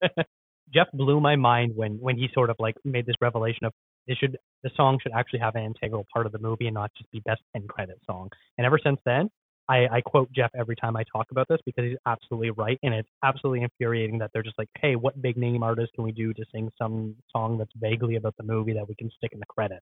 Jeff 0.74 0.88
blew 0.94 1.22
my 1.22 1.36
mind 1.36 1.74
when 1.76 1.94
when 2.00 2.18
he 2.18 2.30
sort 2.34 2.50
of 2.50 2.58
like 2.60 2.76
made 2.84 3.06
this 3.06 3.16
revelation 3.22 3.66
of 3.66 3.74
this 4.08 4.18
should 4.18 4.38
the 4.64 4.70
song 4.76 5.00
should 5.02 5.12
actually 5.14 5.40
have 5.40 5.56
an 5.56 5.64
integral 5.64 6.06
part 6.14 6.26
of 6.26 6.32
the 6.32 6.40
movie 6.40 6.68
and 6.68 6.74
not 6.76 6.92
just 6.98 7.12
be 7.12 7.22
best 7.22 7.42
end 7.56 7.68
credit 7.70 8.00
song. 8.06 8.30
And 8.58 8.66
ever 8.66 8.80
since 8.84 9.00
then, 9.06 9.30
I, 9.70 9.88
I 9.88 10.02
quote 10.02 10.32
Jeff 10.32 10.52
every 10.58 10.76
time 10.76 10.96
I 10.96 11.04
talk 11.12 11.28
about 11.32 11.48
this 11.50 11.60
because 11.66 11.86
he's 11.86 11.98
absolutely 12.06 12.52
right, 12.52 12.80
and 12.84 12.94
it's 12.94 13.10
absolutely 13.24 13.64
infuriating 13.64 14.20
that 14.20 14.32
they're 14.34 14.44
just 14.44 14.58
like, 14.58 14.70
hey, 14.82 14.96
what 14.96 15.22
big 15.22 15.38
name 15.38 15.64
artist 15.64 15.94
can 15.96 16.04
we 16.06 16.12
do 16.14 16.34
to 16.34 16.46
sing 16.54 16.70
some 16.78 17.16
song 17.32 17.58
that's 17.58 17.72
vaguely 17.78 18.16
about 18.16 18.36
the 18.38 18.44
movie 18.44 18.74
that 18.74 18.88
we 18.88 18.96
can 18.96 19.10
stick 19.18 19.32
in 19.34 19.40
the 19.40 19.46
credit? 19.48 19.82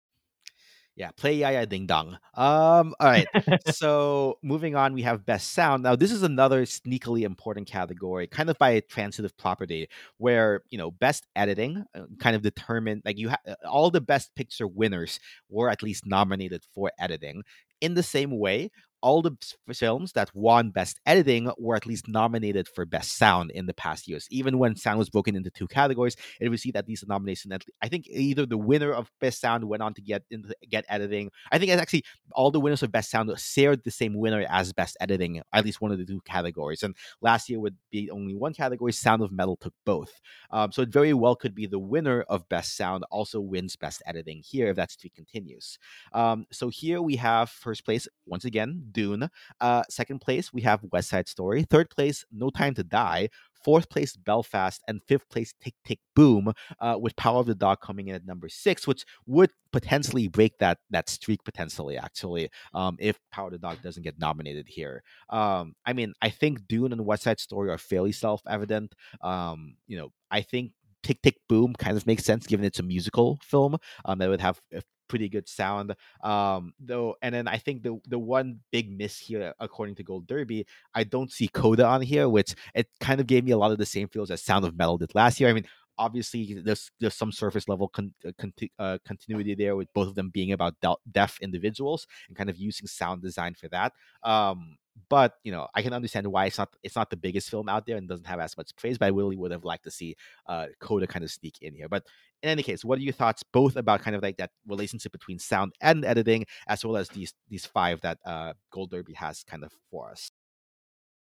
Yeah, 0.95 1.11
play 1.11 1.39
Jaja 1.39 1.67
Ding 1.67 1.87
Dong. 1.87 2.17
Um, 2.35 2.95
all 3.01 3.09
right. 3.09 3.27
so 3.71 4.39
moving 4.41 4.77
on, 4.77 4.93
we 4.93 5.01
have 5.01 5.25
best 5.25 5.51
sound. 5.51 5.83
Now, 5.83 5.97
this 5.97 6.09
is 6.11 6.23
another 6.23 6.63
sneakily 6.63 7.23
important 7.23 7.67
category, 7.67 8.27
kind 8.27 8.49
of 8.49 8.57
by 8.57 8.71
a 8.71 8.81
transitive 8.81 9.35
property, 9.37 9.89
where 10.17 10.61
you 10.69 10.77
know 10.77 10.91
best 10.91 11.27
editing 11.35 11.83
uh, 11.93 12.03
kind 12.19 12.35
of 12.35 12.43
determined 12.43 13.01
like 13.03 13.17
you 13.17 13.27
have 13.27 13.39
uh, 13.45 13.55
all 13.69 13.91
the 13.91 13.99
best 13.99 14.33
picture 14.35 14.67
winners 14.67 15.19
were 15.49 15.69
at 15.69 15.83
least 15.83 16.05
nominated 16.05 16.63
for 16.73 16.91
editing. 16.97 17.43
In 17.81 17.95
the 17.95 18.03
same 18.03 18.39
way, 18.39 18.71
all 19.01 19.21
the 19.21 19.37
films 19.73 20.13
that 20.13 20.33
won 20.33 20.71
Best 20.71 20.99
Editing 21.05 21.51
were 21.57 21.75
at 21.75 21.85
least 21.85 22.07
nominated 22.07 22.67
for 22.67 22.85
Best 22.85 23.17
Sound 23.17 23.51
in 23.51 23.65
the 23.65 23.73
past 23.73 24.07
years. 24.07 24.27
Even 24.31 24.57
when 24.57 24.75
sound 24.75 24.97
was 24.99 25.09
broken 25.09 25.35
into 25.35 25.49
two 25.49 25.67
categories, 25.67 26.15
it 26.39 26.49
received 26.49 26.75
at 26.75 26.87
least 26.87 27.03
a 27.03 27.07
nomination. 27.07 27.51
I 27.81 27.87
think 27.87 28.07
either 28.07 28.45
the 28.45 28.57
winner 28.57 28.91
of 28.91 29.11
Best 29.19 29.41
Sound 29.41 29.63
went 29.65 29.83
on 29.83 29.93
to 29.93 30.01
get 30.01 30.23
into 30.29 30.55
get 30.69 30.85
editing. 30.89 31.31
I 31.51 31.59
think 31.59 31.71
actually 31.71 32.03
all 32.31 32.51
the 32.51 32.59
winners 32.59 32.83
of 32.83 32.91
Best 32.91 33.11
Sound 33.11 33.31
shared 33.39 33.83
the 33.83 33.91
same 33.91 34.15
winner 34.15 34.45
as 34.49 34.73
Best 34.73 34.97
Editing, 34.99 35.41
at 35.53 35.65
least 35.65 35.81
one 35.81 35.91
of 35.91 35.97
the 35.97 36.05
two 36.05 36.21
categories. 36.21 36.83
And 36.83 36.95
last 37.21 37.49
year 37.49 37.59
would 37.59 37.77
be 37.91 38.09
only 38.09 38.35
one 38.35 38.53
category. 38.53 38.91
Sound 38.91 39.21
of 39.21 39.31
Metal 39.31 39.57
took 39.57 39.73
both. 39.85 40.19
Um, 40.51 40.71
so 40.71 40.81
it 40.81 40.89
very 40.89 41.13
well 41.13 41.35
could 41.35 41.55
be 41.55 41.65
the 41.65 41.79
winner 41.79 42.21
of 42.23 42.47
Best 42.49 42.75
Sound 42.75 43.03
also 43.11 43.39
wins 43.39 43.75
Best 43.75 44.01
Editing 44.05 44.41
here 44.43 44.67
if 44.67 44.75
that 44.75 44.91
streak 44.91 45.13
continues. 45.15 45.77
Um, 46.13 46.45
so 46.51 46.69
here 46.69 47.01
we 47.01 47.17
have 47.17 47.49
first 47.49 47.85
place 47.85 48.07
once 48.25 48.45
again 48.45 48.83
Dune. 48.95 49.29
Uh, 49.61 49.83
second 49.89 50.19
place, 50.21 50.51
we 50.51 50.61
have 50.61 50.79
West 50.91 51.09
Side 51.09 51.27
Story. 51.27 51.63
Third 51.63 51.89
place, 51.91 52.25
No 52.31 52.49
Time 52.49 52.73
to 52.75 52.83
Die. 52.83 53.29
fourth 53.65 53.89
place 53.89 54.15
Belfast, 54.15 54.79
and 54.87 55.01
fifth 55.07 55.27
place 55.29 55.51
Tick 55.59 55.73
Tick 55.83 55.99
Boom, 56.15 56.53
uh, 56.79 56.97
with 57.01 57.15
Power 57.15 57.39
of 57.39 57.47
the 57.47 57.55
Dog 57.55 57.81
coming 57.81 58.07
in 58.09 58.15
at 58.15 58.25
number 58.25 58.47
six, 58.47 58.85
which 58.87 59.03
would 59.25 59.49
potentially 59.71 60.27
break 60.27 60.53
that 60.59 60.77
that 60.91 61.09
streak 61.09 61.43
potentially 61.43 61.97
actually 61.97 62.49
um, 62.75 62.95
if 62.99 63.15
Power 63.31 63.47
of 63.47 63.53
the 63.53 63.57
Dog 63.67 63.81
doesn't 63.81 64.03
get 64.03 64.19
nominated 64.19 64.67
here. 64.69 65.01
Um, 65.29 65.73
I 65.85 65.93
mean, 65.93 66.13
I 66.21 66.29
think 66.29 66.67
Dune 66.67 66.93
and 66.93 67.05
West 67.05 67.23
Side 67.23 67.39
Story 67.39 67.69
are 67.71 67.79
fairly 67.79 68.11
self 68.11 68.41
evident. 68.47 68.93
Um, 69.21 69.77
you 69.87 69.97
know, 69.97 70.09
I 70.29 70.41
think 70.41 70.71
Tick 71.01 71.21
Tick 71.23 71.37
Boom 71.49 71.73
kind 71.73 71.97
of 71.97 72.05
makes 72.05 72.23
sense 72.23 72.47
given 72.47 72.65
it's 72.65 72.79
a 72.79 72.83
musical 72.83 73.39
film 73.41 73.77
um, 74.05 74.19
that 74.19 74.29
would 74.29 74.41
have 74.41 74.61
pretty 75.07 75.29
good 75.29 75.47
sound. 75.47 75.95
Um, 76.23 76.73
though, 76.79 77.15
and 77.21 77.33
then 77.33 77.47
I 77.47 77.57
think 77.57 77.83
the 77.83 77.99
the 78.07 78.19
one 78.19 78.59
big 78.71 78.91
miss 78.95 79.17
here, 79.17 79.53
according 79.59 79.95
to 79.95 80.03
Gold 80.03 80.27
Derby, 80.27 80.65
I 80.93 81.03
don't 81.03 81.31
see 81.31 81.47
Coda 81.47 81.85
on 81.85 82.01
here, 82.01 82.29
which 82.29 82.55
it 82.73 82.87
kind 82.99 83.19
of 83.19 83.27
gave 83.27 83.43
me 83.43 83.51
a 83.51 83.57
lot 83.57 83.71
of 83.71 83.77
the 83.77 83.85
same 83.85 84.07
feels 84.07 84.31
as 84.31 84.41
Sound 84.41 84.65
of 84.65 84.77
Metal 84.77 84.97
did 84.97 85.15
last 85.15 85.39
year. 85.39 85.49
I 85.49 85.53
mean, 85.53 85.65
obviously 85.97 86.53
there's 86.55 86.91
there's 86.99 87.15
some 87.15 87.31
surface 87.31 87.67
level 87.67 87.87
con- 87.87 88.13
uh, 88.25 88.47
uh, 88.79 88.97
continuity 89.05 89.55
there 89.55 89.75
with 89.75 89.91
both 89.93 90.07
of 90.07 90.15
them 90.15 90.29
being 90.29 90.51
about 90.51 90.75
de- 90.81 90.95
deaf 91.11 91.37
individuals 91.41 92.07
and 92.27 92.37
kind 92.37 92.49
of 92.49 92.57
using 92.57 92.87
sound 92.87 93.21
design 93.21 93.53
for 93.53 93.67
that. 93.69 93.93
Um, 94.23 94.77
but 95.09 95.33
you 95.43 95.51
know, 95.51 95.67
I 95.75 95.81
can 95.81 95.93
understand 95.93 96.27
why 96.27 96.45
it's 96.45 96.57
not 96.57 96.73
it's 96.83 96.95
not 96.95 97.09
the 97.09 97.17
biggest 97.17 97.49
film 97.49 97.69
out 97.69 97.85
there 97.85 97.97
and 97.97 98.07
doesn't 98.07 98.27
have 98.27 98.39
as 98.39 98.55
much 98.57 98.75
praise. 98.75 98.97
But 98.97 99.07
I 99.07 99.09
really 99.09 99.35
would 99.35 99.51
have 99.51 99.65
liked 99.65 99.83
to 99.83 99.91
see 99.91 100.15
uh, 100.47 100.67
Coda 100.79 101.07
kind 101.07 101.23
of 101.23 101.31
sneak 101.31 101.57
in 101.61 101.73
here. 101.73 101.89
But 101.89 102.05
in 102.41 102.49
any 102.49 102.63
case, 102.63 102.85
what 102.85 102.99
are 102.99 103.01
your 103.01 103.13
thoughts 103.13 103.43
both 103.43 103.75
about 103.75 104.01
kind 104.01 104.15
of 104.15 104.21
like 104.21 104.37
that 104.37 104.51
relationship 104.67 105.11
between 105.11 105.39
sound 105.39 105.73
and 105.81 106.05
editing, 106.05 106.45
as 106.67 106.85
well 106.85 106.97
as 106.97 107.09
these 107.09 107.33
these 107.49 107.65
five 107.65 108.01
that 108.01 108.19
uh, 108.25 108.53
Gold 108.71 108.91
Derby 108.91 109.13
has 109.13 109.43
kind 109.43 109.63
of 109.63 109.71
for 109.91 110.09
us? 110.09 110.31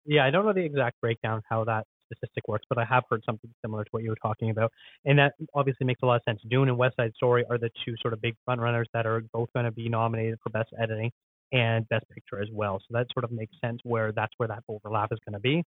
Yeah, 0.05 0.25
I 0.25 0.31
don't 0.31 0.45
know 0.45 0.53
the 0.53 0.63
exact 0.63 1.01
breakdown 1.01 1.41
how 1.49 1.65
that 1.65 1.85
statistic 2.05 2.47
works, 2.47 2.65
but 2.69 2.77
I 2.77 2.85
have 2.85 3.03
heard 3.09 3.21
something 3.25 3.51
similar 3.61 3.83
to 3.83 3.89
what 3.91 4.01
you 4.03 4.09
were 4.09 4.17
talking 4.21 4.49
about, 4.49 4.71
and 5.03 5.19
that 5.19 5.33
obviously 5.53 5.85
makes 5.85 6.01
a 6.01 6.05
lot 6.05 6.15
of 6.15 6.21
sense. 6.23 6.41
Dune 6.49 6.69
and 6.69 6.77
West 6.77 6.95
Side 6.95 7.13
Story 7.15 7.43
are 7.49 7.57
the 7.57 7.69
two 7.85 7.95
sort 8.01 8.13
of 8.13 8.21
big 8.21 8.35
front 8.45 8.61
runners 8.61 8.87
that 8.93 9.05
are 9.05 9.23
both 9.33 9.51
going 9.53 9.65
to 9.65 9.71
be 9.71 9.89
nominated 9.89 10.39
for 10.41 10.49
best 10.49 10.69
editing 10.81 11.11
and 11.51 11.87
Best 11.89 12.05
Picture 12.09 12.41
as 12.41 12.49
well. 12.51 12.79
So 12.79 12.97
that 12.97 13.07
sort 13.13 13.23
of 13.23 13.31
makes 13.31 13.55
sense 13.63 13.79
where 13.83 14.11
that's 14.11 14.33
where 14.37 14.47
that 14.47 14.63
overlap 14.67 15.11
is 15.11 15.19
going 15.25 15.33
to 15.33 15.39
be. 15.39 15.63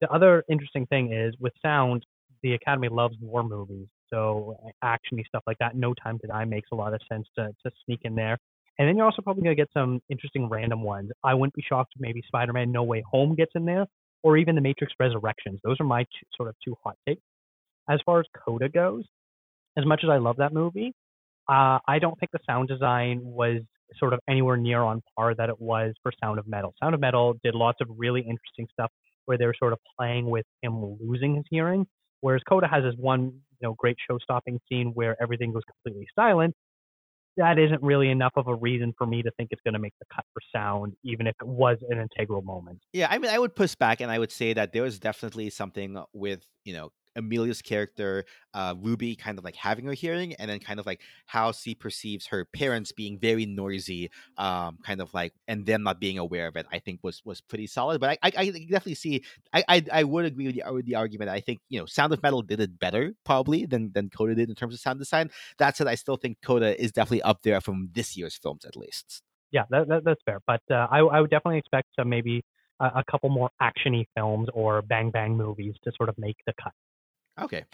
The 0.00 0.10
other 0.10 0.42
interesting 0.50 0.86
thing 0.86 1.12
is 1.12 1.34
with 1.38 1.52
sound, 1.62 2.04
the 2.42 2.54
Academy 2.54 2.88
loves 2.88 3.16
war 3.20 3.42
movies, 3.42 3.86
so 4.10 4.56
actiony 4.82 5.24
stuff 5.26 5.44
like 5.46 5.58
that. 5.58 5.76
No 5.76 5.94
Time 5.94 6.18
to 6.20 6.26
Die 6.26 6.44
makes 6.44 6.68
a 6.72 6.74
lot 6.74 6.92
of 6.92 7.00
sense 7.10 7.26
to 7.38 7.48
to 7.64 7.70
sneak 7.84 8.00
in 8.02 8.14
there. 8.14 8.38
And 8.78 8.88
then 8.88 8.96
you're 8.96 9.06
also 9.06 9.22
probably 9.22 9.42
going 9.42 9.56
to 9.56 9.60
get 9.60 9.68
some 9.74 10.00
interesting 10.08 10.48
random 10.48 10.82
ones. 10.82 11.10
I 11.22 11.34
wouldn't 11.34 11.54
be 11.54 11.62
shocked 11.62 11.92
if 11.94 12.00
maybe 12.00 12.22
Spider-Man 12.26 12.72
No 12.72 12.82
Way 12.82 13.04
Home 13.10 13.34
gets 13.34 13.52
in 13.54 13.64
there, 13.64 13.86
or 14.22 14.36
even 14.38 14.54
The 14.54 14.60
Matrix 14.60 14.94
Resurrections. 14.98 15.60
Those 15.62 15.76
are 15.78 15.84
my 15.84 16.06
sort 16.36 16.48
of 16.48 16.56
two 16.64 16.74
hot 16.82 16.96
takes. 17.06 17.22
As 17.88 18.00
far 18.06 18.20
as 18.20 18.26
Coda 18.44 18.68
goes, 18.68 19.04
as 19.76 19.84
much 19.84 20.00
as 20.04 20.10
I 20.10 20.16
love 20.16 20.38
that 20.38 20.52
movie, 20.52 20.94
uh, 21.48 21.78
I 21.86 21.98
don't 22.00 22.18
think 22.18 22.32
the 22.32 22.38
sound 22.46 22.68
design 22.68 23.20
was 23.22 23.60
sort 23.98 24.12
of 24.12 24.20
anywhere 24.28 24.56
near 24.56 24.82
on 24.82 25.02
par 25.16 25.34
that 25.34 25.48
it 25.48 25.60
was 25.60 25.94
for 26.02 26.12
Sound 26.22 26.38
of 26.38 26.46
Metal. 26.46 26.74
Sound 26.82 26.94
of 26.94 27.00
Metal 27.00 27.34
did 27.42 27.54
lots 27.54 27.78
of 27.80 27.88
really 27.90 28.20
interesting 28.20 28.66
stuff 28.72 28.90
where 29.26 29.38
they 29.38 29.46
were 29.46 29.54
sort 29.58 29.72
of 29.72 29.78
playing 29.98 30.28
with 30.28 30.44
him 30.62 30.96
losing 31.00 31.36
his 31.36 31.44
hearing, 31.50 31.86
whereas 32.20 32.42
Coda 32.48 32.66
has 32.66 32.82
this 32.82 32.94
one, 32.96 33.24
you 33.24 33.68
know, 33.68 33.74
great 33.78 33.96
show-stopping 34.08 34.58
scene 34.68 34.92
where 34.94 35.16
everything 35.22 35.52
goes 35.52 35.62
completely 35.64 36.06
silent. 36.16 36.54
That 37.36 37.58
isn't 37.58 37.82
really 37.82 38.10
enough 38.10 38.32
of 38.36 38.48
a 38.48 38.54
reason 38.54 38.92
for 38.98 39.06
me 39.06 39.22
to 39.22 39.30
think 39.38 39.48
it's 39.52 39.62
going 39.62 39.72
to 39.72 39.80
make 39.80 39.94
the 40.00 40.06
cut 40.14 40.24
for 40.34 40.40
sound, 40.54 40.94
even 41.02 41.26
if 41.26 41.34
it 41.40 41.46
was 41.46 41.78
an 41.88 41.98
integral 41.98 42.42
moment. 42.42 42.80
Yeah, 42.92 43.06
I 43.10 43.18
mean, 43.18 43.30
I 43.30 43.38
would 43.38 43.54
push 43.54 43.74
back 43.74 44.00
and 44.00 44.10
I 44.10 44.18
would 44.18 44.32
say 44.32 44.52
that 44.52 44.72
there 44.72 44.82
was 44.82 44.98
definitely 44.98 45.48
something 45.48 46.02
with, 46.12 46.44
you 46.64 46.74
know, 46.74 46.92
Emilia's 47.16 47.62
character, 47.62 48.24
uh, 48.54 48.74
Ruby, 48.78 49.16
kind 49.16 49.38
of 49.38 49.44
like 49.44 49.56
having 49.56 49.84
her 49.86 49.92
hearing, 49.92 50.34
and 50.34 50.50
then 50.50 50.58
kind 50.58 50.80
of 50.80 50.86
like 50.86 51.00
how 51.26 51.52
she 51.52 51.74
perceives 51.74 52.26
her 52.26 52.44
parents 52.44 52.92
being 52.92 53.18
very 53.18 53.46
noisy, 53.46 54.10
um, 54.38 54.78
kind 54.84 55.00
of 55.00 55.12
like, 55.14 55.32
and 55.48 55.66
them 55.66 55.82
not 55.82 56.00
being 56.00 56.18
aware 56.18 56.46
of 56.46 56.56
it. 56.56 56.66
I 56.72 56.78
think 56.78 57.00
was 57.02 57.22
was 57.24 57.40
pretty 57.40 57.66
solid. 57.66 58.00
But 58.00 58.18
I, 58.22 58.28
I, 58.28 58.32
I 58.38 58.50
definitely 58.50 58.94
see. 58.94 59.24
I, 59.52 59.64
I, 59.68 59.84
I 59.92 60.04
would 60.04 60.24
agree 60.24 60.46
with 60.46 60.56
the, 60.56 60.72
with 60.72 60.86
the 60.86 60.94
argument. 60.94 61.30
I 61.30 61.40
think 61.40 61.60
you 61.68 61.78
know, 61.78 61.86
Sound 61.86 62.12
of 62.12 62.22
Metal 62.22 62.42
did 62.42 62.60
it 62.60 62.78
better 62.78 63.14
probably 63.24 63.66
than 63.66 63.92
than 63.92 64.10
Coda 64.10 64.34
did 64.34 64.48
in 64.48 64.54
terms 64.54 64.74
of 64.74 64.80
sound 64.80 64.98
design. 64.98 65.30
That 65.58 65.76
said, 65.76 65.86
I 65.86 65.94
still 65.94 66.16
think 66.16 66.38
Coda 66.42 66.80
is 66.82 66.92
definitely 66.92 67.22
up 67.22 67.42
there 67.42 67.60
from 67.60 67.90
this 67.92 68.16
year's 68.16 68.36
films 68.36 68.64
at 68.64 68.76
least. 68.76 69.22
Yeah, 69.50 69.64
that, 69.70 69.88
that 69.88 70.04
that's 70.04 70.20
fair. 70.24 70.40
But 70.46 70.62
uh, 70.70 70.86
I 70.90 70.98
I 71.00 71.20
would 71.20 71.30
definitely 71.30 71.58
expect 71.58 71.88
some 71.96 72.08
maybe 72.08 72.42
a 72.82 73.04
couple 73.10 73.28
more 73.28 73.50
actiony 73.60 74.06
films 74.16 74.48
or 74.54 74.82
bang 74.82 75.10
bang 75.10 75.36
movies 75.36 75.74
to 75.84 75.92
sort 75.96 76.08
of 76.08 76.18
make 76.18 76.36
the 76.46 76.52
cut. 76.62 76.72
Okay. 77.38 77.64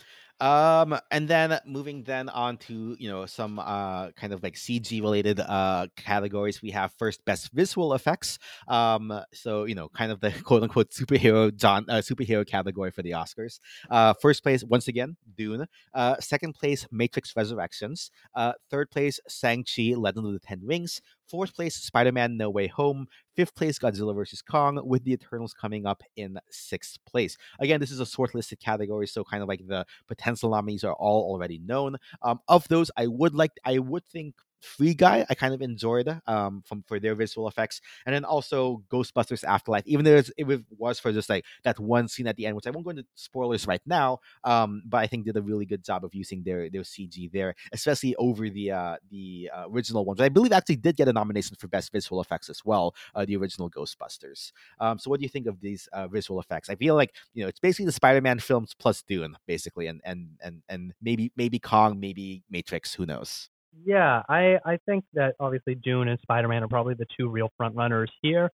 Um, 0.40 0.98
and 1.10 1.26
then 1.26 1.58
moving 1.66 2.04
then 2.04 2.28
on 2.28 2.58
to 2.58 2.96
you 2.98 3.10
know 3.10 3.26
some 3.26 3.58
uh 3.58 4.12
kind 4.12 4.32
of 4.32 4.42
like 4.42 4.54
CG 4.54 5.00
related 5.00 5.40
uh 5.40 5.88
categories. 5.96 6.62
We 6.62 6.70
have 6.70 6.92
first 6.98 7.24
best 7.24 7.50
visual 7.52 7.94
effects. 7.94 8.38
Um, 8.68 9.20
so 9.32 9.64
you 9.64 9.74
know 9.74 9.88
kind 9.88 10.12
of 10.12 10.20
the 10.20 10.30
quote 10.44 10.62
unquote 10.62 10.90
superhero 10.90 11.54
John 11.54 11.86
uh, 11.88 11.94
superhero 11.96 12.46
category 12.46 12.90
for 12.90 13.02
the 13.02 13.12
Oscars. 13.12 13.58
Uh, 13.90 14.14
first 14.14 14.42
place 14.42 14.62
once 14.62 14.86
again 14.86 15.16
Dune. 15.36 15.66
Uh, 15.92 16.16
second 16.20 16.54
place 16.54 16.86
Matrix 16.92 17.34
Resurrections. 17.36 18.10
Uh, 18.34 18.52
third 18.70 18.90
place 18.90 19.18
Shang 19.28 19.64
Chi 19.64 19.94
Legend 19.96 20.26
of 20.26 20.32
the 20.32 20.38
Ten 20.38 20.60
Rings. 20.64 21.00
Fourth 21.28 21.54
place, 21.54 21.74
Spider 21.76 22.10
Man 22.10 22.38
No 22.38 22.48
Way 22.48 22.68
Home. 22.68 23.06
Fifth 23.36 23.54
place, 23.54 23.78
Godzilla 23.78 24.14
vs. 24.14 24.40
Kong, 24.40 24.80
with 24.82 25.04
the 25.04 25.12
Eternals 25.12 25.52
coming 25.52 25.84
up 25.84 26.02
in 26.16 26.38
sixth 26.50 26.98
place. 27.06 27.36
Again, 27.60 27.80
this 27.80 27.90
is 27.90 28.00
a 28.00 28.04
shortlisted 28.04 28.60
category, 28.60 29.06
so 29.06 29.24
kind 29.24 29.42
of 29.42 29.48
like 29.48 29.60
the 29.68 29.84
potential 30.06 30.27
nominees 30.50 30.84
are 30.84 30.94
all 30.94 31.30
already 31.30 31.58
known. 31.58 31.96
Um, 32.22 32.40
of 32.48 32.66
those, 32.68 32.90
I 32.96 33.06
would 33.06 33.34
like, 33.34 33.52
I 33.64 33.78
would 33.78 34.04
think 34.06 34.34
Free 34.60 34.94
Guy, 34.94 35.24
I 35.28 35.34
kind 35.34 35.54
of 35.54 35.62
enjoyed 35.62 36.08
um, 36.26 36.62
from 36.66 36.82
for 36.86 36.98
their 37.00 37.14
visual 37.14 37.48
effects, 37.48 37.80
and 38.06 38.14
then 38.14 38.24
also 38.24 38.82
Ghostbusters 38.90 39.44
Afterlife, 39.44 39.86
even 39.86 40.04
though 40.04 40.22
it 40.36 40.60
was 40.76 40.98
for 40.98 41.12
just 41.12 41.28
like 41.28 41.44
that 41.64 41.78
one 41.78 42.08
scene 42.08 42.26
at 42.26 42.36
the 42.36 42.46
end, 42.46 42.56
which 42.56 42.66
I 42.66 42.70
won't 42.70 42.84
go 42.84 42.90
into 42.90 43.04
spoilers 43.14 43.66
right 43.66 43.82
now, 43.86 44.18
um, 44.44 44.82
but 44.86 44.98
I 44.98 45.06
think 45.06 45.26
did 45.26 45.36
a 45.36 45.42
really 45.42 45.66
good 45.66 45.84
job 45.84 46.04
of 46.04 46.14
using 46.14 46.42
their 46.42 46.68
their 46.70 46.84
CG 46.84 47.28
there, 47.32 47.54
especially 47.72 48.14
over 48.16 48.48
the 48.50 48.72
uh, 48.72 48.96
the 49.10 49.50
uh, 49.54 49.64
original 49.70 50.04
ones. 50.04 50.20
I 50.20 50.28
believe 50.28 50.52
actually 50.52 50.76
did 50.76 50.96
get 50.96 51.08
a 51.08 51.12
nomination 51.12 51.56
for 51.58 51.68
best 51.68 51.92
visual 51.92 52.20
effects 52.20 52.48
as 52.50 52.64
well, 52.64 52.94
uh, 53.14 53.24
the 53.24 53.36
original 53.36 53.70
Ghostbusters. 53.70 54.52
Um, 54.80 54.98
so 54.98 55.10
what 55.10 55.20
do 55.20 55.24
you 55.24 55.28
think 55.28 55.46
of 55.46 55.60
these 55.60 55.88
uh, 55.92 56.08
visual 56.08 56.40
effects? 56.40 56.68
I 56.70 56.74
feel 56.76 56.94
like 56.94 57.14
you 57.34 57.42
know 57.42 57.48
it's 57.48 57.60
basically 57.60 57.86
the 57.86 57.92
Spider-Man 57.92 58.38
films 58.40 58.74
plus 58.78 59.02
Dune, 59.02 59.36
basically, 59.46 59.86
and 59.86 60.00
and 60.04 60.30
and 60.42 60.62
and 60.68 60.94
maybe 61.00 61.32
maybe 61.36 61.58
Kong, 61.58 62.00
maybe 62.00 62.42
Matrix, 62.50 62.94
who 62.94 63.06
knows. 63.06 63.48
Yeah, 63.84 64.22
I 64.28 64.58
I 64.64 64.78
think 64.86 65.04
that 65.14 65.34
obviously 65.40 65.74
Dune 65.74 66.08
and 66.08 66.18
Spider-Man 66.22 66.62
are 66.62 66.68
probably 66.68 66.94
the 66.94 67.06
two 67.18 67.28
real 67.28 67.50
front 67.56 67.76
runners 67.76 68.10
here. 68.22 68.50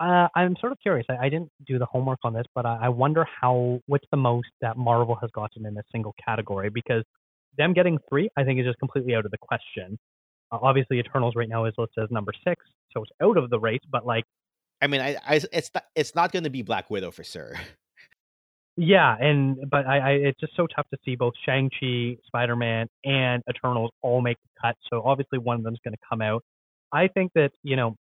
Uh, 0.00 0.26
I'm 0.34 0.56
sort 0.60 0.72
of 0.72 0.78
curious. 0.80 1.06
I, 1.08 1.26
I 1.26 1.28
didn't 1.28 1.50
do 1.66 1.78
the 1.78 1.86
homework 1.86 2.18
on 2.24 2.32
this, 2.32 2.46
but 2.54 2.66
I, 2.66 2.78
I 2.82 2.88
wonder 2.88 3.26
how 3.40 3.80
what's 3.86 4.06
the 4.10 4.16
most 4.16 4.48
that 4.60 4.76
Marvel 4.76 5.16
has 5.20 5.30
gotten 5.32 5.66
in 5.66 5.76
a 5.76 5.82
single 5.92 6.14
category 6.24 6.70
because 6.70 7.04
them 7.56 7.72
getting 7.72 7.98
three, 8.08 8.28
I 8.36 8.44
think, 8.44 8.58
is 8.58 8.66
just 8.66 8.78
completely 8.78 9.14
out 9.14 9.24
of 9.24 9.30
the 9.30 9.38
question. 9.38 9.98
Uh, 10.50 10.58
obviously, 10.62 10.98
Eternals 10.98 11.34
right 11.36 11.48
now 11.48 11.66
is 11.66 11.74
listed 11.78 12.04
as 12.04 12.10
number 12.10 12.32
six, 12.46 12.64
so 12.92 13.02
it's 13.02 13.12
out 13.22 13.36
of 13.36 13.50
the 13.50 13.60
race. 13.60 13.80
But 13.90 14.06
like, 14.06 14.24
I 14.80 14.86
mean, 14.86 15.00
I, 15.00 15.16
I 15.24 15.40
it's 15.52 15.70
not, 15.74 15.84
it's 15.94 16.14
not 16.14 16.32
going 16.32 16.44
to 16.44 16.50
be 16.50 16.62
Black 16.62 16.90
Widow 16.90 17.10
for 17.10 17.24
sure. 17.24 17.54
Yeah, 18.76 19.16
and 19.20 19.58
but 19.70 19.86
I, 19.86 19.98
I 19.98 20.10
it's 20.12 20.40
just 20.40 20.56
so 20.56 20.66
tough 20.66 20.86
to 20.92 20.98
see 21.04 21.14
both 21.14 21.34
Shang 21.44 21.70
Chi, 21.78 22.16
Spider 22.26 22.56
Man, 22.56 22.88
and 23.04 23.42
Eternals 23.48 23.90
all 24.02 24.22
make 24.22 24.38
the 24.42 24.48
cut. 24.68 24.76
So 24.90 25.02
obviously 25.04 25.38
one 25.38 25.56
of 25.58 25.62
them's 25.62 25.78
going 25.84 25.92
to 25.94 26.00
come 26.08 26.22
out. 26.22 26.42
I 26.92 27.08
think 27.08 27.32
that 27.34 27.50
you 27.62 27.76
know, 27.76 27.96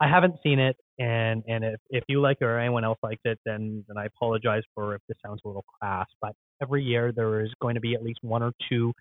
I 0.00 0.08
haven't 0.08 0.36
seen 0.42 0.60
it, 0.60 0.76
and 0.98 1.42
and 1.48 1.64
if 1.64 1.80
if 1.90 2.04
you 2.08 2.20
like 2.20 2.38
it 2.40 2.44
or 2.46 2.58
anyone 2.58 2.84
else 2.84 2.98
likes 3.02 3.22
it, 3.24 3.38
then 3.46 3.84
then 3.88 3.98
I 3.98 4.06
apologize 4.06 4.62
for 4.74 4.94
if 4.96 5.02
this 5.08 5.18
sounds 5.24 5.40
a 5.44 5.48
little 5.48 5.64
crass. 5.80 6.08
But 6.22 6.34
every 6.62 6.84
year 6.84 7.12
there 7.12 7.42
is 7.42 7.50
going 7.62 7.76
to 7.76 7.80
be 7.82 7.94
at 7.94 8.02
least 8.04 8.20
one 8.22 8.42
or 8.42 8.52
two 8.70 8.92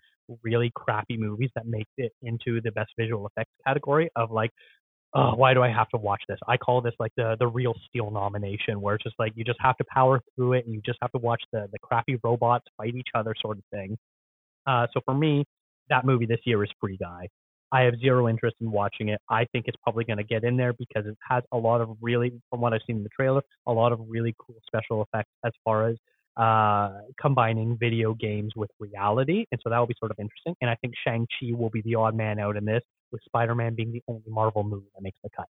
really 0.44 0.72
crappy 0.76 1.18
movies 1.18 1.50
that 1.56 1.68
make 1.68 1.88
it 1.98 2.12
into 2.24 2.62
the 2.62 2.72
best 2.72 2.92
visual 3.00 3.28
effects 3.28 3.52
category 3.68 4.10
of 4.16 4.32
like 4.32 4.52
oh, 5.14 5.36
why 5.36 5.54
do 5.54 5.62
I 5.64 5.70
have 5.70 5.90
to 5.90 5.98
watch 5.98 6.22
this? 6.28 6.40
I 6.48 6.58
call 6.58 6.82
this 6.82 6.94
like 7.00 7.12
the 7.18 7.36
the 7.40 7.48
real 7.48 7.76
steel 7.88 8.12
nomination, 8.12 8.82
where 8.82 8.96
it's 8.96 9.04
just 9.04 9.16
like 9.20 9.34
you 9.36 9.44
just 9.44 9.60
have 9.62 9.78
to 9.78 9.86
power 9.94 10.22
through 10.36 10.54
it 10.54 10.66
and 10.66 10.74
you 10.74 10.82
just 10.86 11.00
have 11.02 11.12
to 11.12 11.20
watch 11.20 11.42
the 11.52 11.68
the 11.72 11.80
crappy 11.80 12.18
robots 12.24 12.66
fight 12.78 12.96
each 12.96 13.10
other 13.16 13.34
sort 13.42 13.58
of 13.58 13.64
thing. 13.72 13.98
Uh, 14.66 14.88
so 14.94 15.02
for 15.06 15.14
me, 15.14 15.46
that 15.90 16.06
movie 16.06 16.26
this 16.26 16.40
year 16.46 16.64
is 16.64 16.70
Free 16.80 16.98
Guy. 16.98 17.28
I 17.72 17.82
have 17.82 17.94
zero 18.00 18.28
interest 18.28 18.56
in 18.62 18.72
watching 18.72 19.10
it. 19.10 19.22
I 19.30 19.46
think 19.52 19.66
it's 19.68 19.78
probably 19.84 20.04
going 20.04 20.18
to 20.18 20.24
get 20.24 20.44
in 20.44 20.58
there 20.58 20.74
because 20.74 21.06
it 21.06 21.16
has 21.30 21.44
a 21.52 21.58
lot 21.58 21.82
of 21.82 21.90
really, 22.02 22.32
from 22.50 22.62
what 22.62 22.74
I've 22.74 22.82
seen 22.88 22.98
in 22.98 23.04
the 23.04 23.10
trailer, 23.10 23.42
a 23.68 23.72
lot 23.72 23.92
of 23.92 24.00
really 24.08 24.36
cool 24.40 24.56
special 24.66 25.04
effects 25.04 25.30
as 25.46 25.52
far 25.64 25.88
as 25.88 25.96
uh, 26.38 27.02
combining 27.22 27.78
video 27.78 28.14
games 28.14 28.54
with 28.56 28.72
reality. 28.80 29.46
And 29.52 29.62
so 29.64 29.70
that 29.70 29.78
will 29.78 29.88
be 29.88 29.96
sort 30.00 30.12
of 30.12 30.18
interesting. 30.20 30.56
And 30.62 30.70
I 30.70 30.76
think 30.82 30.94
Shang-Chi 31.04 31.54
will 31.56 31.70
be 31.70 31.82
the 31.82 31.96
odd 31.96 32.16
man 32.16 32.40
out 32.40 32.58
in 32.58 32.66
this, 32.66 32.82
with 33.12 33.22
Spider 33.24 33.56
Man 33.56 33.76
being 33.76 33.92
the 33.92 34.04
only 34.08 34.24
Marvel 34.28 34.64
movie 34.64 34.88
that 34.96 35.02
makes 35.02 35.18
the 35.24 35.30
cut. 35.30 35.48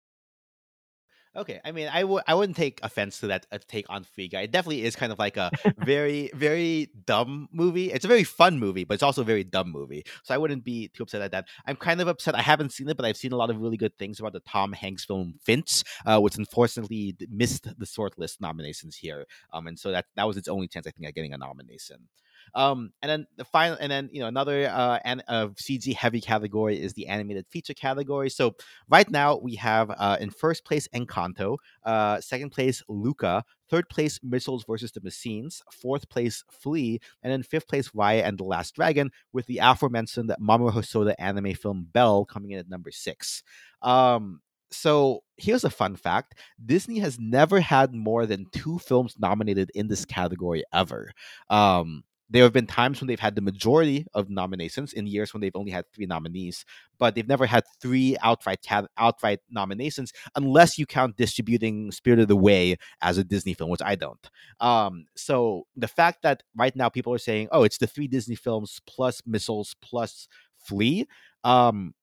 Okay, 1.38 1.60
I 1.66 1.74
mean, 1.74 1.90
I 1.90 2.02
w- 2.02 2.22
I 2.26 2.34
wouldn't 2.34 2.56
take 2.56 2.80
offense 2.82 3.20
to 3.20 3.28
that 3.28 3.46
uh, 3.52 3.58
take 3.68 3.86
on 3.90 4.06
Free 4.06 4.30
Guy. 4.30 4.44
It 4.44 4.52
definitely 4.52 4.84
is 4.86 4.96
kind 4.96 5.12
of 5.12 5.20
like 5.20 5.36
a 5.36 5.52
very, 5.80 6.32
very 6.34 6.90
dumb 7.06 7.50
movie. 7.52 7.92
It's 7.92 8.06
a 8.06 8.08
very 8.08 8.24
fun 8.24 8.58
movie, 8.58 8.86
but 8.86 8.94
it's 8.94 9.04
also 9.04 9.22
a 9.22 9.26
very 9.26 9.44
dumb 9.44 9.70
movie. 9.70 10.06
So 10.24 10.34
I 10.34 10.38
wouldn't 10.38 10.64
be 10.64 10.88
too 10.94 11.04
upset 11.04 11.22
at 11.22 11.32
that. 11.32 11.48
I'm 11.66 11.76
kind 11.76 12.00
of 12.00 12.08
upset. 12.08 12.36
I 12.36 12.42
haven't 12.42 12.72
seen 12.72 12.88
it, 12.88 12.96
but 12.96 13.06
I've 13.06 13.18
seen 13.18 13.34
a 13.34 13.36
lot 13.36 13.50
of 13.50 13.60
really 13.60 13.76
good 13.76 13.98
things 13.98 14.22
about 14.22 14.32
the 14.32 14.40
Tom 14.42 14.72
Hanks 14.72 15.04
film 15.04 15.34
Finch, 15.44 15.84
uh, 16.06 16.22
which 16.22 16.38
unfortunately 16.38 17.18
missed 17.30 17.66
the 17.66 17.86
shortlist 17.86 18.40
nominations 18.40 18.96
here. 18.96 19.26
Um, 19.52 19.68
and 19.68 19.78
so 19.78 19.92
that 19.92 20.06
that 20.16 20.26
was 20.26 20.38
its 20.38 20.48
only 20.48 20.70
chance, 20.70 20.88
I 20.88 20.92
think, 20.92 21.06
at 21.06 21.16
getting 21.16 21.34
a 21.34 21.38
nomination. 21.38 22.08
Um, 22.54 22.92
and 23.02 23.10
then 23.10 23.28
the 23.38 23.46
final, 23.46 23.78
and 23.80 23.92
then 23.92 24.10
you 24.12 24.22
know 24.22 24.28
another 24.28 24.68
uh, 24.68 25.00
an, 25.04 25.22
uh, 25.28 25.48
CG 25.48 25.94
heavy 25.96 26.22
category 26.22 26.82
is 26.82 26.94
the 26.94 27.08
animated 27.08 27.48
feature 27.48 27.74
category. 27.74 28.30
So 28.30 28.56
right 28.90 29.10
now 29.10 29.38
we 29.38 29.56
have 29.56 29.92
uh, 29.92 30.18
in 30.20 30.30
first 30.30 30.66
place 30.66 30.88
Encanto, 30.94 31.58
uh, 31.84 32.22
second 32.22 32.52
place 32.52 32.82
Luca, 32.88 33.44
third 33.70 33.90
place 33.90 34.20
Mitchells 34.24 34.66
versus 34.66 34.92
the 34.92 35.02
Machines, 35.02 35.62
fourth 35.72 36.08
place 36.10 36.44
Flee, 36.52 37.00
and 37.24 37.32
then 37.32 37.44
fifth 37.44 37.68
place 37.68 37.90
Raya 37.90 38.24
and 38.24 38.38
the 38.38 38.44
Last 38.44 38.76
Dragon, 38.76 39.12
with 39.34 39.46
the 39.48 39.60
aforementioned 39.62 40.34
Mamoru 40.42 40.72
Hosoda 40.72 41.16
anime 41.20 41.54
film 41.54 41.88
Belle 41.92 42.26
coming 42.26 42.52
in 42.52 42.60
at 42.60 42.70
number 42.70 42.92
six. 42.92 43.44
Um, 43.82 44.42
so 44.72 45.24
here's 45.38 45.64
a 45.64 45.70
fun 45.70 45.96
fact 45.96 46.36
disney 46.66 47.00
has 47.00 47.20
never 47.20 47.60
had 47.60 47.94
more 47.94 48.26
than 48.26 48.46
two 48.52 48.80
films 48.80 49.16
nominated 49.20 49.72
in 49.76 49.88
this 49.88 50.06
category 50.06 50.64
ever 50.74 51.12
um, 51.50 52.04
there 52.30 52.44
have 52.44 52.54
been 52.54 52.68
times 52.68 53.00
when 53.00 53.08
they've 53.08 53.20
had 53.20 53.36
the 53.36 53.42
majority 53.42 54.06
of 54.14 54.30
nominations 54.30 54.94
in 54.94 55.06
years 55.08 55.34
when 55.34 55.42
they've 55.42 55.56
only 55.56 55.72
had 55.72 55.86
three 55.94 56.06
nominees, 56.06 56.66
but 56.98 57.14
they've 57.14 57.28
never 57.28 57.46
had 57.46 57.64
three 57.80 58.18
outright 58.24 58.66
outright 58.98 59.40
nominations 59.50 60.12
unless 60.36 60.78
you 60.78 60.86
count 60.86 61.18
distributing 61.18 61.92
Spirited 61.92 62.32
Away 62.32 62.78
as 63.02 63.18
a 63.18 63.24
Disney 63.24 63.54
film, 63.54 63.70
which 63.70 63.82
I 63.84 63.96
don't. 63.96 64.30
Um, 64.60 65.06
so 65.16 65.68
the 65.76 65.88
fact 65.88 66.24
that 66.24 66.44
right 66.56 66.76
now 66.76 66.90
people 66.90 67.14
are 67.14 67.20
saying, 67.20 67.50
"Oh, 67.52 67.64
it's 67.64 67.78
the 67.78 67.88
three 67.88 68.08
Disney 68.08 68.36
films 68.36 68.82
plus 68.88 69.22
Mitchells 69.26 69.76
plus 69.82 70.28
Flee," 70.58 71.08
um, 71.44 71.94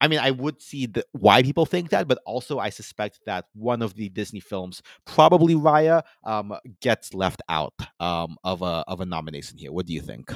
I 0.00 0.08
mean, 0.08 0.18
I 0.18 0.30
would 0.30 0.60
see 0.60 0.86
the, 0.86 1.04
why 1.12 1.42
people 1.42 1.66
think 1.66 1.90
that, 1.90 2.08
but 2.08 2.18
also 2.26 2.58
I 2.58 2.70
suspect 2.70 3.20
that 3.26 3.46
one 3.54 3.82
of 3.82 3.94
the 3.94 4.08
Disney 4.08 4.40
films, 4.40 4.82
probably 5.04 5.54
Raya, 5.54 6.02
um, 6.24 6.54
gets 6.80 7.14
left 7.14 7.42
out 7.48 7.74
um, 8.00 8.36
of 8.44 8.62
a 8.62 8.84
of 8.86 9.00
a 9.00 9.06
nomination 9.06 9.58
here. 9.58 9.72
What 9.72 9.86
do 9.86 9.92
you 9.92 10.00
think? 10.00 10.32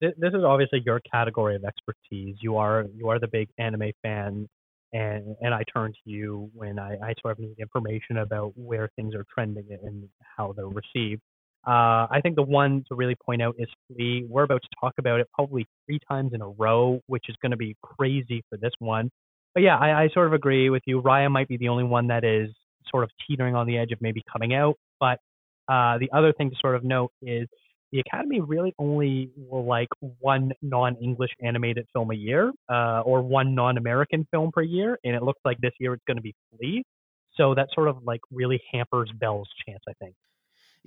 This 0.00 0.12
is 0.18 0.44
obviously 0.44 0.82
your 0.84 1.00
category 1.00 1.56
of 1.56 1.64
expertise. 1.64 2.36
You 2.40 2.56
are 2.56 2.86
you 2.94 3.08
are 3.08 3.18
the 3.18 3.28
big 3.28 3.48
anime 3.58 3.92
fan, 4.02 4.48
and 4.92 5.36
and 5.40 5.54
I 5.54 5.62
turn 5.72 5.92
to 5.92 6.10
you 6.10 6.50
when 6.54 6.78
I, 6.78 6.96
I 7.02 7.14
sort 7.22 7.32
of 7.32 7.38
need 7.38 7.56
information 7.58 8.18
about 8.18 8.52
where 8.56 8.90
things 8.96 9.14
are 9.14 9.24
trending 9.32 9.66
and 9.70 10.08
how 10.36 10.52
they're 10.52 10.66
received. 10.66 11.22
Uh, 11.66 12.06
I 12.10 12.20
think 12.22 12.36
the 12.36 12.42
one 12.42 12.84
to 12.88 12.94
really 12.94 13.14
point 13.14 13.40
out 13.42 13.56
is 13.58 13.68
Flee. 13.88 14.26
We're 14.28 14.42
about 14.42 14.62
to 14.62 14.68
talk 14.80 14.94
about 14.98 15.20
it 15.20 15.28
probably 15.32 15.66
three 15.86 15.98
times 16.08 16.32
in 16.34 16.42
a 16.42 16.48
row, 16.48 17.00
which 17.06 17.24
is 17.28 17.36
going 17.40 17.52
to 17.52 17.56
be 17.56 17.76
crazy 17.82 18.42
for 18.50 18.58
this 18.58 18.72
one. 18.78 19.10
But 19.54 19.62
yeah, 19.62 19.78
I, 19.78 20.02
I 20.02 20.08
sort 20.12 20.26
of 20.26 20.32
agree 20.32 20.68
with 20.68 20.82
you. 20.86 21.00
Raya 21.00 21.30
might 21.30 21.48
be 21.48 21.56
the 21.56 21.68
only 21.68 21.84
one 21.84 22.08
that 22.08 22.24
is 22.24 22.50
sort 22.90 23.04
of 23.04 23.10
teetering 23.26 23.54
on 23.54 23.66
the 23.66 23.78
edge 23.78 23.92
of 23.92 24.00
maybe 24.00 24.22
coming 24.30 24.54
out. 24.54 24.74
But 25.00 25.18
uh, 25.68 25.98
the 25.98 26.10
other 26.12 26.32
thing 26.32 26.50
to 26.50 26.56
sort 26.60 26.74
of 26.74 26.84
note 26.84 27.12
is 27.22 27.48
the 27.92 28.00
Academy 28.00 28.40
really 28.40 28.74
only 28.78 29.30
will 29.36 29.64
like 29.64 29.88
one 30.18 30.52
non-English 30.60 31.30
animated 31.40 31.86
film 31.92 32.10
a 32.10 32.14
year, 32.14 32.52
uh, 32.68 33.02
or 33.02 33.22
one 33.22 33.54
non-American 33.54 34.26
film 34.32 34.50
per 34.52 34.62
year, 34.62 34.98
and 35.04 35.14
it 35.14 35.22
looks 35.22 35.40
like 35.44 35.58
this 35.58 35.72
year 35.78 35.94
it's 35.94 36.02
going 36.06 36.16
to 36.16 36.22
be 36.22 36.34
Flee. 36.50 36.82
So 37.36 37.54
that 37.54 37.68
sort 37.72 37.88
of 37.88 38.02
like 38.04 38.20
really 38.32 38.60
hampers 38.72 39.10
Belle's 39.18 39.48
chance, 39.66 39.82
I 39.88 39.92
think. 39.94 40.14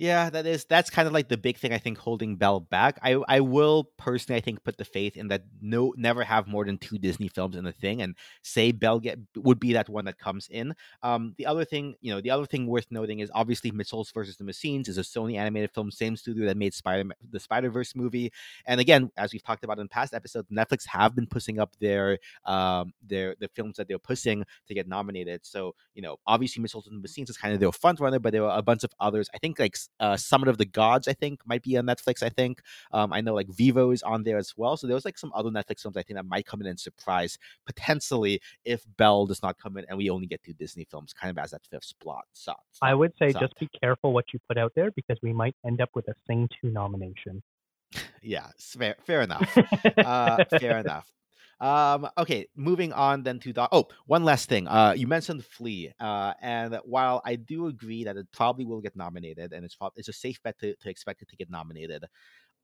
Yeah, 0.00 0.30
that 0.30 0.46
is 0.46 0.64
that's 0.64 0.90
kind 0.90 1.08
of 1.08 1.12
like 1.14 1.28
the 1.28 1.36
big 1.36 1.58
thing 1.58 1.72
I 1.72 1.78
think 1.78 1.98
holding 1.98 2.36
Belle 2.36 2.60
back. 2.60 3.00
I 3.02 3.14
I 3.28 3.40
will 3.40 3.90
personally 3.98 4.36
I 4.38 4.40
think 4.40 4.62
put 4.62 4.78
the 4.78 4.84
faith 4.84 5.16
in 5.16 5.26
that 5.28 5.42
no 5.60 5.92
never 5.96 6.22
have 6.22 6.46
more 6.46 6.64
than 6.64 6.78
two 6.78 6.98
Disney 6.98 7.26
films 7.26 7.56
in 7.56 7.64
the 7.64 7.72
thing 7.72 8.00
and 8.00 8.14
say 8.42 8.70
Belle 8.70 9.00
get 9.00 9.18
would 9.34 9.58
be 9.58 9.72
that 9.72 9.88
one 9.88 10.04
that 10.04 10.16
comes 10.16 10.46
in. 10.52 10.72
Um 11.02 11.34
the 11.36 11.46
other 11.46 11.64
thing, 11.64 11.96
you 12.00 12.14
know, 12.14 12.20
the 12.20 12.30
other 12.30 12.46
thing 12.46 12.68
worth 12.68 12.86
noting 12.92 13.18
is 13.18 13.28
obviously 13.34 13.72
Mitchells 13.72 14.12
versus 14.12 14.36
the 14.36 14.44
Machines 14.44 14.86
is 14.88 14.98
a 14.98 15.02
Sony 15.02 15.34
animated 15.36 15.72
film, 15.74 15.90
same 15.90 16.14
studio 16.16 16.46
that 16.46 16.56
made 16.56 16.74
Spider 16.74 17.10
the 17.32 17.40
Spider-Verse 17.40 17.96
movie. 17.96 18.30
And 18.66 18.80
again, 18.80 19.10
as 19.16 19.32
we've 19.32 19.42
talked 19.42 19.64
about 19.64 19.80
in 19.80 19.88
past 19.88 20.14
episodes, 20.14 20.48
Netflix 20.48 20.86
have 20.86 21.16
been 21.16 21.26
pushing 21.26 21.58
up 21.58 21.74
their 21.80 22.18
um 22.44 22.92
their 23.04 23.34
the 23.40 23.48
films 23.48 23.76
that 23.78 23.88
they're 23.88 23.98
pushing 23.98 24.44
to 24.68 24.74
get 24.74 24.86
nominated. 24.86 25.44
So, 25.44 25.74
you 25.94 26.02
know, 26.02 26.18
obviously 26.24 26.62
Mitchells 26.62 26.86
and 26.86 26.96
the 26.98 27.02
Machines 27.02 27.30
is 27.30 27.36
kind 27.36 27.52
of 27.52 27.58
their 27.58 27.72
front 27.72 27.98
runner, 27.98 28.20
but 28.20 28.32
there 28.32 28.44
are 28.44 28.56
a 28.56 28.62
bunch 28.62 28.84
of 28.84 28.92
others. 29.00 29.28
I 29.34 29.38
think 29.38 29.58
like 29.58 29.76
uh, 30.00 30.16
Summit 30.16 30.48
of 30.48 30.58
the 30.58 30.64
Gods, 30.64 31.08
I 31.08 31.12
think, 31.12 31.40
might 31.46 31.62
be 31.62 31.76
on 31.76 31.86
Netflix. 31.86 32.22
I 32.22 32.28
think 32.28 32.62
um, 32.92 33.12
I 33.12 33.20
know 33.20 33.34
like 33.34 33.48
Vivo 33.48 33.90
is 33.90 34.02
on 34.02 34.22
there 34.22 34.38
as 34.38 34.54
well. 34.56 34.76
So 34.76 34.86
there's 34.86 35.04
like 35.04 35.18
some 35.18 35.32
other 35.34 35.50
Netflix 35.50 35.82
films 35.82 35.96
I 35.96 36.02
think 36.02 36.16
that 36.16 36.26
might 36.26 36.46
come 36.46 36.60
in 36.60 36.66
and 36.66 36.78
surprise 36.78 37.38
potentially 37.66 38.40
if 38.64 38.84
Belle 38.96 39.26
does 39.26 39.42
not 39.42 39.58
come 39.58 39.76
in 39.76 39.84
and 39.88 39.98
we 39.98 40.10
only 40.10 40.26
get 40.26 40.42
two 40.42 40.52
Disney 40.52 40.86
films, 40.90 41.12
kind 41.12 41.36
of 41.36 41.42
as 41.42 41.50
that 41.50 41.66
fifth 41.70 41.84
spot. 41.84 42.24
So, 42.32 42.54
I 42.82 42.94
would 42.94 43.12
say 43.18 43.32
just 43.32 43.58
be 43.58 43.68
careful 43.80 44.12
what 44.12 44.26
you 44.32 44.40
put 44.48 44.58
out 44.58 44.72
there 44.74 44.90
because 44.92 45.18
we 45.22 45.32
might 45.32 45.54
end 45.66 45.80
up 45.80 45.90
with 45.94 46.08
a 46.08 46.14
Sing 46.26 46.48
Two 46.60 46.70
nomination. 46.70 47.42
yeah, 48.22 48.46
fair, 48.58 48.96
fair 49.04 49.22
enough. 49.22 49.56
uh, 49.98 50.44
fair 50.58 50.78
enough. 50.78 51.10
Um, 51.60 52.08
okay, 52.16 52.46
moving 52.54 52.92
on 52.92 53.24
then 53.24 53.40
to 53.40 53.52
the 53.52 53.68
oh, 53.72 53.88
one 54.06 54.24
last 54.24 54.48
thing. 54.48 54.68
Uh, 54.68 54.94
you 54.96 55.06
mentioned 55.06 55.44
Flee, 55.44 55.92
uh, 55.98 56.34
and 56.40 56.78
while 56.84 57.20
I 57.24 57.34
do 57.34 57.66
agree 57.66 58.04
that 58.04 58.16
it 58.16 58.28
probably 58.32 58.64
will 58.64 58.80
get 58.80 58.94
nominated, 58.94 59.52
and 59.52 59.64
it's 59.64 59.76
it's 59.96 60.08
a 60.08 60.12
safe 60.12 60.40
bet 60.42 60.58
to, 60.60 60.74
to 60.76 60.88
expect 60.88 61.22
it 61.22 61.28
to 61.28 61.36
get 61.36 61.50
nominated. 61.50 62.04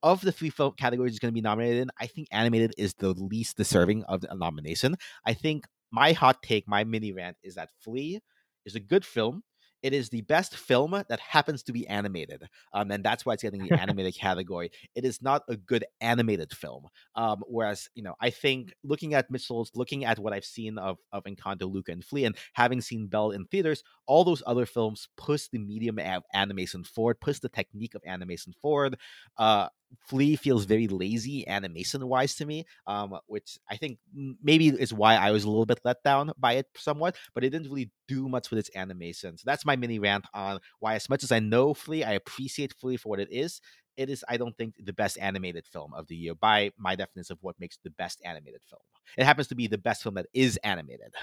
Of 0.03 0.21
the 0.21 0.33
three 0.33 0.51
film 0.51 0.75
categories 0.79 1.13
it's 1.13 1.19
going 1.19 1.33
to 1.33 1.35
be 1.35 1.41
nominated 1.41 1.83
in, 1.83 1.91
I 1.99 2.07
think 2.07 2.29
animated 2.31 2.75
is 2.77 2.95
the 2.95 3.15
least 3.15 3.57
deserving 3.57 4.05
of 4.05 4.25
a 4.29 4.37
nomination. 4.37 4.97
I 5.25 5.33
think 5.33 5.65
my 5.91 6.13
hot 6.13 6.43
take, 6.43 6.69
my 6.69 6.85
mini 6.85 7.13
rant, 7.13 7.39
is 7.43 7.55
that 7.55 7.71
Flee 7.81 8.21
is 8.67 8.75
a 8.75 8.81
good 8.81 9.05
film. 9.05 9.43
It 9.85 9.93
is 9.93 10.09
the 10.09 10.23
best 10.23 10.57
film 10.57 10.93
that 10.93 11.21
happens 11.21 11.63
to 11.65 11.73
be 11.73 11.87
animated, 11.87 12.49
um, 12.73 12.91
and 12.91 13.05
that's 13.05 13.27
why 13.27 13.35
it's 13.35 13.43
getting 13.43 13.67
the 13.67 13.75
animated 13.81 14.17
category. 14.17 14.71
It 14.95 15.05
is 15.05 15.21
not 15.21 15.43
a 15.47 15.59
good 15.59 15.85
animated 16.01 16.53
film. 16.53 16.87
Um, 17.15 17.45
whereas, 17.47 17.91
you 17.95 18.03
know, 18.03 18.15
I 18.19 18.31
think 18.31 18.73
looking 18.83 19.13
at 19.13 19.31
Mitchell's, 19.31 19.71
looking 19.75 20.07
at 20.07 20.19
what 20.19 20.33
I've 20.33 20.47
seen 20.47 20.79
of 20.79 20.97
of 21.13 21.25
Encanto, 21.25 21.71
Luca, 21.71 21.93
and 21.93 22.03
Flee, 22.03 22.25
and 22.25 22.35
having 22.55 22.81
seen 22.81 23.09
Belle 23.09 23.33
in 23.33 23.45
theaters, 23.45 23.85
all 24.07 24.25
those 24.25 24.43
other 24.47 24.67
films 24.67 25.09
push 25.17 25.49
the 25.49 25.59
medium 25.59 25.99
of 25.99 26.23
animation 26.35 26.85
forward, 26.85 27.21
push 27.21 27.39
the 27.39 27.49
technique 27.49 27.95
of 27.95 28.03
animation 28.07 28.53
forward. 28.61 28.97
Uh, 29.39 29.69
Flee 30.09 30.37
feels 30.37 30.65
very 30.65 30.89
lazy 30.89 31.47
animation 31.47 32.07
wise 32.09 32.35
to 32.37 32.47
me, 32.47 32.65
um, 32.87 33.17
which 33.27 33.59
I 33.71 33.77
think 33.77 33.99
maybe 34.43 34.69
is 34.69 34.93
why 34.93 35.15
I 35.17 35.31
was 35.31 35.45
a 35.45 35.49
little 35.49 35.67
bit 35.67 35.81
let 35.85 36.03
down 36.03 36.33
by 36.39 36.55
it 36.55 36.67
somewhat, 36.77 37.17
but 37.35 37.45
it 37.45 37.51
didn't 37.51 37.69
really 37.69 37.91
do 38.09 38.29
much 38.29 38.51
with 38.51 38.59
its 38.59 38.71
animation. 38.75 39.39
So 39.39 39.45
that's 39.47 39.65
my 39.65 39.77
mini 39.77 39.99
rant 39.99 40.27
on 40.35 40.61
why, 40.81 40.95
as 40.95 41.09
much 41.09 41.23
as 41.23 41.33
I 41.33 41.39
know 41.39 41.75
Flee, 41.75 42.05
I 42.05 42.13
appreciate 42.13 42.75
Flee 42.75 42.97
for 42.97 43.09
what 43.09 43.21
it 43.21 43.29
is. 43.31 43.61
It 43.97 44.11
is, 44.11 44.25
I 44.29 44.37
don't 44.37 44.57
think, 44.57 44.75
the 44.83 44.93
best 44.93 45.19
animated 45.21 45.67
film 45.67 45.95
of 45.95 46.09
the 46.09 46.17
year 46.17 46.35
by 46.35 46.73
my 46.77 46.97
definition 46.97 47.35
of 47.35 47.39
what 47.43 47.55
makes 47.61 47.79
the 47.85 47.91
best 47.91 48.21
animated 48.25 48.61
film. 48.69 48.83
It 49.17 49.25
happens 49.25 49.47
to 49.49 49.55
be 49.55 49.69
the 49.69 49.79
best 49.79 50.03
film 50.03 50.17
that 50.17 50.27
is 50.35 50.57
animated. 50.65 51.15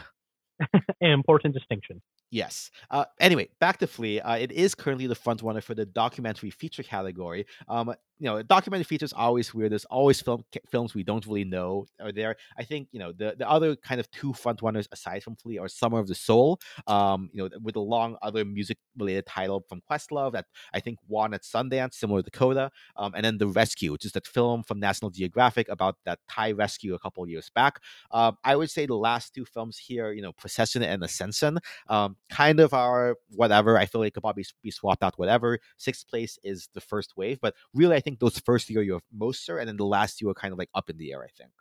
An 1.02 1.12
important 1.12 1.54
distinction. 1.54 2.02
Yes. 2.32 2.72
Uh, 2.90 3.04
anyway, 3.20 3.50
back 3.60 3.78
to 3.80 3.88
Flee. 3.88 4.22
Uh, 4.22 4.38
it 4.38 4.54
is 4.54 4.74
currently 4.74 5.06
the 5.06 5.16
front 5.16 5.42
runner 5.42 5.60
for 5.60 5.76
the 5.76 5.86
documentary 5.86 6.50
feature 6.50 6.82
category. 6.82 7.46
Um, 7.68 7.94
you 8.20 8.28
know, 8.28 8.42
documentary 8.44 8.84
features 8.84 9.14
always 9.14 9.52
weird. 9.52 9.72
There's 9.72 9.86
always 9.86 10.22
film 10.22 10.46
films 10.70 10.94
we 10.94 11.02
don't 11.04 11.26
really 11.26 11.44
know 11.44 11.88
are 12.00 12.12
there. 12.12 12.36
I 12.56 12.64
think 12.64 12.88
you 12.92 13.00
know 13.00 13.12
the 13.12 13.36
the 13.36 13.50
other 13.50 13.76
kind 13.76 14.00
of 14.00 14.10
two 14.12 14.32
front 14.32 14.62
runners 14.62 14.88
aside 14.92 15.24
from 15.24 15.36
Flee 15.36 15.58
are 15.58 15.68
Summer 15.68 15.98
of 15.98 16.08
the 16.08 16.14
Soul. 16.14 16.60
Um, 16.86 17.32
you 17.34 17.42
know, 17.42 17.50
with 17.64 17.76
a 17.76 17.80
long 17.80 18.18
other 18.22 18.46
music 18.46 18.78
related 18.96 19.26
title 19.26 19.66
from 19.68 19.82
Questlove 19.90 20.34
that 20.34 20.46
I 20.72 20.80
think 20.80 21.00
won 21.08 21.34
at 21.34 21.42
Sundance, 21.42 21.96
similar 21.96 22.22
to 22.22 22.30
Coda. 22.30 22.70
Um, 22.96 23.14
and 23.16 23.26
then 23.26 23.40
The 23.40 23.48
Rescue, 23.48 23.92
which 23.92 24.06
is 24.06 24.12
that 24.12 24.28
film 24.28 24.62
from 24.62 24.80
National 24.80 25.10
Geographic 25.10 25.68
about 25.68 25.98
that 26.06 26.20
Thai 26.30 26.52
rescue 26.52 26.94
a 26.94 27.00
couple 27.00 27.28
years 27.28 27.50
back. 27.56 27.80
Um, 28.12 28.38
I 28.44 28.56
would 28.56 28.70
say 28.70 28.86
the 28.86 28.94
last 28.96 29.34
two 29.34 29.46
films 29.46 29.80
here, 29.80 30.12
you 30.12 30.22
know, 30.22 30.32
Procession 30.34 30.84
and 30.84 31.04
Ascension, 31.04 31.58
um, 31.88 32.18
kind 32.30 32.60
of 32.60 32.74
are 32.74 33.18
whatever. 33.30 33.78
I 33.78 33.86
feel 33.86 34.02
like 34.02 34.14
could 34.14 34.24
probably 34.24 34.46
be 34.64 34.72
swapped 34.72 35.04
out, 35.04 35.18
whatever. 35.18 35.60
Sixth 35.78 36.08
place 36.08 36.38
is 36.44 36.70
the 36.74 36.82
first 36.82 37.14
wave, 37.18 37.40
but 37.42 37.56
really, 37.74 37.96
I 37.96 38.00
think 38.00 38.20
those 38.20 38.40
first 38.40 38.68
few 38.68 38.80
are 38.80 38.84
your 38.84 39.02
most 39.14 39.46
sir, 39.46 39.60
and 39.60 39.68
then 39.68 39.78
the 39.78 39.86
last 39.86 40.18
two 40.18 40.30
are 40.30 40.34
kind 40.34 40.52
of 40.52 40.58
like 40.58 40.70
up 40.74 40.90
in 40.90 40.98
the 40.98 41.12
air. 41.14 41.24
I 41.24 41.30
think. 41.38 41.52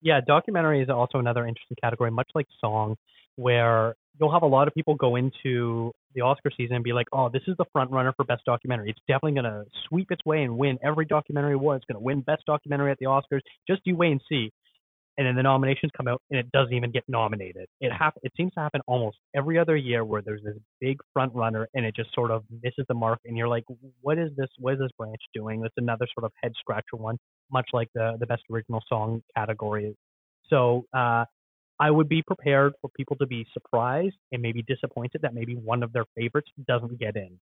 Yeah, 0.00 0.20
documentary 0.20 0.82
is 0.82 0.90
also 0.90 1.18
another 1.18 1.46
interesting 1.46 1.76
category, 1.80 2.10
much 2.10 2.28
like 2.34 2.46
song, 2.60 2.96
where 3.36 3.94
you'll 4.18 4.32
have 4.32 4.42
a 4.42 4.46
lot 4.46 4.66
of 4.66 4.74
people 4.74 4.96
go 4.96 5.16
into 5.16 5.92
the 6.14 6.20
Oscar 6.20 6.50
season 6.56 6.76
and 6.76 6.84
be 6.84 6.92
like, 6.92 7.06
"Oh, 7.12 7.28
this 7.28 7.42
is 7.46 7.56
the 7.56 7.64
front 7.72 7.90
runner 7.90 8.12
for 8.16 8.24
best 8.24 8.44
documentary. 8.44 8.90
It's 8.90 9.00
definitely 9.08 9.40
going 9.40 9.44
to 9.44 9.64
sweep 9.88 10.10
its 10.10 10.24
way 10.24 10.42
and 10.42 10.58
win 10.58 10.78
every 10.82 11.06
documentary 11.06 11.54
award. 11.54 11.78
It's 11.78 11.86
going 11.86 12.00
to 12.00 12.04
win 12.04 12.20
best 12.20 12.44
documentary 12.46 12.90
at 12.90 12.98
the 12.98 13.06
Oscars. 13.06 13.40
Just 13.68 13.82
you 13.84 13.96
wait 13.96 14.12
and 14.12 14.20
see." 14.28 14.52
And 15.18 15.26
then 15.26 15.34
the 15.34 15.42
nominations 15.42 15.92
come 15.96 16.08
out 16.08 16.22
and 16.30 16.38
it 16.40 16.50
doesn't 16.52 16.72
even 16.72 16.90
get 16.90 17.04
nominated. 17.06 17.66
It 17.80 17.92
hap- 17.92 18.18
it 18.22 18.32
seems 18.36 18.52
to 18.54 18.60
happen 18.60 18.80
almost 18.86 19.18
every 19.34 19.58
other 19.58 19.76
year 19.76 20.04
where 20.04 20.22
there's 20.22 20.42
this 20.42 20.56
big 20.80 20.98
front 21.12 21.34
runner 21.34 21.68
and 21.74 21.84
it 21.84 21.94
just 21.94 22.14
sort 22.14 22.30
of 22.30 22.44
misses 22.62 22.84
the 22.88 22.94
mark 22.94 23.20
and 23.24 23.36
you're 23.36 23.48
like, 23.48 23.64
what 24.00 24.18
is 24.18 24.30
this? 24.36 24.48
What 24.58 24.74
is 24.74 24.80
this 24.80 24.90
branch 24.96 25.20
doing? 25.34 25.60
That's 25.60 25.74
another 25.76 26.06
sort 26.14 26.24
of 26.24 26.32
head 26.42 26.52
scratcher 26.58 26.96
one, 26.96 27.18
much 27.50 27.68
like 27.72 27.88
the 27.94 28.16
the 28.18 28.26
best 28.26 28.42
original 28.50 28.82
song 28.88 29.22
category. 29.36 29.94
So 30.48 30.86
uh, 30.94 31.24
I 31.78 31.90
would 31.90 32.08
be 32.08 32.22
prepared 32.22 32.72
for 32.80 32.90
people 32.96 33.16
to 33.16 33.26
be 33.26 33.46
surprised 33.52 34.16
and 34.30 34.40
maybe 34.40 34.62
disappointed 34.62 35.22
that 35.22 35.34
maybe 35.34 35.54
one 35.54 35.82
of 35.82 35.92
their 35.92 36.04
favorites 36.16 36.50
doesn't 36.66 36.98
get 36.98 37.16
in. 37.16 37.38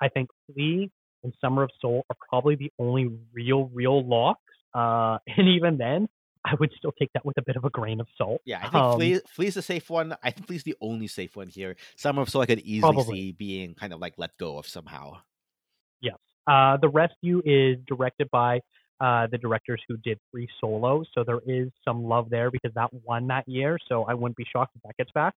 I 0.00 0.08
think 0.08 0.28
Flee 0.46 0.90
and 1.24 1.32
Summer 1.40 1.62
of 1.62 1.70
Soul 1.80 2.04
are 2.10 2.16
probably 2.28 2.56
the 2.56 2.70
only 2.78 3.10
real, 3.32 3.70
real 3.72 4.06
locks. 4.06 4.40
Uh, 4.74 5.18
and 5.36 5.48
even 5.48 5.78
then, 5.78 6.08
I 6.44 6.54
would 6.58 6.72
still 6.76 6.92
take 6.98 7.10
that 7.14 7.24
with 7.24 7.38
a 7.38 7.42
bit 7.42 7.56
of 7.56 7.64
a 7.64 7.70
grain 7.70 8.00
of 8.00 8.08
salt. 8.18 8.40
Yeah, 8.44 8.58
I 8.58 8.62
think 8.62 8.74
Um, 8.74 8.96
Flee, 8.98 9.20
Flee's 9.28 9.54
the 9.54 9.62
safe 9.62 9.88
one. 9.88 10.16
I 10.22 10.30
think 10.30 10.46
Flee's 10.48 10.64
the 10.64 10.74
only 10.80 11.06
safe 11.06 11.36
one 11.36 11.48
here. 11.48 11.76
Summer 11.96 12.22
of 12.22 12.28
Soul 12.28 12.42
I 12.42 12.46
could 12.46 12.58
easily 12.60 12.80
Probably. 12.80 13.16
see 13.16 13.32
being 13.32 13.74
kind 13.74 13.92
of 13.92 14.00
like 14.00 14.14
let 14.18 14.36
go 14.38 14.58
of 14.58 14.66
somehow. 14.66 15.18
Yes. 16.00 16.16
Uh, 16.46 16.76
the 16.78 16.88
Rescue 16.88 17.42
is 17.44 17.78
directed 17.86 18.28
by 18.32 18.60
uh, 19.00 19.26
the 19.30 19.38
directors 19.38 19.80
who 19.88 19.96
did 19.98 20.18
Free 20.30 20.48
Solo, 20.60 21.04
so 21.14 21.24
there 21.24 21.40
is 21.46 21.68
some 21.84 22.04
love 22.04 22.30
there 22.30 22.50
because 22.50 22.72
that 22.74 22.90
won 23.04 23.26
that 23.28 23.46
year. 23.48 23.78
So 23.88 24.04
I 24.04 24.14
wouldn't 24.14 24.36
be 24.36 24.46
shocked 24.52 24.72
if 24.76 24.82
that 24.82 24.96
gets 24.96 25.10
back. 25.12 25.34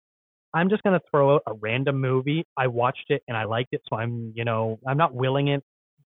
I'm 0.54 0.70
just 0.70 0.84
gonna 0.84 1.02
throw 1.10 1.36
out 1.36 1.44
a 1.48 1.54
random 1.54 2.00
movie. 2.00 2.46
I 2.56 2.68
watched 2.68 3.06
it 3.10 3.24
and 3.28 3.36
I 3.36 3.46
liked 3.46 3.70
it, 3.74 3.82
so 3.90 3.96
I'm 3.98 4.32
you 4.36 4.46
know 4.46 4.80
I'm 4.88 4.98
not 4.98 5.14
willing 5.14 5.48
it, 5.48 5.64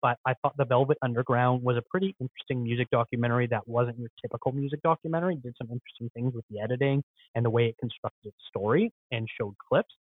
but 0.06 0.20
I 0.24 0.36
thought 0.36 0.54
The 0.56 0.66
Velvet 0.66 1.00
Underground 1.02 1.64
was 1.64 1.78
a 1.78 1.82
pretty 1.82 2.16
interesting 2.20 2.62
music 2.62 2.92
documentary 2.92 3.48
that 3.48 3.68
wasn't 3.68 3.98
your 3.98 4.10
typical 4.22 4.52
music 4.52 4.84
documentary. 4.84 5.34
It 5.34 5.42
did 5.42 5.56
some 5.58 5.72
interesting 5.72 6.12
things 6.14 6.36
with 6.36 6.46
the 6.52 6.60
editing 6.60 7.04
and 7.34 7.44
the 7.44 7.50
way 7.50 7.66
it 7.66 7.76
constructed 7.80 8.28
its 8.28 8.38
story 8.48 8.94
and 9.10 9.28
showed 9.42 9.56
clips. 9.68 9.96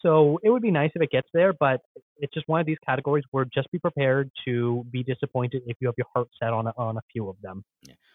So 0.00 0.40
it 0.42 0.48
would 0.48 0.62
be 0.62 0.70
nice 0.70 0.92
if 0.94 1.02
it 1.02 1.10
gets 1.10 1.28
there, 1.34 1.52
but 1.52 1.82
it's 2.16 2.32
just 2.32 2.48
one 2.48 2.58
of 2.58 2.66
these 2.66 2.78
categories 2.86 3.24
where 3.32 3.44
just 3.44 3.70
be 3.70 3.78
prepared 3.78 4.30
to 4.46 4.86
be 4.90 5.02
disappointed 5.02 5.60
if 5.66 5.76
you 5.78 5.88
have 5.88 5.94
your 5.98 6.06
heart 6.14 6.28
set 6.42 6.54
on 6.54 6.66
a, 6.66 6.72
on 6.78 6.96
a 6.96 7.02
few 7.12 7.28
of 7.28 7.36
them. 7.42 7.62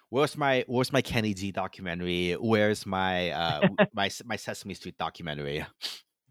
Where's 0.09 0.35
my 0.35 0.65
Where's 0.65 0.91
my 0.91 1.03
Kenny 1.03 1.35
G 1.35 1.51
documentary? 1.51 2.31
Where's 2.33 2.87
my 2.87 3.29
uh 3.29 3.67
my 3.93 4.09
my 4.25 4.35
Sesame 4.35 4.73
Street 4.73 4.97
documentary? 4.97 5.63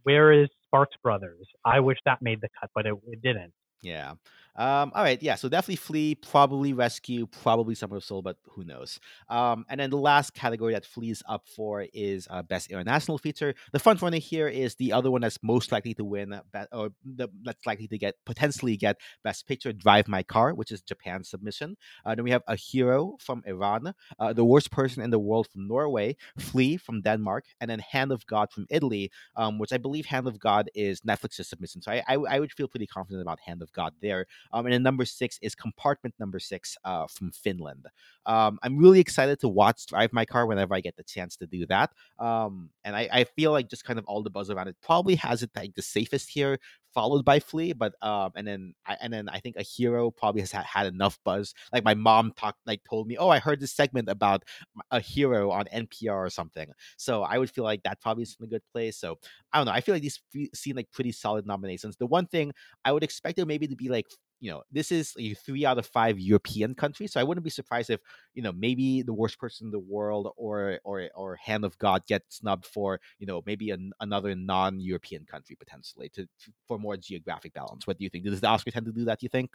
Where 0.02 0.32
is 0.32 0.48
Sparks 0.64 0.96
Brothers? 1.04 1.46
I 1.64 1.78
wish 1.78 1.98
that 2.04 2.20
made 2.20 2.40
the 2.40 2.48
cut, 2.60 2.70
but 2.74 2.84
it, 2.84 2.94
it 3.06 3.22
didn't. 3.22 3.52
Yeah. 3.80 4.14
Um, 4.56 4.92
all 4.94 5.02
right. 5.02 5.20
Yeah. 5.22 5.34
So 5.34 5.48
definitely 5.48 5.76
Flee, 5.76 6.14
probably 6.14 6.72
Rescue, 6.72 7.26
probably 7.26 7.74
Summer 7.74 7.96
of 7.96 8.04
Soul, 8.04 8.22
but 8.22 8.36
who 8.50 8.64
knows? 8.64 9.00
Um, 9.28 9.64
and 9.68 9.80
then 9.80 9.90
the 9.90 9.96
last 9.98 10.32
category 10.34 10.74
that 10.74 10.86
Flee 10.86 11.10
is 11.10 11.22
up 11.28 11.48
for 11.48 11.86
is 11.92 12.28
uh, 12.30 12.42
Best 12.42 12.70
International 12.70 13.18
Feature. 13.18 13.54
The 13.72 13.78
front 13.80 14.00
runner 14.00 14.18
here 14.18 14.46
is 14.48 14.76
the 14.76 14.92
other 14.92 15.10
one 15.10 15.22
that's 15.22 15.38
most 15.42 15.72
likely 15.72 15.94
to 15.94 16.04
win, 16.04 16.32
uh, 16.32 16.42
be- 16.52 16.76
or 16.76 16.90
the, 17.04 17.28
that's 17.42 17.66
likely 17.66 17.88
to 17.88 17.98
get 17.98 18.14
potentially 18.24 18.76
get 18.76 18.96
Best 19.24 19.46
Picture, 19.48 19.72
Drive 19.72 20.06
My 20.06 20.22
Car, 20.22 20.54
which 20.54 20.70
is 20.70 20.82
Japan's 20.82 21.28
submission. 21.28 21.76
Uh, 22.04 22.14
then 22.14 22.24
we 22.24 22.30
have 22.30 22.42
A 22.46 22.54
Hero 22.56 23.16
from 23.20 23.42
Iran, 23.46 23.92
uh, 24.18 24.32
The 24.32 24.44
Worst 24.44 24.70
Person 24.70 25.02
in 25.02 25.10
the 25.10 25.18
World 25.18 25.48
from 25.52 25.66
Norway, 25.66 26.16
Flee 26.38 26.76
from 26.76 27.02
Denmark, 27.02 27.44
and 27.60 27.68
then 27.68 27.80
Hand 27.80 28.12
of 28.12 28.24
God 28.26 28.52
from 28.52 28.66
Italy, 28.70 29.10
um, 29.36 29.58
which 29.58 29.72
I 29.72 29.78
believe 29.78 30.06
Hand 30.06 30.28
of 30.28 30.38
God 30.38 30.70
is 30.74 31.00
Netflix's 31.00 31.48
submission. 31.48 31.82
So 31.82 31.90
I, 31.90 32.02
I, 32.06 32.14
I 32.14 32.40
would 32.40 32.52
feel 32.52 32.68
pretty 32.68 32.86
confident 32.86 33.22
about 33.22 33.40
Hand 33.40 33.60
of 33.62 33.72
God 33.72 33.94
there. 34.00 34.26
Um, 34.52 34.66
and 34.66 34.72
then 34.72 34.82
number 34.82 35.04
six 35.04 35.38
is 35.42 35.54
Compartment 35.54 36.14
Number 36.18 36.38
Six 36.38 36.76
uh, 36.84 37.06
from 37.06 37.32
Finland. 37.32 37.86
Um, 38.26 38.58
I'm 38.62 38.78
really 38.78 39.00
excited 39.00 39.40
to 39.40 39.48
watch 39.48 39.86
Drive 39.86 40.12
My 40.12 40.24
Car 40.24 40.46
whenever 40.46 40.74
I 40.74 40.80
get 40.80 40.96
the 40.96 41.04
chance 41.04 41.36
to 41.36 41.46
do 41.46 41.66
that. 41.66 41.90
Um, 42.18 42.70
and 42.84 42.96
I, 42.96 43.08
I 43.12 43.24
feel 43.24 43.52
like 43.52 43.68
just 43.68 43.84
kind 43.84 43.98
of 43.98 44.04
all 44.06 44.22
the 44.22 44.30
buzz 44.30 44.50
around 44.50 44.68
it 44.68 44.76
probably 44.82 45.16
has 45.16 45.42
it 45.42 45.50
like 45.56 45.74
the 45.74 45.82
safest 45.82 46.30
here, 46.30 46.58
followed 46.94 47.24
by 47.24 47.40
Flee. 47.40 47.72
But 47.72 47.94
um, 48.02 48.32
and 48.36 48.46
then 48.46 48.74
I, 48.86 48.96
and 49.00 49.12
then 49.12 49.28
I 49.28 49.40
think 49.40 49.56
a 49.56 49.62
hero 49.62 50.10
probably 50.10 50.40
has 50.40 50.52
had, 50.52 50.64
had 50.64 50.86
enough 50.86 51.18
buzz. 51.24 51.54
Like 51.72 51.84
my 51.84 51.94
mom 51.94 52.32
talked, 52.36 52.60
like 52.66 52.82
told 52.88 53.06
me, 53.06 53.16
oh, 53.16 53.28
I 53.28 53.38
heard 53.38 53.60
this 53.60 53.72
segment 53.72 54.08
about 54.08 54.44
a 54.90 55.00
hero 55.00 55.50
on 55.50 55.66
NPR 55.66 56.14
or 56.14 56.30
something. 56.30 56.70
So 56.96 57.22
I 57.22 57.38
would 57.38 57.50
feel 57.50 57.64
like 57.64 57.82
that 57.82 58.00
probably 58.00 58.22
is 58.22 58.36
in 58.38 58.44
a 58.44 58.48
good 58.48 58.62
place. 58.72 58.96
So 58.96 59.18
I 59.52 59.58
don't 59.58 59.66
know. 59.66 59.72
I 59.72 59.80
feel 59.80 59.94
like 59.94 60.02
these 60.02 60.20
seem 60.54 60.76
like 60.76 60.90
pretty 60.92 61.12
solid 61.12 61.46
nominations. 61.46 61.96
The 61.96 62.06
one 62.06 62.26
thing 62.26 62.52
I 62.84 62.92
would 62.92 63.02
expect 63.02 63.38
it 63.38 63.46
maybe 63.46 63.66
to 63.66 63.76
be 63.76 63.88
like 63.88 64.06
you 64.44 64.50
know, 64.50 64.62
this 64.70 64.92
is 64.92 65.14
a 65.18 65.32
three 65.32 65.64
out 65.64 65.78
of 65.78 65.86
five 65.86 66.18
European 66.18 66.74
countries, 66.74 67.12
so 67.12 67.18
I 67.18 67.22
wouldn't 67.22 67.44
be 67.44 67.50
surprised 67.50 67.88
if 67.88 68.00
you 68.34 68.42
know 68.42 68.52
maybe 68.52 69.00
the 69.00 69.14
worst 69.14 69.38
person 69.38 69.68
in 69.68 69.70
the 69.70 69.78
world 69.78 70.34
or 70.36 70.80
or 70.84 71.08
or 71.14 71.36
Hand 71.36 71.64
of 71.64 71.78
God 71.78 72.04
gets 72.06 72.36
snubbed 72.36 72.66
for 72.66 73.00
you 73.18 73.26
know 73.26 73.42
maybe 73.46 73.70
an, 73.70 73.92
another 74.00 74.34
non-European 74.34 75.24
country 75.24 75.56
potentially 75.56 76.10
to 76.10 76.28
for 76.68 76.78
more 76.84 76.96
geographic 76.96 77.54
balance. 77.54 77.86
What 77.86 77.98
do 77.98 78.04
you 78.04 78.10
think? 78.10 78.24
Does 78.24 78.40
the 78.40 78.46
Oscar 78.46 78.70
tend 78.70 78.86
to 78.86 78.92
do 78.92 79.04
that? 79.06 79.18
Do 79.18 79.24
you 79.24 79.30
think? 79.30 79.50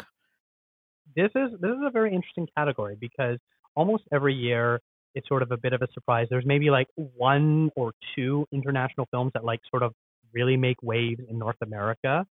This 1.15 1.31
is 1.35 1.51
this 1.59 1.71
is 1.71 1.83
a 1.85 1.91
very 1.91 2.13
interesting 2.13 2.47
category 2.57 2.97
because 2.99 3.37
almost 3.75 4.03
every 4.11 4.33
year 4.33 4.79
it's 5.15 5.27
sort 5.27 5.41
of 5.41 5.51
a 5.51 5.57
bit 5.57 5.73
of 5.73 5.81
a 5.81 5.87
surprise. 5.93 6.27
There's 6.29 6.45
maybe 6.45 6.69
like 6.69 6.87
one 6.95 7.71
or 7.75 7.93
two 8.15 8.45
international 8.51 9.07
films 9.11 9.31
that 9.33 9.43
like 9.43 9.59
sort 9.71 9.83
of 9.83 9.93
really 10.33 10.57
make 10.57 10.77
waves 10.83 11.21
in 11.29 11.39
North 11.39 11.55
America. 11.61 12.25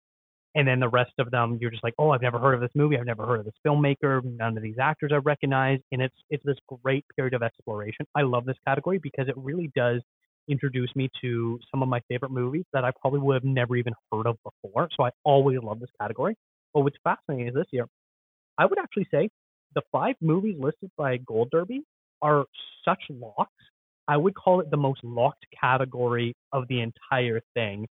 And 0.54 0.66
then 0.66 0.80
the 0.80 0.88
rest 0.88 1.12
of 1.18 1.30
them, 1.30 1.58
you're 1.60 1.70
just 1.70 1.84
like, 1.84 1.94
oh, 1.98 2.10
I've 2.10 2.22
never 2.22 2.38
heard 2.38 2.54
of 2.54 2.60
this 2.60 2.70
movie. 2.74 2.96
I've 2.96 3.06
never 3.06 3.26
heard 3.26 3.40
of 3.40 3.44
this 3.44 3.54
filmmaker. 3.66 4.24
None 4.24 4.56
of 4.56 4.62
these 4.62 4.78
actors 4.80 5.12
I 5.12 5.16
recognize. 5.16 5.78
And 5.92 6.00
it's 6.02 6.16
it's 6.30 6.44
this 6.44 6.56
great 6.82 7.04
period 7.14 7.34
of 7.34 7.42
exploration. 7.42 8.06
I 8.14 8.22
love 8.22 8.44
this 8.44 8.56
category 8.66 8.98
because 8.98 9.28
it 9.28 9.36
really 9.36 9.70
does 9.76 10.00
introduce 10.48 10.90
me 10.96 11.10
to 11.20 11.58
some 11.70 11.82
of 11.82 11.88
my 11.88 12.00
favorite 12.08 12.30
movies 12.30 12.64
that 12.72 12.84
I 12.84 12.90
probably 13.00 13.20
would 13.20 13.34
have 13.34 13.44
never 13.44 13.76
even 13.76 13.94
heard 14.12 14.26
of 14.26 14.36
before. 14.44 14.88
So 14.96 15.04
I 15.04 15.10
always 15.24 15.58
love 15.62 15.80
this 15.80 15.90
category. 16.00 16.36
But 16.74 16.82
what's 16.82 16.96
fascinating 17.04 17.48
is 17.48 17.54
this 17.54 17.66
year, 17.70 17.86
I 18.58 18.66
would 18.66 18.78
actually 18.78 19.06
say 19.10 19.28
the 19.74 19.82
five 19.92 20.16
movies 20.20 20.56
listed 20.58 20.90
by 20.96 21.18
Gold 21.18 21.50
Derby 21.50 21.82
are 22.22 22.44
such 22.84 23.02
locks. 23.10 23.52
I 24.08 24.16
would 24.16 24.34
call 24.34 24.60
it 24.60 24.70
the 24.70 24.76
most 24.76 25.04
locked 25.04 25.44
category 25.60 26.34
of 26.52 26.66
the 26.68 26.80
entire 26.80 27.40
thing. 27.54 27.86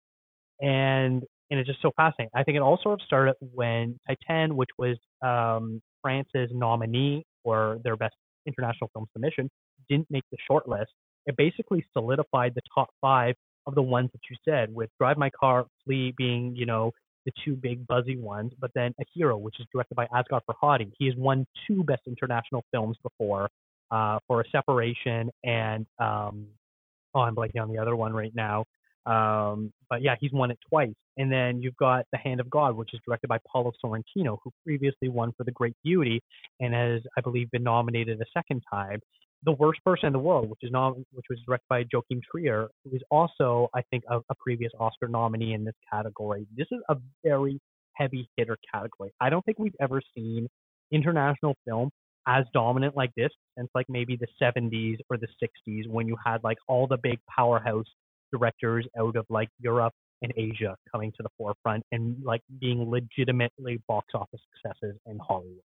And 0.60 1.24
and 1.50 1.60
it's 1.60 1.68
just 1.68 1.82
so 1.82 1.90
fascinating. 1.96 2.30
I 2.34 2.42
think 2.42 2.56
it 2.56 2.62
all 2.62 2.78
sort 2.82 3.00
of 3.00 3.06
started 3.06 3.34
when 3.52 3.98
Titane, 4.08 4.52
which 4.52 4.70
was 4.78 4.96
um, 5.22 5.82
France's 6.02 6.50
nominee 6.52 7.24
for 7.42 7.78
their 7.84 7.96
best 7.96 8.14
international 8.46 8.90
film 8.92 9.06
submission, 9.12 9.50
didn't 9.88 10.10
make 10.10 10.24
the 10.30 10.38
short 10.48 10.68
list. 10.68 10.90
It 11.26 11.36
basically 11.36 11.84
solidified 11.92 12.54
the 12.54 12.62
top 12.74 12.88
five 13.00 13.34
of 13.66 13.74
the 13.74 13.82
ones 13.82 14.10
that 14.12 14.20
you 14.30 14.36
said, 14.44 14.74
with 14.74 14.90
Drive 14.98 15.16
My 15.16 15.30
Car, 15.30 15.66
Flee 15.84 16.12
being, 16.16 16.54
you 16.54 16.66
know, 16.66 16.92
the 17.24 17.32
two 17.44 17.54
big 17.54 17.86
buzzy 17.86 18.16
ones, 18.16 18.52
but 18.60 18.70
then 18.74 18.94
A 19.00 19.04
Hero, 19.14 19.36
which 19.36 19.58
is 19.58 19.66
directed 19.72 19.94
by 19.94 20.06
Asghar 20.06 20.40
Farhadi. 20.48 20.92
He 20.98 21.06
has 21.06 21.14
won 21.16 21.46
two 21.66 21.82
Best 21.82 22.02
International 22.06 22.62
Films 22.70 22.96
before 23.02 23.48
uh, 23.90 24.18
for 24.26 24.42
A 24.42 24.44
Separation 24.50 25.30
and 25.42 25.86
um, 25.98 26.46
oh, 27.14 27.20
I'm 27.20 27.34
blanking 27.34 27.62
on 27.62 27.72
the 27.72 27.78
other 27.78 27.96
one 27.96 28.12
right 28.12 28.34
now. 28.34 28.64
Um, 29.06 29.72
but 29.90 30.02
yeah, 30.02 30.16
he's 30.20 30.32
won 30.32 30.50
it 30.50 30.58
twice. 30.68 30.94
And 31.16 31.30
then 31.30 31.62
you've 31.62 31.76
got 31.76 32.06
The 32.10 32.18
Hand 32.18 32.40
of 32.40 32.50
God, 32.50 32.76
which 32.76 32.92
is 32.92 33.00
directed 33.06 33.28
by 33.28 33.38
Paolo 33.50 33.72
Sorrentino, 33.84 34.38
who 34.42 34.50
previously 34.64 35.08
won 35.08 35.32
for 35.36 35.44
The 35.44 35.52
Great 35.52 35.76
Beauty 35.84 36.20
and 36.60 36.74
has, 36.74 37.02
I 37.16 37.20
believe, 37.20 37.50
been 37.50 37.62
nominated 37.62 38.20
a 38.20 38.24
second 38.34 38.62
time. 38.70 39.00
The 39.44 39.52
Worst 39.52 39.80
Person 39.84 40.08
in 40.08 40.12
the 40.12 40.18
World, 40.18 40.48
which 40.48 40.60
is 40.62 40.70
nom- 40.70 41.04
which 41.12 41.26
was 41.28 41.38
directed 41.46 41.66
by 41.68 41.84
Joachim 41.92 42.20
Trier, 42.30 42.68
who 42.84 42.96
is 42.96 43.02
also, 43.10 43.68
I 43.74 43.82
think, 43.90 44.04
a, 44.08 44.18
a 44.30 44.34
previous 44.38 44.72
Oscar 44.78 45.08
nominee 45.08 45.52
in 45.52 45.64
this 45.64 45.74
category. 45.92 46.46
This 46.56 46.66
is 46.70 46.80
a 46.88 46.96
very 47.22 47.60
heavy 47.94 48.28
hitter 48.36 48.56
category. 48.72 49.12
I 49.20 49.30
don't 49.30 49.44
think 49.44 49.58
we've 49.58 49.76
ever 49.80 50.00
seen 50.16 50.48
international 50.90 51.54
film 51.66 51.90
as 52.26 52.44
dominant 52.52 52.96
like 52.96 53.10
this 53.16 53.30
since 53.56 53.68
like 53.74 53.86
maybe 53.88 54.16
the 54.16 54.26
70s 54.40 54.98
or 55.10 55.16
the 55.16 55.28
60s 55.42 55.88
when 55.88 56.06
you 56.06 56.16
had 56.24 56.42
like 56.42 56.58
all 56.68 56.86
the 56.86 56.98
big 57.02 57.18
powerhouse 57.34 57.86
directors 58.32 58.86
out 58.98 59.16
of 59.16 59.26
like 59.28 59.48
Europe 59.60 59.92
and 60.22 60.32
Asia 60.36 60.74
coming 60.90 61.12
to 61.12 61.22
the 61.22 61.28
forefront 61.36 61.84
and 61.92 62.16
like 62.24 62.40
being 62.60 62.90
legitimately 62.90 63.80
box 63.86 64.06
office 64.14 64.40
successes 64.54 64.98
in 65.06 65.18
Hollywood. 65.18 65.60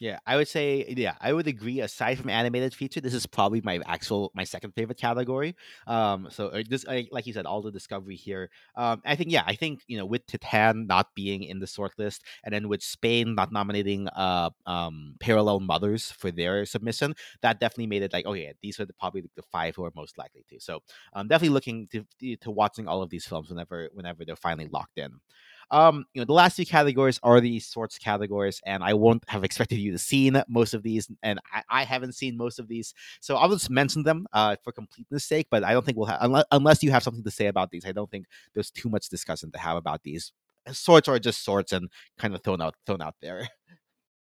Yeah, 0.00 0.18
I 0.26 0.36
would 0.36 0.48
say 0.48 0.86
yeah, 0.96 1.16
I 1.20 1.34
would 1.34 1.46
agree. 1.46 1.80
Aside 1.80 2.18
from 2.18 2.30
animated 2.30 2.72
feature, 2.72 3.02
this 3.02 3.12
is 3.12 3.26
probably 3.26 3.60
my 3.62 3.80
actual 3.84 4.32
my 4.34 4.44
second 4.44 4.72
favorite 4.72 4.96
category. 4.96 5.54
Um, 5.86 6.28
so 6.30 6.46
uh, 6.48 6.62
this 6.66 6.86
like 7.12 7.26
you 7.26 7.34
said, 7.34 7.44
all 7.44 7.60
the 7.60 7.70
discovery 7.70 8.16
here. 8.16 8.48
Um, 8.76 9.02
I 9.04 9.14
think 9.14 9.30
yeah, 9.30 9.42
I 9.46 9.54
think 9.56 9.82
you 9.88 9.98
know 9.98 10.06
with 10.06 10.26
Titane 10.26 10.86
not 10.86 11.14
being 11.14 11.42
in 11.42 11.58
the 11.58 11.66
short 11.66 11.92
list, 11.98 12.22
and 12.44 12.54
then 12.54 12.66
with 12.68 12.82
Spain 12.82 13.34
not 13.34 13.52
nominating 13.52 14.08
uh 14.08 14.48
um 14.64 15.16
Parallel 15.20 15.60
Mothers 15.60 16.10
for 16.10 16.30
their 16.30 16.64
submission, 16.64 17.14
that 17.42 17.60
definitely 17.60 17.88
made 17.88 18.02
it 18.02 18.12
like 18.14 18.24
oh 18.26 18.32
yeah, 18.32 18.52
these 18.62 18.80
are 18.80 18.86
the, 18.86 18.94
probably 18.94 19.22
the 19.36 19.42
five 19.52 19.76
who 19.76 19.84
are 19.84 19.92
most 19.94 20.16
likely 20.16 20.44
to. 20.48 20.58
So 20.60 20.80
I'm 21.12 21.28
definitely 21.28 21.52
looking 21.54 21.88
to 21.92 22.36
to 22.38 22.50
watching 22.50 22.88
all 22.88 23.02
of 23.02 23.10
these 23.10 23.26
films 23.26 23.50
whenever 23.50 23.90
whenever 23.92 24.24
they're 24.24 24.34
finally 24.36 24.68
locked 24.72 24.96
in. 24.98 25.20
Um, 25.70 26.04
you 26.14 26.20
know, 26.20 26.24
the 26.24 26.32
last 26.32 26.56
two 26.56 26.64
categories 26.64 27.20
are 27.22 27.40
the 27.40 27.60
sorts 27.60 27.98
categories, 27.98 28.60
and 28.66 28.82
I 28.82 28.94
won't 28.94 29.24
have 29.28 29.44
expected 29.44 29.76
you 29.76 29.92
to 29.92 29.98
seen 29.98 30.42
most 30.48 30.74
of 30.74 30.82
these, 30.82 31.08
and 31.22 31.38
I, 31.52 31.62
I 31.68 31.84
haven't 31.84 32.14
seen 32.14 32.36
most 32.36 32.58
of 32.58 32.68
these, 32.68 32.94
so 33.20 33.36
I'll 33.36 33.50
just 33.50 33.70
mention 33.70 34.02
them 34.02 34.26
uh, 34.32 34.56
for 34.64 34.72
completeness 34.72 35.24
sake. 35.24 35.46
But 35.50 35.64
I 35.64 35.72
don't 35.72 35.84
think 35.84 35.96
we'll 35.96 36.06
have 36.06 36.18
unless, 36.20 36.44
unless 36.50 36.82
you 36.82 36.90
have 36.90 37.02
something 37.02 37.24
to 37.24 37.30
say 37.30 37.46
about 37.46 37.70
these. 37.70 37.84
I 37.84 37.92
don't 37.92 38.10
think 38.10 38.26
there's 38.54 38.70
too 38.70 38.88
much 38.88 39.08
discussion 39.08 39.50
to 39.52 39.58
have 39.58 39.76
about 39.76 40.02
these. 40.02 40.32
Sorts 40.72 41.08
are 41.08 41.18
just 41.18 41.44
sorts 41.44 41.72
and 41.72 41.88
kind 42.18 42.34
of 42.34 42.42
thrown 42.42 42.60
out 42.60 42.74
thrown 42.86 43.02
out 43.02 43.14
there. 43.20 43.48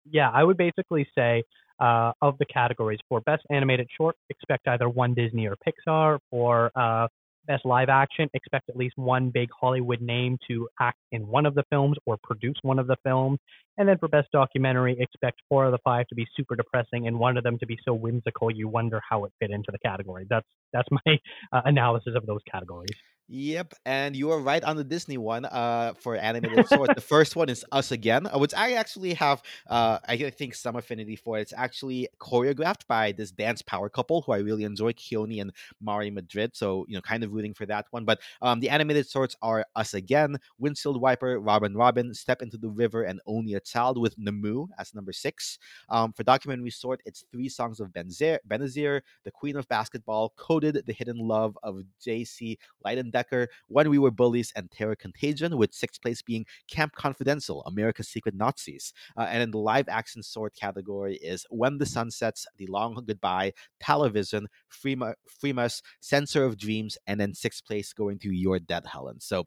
Yeah, 0.08 0.30
I 0.32 0.44
would 0.44 0.58
basically 0.58 1.08
say 1.18 1.42
uh, 1.80 2.12
of 2.22 2.38
the 2.38 2.46
categories 2.46 3.00
for 3.10 3.22
best 3.22 3.44
animated 3.50 3.88
short, 3.98 4.16
expect 4.30 4.68
either 4.68 4.88
one 4.88 5.14
Disney 5.14 5.48
or 5.48 5.56
Pixar. 5.56 6.20
For 6.30 6.72
uh, 6.76 7.08
best 7.46 7.66
live 7.66 7.90
action, 7.90 8.30
expect 8.34 8.70
at 8.70 8.76
least 8.76 8.98
one 8.98 9.30
big 9.30 9.50
Hollywood 9.60 10.02
name 10.02 10.38
to 10.48 10.68
act 10.80 11.00
in 11.12 11.28
one 11.28 11.46
of 11.46 11.56
the 11.56 11.64
films 11.70 11.98
or 12.06 12.18
produce 12.24 12.58
one 12.62 12.80
of 12.80 12.88
the 12.88 12.98
films. 13.04 13.40
And 13.78 13.88
then 13.88 13.98
for 13.98 14.08
best 14.08 14.30
documentary, 14.32 14.96
expect 15.00 15.42
four 15.50 15.66
of 15.66 15.72
the 15.72 15.80
five 15.84 16.08
to 16.08 16.16
be 16.16 16.26
super 16.36 16.56
depressing 16.56 17.08
and 17.08 17.20
one 17.20 17.38
of 17.38 17.44
them 17.44 17.58
to 17.60 17.66
be 17.66 17.78
so 17.86 17.94
whimsical 17.94 18.50
you 18.50 18.68
wonder 18.68 19.02
how 19.08 19.26
it 19.26 19.34
fit 19.40 19.52
into 19.52 19.72
the 19.72 19.80
category. 19.80 20.26
That's 20.30 20.48
that's 20.72 20.88
my 21.06 21.20
uh, 21.52 21.62
analysis 21.66 22.14
of 22.16 22.26
those 22.26 22.42
categories. 22.50 22.96
Yep, 23.28 23.74
and 23.88 24.16
you 24.16 24.30
are 24.30 24.40
right 24.40 24.64
on 24.64 24.78
the 24.78 24.84
Disney 24.84 25.18
one. 25.18 25.46
Uh, 25.46 25.94
for 26.00 26.16
animated 26.16 26.68
short, 26.70 26.94
the 26.94 27.02
first 27.02 27.36
one 27.36 27.50
is 27.50 27.66
Us 27.72 27.92
Again, 27.92 28.28
uh, 28.28 28.38
which 28.38 28.54
I 28.54 28.74
actually 28.74 29.16
have. 29.16 29.42
Uh, 29.68 29.98
I 30.08 30.30
think 30.30 30.54
some 30.54 30.76
affinity 30.76 31.16
for. 31.16 31.40
It's 31.40 31.52
actually 31.52 32.08
choreographed 32.20 32.86
by 32.88 33.14
this 33.14 33.32
dance 33.32 33.64
power 33.64 33.90
couple 33.90 34.22
who 34.22 34.32
I 34.32 34.38
really 34.38 34.64
enjoy, 34.64 34.94
Keone 34.94 35.42
and 35.42 35.52
Mari 35.82 36.12
Madrid. 36.12 36.52
So 36.56 36.86
you 36.88 36.94
know, 36.94 37.02
kind 37.02 37.24
of 37.24 37.34
rooting 37.34 37.56
for 37.56 37.66
that 37.66 37.88
one. 37.90 38.06
But 38.06 38.20
um, 38.44 38.60
the 38.60 38.70
animated 38.70 39.10
shorts 39.10 39.36
are 39.42 39.66
Us 39.76 39.96
Again, 39.96 40.38
Windshield 40.60 41.02
Wiper, 41.02 41.40
Robin 41.40 41.74
Robin, 41.76 42.14
Step 42.14 42.44
into 42.44 42.58
the 42.58 42.70
River, 42.70 43.04
and 43.06 43.20
Only 43.26 43.56
a 43.56 43.60
Child 43.60 44.00
with 44.00 44.16
Namoo 44.20 44.68
as 44.78 44.94
number 44.94 45.12
six. 45.12 45.58
Um, 45.90 46.14
for 46.14 46.22
documentary 46.24 46.70
short, 46.70 47.02
it's 47.06 47.26
three 47.32 47.50
songs 47.50 47.80
of 47.80 47.90
Benazir, 47.90 48.38
Benazir, 48.48 49.02
The 49.24 49.32
Queen 49.32 49.56
of 49.56 49.68
Basketball, 49.68 50.32
Coded, 50.36 50.84
The 50.86 50.94
Hidden 50.94 51.18
Love 51.18 51.58
of 51.64 51.82
J.C. 52.04 52.60
Leiden 52.84 53.14
Decker, 53.16 53.48
When 53.68 53.90
We 53.90 53.98
Were 53.98 54.12
Bullies, 54.12 54.52
and 54.58 54.70
Terror 54.70 54.96
Contagion, 54.96 55.58
with 55.58 55.74
sixth 55.74 56.02
place 56.02 56.22
being 56.22 56.46
Camp 56.70 56.92
Confidential, 56.96 57.64
America's 57.64 58.10
Secret 58.10 58.36
Nazis. 58.36 58.92
Uh, 59.16 59.28
and 59.32 59.42
in 59.42 59.52
the 59.52 59.58
live 59.58 59.88
action 59.88 60.22
sword 60.22 60.54
category 60.54 61.16
is 61.16 61.46
When 61.50 61.78
the 61.78 61.86
Sun 61.86 62.12
Sets, 62.12 62.46
The 62.58 62.68
Long 62.68 63.02
Goodbye, 63.08 63.54
Television, 63.80 64.48
Freema, 64.70 65.14
Freemas, 65.42 65.82
Censor 66.02 66.44
of 66.44 66.58
Dreams, 66.58 66.98
and 67.08 67.18
then 67.20 67.34
sixth 67.34 67.66
place 67.66 67.94
going 67.94 68.20
to 68.20 68.32
Your 68.32 68.60
Dead 68.60 68.86
Helen. 68.86 69.22
So 69.22 69.46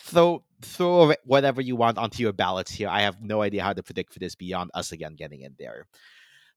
throw 0.00 0.42
throw 0.62 1.14
whatever 1.24 1.60
you 1.60 1.76
want 1.76 1.98
onto 1.98 2.22
your 2.22 2.32
ballots 2.32 2.72
here. 2.72 2.88
I 2.88 3.02
have 3.02 3.22
no 3.22 3.42
idea 3.42 3.62
how 3.62 3.72
to 3.72 3.82
predict 3.82 4.12
for 4.12 4.18
this 4.18 4.34
beyond 4.34 4.70
us 4.74 4.90
again 4.90 5.14
getting 5.14 5.42
in 5.42 5.54
there. 5.58 5.86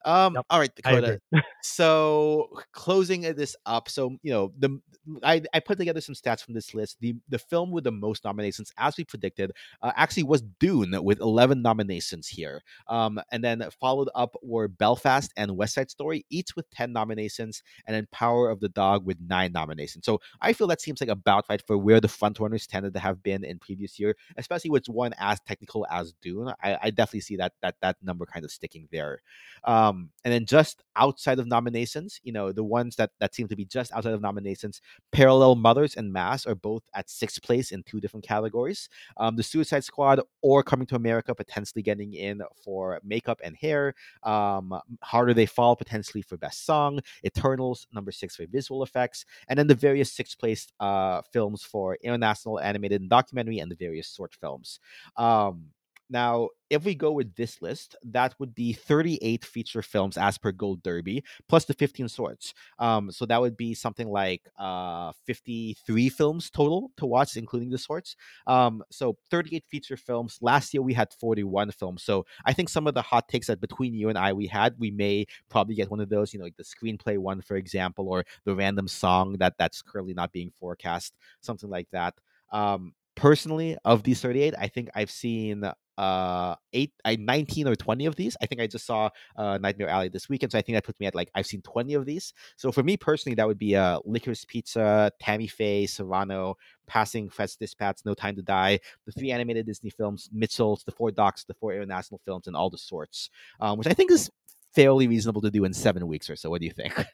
Um, 0.06 0.36
yep, 0.36 0.46
all 0.50 0.60
right, 0.60 0.74
Dakota. 0.76 1.20
so 1.64 2.50
closing 2.72 3.22
this 3.22 3.56
up, 3.66 3.90
so 3.90 4.16
you 4.22 4.32
know 4.32 4.54
the 4.58 4.80
I, 5.24 5.42
I 5.54 5.60
put 5.60 5.78
together 5.78 6.02
some 6.02 6.16
stats 6.16 6.44
from 6.44 6.54
this 6.54 6.74
list. 6.74 6.98
The 7.00 7.16
the 7.30 7.40
film 7.40 7.72
with 7.72 7.84
the 7.84 7.92
most 7.92 8.24
nominations, 8.24 8.72
as 8.78 8.98
we 8.98 9.04
predicted, 9.04 9.52
uh, 9.82 9.92
actually 9.96 10.24
was 10.24 10.44
Dune 10.60 10.96
with 11.04 11.20
eleven 11.20 11.62
nominations 11.62 12.28
here. 12.28 12.62
Um, 12.88 13.20
and 13.32 13.44
then 13.44 13.64
followed 13.80 14.10
up 14.16 14.36
were 14.42 14.68
Belfast 14.68 15.32
and 15.38 15.58
West 15.58 15.76
Side 15.76 15.90
Story, 15.90 16.26
each 16.30 16.56
with 16.56 16.70
ten 16.70 16.94
nominations, 16.94 17.64
and 17.86 17.96
then 17.96 18.08
Power 18.12 18.50
of 18.50 18.60
the 18.60 18.70
Dog 18.70 19.06
with 19.06 19.18
nine 19.28 19.52
nominations. 19.52 20.06
So 20.06 20.20
I 20.42 20.54
feel 20.54 20.68
that 20.68 20.82
seems 20.82 21.02
like 21.02 21.10
about 21.10 21.46
right 21.50 21.62
for 21.66 21.78
where 21.78 22.00
the 22.00 22.08
frontrunners 22.08 22.68
tended 22.68 22.94
to 22.94 23.00
have 23.00 23.24
been 23.24 23.44
in 23.44 23.60
previous 23.60 24.00
year, 24.00 24.16
especially 24.38 24.70
with 24.70 24.88
one 24.88 25.14
as 25.18 25.40
technical 25.42 25.86
as 25.90 26.14
Dune. 26.22 26.54
I, 26.64 26.78
I 26.84 26.90
definitely 26.90 27.22
see 27.22 27.38
that 27.38 27.54
that 27.62 27.76
that 27.82 27.98
number 28.04 28.26
kind 28.26 28.46
of 28.46 28.52
sticking 28.52 28.88
there. 28.92 29.20
Um, 29.64 29.95
and 30.24 30.34
then 30.34 30.46
just 30.46 30.84
outside 30.96 31.40
of 31.40 31.48
nominations, 31.48 32.20
you 32.24 32.32
know, 32.32 32.52
the 32.52 32.64
ones 32.64 32.96
that 32.96 33.12
that 33.20 33.36
seem 33.36 33.48
to 33.48 33.56
be 33.56 33.66
just 33.66 33.92
outside 33.94 34.14
of 34.14 34.22
nominations, 34.22 34.82
Parallel 35.12 35.56
Mothers 35.56 35.96
and 35.96 36.12
Mass 36.12 36.46
are 36.46 36.56
both 36.56 36.84
at 36.94 37.10
sixth 37.10 37.42
place 37.42 37.72
in 37.72 37.84
two 37.84 38.00
different 38.00 38.26
categories. 38.26 38.90
Um, 39.18 39.36
the 39.36 39.44
Suicide 39.44 39.84
Squad 39.84 40.22
or 40.42 40.64
Coming 40.64 40.88
to 40.88 40.96
America 40.96 41.34
potentially 41.36 41.82
getting 41.82 42.14
in 42.14 42.42
for 42.64 43.00
makeup 43.04 43.40
and 43.44 43.56
hair. 43.56 43.94
Um, 44.24 44.74
Harder 45.02 45.34
They 45.34 45.46
Fall 45.46 45.76
potentially 45.76 46.22
for 46.22 46.38
best 46.38 46.66
song. 46.66 47.00
Eternals 47.26 47.88
number 47.94 48.12
six 48.12 48.36
for 48.36 48.46
visual 48.48 48.84
effects, 48.84 49.26
and 49.48 49.58
then 49.58 49.68
the 49.68 49.76
various 49.76 50.12
sixth 50.12 50.40
place 50.40 50.68
uh, 50.80 51.22
films 51.32 51.64
for 51.64 51.98
international 52.02 52.60
animated 52.60 53.02
and 53.02 53.10
documentary 53.10 53.60
and 53.60 53.72
the 53.72 53.76
various 53.76 54.14
short 54.14 54.34
films. 54.34 54.80
Um, 55.18 55.68
now, 56.10 56.50
if 56.70 56.84
we 56.84 56.96
go 56.96 57.12
with 57.12 57.36
this 57.36 57.62
list, 57.62 57.96
that 58.04 58.36
would 58.40 58.54
be 58.54 58.74
38 58.74 59.46
feature 59.46 59.82
films 59.82 60.18
as 60.18 60.38
per 60.38 60.52
Gold 60.52 60.84
Derby, 60.84 61.24
plus 61.48 61.66
the 61.66 61.74
15 61.74 62.10
sorts. 62.10 62.54
Um, 62.80 63.12
so 63.12 63.26
that 63.26 63.42
would 63.42 63.58
be 63.58 63.74
something 63.74 64.08
like 64.08 64.42
uh, 64.58 65.12
53 65.26 66.10
films 66.10 66.50
total 66.50 66.92
to 66.98 67.06
watch, 67.06 67.38
including 67.38 67.70
the 67.70 67.78
sorts. 67.78 68.16
Um, 68.48 68.84
so 68.92 69.18
38 69.32 69.64
feature 69.70 69.98
films. 69.98 70.38
Last 70.42 70.74
year 70.74 70.82
we 70.82 70.94
had 70.94 71.14
41 71.14 71.72
films. 71.72 72.04
So 72.04 72.26
I 72.46 72.54
think 72.54 72.70
some 72.70 72.88
of 72.88 72.94
the 72.94 73.02
hot 73.02 73.28
takes 73.28 73.48
that 73.48 73.62
between 73.62 73.94
you 73.94 74.10
and 74.10 74.18
I 74.18 74.34
we 74.34 74.48
had, 74.48 74.76
we 74.78 74.92
may 74.92 75.26
probably 75.50 75.76
get 75.76 75.92
one 75.92 76.00
of 76.00 76.10
those, 76.10 76.34
you 76.34 76.40
know, 76.40 76.46
like 76.46 76.58
the 76.58 76.64
screenplay 76.64 77.18
one, 77.18 77.42
for 77.42 77.58
example, 77.58 78.10
or 78.10 78.26
the 78.44 78.56
random 78.56 78.88
song 78.88 79.34
that 79.40 79.56
that's 79.58 79.82
currently 79.82 80.14
not 80.14 80.32
being 80.32 80.52
forecast, 80.60 81.16
something 81.42 81.70
like 81.70 81.88
that. 81.92 82.16
Um, 82.52 82.94
personally 83.16 83.78
of 83.86 84.04
these 84.04 84.22
38 84.22 84.54
i 84.60 84.68
think 84.68 84.90
i've 84.94 85.10
seen 85.10 85.64
uh 85.98 86.56
eight 86.74 86.92
i 87.06 87.16
19 87.16 87.68
or 87.68 87.76
20 87.76 88.06
of 88.06 88.16
these. 88.16 88.36
I 88.42 88.46
think 88.46 88.62
i 88.62 88.68
just 88.68 88.86
saw 88.86 89.10
uh 89.36 89.58
nightmare 89.62 89.90
alley 89.90 90.10
this 90.10 90.30
weekend 90.30 90.52
so 90.52 90.58
i 90.58 90.62
think 90.62 90.76
that 90.76 90.84
puts 90.84 91.00
me 91.00 91.06
at 91.06 91.16
like 91.16 91.30
i've 91.36 91.46
seen 91.46 91.62
20 91.62 91.94
of 91.94 92.06
these. 92.06 92.34
So 92.58 92.72
for 92.72 92.84
me 92.84 92.98
personally 92.98 93.36
that 93.36 93.48
would 93.48 93.60
be 93.60 93.76
uh 93.76 94.00
licorice 94.06 94.46
pizza 94.46 95.12
tammy 95.20 95.48
faye 95.48 95.86
cyrano 95.86 96.58
passing 96.88 97.30
fred's 97.30 97.56
dispatch 97.56 98.00
no 98.06 98.14
time 98.14 98.36
to 98.36 98.42
die 98.42 98.80
the 99.06 99.12
three 99.12 99.32
animated 99.32 99.66
disney 99.66 99.90
films 99.90 100.30
mitchell's 100.32 100.84
the 100.84 100.92
four 100.92 101.10
docs 101.10 101.44
the 101.46 101.54
four 101.54 101.74
international 101.74 102.20
films 102.26 102.46
and 102.48 102.56
all 102.56 102.70
the 102.70 102.78
sorts 102.78 103.30
um, 103.60 103.78
which 103.78 103.88
i 103.88 103.94
think 103.94 104.12
is 104.12 104.30
fairly 104.76 105.08
reasonable 105.08 105.42
to 105.42 105.50
do 105.50 105.64
in 105.64 105.74
seven 105.74 106.06
weeks 106.08 106.30
or 106.30 106.36
so. 106.36 106.50
What 106.50 106.62
do 106.62 106.68
you 106.68 106.74
think? 106.74 106.94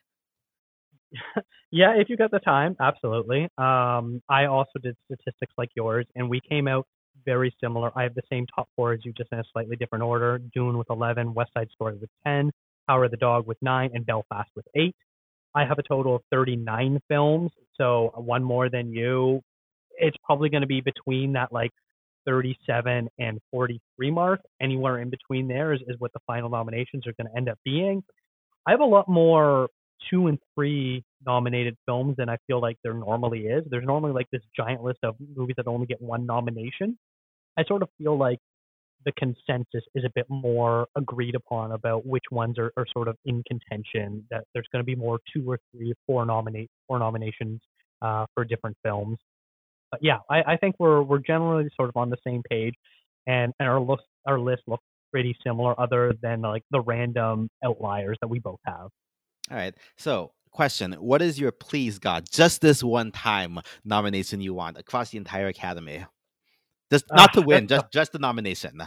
Yeah 1.74 1.94
if 1.96 2.10
you 2.10 2.18
got 2.18 2.32
the 2.32 2.40
time 2.40 2.76
absolutely. 2.80 3.50
Um 3.58 4.22
i 4.30 4.46
also 4.46 4.80
did 4.82 4.96
statistics 5.06 5.54
like 5.58 5.70
yours 5.76 6.06
and 6.16 6.30
we 6.30 6.40
came 6.42 6.68
out 6.68 6.86
very 7.26 7.56
similar. 7.62 7.92
I 7.96 8.04
have 8.04 8.16
the 8.16 8.24
same 8.30 8.46
top 8.56 8.68
four 8.76 8.94
as 8.94 9.00
you, 9.04 9.14
just 9.14 9.32
in 9.32 9.40
a 9.40 9.44
slightly 9.52 9.76
different 9.76 10.04
order. 10.04 10.40
Dune 10.54 10.78
with 10.78 10.90
11, 10.90 11.34
West 11.34 11.52
Side 11.54 11.70
Story 11.74 11.96
with 11.98 12.10
10, 12.26 12.52
Power 12.88 13.06
of 13.06 13.12
the 13.12 13.18
Dog 13.18 13.48
with 13.48 13.58
9, 13.62 13.92
and 13.94 14.06
Belfast 14.06 14.50
with 14.56 14.66
8. 14.76 14.96
I 15.54 15.66
have 15.66 15.80
a 15.80 15.84
total 15.84 16.16
of 16.16 16.22
39 16.32 17.00
films, 17.08 17.52
so 17.76 18.12
one 18.16 18.44
more 18.44 18.70
than 18.70 18.92
you. 18.92 19.42
It's 19.98 20.18
probably 20.24 20.50
going 20.50 20.62
to 20.62 20.68
be 20.68 20.82
between 20.82 21.34
that 21.34 21.52
like 21.52 21.72
37 22.26 23.10
and 23.20 23.40
43 23.52 24.12
mark. 24.12 24.40
Anywhere 24.62 25.00
in 25.00 25.10
between 25.10 25.48
there 25.48 25.74
is, 25.74 25.82
is 25.88 25.96
what 26.00 26.14
the 26.14 26.20
final 26.26 26.50
nominations 26.50 27.06
are 27.06 27.14
going 27.14 27.28
to 27.28 27.38
end 27.38 27.50
up 27.50 27.60
being. 27.66 28.04
I 28.66 28.72
have 28.72 28.80
a 28.80 28.86
lot 28.86 29.10
more 29.10 29.68
two 30.10 30.28
and 30.28 30.40
three 30.56 31.04
nominated 31.26 31.76
films 31.86 32.16
than 32.18 32.30
I 32.30 32.38
feel 32.48 32.62
like 32.62 32.78
there 32.84 32.94
normally 32.94 33.42
is. 33.42 33.64
There's 33.70 33.86
normally 33.86 34.14
like 34.14 34.28
this 34.32 34.42
giant 34.56 34.84
list 34.84 35.00
of 35.04 35.16
movies 35.36 35.56
that 35.58 35.68
only 35.68 35.86
get 35.86 36.02
one 36.02 36.26
nomination. 36.26 36.98
I 37.58 37.64
sort 37.66 37.82
of 37.82 37.90
feel 37.98 38.18
like 38.18 38.40
the 39.06 39.12
consensus 39.14 39.84
is 39.96 40.04
a 40.06 40.12
bit 40.14 40.26
more 40.30 40.88
agreed 40.96 41.36
upon 41.36 41.72
about 41.72 42.06
which 42.06 42.24
ones 42.32 42.58
are, 42.60 42.72
are 42.78 42.86
sort 42.94 43.08
of 43.08 43.18
in 43.26 43.44
contention. 43.48 44.26
That 44.30 44.44
there's 44.54 44.68
going 44.72 44.82
to 44.82 44.86
be 44.86 44.96
more 44.96 45.20
two 45.34 45.50
or 45.50 45.60
three, 45.72 45.94
four 46.06 46.26
nominate 46.26 46.70
four 46.88 47.00
nominations 47.00 47.62
uh, 48.02 48.26
for 48.34 48.46
different 48.46 48.78
films. 48.84 49.18
But 49.92 50.02
yeah, 50.04 50.20
I, 50.30 50.54
I 50.54 50.58
think 50.58 50.76
we're 50.80 51.02
we're 51.02 51.20
generally 51.20 51.70
sort 51.76 51.90
of 51.90 51.98
on 51.98 52.10
the 52.10 52.18
same 52.26 52.42
page, 52.50 52.74
and, 53.28 53.54
and 53.60 53.68
our 53.68 53.80
list 53.80 54.04
our 54.26 54.40
list 54.40 54.64
looks 54.68 54.84
pretty 55.12 55.36
similar, 55.46 55.80
other 55.80 56.14
than 56.22 56.42
like 56.42 56.64
the 56.72 56.82
random 56.82 57.50
outliers 57.64 58.18
that 58.22 58.28
we 58.28 58.40
both 58.40 58.60
have. 58.66 58.90
All 59.50 59.58
right, 59.58 59.76
so 59.98 60.32
question 60.52 60.92
what 60.94 61.22
is 61.22 61.40
your 61.40 61.50
please 61.50 61.98
god 61.98 62.26
just 62.30 62.60
this 62.60 62.84
one 62.84 63.10
time 63.10 63.58
nomination 63.86 64.42
you 64.42 64.54
want 64.54 64.78
across 64.78 65.12
the 65.12 65.18
entire 65.18 65.48
academy 65.48 66.06
just 66.92 67.06
not 67.10 67.30
uh, 67.30 67.40
to 67.40 67.48
win, 67.48 67.68
just 67.68 67.90
just 67.92 68.12
the 68.12 68.20
nomination. 68.20 68.84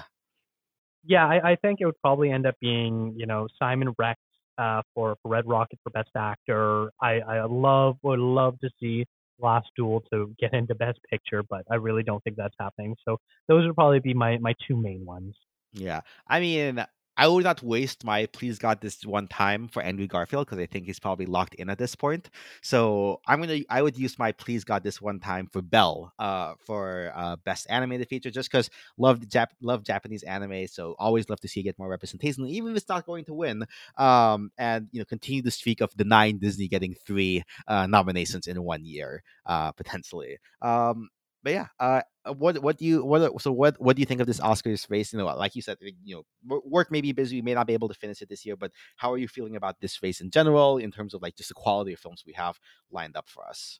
Yeah, 1.07 1.27
I, 1.27 1.53
I, 1.53 1.57
think 1.57 1.81
it 1.81 1.87
would 1.87 1.99
probably 2.01 2.31
end 2.31 2.47
up 2.47 2.55
being 2.61 3.15
you 3.17 3.27
know 3.27 3.49
Simon 3.59 3.95
Rex 3.99 4.21
uh, 4.59 4.83
for, 4.95 5.17
for 5.23 5.29
Red 5.31 5.49
Rocket 5.49 5.79
for 5.83 5.91
Best 5.91 6.11
Actor. 6.15 6.91
I, 7.01 7.21
I 7.21 7.45
love 7.47 7.97
would 8.03 8.19
love 8.19 8.61
to 8.61 8.69
see 8.79 9.07
Last 9.41 9.69
Duel 9.75 10.03
to 10.13 10.35
get 10.39 10.53
into 10.53 10.75
Best 10.75 10.99
Picture, 11.11 11.43
but 11.43 11.63
I 11.71 11.77
really 11.77 12.03
don't 12.03 12.23
think 12.25 12.37
that's 12.37 12.55
happening. 12.61 12.95
So 13.07 13.17
those 13.49 13.67
would 13.67 13.75
probably 13.75 14.01
be 14.01 14.13
my 14.13 14.37
my 14.37 14.55
two 14.69 14.77
main 14.77 15.07
ones. 15.07 15.35
Yeah, 15.73 16.03
I 16.29 16.41
mean, 16.41 16.85
I 17.17 17.29
would 17.29 17.45
not 17.45 17.63
waste 17.63 18.05
my 18.05 18.27
please 18.27 18.59
God 18.59 18.81
this 18.81 19.05
one 19.07 19.29
time 19.29 19.69
for 19.69 19.83
Andrew 19.83 20.07
Garfield 20.07 20.47
because 20.47 20.59
I 20.59 20.67
think 20.67 20.87
he's 20.87 20.99
probably 20.99 21.27
locked 21.27 21.55
in 21.55 21.71
at 21.71 21.79
this 21.79 21.95
point. 21.95 22.29
So 22.63 23.21
I'm 23.27 23.41
gonna 23.41 23.61
I 23.71 23.83
would 23.83 23.97
use 23.97 24.19
my 24.19 24.33
please 24.33 24.65
God 24.65 24.83
this 24.83 25.01
one 25.01 25.21
time 25.21 25.49
for 25.53 25.63
Belle 25.63 26.13
uh, 26.19 26.55
for 26.67 27.13
uh, 27.15 27.37
best 27.37 27.67
animated 27.71 28.09
feature 28.09 28.31
just 28.31 28.51
because 28.51 28.69
love 28.99 29.21
Jap 29.21 29.49
love 29.63 29.85
Japanese 29.85 30.25
anime. 30.25 30.67
So 30.67 30.97
always 30.99 31.29
love 31.29 31.41
to 31.41 31.49
see 31.49 31.63
get 31.63 31.79
more 31.79 31.89
representation, 31.89 32.47
even 32.47 32.73
if 32.73 32.79
it's 32.79 32.89
not 32.89 33.07
going 33.07 33.25
to 33.27 33.35
win. 33.35 33.65
Um, 33.97 34.51
and 34.59 34.89
you 34.93 35.01
know 35.01 35.05
continue 35.05 35.43
the 35.43 35.51
streak 35.51 35.81
of 35.81 35.95
denying 35.97 36.39
Disney 36.39 36.69
getting 36.69 36.95
three 37.07 37.45
uh, 37.69 37.87
nominations 37.87 38.47
in 38.47 38.63
one 38.63 38.85
year, 38.85 39.23
uh, 39.47 39.73
potentially. 39.81 40.39
Um, 40.63 41.11
but 41.45 41.53
yeah, 41.53 41.67
uh, 41.79 42.01
uh, 42.25 42.33
what 42.33 42.59
what 42.63 42.79
do 42.79 42.87
you 42.87 43.05
what 43.05 43.41
so 43.41 43.53
what 43.53 43.79
what 43.79 43.97
do 43.97 44.01
you 44.01 44.07
think 44.07 44.23
of 44.23 44.27
this 44.27 44.41
Oscars 44.41 44.91
race? 44.91 45.13
You 45.13 45.19
know, 45.19 45.27
like 45.27 45.55
you 45.55 45.61
said, 45.61 45.77
you 46.03 46.25
know, 46.49 46.61
work 46.65 46.91
may 46.91 47.03
be 47.03 47.13
busy, 47.13 47.37
we 47.37 47.43
may 47.43 47.53
not 47.53 47.67
be 47.67 47.75
able 47.75 47.89
to 47.89 47.95
finish 47.95 48.23
it 48.23 48.31
this 48.31 48.47
year, 48.47 48.57
but 48.57 48.73
how 48.97 49.13
are 49.13 49.19
you 49.19 49.29
feeling 49.29 49.55
about 49.55 49.79
this 49.81 50.03
race 50.03 50.23
in 50.23 50.31
general 50.31 50.79
in 50.79 50.91
terms 50.91 51.13
of 51.13 51.21
like 51.21 51.37
just 51.37 51.51
the 51.51 51.55
quality 51.55 51.93
of 51.93 51.99
films 52.01 52.25
we 52.27 52.33
have 52.33 52.59
lined 52.91 53.15
up 53.15 53.29
for 53.29 53.47
us? 53.47 53.79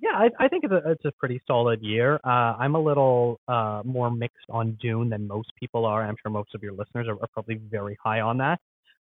Yeah, 0.00 0.12
I, 0.14 0.30
I 0.38 0.48
think 0.48 0.64
it's 0.64 0.72
a, 0.72 0.90
it's 0.92 1.04
a 1.04 1.12
pretty 1.18 1.42
solid 1.46 1.82
year. 1.82 2.20
Uh, 2.24 2.54
I'm 2.58 2.76
a 2.76 2.80
little 2.80 3.40
uh, 3.48 3.82
more 3.84 4.10
mixed 4.10 4.46
on 4.48 4.78
Dune 4.80 5.10
than 5.10 5.26
most 5.26 5.50
people 5.58 5.84
are. 5.84 6.04
I'm 6.06 6.16
sure 6.22 6.30
most 6.30 6.54
of 6.54 6.62
your 6.62 6.72
listeners 6.72 7.08
are, 7.08 7.20
are 7.20 7.28
probably 7.34 7.60
very 7.68 7.98
high 8.02 8.20
on 8.20 8.38
that 8.38 8.60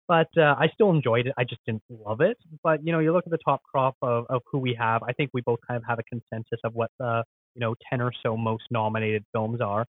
but 0.08 0.28
uh, 0.36 0.54
I 0.58 0.68
still 0.72 0.90
enjoyed 0.90 1.26
it. 1.26 1.34
I 1.36 1.44
just 1.44 1.60
didn't 1.66 1.82
love 1.90 2.20
it. 2.20 2.36
But 2.62 2.84
you 2.84 2.92
know, 2.92 3.00
you 3.00 3.12
look 3.12 3.26
at 3.26 3.30
the 3.30 3.38
top 3.44 3.62
crop 3.62 3.96
of, 4.02 4.24
of 4.28 4.42
who 4.50 4.58
we 4.58 4.74
have. 4.78 5.02
I 5.02 5.12
think 5.12 5.30
we 5.32 5.40
both 5.40 5.58
kind 5.66 5.76
of 5.76 5.84
have 5.84 5.98
a 5.98 6.04
consensus 6.04 6.60
of 6.64 6.74
what 6.74 6.90
the 6.98 7.24
you 7.56 7.60
know 7.60 7.74
10 7.90 8.00
or 8.00 8.12
so 8.22 8.36
most 8.36 8.64
nominated 8.70 9.24
films 9.32 9.60
are 9.60 9.84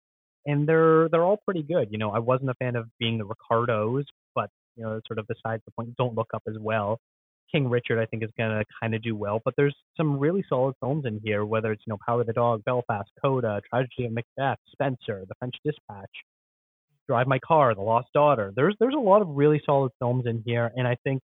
and 0.46 0.68
they're 0.68 1.08
they're 1.08 1.24
all 1.24 1.38
pretty 1.44 1.62
good 1.62 1.88
you 1.90 1.98
know 1.98 2.10
i 2.10 2.18
wasn't 2.18 2.48
a 2.48 2.54
fan 2.54 2.76
of 2.76 2.86
being 3.00 3.18
the 3.18 3.24
ricardos 3.24 4.04
but 4.34 4.50
you 4.76 4.84
know 4.84 5.00
sort 5.06 5.18
of 5.18 5.26
besides 5.26 5.62
the 5.64 5.72
point 5.72 5.96
don't 5.96 6.14
look 6.14 6.28
up 6.34 6.42
as 6.46 6.56
well. 6.60 6.98
King 7.52 7.68
richard 7.68 8.00
i 8.00 8.06
think 8.06 8.24
is 8.24 8.30
going 8.36 8.50
to 8.50 8.64
kind 8.80 8.94
of 8.94 9.02
do 9.02 9.14
well 9.14 9.40
but 9.44 9.54
there's 9.56 9.76
some 9.96 10.18
really 10.18 10.44
solid 10.48 10.74
films 10.80 11.04
in 11.06 11.20
here 11.22 11.44
whether 11.44 11.70
it's 11.72 11.82
you 11.86 11.92
know 11.92 11.98
power 12.06 12.22
of 12.22 12.26
the 12.26 12.32
dog 12.32 12.64
belfast 12.64 13.08
coda 13.22 13.60
tragedy 13.68 14.06
of 14.06 14.12
macbeth 14.12 14.58
spencer 14.72 15.24
the 15.28 15.34
french 15.38 15.54
dispatch 15.64 16.10
drive 17.06 17.26
my 17.26 17.38
car 17.38 17.74
the 17.74 17.80
lost 17.80 18.08
daughter. 18.14 18.52
There's 18.56 18.74
there's 18.80 18.94
a 18.94 18.98
lot 18.98 19.22
of 19.22 19.28
really 19.28 19.60
solid 19.64 19.92
films 20.00 20.24
in 20.26 20.42
here 20.44 20.72
and 20.74 20.88
i 20.88 20.96
think 21.04 21.20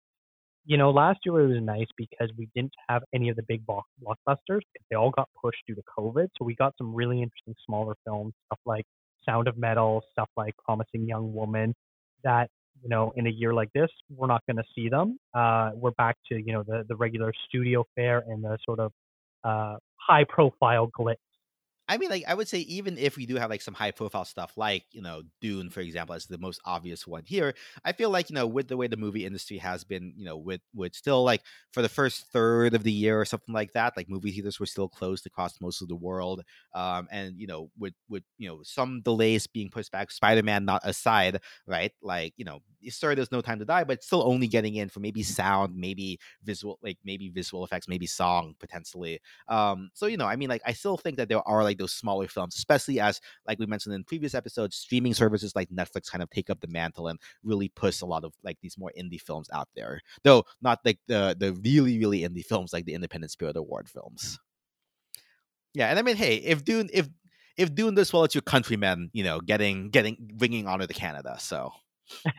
you 0.65 0.77
know, 0.77 0.91
last 0.91 1.21
year 1.25 1.41
it 1.41 1.49
was 1.49 1.63
nice 1.63 1.87
because 1.97 2.31
we 2.39 2.49
didn't 2.55 2.73
have 2.89 3.03
any 3.15 3.29
of 3.29 3.37
the 3.37 3.43
big 3.43 3.63
blockbusters. 3.67 4.61
They 4.91 4.97
all 4.97 5.11
got 5.11 5.29
pushed 5.41 5.59
due 5.67 5.75
to 5.75 5.83
COVID. 5.99 6.29
So 6.39 6.45
we 6.45 6.55
got 6.55 6.75
some 6.79 6.95
really 6.95 7.23
interesting 7.23 7.55
smaller 7.67 7.95
films, 8.05 8.33
stuff 8.47 8.61
like 8.65 8.85
Sound 9.27 9.49
of 9.49 9.59
Metal, 9.59 10.03
stuff 10.13 10.29
like 10.37 10.55
Promising 10.65 11.07
Young 11.07 11.35
Woman, 11.35 11.75
that, 12.23 12.49
you 12.83 12.89
know, 12.89 13.13
in 13.17 13.27
a 13.27 13.31
year 13.31 13.53
like 13.53 13.69
this, 13.75 13.91
we're 14.15 14.27
not 14.27 14.43
going 14.47 14.57
to 14.57 14.65
see 14.75 14.89
them. 14.89 15.19
Uh, 15.35 15.73
we're 15.75 15.93
back 15.93 16.17
to, 16.31 16.37
you 16.37 16.53
know, 16.53 16.63
the, 16.63 16.85
the 16.89 16.97
regular 16.97 17.33
studio 17.49 17.85
fare 17.95 18.25
and 18.27 18.43
the 18.43 18.57
sort 18.65 18.81
of 18.81 18.93
uh, 19.45 19.77
high 19.97 20.25
profile 20.25 20.91
glitz 20.99 21.17
I 21.87 21.99
mean, 21.99 22.09
like 22.09 22.25
I 22.27 22.33
would 22.33 22.49
say, 22.49 22.61
even 22.61 22.97
if 22.97 23.17
we 23.17 23.27
do 23.27 23.37
have 23.37 23.51
like 23.51 23.61
some 23.61 23.75
high 23.75 23.91
profile 23.91 24.25
stuff, 24.25 24.57
like 24.57 24.85
you 24.93 25.03
know 25.03 25.23
Dune, 25.43 25.69
for 25.69 25.81
example, 25.81 26.15
as 26.15 26.25
the 26.27 26.39
most 26.39 26.61
obvious 26.65 27.07
one 27.07 27.25
here, 27.27 27.55
I 27.85 27.93
feel 27.93 28.09
like 28.09 28.31
you 28.31 28.35
know 28.35 28.47
with 28.47 28.69
the 28.69 28.77
way 28.79 28.87
the 28.87 28.97
movie 28.97 29.27
industry 29.27 29.59
has 29.59 29.85
been, 29.85 30.15
you 30.17 30.25
know, 30.25 30.37
with 30.39 30.63
with 30.75 30.95
still 30.95 31.23
like 31.25 31.43
for 31.73 31.83
the 31.83 31.89
first 31.91 32.27
third 32.33 32.73
of 32.75 32.85
the 32.85 32.93
year 32.93 33.21
or 33.21 33.27
something 33.27 33.55
like 33.55 33.73
that, 33.75 33.97
like 33.99 34.09
movie 34.09 34.31
theaters 34.33 34.59
were 34.59 34.65
still 34.67 34.89
closed 34.89 35.27
across 35.27 35.61
most 35.61 35.83
of 35.83 35.89
the 35.89 35.97
world, 35.97 36.43
um, 36.75 37.07
and 37.11 37.39
you 37.39 37.47
know 37.47 37.71
with 37.79 37.93
with 38.09 38.23
you 38.39 38.49
know 38.49 38.61
some 38.63 39.03
delays 39.03 39.47
being 39.47 39.69
pushed 39.69 39.93
back, 39.93 40.11
Spider 40.11 40.43
Man 40.43 40.65
not 40.65 40.81
aside, 40.85 41.41
right? 41.67 41.93
Like 42.01 42.33
you 42.39 42.47
know, 42.47 42.61
sorry, 42.89 43.15
there's 43.15 43.33
no 43.33 43.41
time 43.43 43.59
to 43.59 43.65
die, 43.65 43.85
but 43.85 44.03
still 44.03 44.23
only 44.27 44.47
getting 44.47 44.75
in 44.77 44.89
for 44.89 45.01
maybe 45.01 45.23
sound, 45.23 45.77
maybe 45.77 46.19
visual, 46.43 46.79
like 46.83 46.99
maybe 47.05 47.29
visual 47.29 47.65
effects, 47.65 47.89
maybe 47.89 48.07
song 48.07 48.55
potentially. 48.59 49.21
Um, 49.49 49.91
so 49.95 50.07
you 50.07 50.17
know, 50.17 50.27
I 50.27 50.37
mean, 50.37 50.49
like 50.49 50.63
I 50.67 50.73
still 50.73 50.97
think 50.97 51.17
that 51.17 51.29
there 51.29 51.47
are 51.47 51.63
like 51.63 51.74
like 51.75 51.79
those 51.79 51.93
smaller 51.93 52.29
films, 52.29 52.55
especially 52.57 53.01
as 53.01 53.21
like 53.47 53.59
we 53.59 53.67
mentioned 53.67 53.95
in 53.95 54.05
previous 54.05 54.35
episodes, 54.35 54.77
streaming 54.77 55.15
services 55.15 55.55
like 55.57 55.69
Netflix 55.71 56.11
kind 56.11 56.23
of 56.23 56.31
take 56.31 56.51
up 56.51 56.61
the 56.61 56.69
mantle 56.69 57.09
and 57.09 57.19
really 57.43 57.69
push 57.69 58.01
a 58.01 58.07
lot 58.07 58.25
of 58.25 58.33
like 58.43 58.59
these 58.63 58.79
more 58.79 58.93
indie 58.99 59.21
films 59.21 59.49
out 59.53 59.69
there. 59.75 60.01
Though 60.23 60.45
not 60.63 60.81
like 60.85 60.99
the 61.09 61.37
the 61.39 61.53
really 61.65 61.99
really 61.99 62.21
indie 62.21 62.45
films 62.45 62.73
like 62.73 62.85
the 62.85 62.95
Independent 62.95 63.33
Spirit 63.33 63.57
Award 63.57 63.89
films. 63.89 64.39
Yeah, 65.75 65.89
and 65.89 65.99
I 65.99 66.03
mean, 66.03 66.17
hey, 66.17 66.37
if 66.37 66.65
Dune 66.65 66.89
if 66.93 67.09
if 67.57 67.75
Dune 67.75 67.95
does 67.95 68.13
well, 68.13 68.25
it's 68.25 68.35
your 68.35 68.43
countrymen, 68.43 69.11
you 69.13 69.25
know, 69.25 69.41
getting 69.41 69.91
getting 69.91 70.17
bringing 70.35 70.67
honor 70.67 70.87
to 70.87 70.95
Canada. 70.95 71.37
So. 71.39 71.73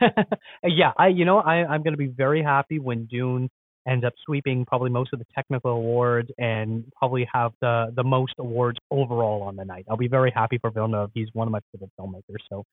yeah, 0.62 0.92
I 0.96 1.08
you 1.08 1.24
know 1.24 1.38
I 1.38 1.66
I'm 1.66 1.82
gonna 1.82 1.96
be 1.96 2.06
very 2.06 2.40
happy 2.40 2.78
when 2.78 3.06
Dune 3.06 3.50
ends 3.86 4.04
up 4.04 4.12
sweeping 4.24 4.64
probably 4.64 4.90
most 4.90 5.12
of 5.12 5.18
the 5.18 5.26
technical 5.34 5.72
awards 5.72 6.28
and 6.38 6.84
probably 6.98 7.28
have 7.32 7.52
the 7.60 7.92
the 7.94 8.04
most 8.04 8.34
awards 8.38 8.78
overall 8.90 9.42
on 9.42 9.56
the 9.56 9.64
night. 9.64 9.86
I'll 9.88 9.96
be 9.96 10.08
very 10.08 10.30
happy 10.30 10.58
for 10.58 10.70
Villeneuve. 10.70 11.10
He's 11.14 11.28
one 11.32 11.48
of 11.48 11.52
my 11.52 11.60
favorite 11.72 11.90
filmmakers. 11.98 12.42
So 12.50 12.64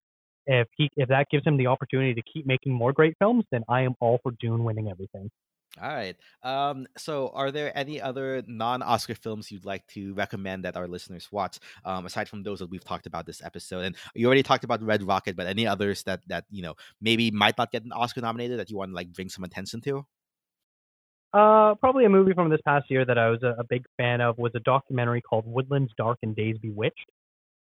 if 0.45 0.68
he 0.77 0.90
if 0.98 1.10
that 1.10 1.27
gives 1.31 1.45
him 1.45 1.57
the 1.57 1.68
opportunity 1.68 2.14
to 2.14 2.22
keep 2.34 2.45
making 2.45 2.73
more 2.73 2.94
great 2.94 3.15
films, 3.19 3.45
then 3.52 3.64
I 3.69 3.81
am 3.81 3.95
all 3.99 4.19
for 4.23 4.31
Dune 4.40 4.64
winning 4.64 4.90
everything. 4.90 5.30
All 5.81 5.90
right. 5.90 6.15
Um, 6.44 6.85
so, 6.98 7.31
are 7.34 7.49
there 7.49 7.76
any 7.76 7.99
other 7.99 8.44
non-Oscar 8.45 9.15
films 9.15 9.52
you'd 9.52 9.65
like 9.65 9.88
to 9.88 10.14
recommend 10.14 10.65
that 10.65 10.77
our 10.77 10.88
listeners 10.88 11.27
watch, 11.31 11.57
um, 11.84 12.06
aside 12.06 12.30
from 12.30 12.44
those 12.44 12.60
that 12.60 12.69
we've 12.69 12.84
talked 12.84 13.07
about 13.07 13.26
this 13.26 13.41
episode? 13.44 13.85
And 13.85 13.95
you 14.14 14.27
already 14.27 14.44
talked 14.44 14.64
about 14.64 14.84
Red 14.84 15.02
Rocket, 15.02 15.35
but 15.35 15.48
any 15.48 15.65
others 15.65 16.03
that 16.03 16.22
that 16.27 16.45
you 16.52 16.61
know 16.61 16.76
maybe 17.02 17.31
might 17.31 17.57
not 17.57 17.72
get 17.72 17.84
an 17.85 17.91
Oscar 17.91 18.22
nominated 18.22 18.60
that 18.60 18.69
you 18.69 18.77
want 18.77 18.91
to 18.91 18.95
like 18.95 19.11
bring 19.11 19.30
some 19.30 19.44
attention 19.44 19.81
to? 19.81 20.06
Uh, 21.34 21.73
probably 21.76 22.05
a 22.05 22.10
movie 22.10 22.34
from 22.34 22.49
this 22.49 22.60
past 22.64 22.85
year 22.89 23.05
that 23.05 23.18
I 23.18 23.30
was 23.30 23.41
a, 23.41 23.55
a 23.60 23.64
big 23.68 23.84
fan 23.97 24.22
of 24.22 24.38
was 24.38 24.51
a 24.55 24.60
documentary 24.60 25.19
called 25.22 25.45
Woodlands 25.47 25.91
Dark 25.97 26.19
and 26.22 26.35
Days 26.35 26.57
Bewitched. 26.61 27.07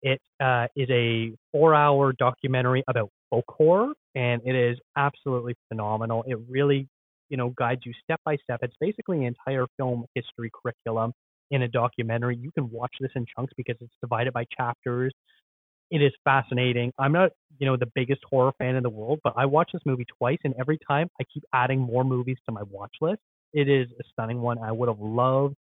It 0.03 0.21
uh, 0.43 0.67
is 0.75 0.89
a 0.91 1.33
four-hour 1.53 2.15
documentary 2.19 2.83
about 2.89 3.11
folk 3.31 3.45
horror, 3.49 3.93
and 4.17 4.43
it 4.45 4.57
is 4.57 4.79
absolutely 4.97 5.55
phenomenal. 5.69 6.25
It 6.27 6.39
really, 6.49 6.89
you 7.29 7.37
know, 7.37 7.51
guides 7.51 7.83
you 7.85 7.93
step 8.03 8.21
by 8.25 8.37
step. 8.43 8.59
It's 8.63 8.75
basically 8.81 9.19
an 9.19 9.27
entire 9.27 9.67
film 9.77 10.07
history 10.17 10.51
curriculum 10.61 11.13
in 11.53 11.63
a 11.63 11.69
documentary. 11.69 12.37
You 12.37 12.51
can 12.51 12.69
watch 12.69 12.95
this 12.99 13.13
in 13.15 13.27
chunks 13.37 13.53
because 13.57 13.77
it's 13.81 13.95
divided 14.01 14.33
by 14.33 14.45
chapters. 14.57 15.13
It 15.93 16.03
is 16.03 16.11
fascinating. 16.25 16.93
I'm 16.99 17.13
not, 17.13 17.31
you 17.59 17.67
know, 17.67 17.77
the 17.77 17.91
biggest 17.95 18.23
horror 18.29 18.53
fan 18.59 18.75
in 18.75 18.83
the 18.83 18.91
world, 18.91 19.21
but 19.23 19.35
I 19.37 19.47
watched 19.47 19.73
this 19.73 19.83
movie 19.87 20.07
twice, 20.19 20.39
and 20.43 20.53
every 20.59 20.79
time 20.89 21.09
I 21.21 21.25
keep 21.33 21.45
adding 21.55 21.79
more 21.79 22.03
movies 22.03 22.39
to 22.47 22.53
my 22.53 22.63
watch 22.65 22.95
list 23.01 23.21
it 23.53 23.69
is 23.69 23.89
a 23.99 24.03
stunning 24.13 24.41
one. 24.41 24.59
I 24.59 24.73
would 24.73 24.89
have 24.89 25.01
loved 25.01 25.57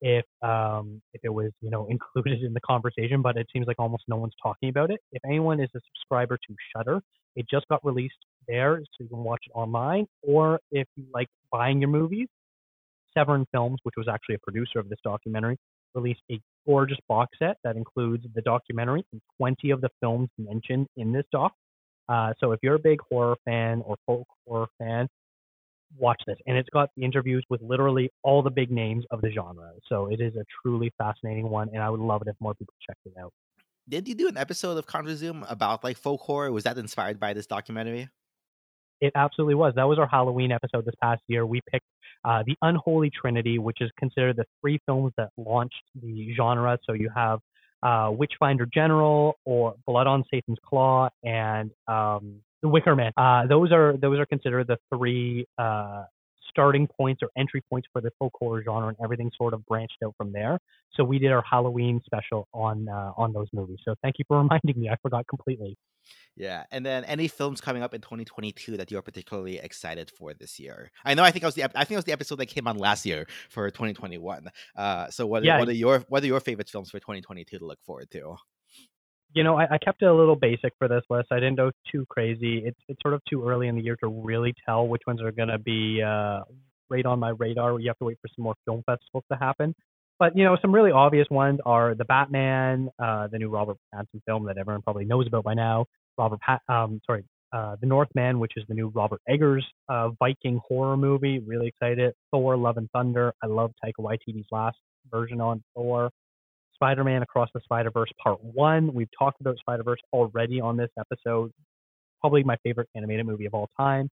if 0.00 0.24
um 0.42 1.00
if 1.14 1.20
it 1.22 1.28
was 1.28 1.52
you 1.60 1.70
know 1.70 1.86
included 1.90 2.42
in 2.42 2.52
the 2.52 2.60
conversation, 2.60 3.22
but 3.22 3.36
it 3.36 3.46
seems 3.52 3.66
like 3.66 3.78
almost 3.78 4.04
no 4.08 4.16
one's 4.16 4.34
talking 4.42 4.68
about 4.68 4.90
it. 4.90 5.00
If 5.12 5.22
anyone 5.24 5.60
is 5.60 5.70
a 5.74 5.80
subscriber 5.94 6.36
to 6.36 6.56
Shudder, 6.74 7.00
it 7.36 7.46
just 7.50 7.66
got 7.68 7.84
released 7.84 8.14
there, 8.48 8.80
so 8.80 9.04
you 9.04 9.08
can 9.08 9.24
watch 9.24 9.44
it 9.46 9.52
online. 9.54 10.06
Or 10.22 10.60
if 10.70 10.86
you 10.96 11.04
like 11.14 11.28
buying 11.50 11.80
your 11.80 11.90
movies, 11.90 12.28
Severin 13.16 13.46
Films, 13.52 13.78
which 13.84 13.94
was 13.96 14.08
actually 14.08 14.36
a 14.36 14.38
producer 14.38 14.78
of 14.78 14.88
this 14.88 14.98
documentary, 15.04 15.56
released 15.94 16.22
a 16.30 16.40
gorgeous 16.66 16.98
box 17.08 17.38
set 17.38 17.56
that 17.64 17.76
includes 17.76 18.24
the 18.34 18.42
documentary 18.42 19.04
and 19.12 19.20
20 19.38 19.70
of 19.70 19.80
the 19.80 19.90
films 20.00 20.28
mentioned 20.38 20.86
in 20.96 21.12
this 21.12 21.24
doc. 21.32 21.52
Uh, 22.08 22.32
so 22.40 22.52
if 22.52 22.60
you're 22.62 22.74
a 22.74 22.80
big 22.80 22.98
horror 23.08 23.36
fan 23.44 23.82
or 23.84 23.96
folk 24.06 24.26
horror 24.46 24.66
fan, 24.78 25.08
watch 25.98 26.20
this. 26.26 26.38
And 26.46 26.56
it's 26.56 26.68
got 26.70 26.90
the 26.96 27.04
interviews 27.04 27.44
with 27.48 27.60
literally 27.62 28.10
all 28.22 28.42
the 28.42 28.50
big 28.50 28.70
names 28.70 29.04
of 29.10 29.20
the 29.20 29.30
genre. 29.30 29.72
So 29.88 30.06
it 30.06 30.20
is 30.20 30.34
a 30.36 30.44
truly 30.62 30.92
fascinating 30.98 31.48
one, 31.48 31.68
and 31.72 31.82
I 31.82 31.90
would 31.90 32.00
love 32.00 32.22
it 32.22 32.28
if 32.28 32.36
more 32.40 32.54
people 32.54 32.74
checked 32.86 33.00
it 33.06 33.14
out. 33.20 33.32
Did 33.88 34.06
you 34.06 34.14
do 34.14 34.28
an 34.28 34.36
episode 34.36 34.78
of 34.78 34.86
Contra 34.86 35.14
Zoom 35.16 35.44
about 35.48 35.82
like 35.82 35.96
folk 35.96 36.20
horror? 36.20 36.52
Was 36.52 36.64
that 36.64 36.78
inspired 36.78 37.18
by 37.18 37.32
this 37.32 37.46
documentary? 37.46 38.08
It 39.00 39.12
absolutely 39.16 39.56
was. 39.56 39.74
That 39.74 39.88
was 39.88 39.98
our 39.98 40.06
Halloween 40.06 40.52
episode 40.52 40.84
this 40.84 40.94
past 41.02 41.22
year. 41.26 41.44
We 41.44 41.60
picked 41.70 41.86
uh, 42.24 42.44
the 42.46 42.54
Unholy 42.62 43.10
Trinity, 43.10 43.58
which 43.58 43.78
is 43.80 43.90
considered 43.98 44.36
the 44.36 44.44
three 44.60 44.78
films 44.86 45.12
that 45.16 45.30
launched 45.36 45.82
the 46.00 46.32
genre. 46.36 46.78
So 46.86 46.92
you 46.92 47.10
have 47.14 47.40
uh, 47.82 48.12
Witchfinder 48.12 48.66
General 48.72 49.34
or 49.44 49.74
Blood 49.86 50.06
on 50.06 50.22
Satan's 50.30 50.58
Claw 50.64 51.08
and 51.24 51.72
um, 51.88 52.36
the 52.62 52.68
Wicker 52.68 52.96
Man. 52.96 53.12
Uh, 53.16 53.46
those 53.46 53.72
are 53.72 53.96
those 53.96 54.18
are 54.18 54.26
considered 54.26 54.68
the 54.68 54.78
three 54.94 55.46
uh, 55.58 56.04
starting 56.48 56.86
points 56.86 57.22
or 57.22 57.30
entry 57.36 57.62
points 57.68 57.88
for 57.92 58.00
the 58.00 58.10
folk 58.18 58.32
horror 58.38 58.62
genre, 58.62 58.88
and 58.88 58.96
everything 59.02 59.30
sort 59.36 59.54
of 59.54 59.64
branched 59.66 59.98
out 60.04 60.14
from 60.16 60.32
there. 60.32 60.58
So 60.94 61.02
we 61.02 61.18
did 61.18 61.32
our 61.32 61.42
Halloween 61.42 62.00
special 62.04 62.46
on 62.54 62.88
uh, 62.88 63.12
on 63.16 63.32
those 63.32 63.48
movies. 63.52 63.78
So 63.84 63.94
thank 64.02 64.18
you 64.18 64.24
for 64.28 64.38
reminding 64.42 64.80
me. 64.80 64.88
I 64.88 64.96
forgot 65.02 65.26
completely. 65.26 65.76
Yeah, 66.36 66.64
and 66.70 66.84
then 66.84 67.04
any 67.04 67.28
films 67.28 67.60
coming 67.60 67.82
up 67.82 67.92
in 67.94 68.00
2022 68.00 68.78
that 68.78 68.90
you're 68.90 69.02
particularly 69.02 69.58
excited 69.58 70.10
for 70.10 70.32
this 70.32 70.58
year? 70.58 70.90
I 71.04 71.14
know 71.14 71.22
I 71.22 71.30
think 71.30 71.44
I 71.44 71.48
was 71.48 71.54
the 71.54 71.64
I 71.64 71.84
think 71.84 71.92
it 71.92 71.96
was 71.96 72.04
the 72.04 72.12
episode 72.12 72.36
that 72.36 72.46
came 72.46 72.66
on 72.66 72.78
last 72.78 73.04
year 73.04 73.26
for 73.50 73.70
2021. 73.70 74.48
Uh, 74.76 75.10
so 75.10 75.26
what 75.26 75.44
yeah. 75.44 75.58
what 75.58 75.68
are 75.68 75.72
your 75.72 76.00
what 76.08 76.22
are 76.22 76.26
your 76.26 76.40
favorite 76.40 76.70
films 76.70 76.90
for 76.90 77.00
2022 77.00 77.58
to 77.58 77.66
look 77.66 77.82
forward 77.82 78.10
to? 78.12 78.36
You 79.34 79.44
know, 79.44 79.56
I, 79.56 79.64
I 79.74 79.78
kept 79.78 80.02
it 80.02 80.06
a 80.06 80.14
little 80.14 80.36
basic 80.36 80.72
for 80.78 80.88
this 80.88 81.02
list. 81.08 81.28
I 81.30 81.36
didn't 81.36 81.56
go 81.56 81.70
too 81.90 82.04
crazy. 82.08 82.62
It's 82.64 82.78
it's 82.88 83.00
sort 83.02 83.14
of 83.14 83.22
too 83.28 83.46
early 83.48 83.68
in 83.68 83.76
the 83.76 83.82
year 83.82 83.96
to 84.02 84.08
really 84.08 84.54
tell 84.66 84.86
which 84.86 85.02
ones 85.06 85.22
are 85.22 85.32
going 85.32 85.48
to 85.48 85.58
be 85.58 86.02
uh, 86.02 86.40
right 86.90 87.06
on 87.06 87.18
my 87.18 87.30
radar. 87.30 87.78
You 87.80 87.88
have 87.88 87.98
to 87.98 88.04
wait 88.04 88.18
for 88.20 88.28
some 88.36 88.44
more 88.44 88.54
film 88.66 88.82
festivals 88.86 89.24
to 89.32 89.38
happen. 89.38 89.74
But 90.18 90.36
you 90.36 90.44
know, 90.44 90.56
some 90.60 90.72
really 90.72 90.92
obvious 90.92 91.26
ones 91.30 91.60
are 91.66 91.94
the 91.94 92.04
Batman, 92.04 92.90
uh, 93.02 93.28
the 93.28 93.38
new 93.38 93.48
Robert 93.48 93.76
Pattinson 93.94 94.20
film 94.26 94.46
that 94.46 94.58
everyone 94.58 94.82
probably 94.82 95.04
knows 95.04 95.26
about 95.26 95.44
by 95.44 95.54
now. 95.54 95.86
Robert 96.18 96.40
Pat, 96.40 96.60
um, 96.68 97.00
sorry, 97.06 97.24
uh, 97.52 97.76
The 97.80 97.86
Northman, 97.86 98.38
which 98.38 98.52
is 98.56 98.64
the 98.68 98.74
new 98.74 98.88
Robert 98.94 99.20
Eggers 99.28 99.66
uh, 99.88 100.10
Viking 100.18 100.60
horror 100.66 100.96
movie. 100.96 101.38
Really 101.38 101.68
excited. 101.68 102.14
Thor: 102.30 102.56
Love 102.56 102.76
and 102.76 102.90
Thunder. 102.90 103.32
I 103.42 103.46
love 103.46 103.72
Taika 103.84 104.00
Waititi's 104.00 104.46
last 104.50 104.76
version 105.10 105.40
on 105.40 105.62
Thor. 105.74 106.10
Spider-Man 106.82 107.22
Across 107.22 107.50
the 107.54 107.60
Spider-Verse 107.62 108.10
Part 108.20 108.42
One. 108.42 108.92
We've 108.92 109.08
talked 109.16 109.40
about 109.40 109.56
Spider-Verse 109.58 110.00
already 110.12 110.60
on 110.60 110.76
this 110.76 110.90
episode. 110.98 111.52
Probably 112.20 112.42
my 112.42 112.56
favorite 112.64 112.88
animated 112.96 113.24
movie 113.24 113.46
of 113.46 113.54
all 113.54 113.68
time. 113.76 114.10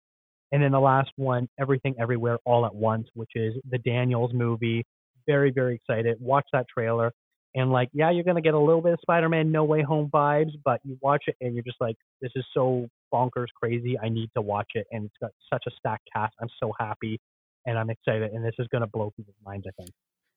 And 0.53 0.63
then 0.63 0.71
the 0.71 0.79
last 0.79 1.11
one, 1.17 1.49
Everything 1.61 1.97
Everywhere 1.99 2.39
All 2.45 2.65
at 2.65 2.73
Once, 2.73 3.09
which 3.15 3.33
is 3.35 3.55
the 3.69 3.79
Daniels 3.79 4.33
movie. 4.33 4.85
Very, 5.27 5.51
very 5.51 5.75
excited. 5.75 6.19
Watch 6.21 6.45
that 6.53 6.67
trailer. 6.73 7.11
And 7.57 7.73
like, 7.73 7.89
yeah, 7.93 8.13
you're 8.13 8.23
gonna 8.23 8.41
get 8.41 8.55
a 8.55 8.59
little 8.59 8.83
bit 8.83 8.93
of 8.93 9.01
Spider-Man 9.03 9.51
No 9.51 9.65
Way 9.65 9.83
Home 9.83 10.09
vibes, 10.09 10.53
but 10.65 10.81
you 10.85 10.97
watch 11.01 11.25
it 11.27 11.35
and 11.41 11.57
you're 11.57 11.65
just 11.65 11.81
like, 11.81 11.97
this 12.23 12.31
is 12.37 12.45
so 12.55 12.87
bonkers 13.13 13.49
crazy. 13.61 13.99
I 13.99 14.11
need 14.11 14.31
to 14.37 14.43
watch 14.43 14.71
it, 14.75 14.87
and 14.93 15.07
it's 15.07 15.17
got 15.21 15.33
such 15.53 15.65
a 15.67 15.73
stacked 15.77 16.09
cast. 16.15 16.35
I'm 16.41 16.49
so 16.63 16.73
happy, 16.79 17.19
and 17.67 17.77
I'm 17.77 17.91
excited, 17.91 18.31
and 18.33 18.45
this 18.45 18.55
is 18.61 18.69
gonna 18.71 18.87
blow 18.87 19.11
people's 19.17 19.35
minds. 19.45 19.67
I 19.67 19.73
think. 19.77 19.91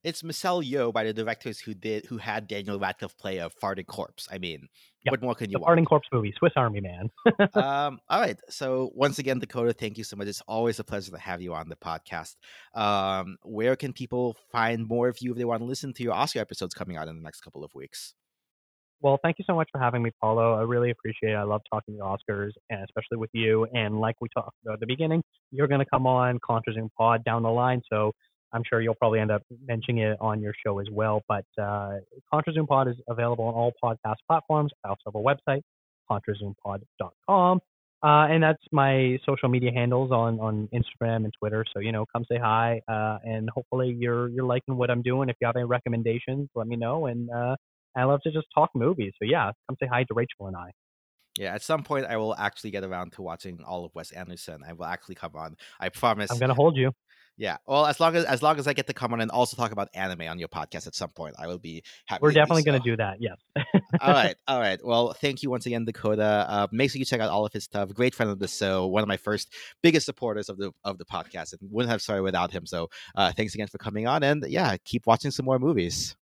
It's 0.03 0.21
Michelle 0.23 0.61
Yeoh 0.61 0.91
by 0.91 1.05
the 1.05 1.13
directors 1.13 1.59
who 1.59 1.73
did 1.73 2.05
who 2.05 2.17
had 2.17 2.47
Daniel 2.47 2.77
Radcliffe 2.77 3.17
play 3.17 3.37
a 3.37 3.49
farting 3.49 3.87
corpse. 3.87 4.27
I 4.31 4.37
mean, 4.37 4.67
Yep. 5.05 5.11
what 5.11 5.21
more 5.21 5.35
can 5.35 5.49
you 5.49 5.57
The 5.57 5.61
want? 5.61 5.79
Farting 5.79 5.85
Corpse 5.85 6.07
movie, 6.13 6.33
Swiss 6.37 6.53
Army 6.55 6.79
Man. 6.81 7.09
um, 7.55 7.99
all 8.09 8.21
right. 8.21 8.37
So 8.49 8.89
once 8.95 9.19
again, 9.19 9.39
Dakota, 9.39 9.73
thank 9.73 9.97
you 9.97 10.03
so 10.05 10.15
much. 10.15 10.27
It's 10.27 10.41
always 10.47 10.79
a 10.79 10.83
pleasure 10.85 11.11
to 11.11 11.17
have 11.17 11.41
you 11.41 11.53
on 11.53 11.67
the 11.69 11.75
podcast. 11.75 12.35
Um, 12.73 13.37
where 13.43 13.75
can 13.75 13.91
people 13.93 14.37
find 14.51 14.87
more 14.87 15.09
of 15.09 15.17
you 15.19 15.31
if 15.31 15.37
they 15.37 15.43
want 15.45 15.59
to 15.61 15.65
listen 15.65 15.93
to 15.93 16.03
your 16.03 16.13
Oscar 16.13 16.39
episodes 16.39 16.73
coming 16.73 16.95
out 16.97 17.07
in 17.09 17.15
the 17.17 17.21
next 17.21 17.41
couple 17.41 17.63
of 17.65 17.71
weeks? 17.75 18.13
Well, 19.01 19.19
thank 19.21 19.39
you 19.39 19.43
so 19.45 19.53
much 19.55 19.67
for 19.73 19.79
having 19.79 20.01
me, 20.01 20.11
Paulo. 20.21 20.53
I 20.53 20.61
really 20.61 20.89
appreciate 20.91 21.31
it. 21.33 21.35
I 21.35 21.43
love 21.43 21.61
talking 21.69 21.97
to 21.97 22.01
Oscars, 22.03 22.51
and 22.69 22.81
especially 22.83 23.17
with 23.17 23.31
you. 23.33 23.67
And 23.73 23.99
like 23.99 24.15
we 24.21 24.29
talked 24.33 24.55
about 24.63 24.75
at 24.75 24.79
the 24.79 24.87
beginning, 24.87 25.21
you're 25.51 25.67
going 25.67 25.81
to 25.81 25.85
come 25.85 26.07
on 26.07 26.39
Contra 26.45 26.73
Zoom 26.73 26.89
Pod 26.97 27.25
down 27.25 27.43
the 27.43 27.51
line. 27.51 27.81
So 27.91 28.13
I'm 28.53 28.63
sure 28.67 28.81
you'll 28.81 28.95
probably 28.95 29.19
end 29.19 29.31
up 29.31 29.43
mentioning 29.65 30.03
it 30.03 30.17
on 30.21 30.41
your 30.41 30.53
show 30.65 30.79
as 30.79 30.87
well. 30.91 31.23
But 31.27 31.45
uh, 31.61 31.97
Contra 32.31 32.53
Zoom 32.53 32.67
Pod 32.67 32.87
is 32.87 32.95
available 33.07 33.45
on 33.45 33.53
all 33.53 33.73
podcast 33.83 34.15
platforms. 34.27 34.71
I 34.83 34.89
also 34.89 35.01
have 35.07 35.15
a 35.15 35.19
website, 35.19 35.61
contrazoompod.com. 36.09 37.59
Uh, 38.03 38.27
and 38.27 38.43
that's 38.43 38.61
my 38.73 39.17
social 39.25 39.47
media 39.47 39.71
handles 39.73 40.11
on, 40.11 40.39
on 40.39 40.69
Instagram 40.73 41.23
and 41.23 41.33
Twitter. 41.39 41.63
So, 41.73 41.79
you 41.79 41.93
know, 41.93 42.05
come 42.05 42.25
say 42.29 42.37
hi. 42.37 42.81
Uh, 42.87 43.17
and 43.23 43.49
hopefully 43.49 43.95
you're, 43.97 44.27
you're 44.27 44.45
liking 44.45 44.75
what 44.75 44.91
I'm 44.91 45.01
doing. 45.01 45.29
If 45.29 45.37
you 45.39 45.47
have 45.47 45.55
any 45.55 45.65
recommendations, 45.65 46.49
let 46.53 46.67
me 46.67 46.75
know. 46.75 47.05
And, 47.05 47.29
uh, 47.29 47.55
I 47.95 48.03
love 48.05 48.21
to 48.21 48.31
just 48.31 48.47
talk 48.53 48.71
movies. 48.73 49.13
So 49.19 49.25
yeah, 49.25 49.51
come 49.67 49.77
say 49.79 49.87
hi 49.91 50.03
to 50.03 50.13
Rachel 50.13 50.47
and 50.47 50.55
I. 50.55 50.71
Yeah, 51.37 51.53
at 51.53 51.63
some 51.63 51.83
point 51.83 52.05
I 52.05 52.17
will 52.17 52.35
actually 52.35 52.71
get 52.71 52.83
around 52.83 53.13
to 53.13 53.21
watching 53.21 53.63
all 53.63 53.85
of 53.85 53.95
Wes 53.95 54.11
Anderson. 54.11 54.61
I 54.67 54.73
will 54.73 54.85
actually 54.85 55.15
come 55.15 55.31
on. 55.35 55.55
I 55.79 55.89
promise. 55.89 56.31
I'm 56.31 56.37
gonna 56.37 56.53
hold 56.53 56.77
you. 56.77 56.91
Yeah. 57.43 57.57
Well, 57.67 57.85
as 57.85 57.99
long 57.99 58.15
as 58.15 58.23
as 58.23 58.41
long 58.41 58.57
as 58.57 58.67
I 58.67 58.73
get 58.73 58.87
to 58.87 58.93
come 58.93 59.11
on 59.11 59.19
and 59.19 59.29
also 59.29 59.57
talk 59.57 59.73
about 59.73 59.89
anime 59.93 60.21
on 60.29 60.39
your 60.39 60.47
podcast 60.47 60.87
at 60.87 60.95
some 60.95 61.09
point, 61.09 61.35
I 61.37 61.45
will 61.45 61.59
be 61.59 61.83
happy. 62.05 62.21
We're 62.21 62.29
to 62.29 62.35
do 62.35 62.39
definitely 62.39 62.63
gonna 62.63 62.79
do 62.79 62.95
that. 62.95 63.17
Yes. 63.19 63.35
all 63.99 64.13
right, 64.13 64.35
all 64.47 64.61
right. 64.61 64.79
Well, 64.81 65.11
thank 65.11 65.43
you 65.43 65.49
once 65.49 65.65
again, 65.65 65.83
Dakota. 65.83 66.45
Uh, 66.47 66.67
make 66.71 66.89
sure 66.89 66.99
you 66.99 67.05
check 67.05 67.19
out 67.19 67.29
all 67.29 67.45
of 67.45 67.51
his 67.51 67.65
stuff. 67.65 67.93
Great 67.93 68.15
friend 68.15 68.31
of 68.31 68.39
the 68.39 68.47
show, 68.47 68.87
one 68.87 69.03
of 69.03 69.09
my 69.09 69.17
first 69.17 69.53
biggest 69.81 70.05
supporters 70.05 70.47
of 70.47 70.55
the 70.57 70.71
of 70.85 70.97
the 70.99 71.03
podcast, 71.03 71.51
and 71.51 71.69
wouldn't 71.69 71.91
have 71.91 72.01
started 72.01 72.23
without 72.23 72.49
him. 72.49 72.65
So, 72.65 72.89
uh, 73.13 73.33
thanks 73.33 73.53
again 73.55 73.67
for 73.67 73.77
coming 73.77 74.07
on, 74.07 74.23
and 74.23 74.45
yeah, 74.47 74.77
keep 74.85 75.05
watching 75.05 75.31
some 75.31 75.45
more 75.45 75.59
movies. 75.59 76.15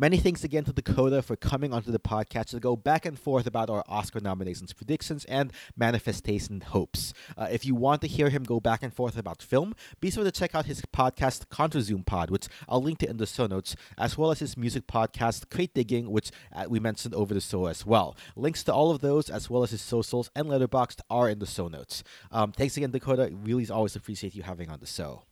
Many 0.00 0.16
thanks 0.16 0.42
again 0.44 0.64
to 0.64 0.72
Dakota 0.72 1.20
for 1.20 1.36
coming 1.36 1.74
onto 1.74 1.92
the 1.92 1.98
podcast 1.98 2.46
to 2.52 2.58
go 2.58 2.74
back 2.74 3.04
and 3.04 3.18
forth 3.18 3.46
about 3.46 3.68
our 3.68 3.84
Oscar 3.86 4.18
nominations, 4.18 4.72
predictions, 4.72 5.26
and 5.26 5.52
manifestation 5.76 6.62
hopes. 6.62 7.12
Uh, 7.36 7.48
if 7.52 7.66
you 7.66 7.74
want 7.74 8.00
to 8.00 8.06
hear 8.08 8.30
him 8.30 8.42
go 8.42 8.60
back 8.60 8.82
and 8.82 8.94
forth 8.94 9.18
about 9.18 9.42
film, 9.42 9.74
be 10.00 10.10
sure 10.10 10.24
to 10.24 10.30
check 10.30 10.54
out 10.54 10.64
his 10.64 10.80
podcast, 10.80 11.50
Contra 11.50 11.82
Zoom 11.82 12.02
Pod, 12.02 12.30
which 12.30 12.48
I'll 12.66 12.82
link 12.82 13.00
to 13.00 13.10
in 13.10 13.18
the 13.18 13.26
show 13.26 13.46
notes, 13.46 13.76
as 13.98 14.16
well 14.16 14.30
as 14.30 14.38
his 14.38 14.56
music 14.56 14.86
podcast, 14.86 15.50
Crate 15.50 15.74
Digging, 15.74 16.10
which 16.10 16.30
uh, 16.50 16.64
we 16.66 16.80
mentioned 16.80 17.14
over 17.14 17.34
the 17.34 17.40
show 17.42 17.66
as 17.66 17.84
well. 17.84 18.16
Links 18.36 18.64
to 18.64 18.72
all 18.72 18.90
of 18.90 19.02
those, 19.02 19.28
as 19.28 19.50
well 19.50 19.62
as 19.62 19.70
his 19.70 19.82
socials 19.82 20.30
and 20.34 20.46
Letterboxd, 20.46 21.00
are 21.10 21.28
in 21.28 21.40
the 21.40 21.46
show 21.46 21.68
notes. 21.68 22.02
Um, 22.32 22.52
thanks 22.52 22.78
again, 22.78 22.90
Dakota. 22.90 23.30
Really 23.30 23.68
always 23.68 23.96
appreciate 23.96 24.34
you 24.34 24.44
having 24.44 24.70
on 24.70 24.80
the 24.80 24.86
show. 24.86 25.24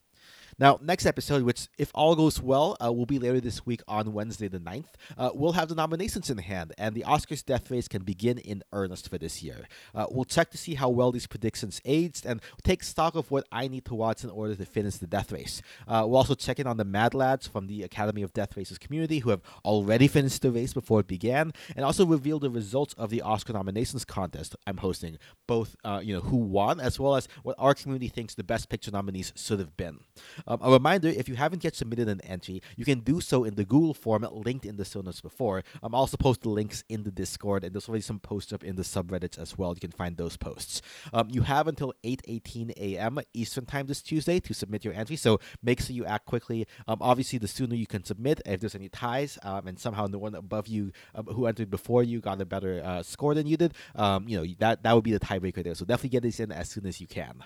Now, 0.60 0.80
next 0.82 1.06
episode, 1.06 1.44
which, 1.44 1.68
if 1.78 1.92
all 1.94 2.16
goes 2.16 2.42
well, 2.42 2.76
uh, 2.84 2.92
will 2.92 3.06
be 3.06 3.20
later 3.20 3.40
this 3.40 3.64
week 3.64 3.80
on 3.86 4.12
Wednesday 4.12 4.48
the 4.48 4.58
9th, 4.58 4.88
uh, 5.16 5.30
we'll 5.32 5.52
have 5.52 5.68
the 5.68 5.76
nominations 5.76 6.30
in 6.30 6.38
hand, 6.38 6.72
and 6.76 6.96
the 6.96 7.04
Oscars 7.06 7.44
death 7.44 7.70
race 7.70 7.86
can 7.86 8.02
begin 8.02 8.38
in 8.38 8.64
earnest 8.72 9.08
for 9.08 9.18
this 9.18 9.40
year. 9.40 9.68
Uh, 9.94 10.06
we'll 10.10 10.24
check 10.24 10.50
to 10.50 10.58
see 10.58 10.74
how 10.74 10.88
well 10.88 11.12
these 11.12 11.28
predictions 11.28 11.80
aged 11.84 12.26
and 12.26 12.40
take 12.64 12.82
stock 12.82 13.14
of 13.14 13.30
what 13.30 13.46
I 13.52 13.68
need 13.68 13.84
to 13.84 13.94
watch 13.94 14.24
in 14.24 14.30
order 14.30 14.56
to 14.56 14.66
finish 14.66 14.96
the 14.96 15.06
death 15.06 15.30
race. 15.30 15.62
Uh, 15.86 16.02
we'll 16.04 16.16
also 16.16 16.34
check 16.34 16.58
in 16.58 16.66
on 16.66 16.76
the 16.76 16.84
Mad 16.84 17.14
Lads 17.14 17.46
from 17.46 17.68
the 17.68 17.84
Academy 17.84 18.22
of 18.22 18.32
Death 18.32 18.56
Races 18.56 18.78
community 18.78 19.20
who 19.20 19.30
have 19.30 19.42
already 19.64 20.08
finished 20.08 20.42
the 20.42 20.50
race 20.50 20.72
before 20.72 20.98
it 20.98 21.06
began, 21.06 21.52
and 21.76 21.84
also 21.84 22.04
reveal 22.04 22.40
the 22.40 22.50
results 22.50 22.94
of 22.94 23.10
the 23.10 23.22
Oscar 23.22 23.52
nominations 23.52 24.04
contest 24.04 24.56
I'm 24.66 24.78
hosting, 24.78 25.18
both 25.46 25.76
uh, 25.84 26.00
you 26.02 26.14
know 26.14 26.20
who 26.20 26.38
won 26.38 26.80
as 26.80 26.98
well 26.98 27.14
as 27.14 27.28
what 27.44 27.54
our 27.60 27.74
community 27.74 28.08
thinks 28.08 28.34
the 28.34 28.42
Best 28.42 28.68
Picture 28.68 28.90
nominees 28.90 29.32
should 29.36 29.60
have 29.60 29.76
been. 29.76 30.00
Um, 30.48 30.58
a 30.62 30.70
reminder 30.70 31.08
if 31.08 31.28
you 31.28 31.36
haven't 31.36 31.62
yet 31.62 31.76
submitted 31.76 32.08
an 32.08 32.20
entry, 32.22 32.62
you 32.76 32.84
can 32.84 33.00
do 33.00 33.20
so 33.20 33.44
in 33.44 33.54
the 33.54 33.64
Google 33.64 33.94
form 33.94 34.26
linked 34.32 34.64
in 34.64 34.76
the 34.76 34.84
show 34.84 35.02
notes 35.02 35.20
before. 35.20 35.62
I'm 35.82 35.94
also 35.94 36.16
post 36.16 36.40
the 36.40 36.48
links 36.48 36.82
in 36.88 37.04
the 37.04 37.10
Discord, 37.10 37.64
and 37.64 37.74
there's 37.74 37.88
already 37.88 38.02
some 38.02 38.18
posts 38.18 38.52
up 38.52 38.64
in 38.64 38.76
the 38.76 38.82
subreddits 38.82 39.38
as 39.38 39.58
well. 39.58 39.74
You 39.74 39.80
can 39.80 39.92
find 39.92 40.16
those 40.16 40.38
posts. 40.38 40.80
Um, 41.12 41.28
you 41.30 41.42
have 41.42 41.68
until 41.68 41.92
8:18 42.02 42.72
a.m. 42.78 43.20
Eastern 43.34 43.66
time 43.66 43.86
this 43.86 44.02
Tuesday 44.02 44.40
to 44.40 44.54
submit 44.54 44.84
your 44.84 44.94
entry, 44.94 45.16
so 45.16 45.38
make 45.62 45.80
sure 45.80 45.94
you 45.94 46.06
act 46.06 46.24
quickly. 46.24 46.66
Um, 46.86 46.98
obviously, 47.02 47.38
the 47.38 47.48
sooner 47.48 47.74
you 47.74 47.86
can 47.86 48.04
submit, 48.04 48.40
if 48.46 48.60
there's 48.60 48.74
any 48.74 48.88
ties, 48.88 49.38
um, 49.42 49.66
and 49.66 49.78
somehow 49.78 50.06
the 50.06 50.18
one 50.18 50.34
above 50.34 50.66
you 50.66 50.92
um, 51.14 51.26
who 51.26 51.46
entered 51.46 51.70
before 51.70 52.02
you 52.02 52.20
got 52.20 52.40
a 52.40 52.46
better 52.46 52.82
uh, 52.82 53.02
score 53.02 53.34
than 53.34 53.46
you 53.46 53.58
did, 53.58 53.74
um, 53.94 54.26
you 54.26 54.38
know 54.38 54.46
that 54.60 54.82
that 54.82 54.94
would 54.94 55.04
be 55.04 55.12
the 55.12 55.20
tiebreaker 55.20 55.62
there. 55.62 55.74
So 55.74 55.84
definitely 55.84 56.10
get 56.10 56.22
this 56.22 56.40
in 56.40 56.50
as 56.50 56.70
soon 56.70 56.86
as 56.86 57.00
you 57.00 57.06
can. 57.06 57.44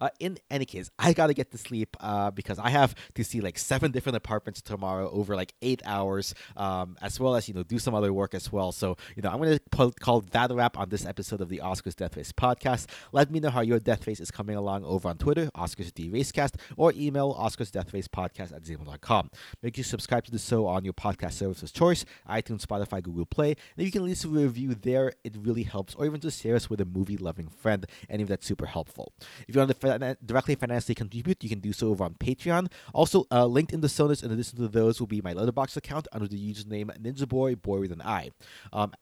Uh, 0.00 0.08
in 0.20 0.38
any 0.50 0.64
case, 0.64 0.90
I 0.98 1.12
gotta 1.12 1.34
get 1.34 1.50
to 1.52 1.58
sleep 1.58 1.96
uh, 2.00 2.30
because 2.30 2.58
I 2.58 2.70
have 2.70 2.94
to 3.14 3.24
see 3.24 3.40
like 3.40 3.58
seven 3.58 3.90
different 3.90 4.16
apartments 4.16 4.62
tomorrow 4.62 5.10
over 5.10 5.36
like 5.36 5.54
eight 5.62 5.82
hours, 5.84 6.34
um, 6.56 6.96
as 7.02 7.18
well 7.18 7.34
as 7.34 7.48
you 7.48 7.54
know 7.54 7.62
do 7.62 7.78
some 7.78 7.94
other 7.94 8.12
work 8.12 8.34
as 8.34 8.52
well. 8.52 8.72
So 8.72 8.96
you 9.16 9.22
know 9.22 9.30
I'm 9.30 9.38
gonna 9.38 9.92
call 10.00 10.20
that 10.20 10.50
a 10.50 10.54
wrap 10.54 10.78
on 10.78 10.88
this 10.88 11.04
episode 11.06 11.40
of 11.40 11.48
the 11.48 11.58
Oscars 11.58 11.96
Death 11.96 12.16
Race 12.16 12.32
podcast. 12.32 12.86
Let 13.12 13.30
me 13.30 13.40
know 13.40 13.50
how 13.50 13.60
your 13.60 13.78
death 13.78 14.06
race 14.06 14.20
is 14.20 14.30
coming 14.30 14.56
along 14.56 14.84
over 14.84 15.08
on 15.08 15.18
Twitter, 15.18 15.50
Oscars 15.56 15.92
D 15.92 16.10
Racecast, 16.10 16.54
or 16.76 16.92
email 16.96 17.34
Oscars 17.34 17.70
Death 17.70 17.92
Race 17.92 18.08
Podcast 18.08 18.54
at 18.54 18.62
gmail.com. 18.62 19.30
Make 19.62 19.76
sure 19.76 19.80
you 19.80 19.84
subscribe 19.84 20.24
to 20.24 20.30
the 20.30 20.38
show 20.38 20.66
on 20.66 20.84
your 20.84 20.92
podcast 20.92 21.32
service 21.32 21.62
of 21.62 21.72
choice, 21.72 22.04
iTunes, 22.28 22.64
Spotify, 22.64 23.02
Google 23.02 23.26
Play. 23.26 23.50
And 23.50 23.56
if 23.78 23.86
you 23.86 23.92
can 23.92 24.04
leave 24.04 24.12
us 24.12 24.24
a 24.24 24.28
review 24.28 24.74
there, 24.74 25.12
it 25.24 25.36
really 25.38 25.62
helps. 25.62 25.94
Or 25.94 26.06
even 26.06 26.20
just 26.20 26.42
share 26.42 26.56
us 26.56 26.68
with 26.68 26.80
a 26.80 26.84
movie 26.84 27.16
loving 27.16 27.48
friend. 27.48 27.86
Any 28.08 28.22
of 28.22 28.28
that's 28.28 28.46
super 28.46 28.66
helpful. 28.66 29.12
If 29.46 29.54
you 29.54 29.60
want 29.60 29.70
to 29.70 29.76
directly 29.78 30.54
financially 30.54 30.94
contribute, 30.94 31.42
you 31.42 31.48
can 31.48 31.60
do 31.60 31.72
so 31.72 31.88
over 31.88 32.04
on 32.04 32.14
Patreon. 32.14 32.70
Also, 32.92 33.26
uh, 33.30 33.46
linked 33.46 33.72
in 33.72 33.80
the 33.80 33.88
show 33.88 34.06
notes 34.06 34.22
in 34.22 34.30
addition 34.30 34.58
to 34.58 34.68
those 34.68 35.00
will 35.00 35.06
be 35.06 35.20
my 35.20 35.34
Letterboxd 35.34 35.76
account 35.76 36.08
under 36.12 36.28
the 36.28 36.38
username 36.38 36.96
Ninja 36.98 37.28
Boy, 37.28 37.54
Boy 37.54 37.80
with 37.80 37.92
an 37.92 38.02
I. 38.02 38.30
Um, 38.72 38.92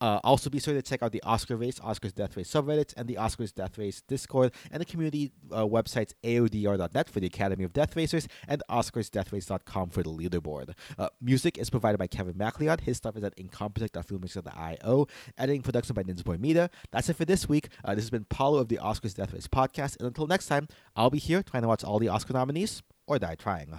uh, 0.00 0.20
also, 0.22 0.50
be 0.50 0.60
sure 0.60 0.74
to 0.74 0.82
check 0.82 1.02
out 1.02 1.12
the 1.12 1.22
Oscar 1.22 1.56
Race, 1.56 1.78
Oscars 1.78 2.14
Death 2.14 2.36
Race 2.36 2.50
subreddits, 2.50 2.92
and 2.96 3.08
the 3.08 3.14
Oscars 3.14 3.54
Death 3.54 3.78
Race 3.78 4.02
Discord, 4.02 4.52
and 4.70 4.80
the 4.80 4.84
community 4.84 5.32
uh, 5.50 5.64
websites 5.64 6.12
AODR.net 6.22 7.08
for 7.08 7.20
the 7.20 7.26
Academy 7.26 7.64
of 7.64 7.72
Death 7.72 7.96
Racers 7.96 8.28
and 8.46 8.62
OscarsDeathRace.com 8.70 9.90
for 9.90 10.02
the 10.02 10.10
leaderboard. 10.10 10.74
Uh, 10.98 11.08
music 11.20 11.56
is 11.56 11.70
provided 11.70 11.98
by 11.98 12.06
Kevin 12.06 12.36
MacLeod. 12.36 12.82
His 12.82 12.98
stuff 12.98 13.16
is 13.16 13.24
at 13.24 13.36
incompetech.filmmaker.io. 13.36 15.06
Editing 15.38 15.62
production 15.62 15.94
by 15.94 16.02
Ninja 16.02 16.38
Media. 16.38 16.70
That's 16.90 17.08
it 17.08 17.16
for 17.16 17.24
this 17.24 17.48
week. 17.48 17.68
Uh, 17.84 17.94
this 17.94 18.04
has 18.04 18.10
been 18.10 18.24
Paulo 18.24 18.58
of 18.58 18.68
the 18.68 18.78
Oscars 18.82 19.14
Death 19.14 19.32
Race 19.32 19.48
podcast, 19.48 19.96
and 19.98 20.06
until 20.06 20.26
next 20.26 20.46
time, 20.46 20.68
I'll 20.94 21.10
be 21.10 21.18
here 21.18 21.42
trying 21.42 21.62
to 21.62 21.68
watch 21.68 21.84
all 21.84 21.98
the 21.98 22.08
Oscar 22.08 22.34
nominees 22.34 22.82
or 23.06 23.18
die 23.18 23.36
trying. 23.36 23.78